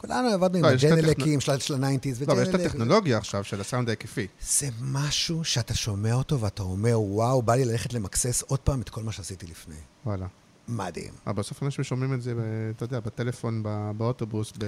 כולנו 0.00 0.28
עבדנו 0.28 0.58
עם 0.58 0.64
לא, 0.64 0.68
את 0.70 0.84
הג'נלקים 0.84 1.40
של 1.40 1.58
של 1.58 1.74
ה 1.74 1.79
nineties. 1.79 2.22
לא, 2.22 2.32
אבל 2.32 2.42
יש 2.42 2.48
את 2.48 2.54
הטכנולוגיה 2.54 3.18
עכשיו 3.18 3.44
של 3.44 3.60
הסאונד 3.60 3.88
ההיקפי. 3.88 4.26
זה 4.42 4.68
משהו 4.80 5.44
שאתה 5.44 5.74
שומע 5.74 6.14
אותו 6.14 6.40
ואתה 6.40 6.62
אומר, 6.62 7.00
וואו, 7.00 7.42
בא 7.42 7.54
לי 7.54 7.64
ללכת 7.64 7.92
למקסס 7.92 8.42
עוד 8.42 8.58
פעם 8.58 8.80
את 8.80 8.88
כל 8.88 9.02
מה 9.02 9.12
שעשיתי 9.12 9.46
לפני. 9.46 9.76
וואלה. 10.06 10.26
מדהים. 10.70 11.12
אבל 11.26 11.34
בסוף 11.34 11.62
אנשים 11.62 11.84
שומעים 11.84 12.14
את 12.14 12.22
זה, 12.22 12.34
אתה 12.76 12.84
יודע, 12.84 13.00
בטלפון, 13.00 13.62
באוטובוס, 13.96 14.52
ב... 14.58 14.64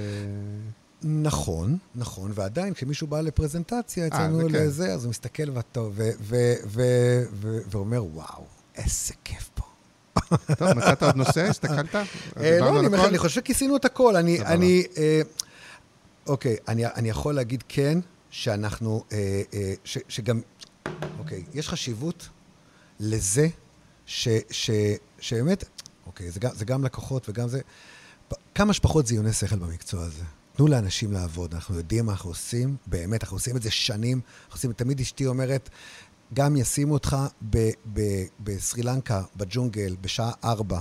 נכון, 1.05 1.78
נכון, 1.94 2.32
ועדיין 2.34 2.74
כשמישהו 2.74 3.07
בא 3.07 3.20
לפרזנטציה 3.20 4.07
אצלנו 4.07 4.38
זה 4.38 4.44
כן. 4.59 4.64
לזה, 4.64 4.92
אז 4.92 5.05
הוא 5.05 5.11
מסתכל 5.11 5.50
ואתה- 5.50 5.80
ו- 5.80 6.11
ו- 6.20 6.55
ו- 6.66 7.22
ו- 7.32 7.59
ואומר, 7.70 8.05
וואו, 8.05 8.44
איזה 8.76 9.14
כיף 9.24 9.50
פה. 9.55 9.62
טוב, 10.59 10.72
מצאת 10.72 11.03
עוד 11.03 11.16
נושא? 11.16 11.40
הסתכלת? 11.40 11.94
אה, 12.36 12.59
לא, 12.61 13.07
אני 13.09 13.18
חושב 13.18 13.34
שכיסינו 13.34 13.76
את 13.76 13.84
הכל. 13.84 14.16
אני, 14.16 14.82
אה, 14.96 15.20
אוקיי, 16.26 16.57
אני, 16.68 17.09
יכול 17.09 17.34
להגיד 17.34 17.64
כן, 17.68 17.98
שאנחנו, 18.30 19.05
אה, 19.12 19.42
אה, 19.55 19.74
שגם, 20.09 20.40
אוקיי, 21.18 21.44
יש 21.55 21.68
חשיבות 21.68 22.28
לזה 23.00 23.48
שבאמת, 25.20 25.64
אוקיי, 26.07 26.30
זה 26.30 26.40
גם, 26.40 26.50
זה 26.55 26.64
גם 26.64 26.84
לקוחות 26.84 27.28
וגם 27.28 27.48
זה, 27.48 27.61
כמה 28.55 28.72
שפחות 28.72 29.07
זיוני 29.07 29.32
שכל 29.32 29.57
במקצוע 29.57 30.03
הזה. 30.03 30.24
תנו 30.57 30.66
לאנשים 30.66 31.12
לעבוד, 31.12 31.55
אנחנו 31.55 31.76
יודעים 31.76 32.07
מה 32.07 32.12
אנחנו 32.12 32.30
עושים, 32.30 32.76
באמת, 32.86 33.24
אנחנו 33.24 33.36
עושים 33.36 33.57
את 33.57 33.62
זה 33.62 33.70
שנים, 33.70 34.20
אנחנו 34.44 34.57
עושים, 34.57 34.72
תמיד 34.72 35.00
אשתי 35.00 35.26
אומרת, 35.26 35.70
גם 36.34 36.57
ישימו 36.57 36.94
אותך 36.94 37.16
בסרי 38.40 38.82
לנקה, 38.82 39.22
בג'ונגל, 39.36 39.96
בשעה 40.00 40.32
ארבע, 40.44 40.80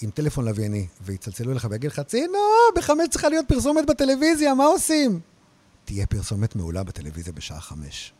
עם 0.00 0.10
טלפון 0.10 0.44
לווייני, 0.44 0.86
ויצלצלו 1.00 1.52
אליך 1.52 1.66
ויגיד 1.70 1.90
לך, 1.90 2.00
צינו, 2.00 2.38
בחמש 2.76 3.08
צריכה 3.10 3.28
להיות 3.28 3.48
פרסומת 3.48 3.86
בטלוויזיה, 3.86 4.54
מה 4.54 4.64
עושים? 4.64 5.20
תהיה 5.84 6.06
פרסומת 6.06 6.56
מעולה 6.56 6.82
בטלוויזיה 6.82 7.32
בשעה 7.32 7.60
חמש. 7.60 8.12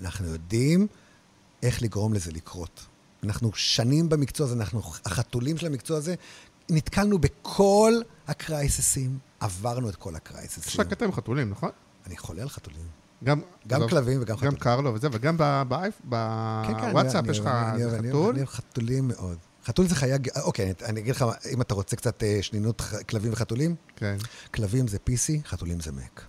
אנחנו 0.00 0.26
יודעים 0.26 0.86
איך 1.62 1.82
לגרום 1.82 2.14
לזה 2.14 2.32
לקרות. 2.32 2.86
אנחנו 3.24 3.50
שנים 3.54 4.08
במקצוע 4.08 4.46
הזה, 4.46 4.54
אנחנו 4.54 4.82
החתולים 5.04 5.56
של 5.58 5.66
המקצוע 5.66 5.96
הזה, 5.98 6.14
נתקלנו 6.70 7.18
בכל 7.18 7.92
הקרייססים, 8.28 9.18
עברנו 9.40 9.88
את 9.88 9.96
כל 9.96 10.10
יש 10.10 10.16
הקרייססים. 10.16 10.80
לך 10.80 10.90
קטע 10.90 11.04
עם 11.04 11.12
חתולים, 11.12 11.50
נכון? 11.50 11.70
אני 12.06 12.16
חולה 12.16 12.42
על 12.42 12.48
חתולים. 12.48 12.86
גם... 13.24 13.40
גם 13.66 13.76
עזוב, 13.78 13.90
כלבים 13.90 14.18
וגם 14.22 14.28
גם 14.28 14.36
חתולים. 14.36 14.56
קרלו 14.56 14.94
וזה, 14.94 15.08
וגם 15.12 15.36
ב- 15.38 15.62
באייפ- 15.68 16.10
כן, 16.66 16.80
כן, 16.80 16.90
בוואטסאפ 16.90 17.24
יש 17.30 17.38
לך 17.38 17.46
חתול. 17.46 17.58
אני 17.74 18.38
אוהב 18.38 18.46
חתולים 18.46 19.08
מאוד. 19.08 19.36
חתול 19.64 19.86
זה 19.86 19.94
חיה... 19.94 20.16
אוקיי, 20.42 20.64
אני- 20.64 20.88
אני 20.88 21.00
אגיד 21.00 21.14
לך, 21.16 21.24
אם 21.52 21.60
אתה 21.60 21.74
רוצה 21.74 21.96
קצת 21.96 22.22
אה, 22.22 22.38
שנינות 22.42 22.82
כלבים 23.08 23.32
וחתולים, 23.32 23.74
כן, 23.96 24.16
כלבים 24.54 24.88
זה 24.88 24.96
PC, 25.10 25.46
חתולים 25.48 25.80
זה 25.80 25.90
Mac, 25.90 26.20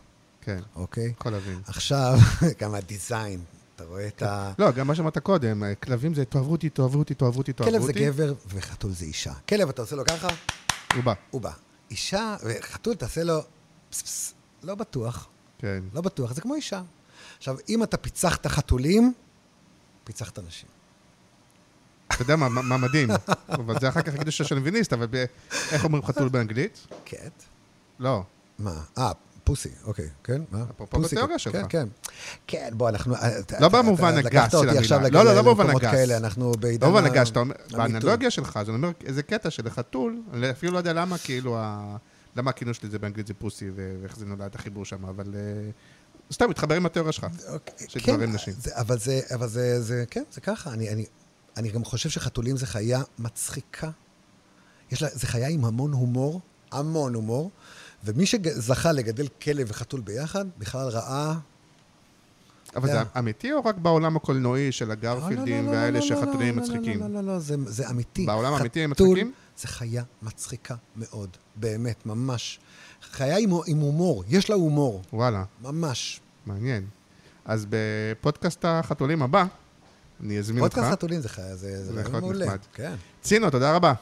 כן, 0.42 0.60
אוקיי? 0.76 1.14
יכול 1.20 1.32
להבין. 1.32 1.60
עכשיו, 1.68 2.18
גם 2.62 2.76
הדיזיין, 2.76 3.40
אתה 3.76 3.84
רואה 3.84 4.08
את 4.08 4.22
ה... 4.22 4.54
לא, 4.60 4.72
גם 4.72 4.88
מה 4.88 4.96
שאמרת 4.96 5.18
קודם, 5.18 5.64
כלבים 5.84 6.14
זה 6.14 6.26
תאהבו 6.26 6.52
אותי, 6.52 6.70
תאהבו 6.70 7.00
אותי, 7.00 7.14
תאהבו 7.14 7.38
אותי, 7.38 7.54
תאהבו 7.54 7.72
כלב. 7.72 7.82
זה 7.86 7.94
גבר 7.94 8.34
וחתול 8.48 8.92
זה 8.92 9.06
אישה. 9.06 9.34
כלב, 9.50 9.70
אתה 9.70 9.82
עושה 9.82 9.96
לו 9.96 10.06
ככה, 10.06 10.28
הוא 10.96 11.04
בא, 11.04 11.14
הוא 11.32 11.42
בא. 11.42 11.52
אישה, 11.92 12.36
וחתול, 12.46 12.96
תעשה 12.96 13.24
לו... 13.24 13.42
פס 13.90 14.02
פס, 14.02 14.34
לא 14.64 14.76
בטוח, 14.76 15.28
כן. 15.60 15.84
לא 15.94 16.02
בטוח, 16.02 16.34
זה 16.34 16.42
כמו 16.42 16.56
אישה. 16.56 16.82
עכשיו, 17.38 17.56
אם 17.70 17.84
אתה 17.84 17.98
פיצחת 17.98 18.48
חתולים, 18.48 19.14
פיצחת 20.04 20.40
נשים. 20.40 20.70
אתה 22.08 22.22
יודע 22.22 22.36
מה- 22.36 22.50
מה 22.50 22.78
מדהים? 22.78 23.10
אבל 23.50 23.76
זה 23.80 23.90
אחר 23.90 24.02
כך 24.02 24.14
יגידו 24.16 24.32
שאתה 24.32 24.50
שוביניסט, 24.50 24.94
אבל 24.94 25.08
איך 25.72 25.84
אומרים 25.86 26.04
חתול 26.06 26.30
באנגלית? 26.30 26.88
קט? 27.06 27.44
לא. 28.00 28.24
מה? 28.60 28.82
אה, 28.98 29.12
פוסי, 29.46 29.70
אוקיי, 29.84 30.10
כן? 30.24 30.42
מה? 30.52 30.66
אפרופו 30.76 31.00
בתיאוריה 31.00 31.40
שלך. 31.40 31.54
כן, 31.54 31.66
כן. 31.70 31.88
כן, 32.48 32.70
בוא, 32.74 32.90
אנחנו... 32.90 33.16
אתה- 33.40 33.60
לא 33.60 33.70
במובן 33.70 34.18
הגס 34.18 34.52
של 34.52 34.94
המילה. 34.94 35.10
לא, 35.10 35.26
לא, 35.26 35.36
לא 35.36 35.42
במובן 35.42 35.70
הגס. 35.70 35.92
כאלה, 35.92 36.18
אנחנו 36.18 36.52
בעידן... 36.52 36.88
לא 36.88 36.94
במובן 36.94 37.12
הגס, 37.12 37.32
אומר. 37.36 37.56
באנלוגיה 37.72 38.32
שלך, 38.32 38.58
אני 38.58 38.70
אומר, 38.70 38.92
איזה 39.06 39.24
קטע 39.24 39.50
של 39.50 39.70
חתול, 39.70 40.22
אני 40.34 40.52
אפילו 40.52 40.74
לא 40.74 40.78
יודע 40.78 40.94
למה, 40.94 41.18
כאילו, 41.18 41.58
למה 42.36 42.50
הכינוי 42.50 42.74
שלי 42.74 42.90
זה 42.90 43.00
באנגלית 43.00 43.28
זה 43.28 43.34
פוסי, 43.34 43.70
ואיך 43.76 44.18
זה 44.18 44.26
נולד, 44.26 44.56
החיבור 44.56 44.86
שם, 44.86 45.06
אבל 45.06 45.36
אה, 45.36 45.70
סתם, 46.34 46.50
מתחבר 46.50 46.76
עם 46.76 46.86
התיאוריה 46.86 47.12
שלך. 47.12 47.26
אוקיי, 47.50 47.88
של 47.90 48.00
כן, 48.04 48.14
גברים 48.14 48.34
נשים. 48.34 48.54
זה, 48.58 48.72
אבל 48.74 49.00
זה, 49.00 49.22
אבל 49.34 49.48
זה, 49.48 49.82
זה, 49.82 50.04
כן, 50.10 50.24
זה 50.32 50.42
ככה. 50.42 50.74
אני, 50.74 50.90
אני, 50.90 51.06
אני 51.58 51.70
גם 51.70 51.86
חושב 51.86 52.10
שחתולים 52.10 52.58
זה 52.58 52.66
חיה 52.66 53.02
מצחיקה. 53.20 53.90
יש 54.92 55.02
לה, 55.02 55.10
זה 55.14 55.28
חיה 55.28 55.48
עם 55.48 55.66
המון 55.66 55.92
הומור, 55.94 56.42
המון 56.72 57.14
הומור, 57.16 57.52
ומי 58.06 58.26
שזכה 58.26 58.92
לגדל 58.92 59.28
כלב 59.42 59.68
וחתול 59.70 60.02
ביחד, 60.02 60.46
בכלל 60.58 60.88
ראה... 60.88 61.34
אבל 62.76 62.88
זה 62.88 62.94
יודע. 62.94 63.04
אמיתי 63.18 63.54
או 63.54 63.66
רק 63.66 63.76
בעולם 63.76 64.16
הקולנועי 64.16 64.72
של 64.72 64.92
הגרפילדים 64.92 65.66
לא, 65.66 65.72
לא, 65.72 65.78
לא, 65.78 65.78
והאלה 65.78 66.02
שחתולים 66.02 66.56
מצחיקים? 66.56 67.00
לא, 67.00 67.08
לא, 67.08 67.24
לא, 67.24 67.40
זה, 67.40 67.56
זה 67.66 67.90
אמיתי. 67.90 68.26
בעולם 68.26 68.54
האמיתי 68.54 68.80
הם 68.80 68.90
מצחיקים? 68.90 69.32
זה 69.58 69.68
חיה 69.68 70.04
מצחיקה 70.22 70.76
מאוד, 70.96 71.30
באמת, 71.56 72.06
ממש. 72.06 72.60
חיה 73.12 73.38
עם, 73.38 73.50
עם 73.68 73.78
הומור, 73.78 74.24
יש 74.28 74.50
לה 74.50 74.56
הומור, 74.56 75.02
וואלה, 75.14 75.44
ממש. 75.62 76.20
מעניין. 76.46 76.86
אז 77.46 77.66
בפודקאסט 77.70 78.66
החתולים 78.66 79.22
הבא, 79.22 79.46
אני 80.24 80.40
אזמין 80.40 80.64
אותך. 80.64 80.76
פודקאסט 80.76 80.94
חתולים 80.94 81.22
זה 81.22 81.30
חיה, 81.30 81.56
זה, 81.56 81.86
זה 81.86 82.10
מעולה. 82.10 82.46
נחמד. 82.46 82.60
כן. 82.74 82.94
צינו, 83.22 83.50
תודה 83.50 83.76
רבה. 83.76 83.94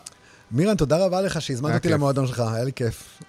מירן, 0.51 0.75
תודה 0.75 1.05
רבה 1.05 1.21
לך 1.21 1.41
שהזמנת 1.41 1.75
אותי 1.75 1.87
כיף. 1.87 1.91
למועדון 1.91 2.27
שלך, 2.27 2.39
היה 2.39 2.63
לי 2.63 2.73
כיף. 2.73 3.19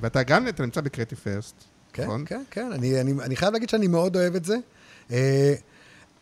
ואתה 0.00 0.22
גם, 0.22 0.48
אתה 0.48 0.62
נמצא 0.62 0.80
בקריאטיב 0.80 1.18
פרסט, 1.18 1.54
כן, 1.92 2.02
נכון? 2.02 2.24
כן, 2.26 2.42
כן. 2.50 2.72
אני, 2.72 3.00
אני, 3.00 3.36
חייב 3.36 3.52
להגיד 3.52 3.68
שאני 3.68 3.86
מאוד 3.86 4.16
אוהב 4.16 4.34
את 4.34 4.44
זה. 4.44 4.56
אה, 5.10 5.54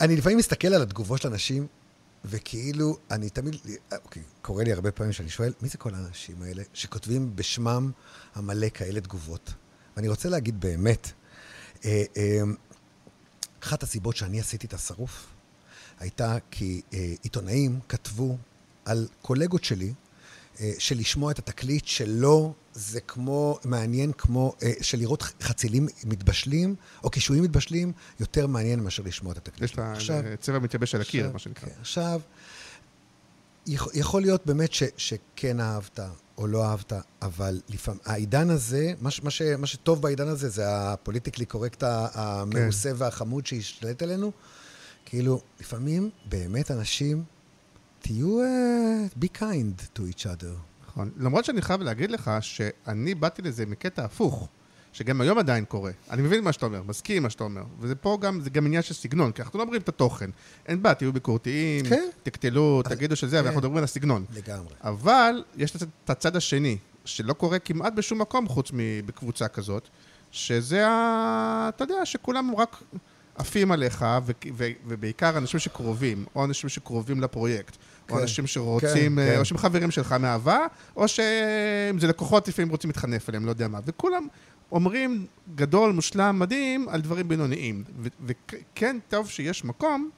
אני 0.01 0.16
לפעמים 0.16 0.39
מסתכל 0.39 0.69
על 0.69 0.82
התגובות 0.82 1.23
של 1.23 1.28
אנשים, 1.28 1.66
וכאילו, 2.24 2.97
אני 3.11 3.31
תמיד, 3.31 3.57
אה, 3.93 3.97
אוקיי, 4.05 4.23
קורה 4.43 4.65
לי 4.65 4.73
הרבה 4.73 4.90
פעמים 4.90 5.12
שאני 5.12 5.28
שואל, 5.28 5.52
מי 5.62 5.69
זה 5.69 5.78
כל 5.78 5.94
האנשים 5.94 6.43
האלה 6.43 6.62
שכותבים 6.74 7.36
בשמם 7.36 7.90
המלא 8.35 8.69
כאלה 8.74 9.01
תגובות? 9.01 9.55
ואני 9.97 10.09
רוצה 10.09 10.28
להגיד 10.28 10.61
באמת, 10.61 11.12
אה, 11.85 12.02
אה, 12.16 12.40
אחת 13.62 13.82
הסיבות 13.82 14.16
שאני 14.16 14.40
עשיתי 14.40 14.66
את 14.66 14.74
השרוף 14.74 15.27
הייתה 16.01 16.36
כי 16.51 16.81
אה, 16.93 17.15
עיתונאים 17.23 17.81
כתבו 17.89 18.36
על 18.85 19.09
קולגות 19.23 19.65
שלי, 19.65 19.93
שלשמוע 20.78 21.31
את 21.32 21.39
התקליט 21.39 21.86
שלו 21.86 22.55
זה 22.72 23.01
כמו, 23.01 23.59
מעניין 23.64 24.12
כמו, 24.12 24.55
אה, 24.62 24.72
שלראות 24.81 25.22
חצילים 25.22 25.86
מתבשלים, 26.05 26.74
או 27.05 27.10
קישואים 27.10 27.43
מתבשלים, 27.43 27.93
יותר 28.20 28.47
מעניין 28.47 28.81
מאשר 28.81 29.02
לשמוע 29.02 29.32
את 29.32 29.36
התקליט. 29.39 29.70
יש 29.70 29.78
לה 29.78 29.93
עכשיו, 29.93 30.22
צבע 30.40 30.59
מתייבש 30.59 30.94
על 30.94 31.01
הקיר, 31.01 31.20
עכשיו, 31.20 31.32
מה 31.32 31.39
שנקרא. 31.39 31.68
כן, 31.68 31.74
עכשיו, 31.81 32.20
יכול, 33.66 34.22
להיות 34.22 34.47
באמת 34.47 34.72
ש, 34.72 34.82
שכן 34.97 35.60
אהבת 35.60 36.01
או 36.39 36.47
לא 36.47 36.64
אהבת, 36.64 36.93
אבל 37.22 37.60
לפעמים, 37.68 38.01
העידן 38.05 38.51
הזה, 38.51 38.93
מה, 39.01 39.10
ש- 39.10 39.22
מה, 39.22 39.31
ש, 39.31 39.43
מה 39.43 39.66
שטוב 39.66 40.02
בעידן 40.02 40.28
הזה 40.28 40.48
זה 40.48 40.64
הפוליטיקלי 40.68 41.44
קורקט 41.47 41.82
המעושה 41.86 42.90
והחמוד 42.97 43.47
שהשתלט 43.47 44.02
עלינו. 44.02 44.32
כאילו, 45.05 45.40
לפעמים 45.60 46.10
באמת 46.28 46.70
אנשים, 46.70 47.24
תהיו, 48.01 48.40
uh, 48.40 49.24
be 49.24 49.39
kind 49.39 49.98
to 49.98 50.01
each 50.01 50.24
other. 50.24 50.70
נכון. 50.89 51.10
למרות 51.16 51.44
שאני 51.44 51.62
חייב 51.62 51.82
להגיד 51.82 52.10
לך 52.10 52.31
שאני 52.40 53.14
באתי 53.14 53.43
לזה 53.43 53.66
מקטע 53.66 54.05
הפוך, 54.05 54.48
שגם 54.93 55.20
היום 55.20 55.39
עדיין 55.39 55.64
קורה. 55.64 55.93
אני 56.10 56.22
מבין 56.22 56.44
מה 56.44 56.52
שאתה 56.52 56.66
אומר, 56.66 56.82
מסכים 56.82 57.16
עם 57.16 57.22
מה 57.22 57.31
שאתה 57.31 57.44
אומר. 57.44 57.62
וזה 57.81 57.94
פה 57.94 58.18
גם, 58.20 58.40
זה 58.40 58.51
גם 58.51 58.66
עניין 58.66 58.82
של 58.82 58.94
סגנון, 58.94 59.32
כי 59.32 59.43
אנחנו 59.43 59.59
לא 59.59 59.62
אומרים 59.62 59.81
את 59.81 59.89
התוכן. 59.89 60.31
אין 60.66 60.82
בעיה, 60.82 60.94
תהיו 60.94 61.12
ביקורתיים, 61.12 61.85
כן. 61.85 62.09
תקטלו, 62.22 62.82
תגידו 62.82 63.16
שזה, 63.16 63.36
כן. 63.36 63.44
אנחנו 63.44 63.59
מדברים 63.59 63.77
על 63.77 63.85
הסגנון. 63.85 64.24
לגמרי. 64.35 64.74
אבל 64.85 65.44
יש 65.56 65.77
את 65.77 66.10
הצד 66.10 66.36
השני, 66.36 66.78
שלא 67.05 67.32
קורה 67.32 67.59
כמעט 67.59 67.93
בשום 67.93 68.20
מקום 68.20 68.48
חוץ 68.48 68.70
מבקבוצה 68.72 69.48
כזאת, 69.48 69.89
שזה 70.31 70.89
ה... 70.89 71.70
אתה 71.77 71.85
יודע, 71.85 72.06
שכולם 72.06 72.56
רק 72.56 72.82
עפים 73.35 73.73
עליך, 73.73 74.05
ו- 74.27 74.32
ו- 74.57 74.70
ובעיקר 74.86 75.39
אנשים 75.39 75.61
שקרובים, 75.61 76.24
או 76.35 76.44
אנשים 76.44 76.69
שקרובים 76.69 77.20
לפרויקט, 77.20 77.77
או 78.11 78.15
כן, 78.15 78.20
אנשים 78.23 78.47
שרוצים, 78.47 79.16
כן, 79.16 79.27
כן. 79.32 79.39
או 79.39 79.44
שהם 79.44 79.59
חברים 79.59 79.90
שלך 79.90 80.12
מאהבה, 80.12 80.59
או 80.97 81.09
שאם 81.09 81.98
זה 81.98 82.07
לקוחות 82.07 82.48
לפעמים 82.48 82.69
רוצים 82.69 82.90
להתחנף 82.90 83.28
אליהם, 83.28 83.44
לא 83.44 83.51
יודע 83.51 83.69
מה. 83.69 83.78
וכולם 83.85 84.27
אומרים 84.73 85.27
גדול, 85.55 85.93
מושלם, 85.93 86.39
מדהים, 86.39 86.89
על 86.89 87.01
דברים 87.01 87.28
בינוניים. 87.28 87.85
ו- 87.98 88.09
וכן 88.27 88.97
טוב 89.09 89.31
שיש 89.31 89.65
מקום, 89.65 90.11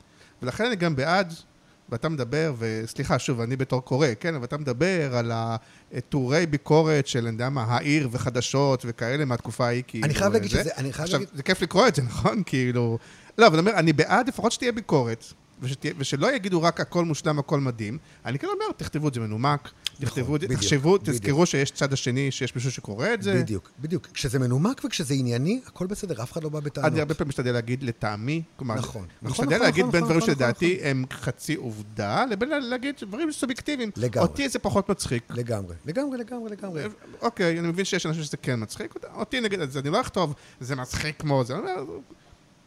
ולכן 0.43 0.65
אני 0.65 0.77
גם 0.77 0.97
בעד 0.97 1.35
ואתה 1.93 2.09
מדבר, 2.09 2.55
וסליחה, 2.59 3.19
שוב, 3.19 3.41
אני 3.41 3.57
בתור 3.57 3.85
קורא, 3.85 4.07
כן, 4.21 4.35
אבל 4.35 4.45
אתה 4.45 4.57
מדבר 4.57 5.17
על 5.17 5.33
הטורי 5.35 6.47
ביקורת 6.47 7.07
של, 7.07 7.19
אני 7.19 7.29
יודע 7.29 7.49
מה, 7.49 7.63
העיר 7.63 8.09
וחדשות 8.13 8.83
וכאלה 8.87 9.25
מהתקופה 9.25 9.67
ההיא, 9.67 9.83
כאילו... 9.87 10.05
אני 10.05 10.15
חייב 10.15 10.33
להגיד 10.33 10.51
זה. 10.51 10.61
שזה, 10.61 10.71
אני 10.77 10.93
חייב 10.93 11.05
עכשיו, 11.05 11.21
להגיד, 11.21 11.37
זה 11.37 11.43
כיף 11.43 11.63
לקרוא 11.63 11.89
את 11.89 11.95
זה, 11.95 12.03
נכון? 12.03 12.43
כאילו... 12.47 12.99
לא, 13.39 13.47
אבל 13.47 13.59
אני 13.59 13.69
אומר, 13.69 13.79
אני 13.79 13.93
בעד 13.93 14.29
לפחות 14.29 14.53
שתהיה 14.53 14.73
ביקורת, 14.73 15.25
ושתהיה, 15.63 15.93
ושלא 15.99 16.33
יגידו 16.33 16.63
רק 16.63 16.81
הכל 16.81 17.05
מושלם, 17.05 17.39
הכל 17.39 17.61
מדהים. 17.61 17.99
אני 18.25 18.39
כן 18.39 18.47
אומר, 18.47 18.73
תכתבו 18.77 19.09
את 19.09 19.15
זה 19.15 19.21
מנומק, 19.21 19.71
תכתבו 20.01 20.37
את 20.37 20.41
זה, 20.41 20.47
בדיוק, 20.47 20.61
תחשבו, 20.61 20.99
בדיוק. 20.99 21.17
תזכרו 21.17 21.47
שיש 21.47 21.71
צד 21.71 21.93
השני, 21.93 22.31
שיש 22.31 22.55
מישהו 22.55 22.71
שקורא 22.71 23.15
את 23.15 23.23
זה. 23.23 23.35
בדיוק, 23.43 23.71
בדיוק. 23.81 24.07
כשזה 24.07 24.39
מנומק 24.39 24.85
וכשזה 24.85 25.15
ענייני, 25.15 25.61
הכל 25.67 25.87
בסדר, 25.87 26.23
אף 26.23 26.33
אחד 26.33 26.43
לא 26.43 26.49
בא 26.49 26.61
בטענות. 26.61 26.93
אני 26.93 27.01
הרבה 27.01 27.15
פעמים 27.15 27.29
משתדל 27.29 27.53
להגיד 27.53 27.83
לטעמי, 27.83 28.43
כלומר, 28.57 28.75
נכון, 28.75 29.03
אני 29.03 29.11
נכון, 29.23 29.31
משתדל 29.31 29.47
נכון, 29.55 29.67
להגיד 29.67 29.81
נכון, 29.81 29.93
בין 29.93 30.01
נכון, 30.01 30.17
דברים 30.17 30.23
נכון, 30.23 30.35
שלדעתי 30.35 30.79
הם 30.83 31.05
חצי 31.13 31.55
עובדה, 31.55 32.25
לבין 32.31 32.49
להגיד 32.49 32.95
דברים 33.03 33.33
סובייקטיביים. 33.33 33.91
לגמרי. 33.97 34.29
אותי 34.29 34.49
זה 34.49 34.59
פחות 34.59 34.89
מצחיק. 34.89 35.23
לגמרי, 35.31 35.77
לגמרי, 35.87 36.19
לגמרי, 36.19 36.51
לגמרי. 36.51 36.83
אוקיי, 37.23 37.59
אני 37.59 37.69
מבין 37.69 37.85
שיש 37.85 38.07
אנשים 38.07 38.23
שזה 38.23 38.37
כן 38.37 38.63
מצחיק, 38.63 38.95
אותי 39.15 39.41
נגיד, 39.41 39.61
אז 39.61 39.77
אני 39.77 39.91
לא 39.91 40.01
אכתוב, 40.01 40.35
זה 40.61 40.77
מצחיק 40.77 41.21
כמו 41.21 41.45
זה, 41.45 41.55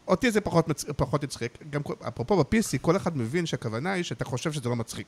אותי 0.08 0.32
זה 0.32 0.42
פחות, 0.42 0.68
מצ... 0.68 0.86
פחות 0.86 1.24
יצחיק. 1.24 1.58
גם 1.70 1.82
אפרופו 2.08 2.38
ב-PC, 2.44 2.78
כל 2.82 2.98
אחד 2.98 3.18
מבין 3.18 3.46
שהכוונה 3.46 3.92
היא 3.94 4.04
שאתה 4.04 4.26
חושב 4.26 4.52
שזה 4.52 4.70
לא 4.70 4.76
מצחיק. 4.76 5.08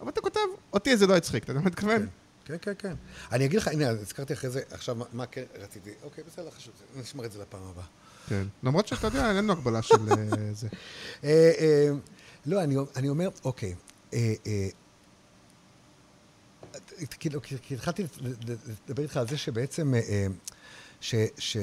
אבל 0.00 0.08
אתה 0.08 0.20
כותב, 0.20 0.40
אותי 0.72 0.96
זה 0.96 1.06
לא 1.06 1.14
יצחיק, 1.14 1.42
אתה 1.44 1.50
יודע 1.50 1.60
מה 1.60 1.66
מתכוון? 1.66 2.06
כן, 2.44 2.56
כן, 2.62 2.72
כן. 2.78 2.94
אני 3.32 3.44
אגיד 3.44 3.58
לך, 3.58 3.68
הנה, 3.68 3.88
הזכרתי 3.88 4.32
אחרי 4.32 4.50
זה, 4.50 4.60
עכשיו, 4.70 4.94
מה- 4.94 5.04
מה 5.12 5.26
כן 5.26 5.42
רציתי? 5.58 5.90
אוקיי, 6.02 6.24
בסדר, 6.24 6.50
חשוב, 6.50 6.74
נשמר 6.96 7.24
את 7.24 7.32
זה 7.32 7.38
לפעם 7.42 7.60
הבאה. 7.70 7.84
כן. 8.28 8.44
למרות 8.62 8.88
שאתה 8.88 9.06
יודע, 9.06 9.28
אין 9.28 9.36
לנו 9.36 9.52
הגבלה 9.52 9.82
של 9.82 9.94
אה, 10.10 10.16
זה. 10.52 10.68
אה, 11.24 11.52
אה, 11.58 11.88
לא, 12.46 12.62
אני, 12.62 12.76
אני 12.96 13.08
אומר, 13.08 13.28
אוקיי, 13.44 13.74
כאילו, 17.20 17.40
כי 17.42 17.74
התחלתי 17.74 18.04
לדבר 18.88 19.02
איתך 19.02 19.16
על 19.16 19.28
זה 19.28 19.36
שבעצם, 19.36 19.94
ש, 21.00 21.14
ש, 21.38 21.56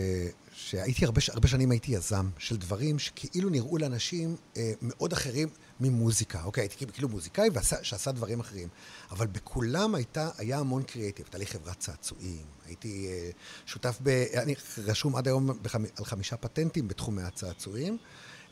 שהייתי 0.66 1.06
הרבה, 1.06 1.22
הרבה 1.30 1.48
שנים 1.48 1.72
הייתי 1.72 1.92
יזם 1.92 2.30
של 2.38 2.58
דברים 2.58 3.00
שכאילו 3.00 3.50
נראו 3.50 3.78
לאנשים 3.78 4.36
אה, 4.58 4.74
מאוד 4.82 5.14
אחרים 5.14 5.50
ממוזיקה. 5.80 6.44
אוקיי, 6.44 6.62
הייתי 6.62 6.86
כאילו 6.94 7.10
מוזיקאי 7.10 7.50
ועשה, 7.54 7.84
שעשה 7.84 8.12
דברים 8.12 8.40
אחרים, 8.40 8.68
אבל 9.12 9.28
בכולם 9.28 9.96
הייתה, 9.96 10.30
היה 10.38 10.60
המון 10.60 10.84
קריאיטיב. 10.84 11.26
הייתה 11.26 11.38
לי 11.38 11.46
חברת 11.46 11.80
צעצועים, 11.80 12.46
הייתי 12.66 13.08
אה, 13.08 13.30
שותף 13.66 13.98
ב... 14.04 14.10
אני 14.34 14.56
רשום 14.78 15.16
עד 15.16 15.28
היום 15.28 15.50
בחמ, 15.62 15.84
על 15.96 16.06
חמישה 16.06 16.38
פטנטים 16.38 16.88
בתחומי 16.88 17.22
הצעצועים, 17.22 17.98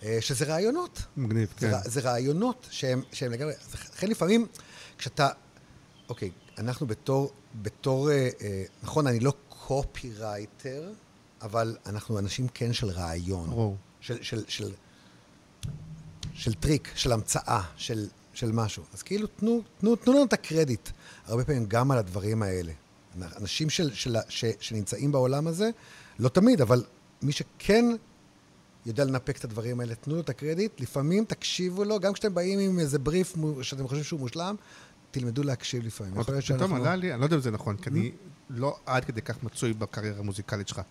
אה, 0.04 0.18
שזה 0.22 0.46
רעיונות. 0.46 1.02
מגניב, 1.18 1.50
זה, 1.60 1.68
כן. 1.68 1.74
רע- 1.74 1.90
זה 1.90 2.02
רעיונות 2.02 2.68
שהם, 2.72 3.02
שהם 3.12 3.32
לגמרי... 3.32 3.54
לכן 3.74 4.08
לפעמים, 4.08 4.48
כשאתה... 4.98 5.30
אוקיי, 6.10 6.32
אנחנו 6.58 6.88
בתור... 6.88 7.32
בתור 7.62 8.12
אה, 8.12 8.30
אה, 8.42 8.64
נכון, 8.84 9.08
אני 9.08 9.20
לא 9.20 9.34
קופי 9.50 10.12
רייטר, 10.14 10.92
אבל 11.42 11.78
אנחנו 11.86 12.20
אנשים 12.20 12.48
כן 12.54 12.74
של 12.74 12.90
רעיון. 12.90 13.50
ברור. 13.50 13.78
של, 14.02 14.24
של, 14.24 14.44
של, 14.48 14.72
של 16.34 16.54
טריק, 16.54 16.92
של 16.96 17.12
המצאה, 17.12 17.62
של, 17.78 18.08
של 18.34 18.52
משהו. 18.52 18.84
אז 18.94 19.04
כאילו, 19.04 19.28
תנו, 19.28 19.62
תנו, 19.80 19.96
תנו 19.96 20.14
לנו 20.14 20.24
את 20.24 20.34
הקרדיט, 20.34 20.90
הרבה 21.26 21.46
פעמים 21.46 21.66
גם 21.66 21.92
על 21.92 21.98
הדברים 21.98 22.44
האלה. 22.44 22.72
אנשים 23.22 23.70
של, 23.70 23.94
של, 23.94 24.16
ש, 24.30 24.46
שנמצאים 24.60 25.12
בעולם 25.12 25.48
הזה, 25.48 25.70
לא 26.20 26.30
תמיד, 26.30 26.62
אבל 26.62 26.84
מי 27.22 27.32
שכן 27.32 27.86
יודע 28.86 29.06
לנפק 29.06 29.38
את 29.38 29.44
הדברים 29.44 29.80
האלה, 29.80 29.96
תנו 29.96 30.16
לו 30.16 30.22
את 30.22 30.30
הקרדיט, 30.30 30.82
לפעמים 30.82 31.26
תקשיבו 31.26 31.84
לו, 31.84 32.00
גם 32.00 32.14
כשאתם 32.14 32.34
באים 32.34 32.60
עם 32.60 32.80
איזה 32.80 33.00
בריף 33.00 33.36
שאתם 33.62 33.88
חושבים 33.88 34.04
שהוא 34.04 34.20
מושלם, 34.20 34.56
תלמדו 35.12 35.44
להקשיב 35.44 35.86
לפעמים. 35.86 36.24
פתאום 36.24 36.42
שאנחנו... 36.42 36.76
עלה 36.76 36.96
לי, 36.96 37.14
אני 37.14 37.20
לא 37.20 37.26
יודע 37.26 37.36
אם 37.36 37.42
זה 37.42 37.52
נכון, 37.52 37.78
כי 37.78 37.90
אני 37.90 38.12
לא 38.50 38.78
עד 38.86 39.06
כדי 39.06 39.22
כך 39.22 39.44
מצוי 39.44 39.74
בקריירה 39.74 40.20
המוזיקלית 40.20 40.68
שלך. 40.68 40.82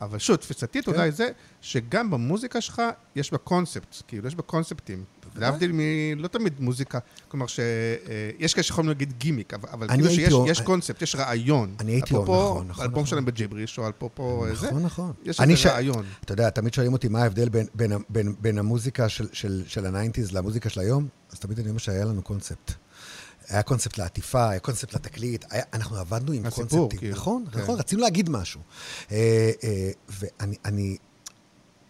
אבל 0.00 0.18
שוב, 0.18 0.36
תפיסתית 0.36 0.84
כן. 0.84 0.90
אולי 0.92 1.12
זה 1.12 1.28
שגם 1.60 2.10
במוזיקה 2.10 2.60
שלך 2.60 2.82
יש 3.16 3.30
בה 3.32 3.38
קונספט, 3.38 4.02
כאילו 4.08 4.28
יש 4.28 4.34
בה 4.34 4.42
קונספטים. 4.42 5.04
להבדיל 5.36 5.72
מ... 5.72 5.80
לא 6.18 6.28
תמיד 6.28 6.52
מוזיקה, 6.60 6.98
כלומר 7.28 7.46
שיש 7.46 8.54
כאלה 8.54 8.62
שיכולים 8.62 8.88
להגיד 8.88 9.12
גימיק, 9.18 9.54
אבל, 9.54 9.88
כאילו 9.88 10.10
שיש 10.10 10.32
או- 10.32 10.46
יש 10.48 10.58
אני- 10.58 10.66
קונספט, 10.66 11.02
יש 11.02 11.14
רעיון. 11.16 11.74
אני 11.80 11.92
הייתי 11.92 12.14
אפרופו 12.14 12.32
נכון, 12.32 12.68
נכון, 12.68 12.82
האלבום 12.82 12.98
נכון. 13.02 13.06
שלהם 13.10 13.24
בג'יבריש, 13.24 13.78
או 13.78 13.88
אפרופו 13.88 14.46
אה, 14.46 14.54
זה, 14.54 14.66
נכון, 14.66 14.82
נכון. 14.82 15.12
יש 15.24 15.40
איזה 15.40 15.56
ש- 15.56 15.66
רעיון. 15.66 16.04
אתה 16.24 16.32
יודע, 16.32 16.50
תמיד 16.50 16.74
שואלים 16.74 16.92
אותי 16.92 17.08
מה 17.08 17.22
ההבדל 17.22 17.48
בין, 17.48 17.66
בין, 17.74 17.92
בין, 18.08 18.34
בין 18.40 18.58
המוזיקה 18.58 19.08
של, 19.08 19.28
של, 19.32 19.62
של 19.66 19.86
ה 19.86 19.91
nineties 19.91 20.32
למוזיקה 20.32 20.68
של 20.68 20.80
היום, 20.80 21.08
אז 21.32 21.38
תמיד 21.38 21.58
אני 21.58 21.68
אומר 21.68 21.78
שהיה 21.78 22.04
לנו 22.04 22.22
קונספט. 22.22 22.72
היה 23.50 23.62
קונספט 23.62 23.98
לעטיפה, 23.98 24.50
היה 24.50 24.60
קונספט 24.60 24.94
לתקליט, 24.94 25.44
היה, 25.50 25.62
אנחנו 25.72 25.96
עבדנו 25.96 26.32
עם 26.32 26.46
הסיפור, 26.46 26.68
קונספטים. 26.68 26.98
כאילו. 26.98 27.16
נכון, 27.16 27.44
כן. 27.52 27.60
נכון, 27.60 27.78
רצינו 27.78 28.02
להגיד 28.02 28.30
משהו. 28.30 28.60
אה, 29.12 29.50
אה, 29.64 29.90
ואני... 30.08 30.56
אני, 30.64 30.96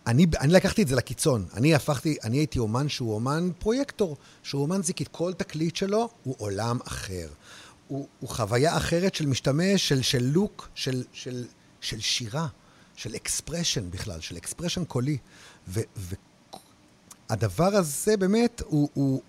אני, 0.07 0.27
אני 0.41 0.53
לקחתי 0.53 0.83
את 0.83 0.89
זה 0.89 0.97
לקיצון. 0.97 1.47
אני 1.55 1.75
הפכתי, 1.75 2.17
אני 2.25 2.37
הייתי 2.37 2.59
אומן 2.59 2.89
שהוא 2.89 3.15
אומן 3.15 3.51
פרויקטור, 3.59 4.17
שהוא 4.43 4.63
אומן 4.63 4.83
זיקית. 4.83 5.09
כל 5.09 5.33
תקליט 5.33 5.77
שלו 5.77 6.09
הוא 6.23 6.35
עולם 6.39 6.79
אחר. 6.85 7.29
הוא, 7.89 8.09
הוא 8.21 8.31
חוויה 8.31 8.77
אחרת 8.77 9.15
של 9.15 9.27
משתמש, 9.27 9.89
של, 9.89 10.03
של 10.03 10.25
לוק, 10.25 10.69
של, 10.75 11.05
של, 11.13 11.45
של 11.81 12.01
שירה, 12.01 12.47
של 12.97 13.17
expression 13.17 13.91
בכלל, 13.91 14.21
של 14.21 14.37
expression 14.37 14.85
קולי. 14.85 15.19
והדבר 17.29 17.77
הזה 17.77 18.17
באמת, 18.17 18.63
הוא, 18.67 18.89
הוא, 18.95 19.23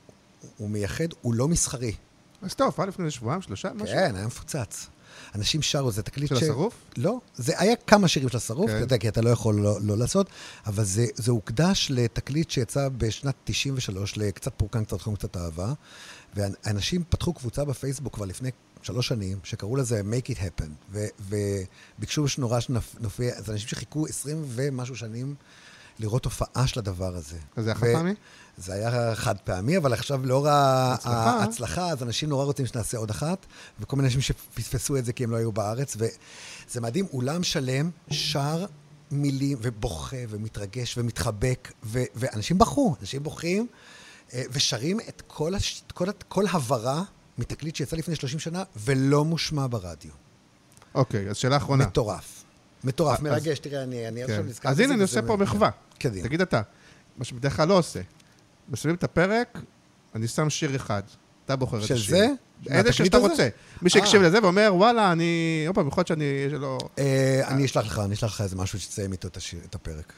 הוא 0.58 0.70
מייחד, 0.70 1.08
הוא 1.22 1.34
לא 1.34 1.48
מסחרי. 1.48 1.94
אז 2.42 2.54
טוב, 2.54 2.74
היה 2.78 2.86
לפני 2.86 3.12
שבועיים, 3.12 3.42
שלושה, 3.42 3.70
משהו? 3.76 3.96
כן, 3.96 4.16
היה 4.16 4.28
מפוצץ. 4.28 4.88
אנשים 5.36 5.62
שרו, 5.62 5.92
זה 5.92 6.04
תקליט 6.04 6.30
של 6.30 6.36
השרוף? 6.36 6.74
לא, 6.98 7.20
זה 7.36 7.54
היה 7.58 7.76
כמה 7.76 8.08
שירים 8.08 8.30
של 8.30 8.38
השרוף, 8.38 8.70
כן. 8.70 8.76
אתה 8.76 8.84
יודע, 8.84 8.98
כי 8.98 9.08
אתה 9.08 9.22
לא 9.22 9.30
יכול 9.30 9.56
לא, 9.56 9.78
לא 9.82 9.98
לעשות, 9.98 10.30
אבל 10.66 10.84
זה, 10.84 11.06
זה 11.16 11.32
הוקדש 11.32 11.88
לתקליט 11.92 12.50
שיצא 12.50 12.90
בשנת 12.98 13.36
93, 13.44 14.18
לקצת 14.18 14.54
פורקן, 14.58 14.84
קצת 14.84 15.02
חום, 15.02 15.16
קצת 15.16 15.38
אהבה, 15.38 15.74
ואנשים 16.36 17.04
פתחו 17.10 17.34
קבוצה 17.34 17.66
בפייסבוק 17.66 18.14
כבר 18.16 18.26
לפני 18.26 18.50
שלוש 18.82 19.08
שנים, 19.08 19.40
שקראו 19.44 19.76
לזה 19.76 20.02
Make 20.02 20.30
It 20.30 20.38
Happen, 20.38 20.70
ו, 20.92 21.06
וביקשו 21.20 22.28
שנורא 22.28 22.60
שנופיע, 22.60 23.42
זה 23.42 23.52
אנשים 23.52 23.68
שחיכו 23.68 24.06
20 24.08 24.44
ומשהו 24.48 24.96
שנים 24.96 25.36
לראות 26.02 26.26
הופעה 26.26 26.68
של 26.68 26.80
הדבר 26.80 27.16
הזה. 27.16 27.38
זה 27.58 27.70
היה 27.70 27.76
חד 27.76 27.88
פעמי? 27.94 28.14
זה 28.58 28.74
היה 28.74 29.16
חד 29.16 29.36
פעמי, 29.44 29.78
אבל 29.78 29.94
עכשיו 29.94 30.26
לאור 30.26 30.48
הצלחה. 30.50 31.10
ההצלחה, 31.32 31.90
אז 31.90 32.04
אנשים 32.04 32.30
נורא 32.30 32.46
רוצים 32.46 32.66
שנעשה 32.66 32.98
עוד 32.98 33.10
אחת, 33.10 33.46
וכל 33.80 33.96
מיני 33.96 34.08
אנשים 34.08 34.22
שפספסו 34.22 34.98
את 34.98 35.06
זה 35.06 35.14
כי 35.14 35.24
הם 35.24 35.32
לא 35.32 35.38
היו 35.38 35.52
בארץ, 35.52 35.98
וזה 35.98 36.82
מדהים, 36.82 37.06
אולם 37.14 37.44
שלם 37.44 37.90
שר 38.10 38.66
מילים, 39.12 39.58
ובוכה, 39.62 40.18
ומתרגש, 40.30 40.98
ומתחבק, 40.98 41.72
ו- 41.84 42.04
ואנשים 42.16 42.58
בכו, 42.58 42.96
אנשים 43.02 43.24
בוכים, 43.24 43.68
אה, 44.34 44.44
ושרים 44.52 45.00
את 45.10 45.22
כל, 45.28 45.56
הש- 45.56 45.84
כל, 45.94 46.08
כל 46.28 46.46
הברה 46.54 47.04
מתקליט 47.38 47.76
שיצא 47.76 47.96
לפני 47.98 48.16
30 48.16 48.40
שנה, 48.40 48.64
ולא 48.76 49.26
מושמע 49.26 49.68
ברדיו. 49.70 50.12
אוקיי, 50.96 51.30
אז 51.30 51.38
שאלה 51.38 51.58
אחרונה. 51.58 51.86
מטורף. 51.86 52.44
מטורף, 52.84 53.18
אז- 53.18 53.24
מרגש, 53.24 53.60
תראה, 53.60 53.84
אני, 53.84 54.08
אני 54.08 54.22
כן. 54.26 54.32
עכשיו 54.32 54.44
נזכר 54.44 54.70
אז 54.70 54.80
הנה, 54.80 54.94
אני 54.94 55.02
עושה 55.02 55.22
פה 55.22 55.38
מחווה. 55.38 55.70
קדימה. 56.02 56.28
תגיד 56.28 56.42
אתה, 56.42 56.62
מה 57.18 57.26
שבדרך 57.26 57.56
כלל 57.56 57.68
לא 57.68 57.78
עושה. 57.78 58.02
מסיימים 58.70 58.96
את 58.96 59.04
הפרק, 59.04 59.60
אני 60.16 60.28
שם 60.28 60.50
שיר 60.50 60.76
אחד. 60.76 61.02
אתה 61.46 61.56
בוחר 61.56 61.78
את 61.78 61.84
של 61.84 61.94
השיר. 61.94 62.10
זה? 62.10 62.28
איזה 62.70 62.94
שיר 62.94 63.06
שאתה? 63.06 63.18
רוצה. 63.18 63.50
מי 63.82 63.90
שהקשיב 63.90 64.22
אה. 64.22 64.28
לזה 64.28 64.40
ואומר, 64.44 64.72
וואלה, 64.76 65.12
אני... 65.12 65.64
עוד 65.68 65.76
פעם, 65.76 65.88
יכול 65.88 66.02
להיות 66.02 66.08
שאני... 66.08 66.26
אה, 67.00 67.42
אני 67.48 67.66
אשלח 67.66 67.86
לך, 67.86 68.00
אני 68.00 68.14
אשלח 68.14 68.34
לך 68.34 68.42
איזה 68.42 68.56
משהו 68.56 68.80
שתסיים 68.80 69.12
איתו 69.12 69.28
את 69.66 69.76
הפרק. 69.76 70.14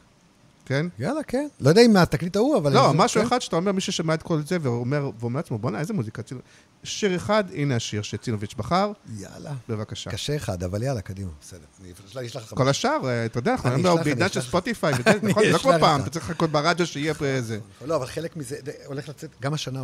כן? 0.66 0.86
יאללה, 1.00 1.24
כן. 1.24 1.48
לא 1.60 1.70
יודע 1.70 1.82
אם 1.82 1.94
מהתקליט 1.94 2.36
ההוא, 2.36 2.58
אבל... 2.58 2.74
לא, 2.74 2.94
משהו 2.94 3.22
כן. 3.22 3.28
אחד 3.28 3.40
שאתה 3.40 3.56
אומר, 3.56 3.72
מי 3.72 3.82
ששמע 3.82 4.14
את 4.14 4.24
כל 4.24 4.42
זה 4.42 4.58
ואומר 4.62 5.10
לעצמו, 5.34 5.58
בואנה, 5.58 5.80
איזה 5.80 5.94
מוזיקה. 5.94 6.22
צינו-" 6.84 6.92
שיר 6.92 7.16
אחד, 7.16 7.44
הנה 7.54 7.76
השיר 7.76 8.02
שצינוביץ' 8.02 8.54
בחר, 8.54 8.92
יאללה. 9.18 9.54
בבקשה. 9.70 10.12
קשה 10.12 10.36
אחד, 10.36 10.64
אבל 10.64 10.84
יאללה, 10.84 11.02
קדימה, 11.02 11.32
בסדר. 11.42 11.66
אני 12.18 12.28
אשלח 12.28 12.44
לך 12.44 12.54
כל 12.58 12.70
השאר, 12.70 13.00
אה, 13.10 13.26
אתה 13.26 13.40
יודע, 13.40 13.52
אנחנו 13.54 13.70
היום 13.88 14.04
בעידן 14.04 14.30
של. 14.30 14.42
ספוטיפיי, 14.42 14.94
נכון? 15.30 15.44
לא 15.46 15.58
כמו 15.58 15.72
פעם. 15.80 16.02
אתה 16.02 16.10
צריך 16.10 16.30
לחכות 16.30 16.50
ברדיו 16.50 16.88
שיהיה 16.88 17.14
פה 17.14 17.26
איזה... 17.26 17.60
לא, 17.86 17.96
אבל 17.96 18.06
חלק 18.06 18.36
מזה, 18.38 18.58
זה 18.66 18.72
הולך 18.86 19.10
לצאת, 19.10 19.30
גם 19.42 19.54
השנה 19.54 19.80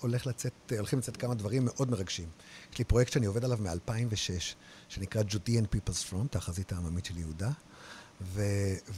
הולך- 0.00 0.26
לצאת, 0.26 0.72
הולכים 0.78 0.98
לצאת 0.98 1.16
כמה 1.16 1.34
דברים 1.34 1.64
מאוד 1.64 1.90
מרגשים. 1.90 2.28
יש 2.72 2.78
לי 2.78 2.84
פרויקט 2.84 3.12
שאני 3.12 3.26
עובד 3.26 3.44
עליו 3.44 3.58
מ-2006, 3.60 4.54
שנקרא 4.88 5.22
Judean 5.22 5.64
People's 5.76 6.12
Front, 6.12 6.38
החזית 6.38 6.72
העממית 6.72 7.04
של 7.04 7.18
יהודה. 7.18 7.50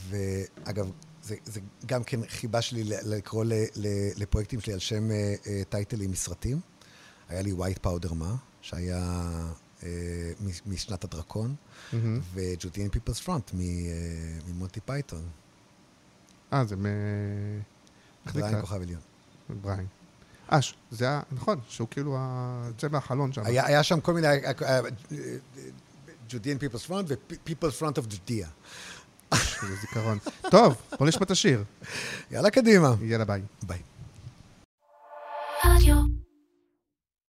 ואגב, 0.09 0.91
זה, 1.23 1.35
זה 1.45 1.59
גם 1.85 2.03
כן 2.03 2.19
חיבה 2.27 2.61
שלי 2.61 2.83
לקרוא 2.85 3.45
לפרויקטים 4.17 4.61
שלי 4.61 4.73
על 4.73 4.79
שם 4.79 5.11
אה, 5.11 5.15
אה, 5.47 5.61
טייטלים 5.69 6.11
מסרטים. 6.11 6.59
היה 7.29 7.41
לי 7.41 7.51
White 7.51 7.85
Powder 7.87 8.13
Ma, 8.13 8.35
שהיה 8.61 9.31
אה, 9.83 9.89
מ- 10.41 10.73
משנת 10.73 11.03
הדרקון, 11.03 11.55
People's 12.93 13.25
Front 13.25 13.53
מ- 13.53 13.59
אה, 13.59 13.93
ממונטי 14.47 14.79
פייתון, 14.79 15.23
אה, 16.53 16.65
זה 16.65 16.75
מ... 16.75 16.83
זה 18.25 18.39
בריין? 18.41 18.61
כוכב 18.61 18.81
עליון. 18.81 19.01
בריין. 19.61 19.85
אה, 20.51 20.61
ש- 20.61 20.75
זה 20.91 21.05
היה, 21.05 21.21
נכון, 21.31 21.59
שהוא 21.69 21.87
כאילו 21.91 22.15
ה- 22.17 22.63
יוצא 22.67 22.87
מהחלון 22.91 23.33
שם. 23.33 23.41
היה, 23.45 23.65
היה 23.65 23.83
שם 23.83 23.99
כל 24.01 24.13
מיני, 24.13 24.27
Judean 26.29 26.33
People's 26.61 26.89
Front 26.89 27.05
ו-People's 27.07 27.79
Front 27.81 27.97
of 27.97 28.05
Judea. 28.11 28.47
זה 29.67 29.75
זיכרון. 29.81 30.17
טוב, 30.51 30.75
בוא 30.99 31.07
נשמע 31.07 31.23
את 31.23 31.31
השיר. 31.31 31.63
יאללה, 32.31 32.49
קדימה. 32.49 32.95
יאללה, 33.01 33.25
ביי. 33.25 33.41
ביי. 33.63 33.81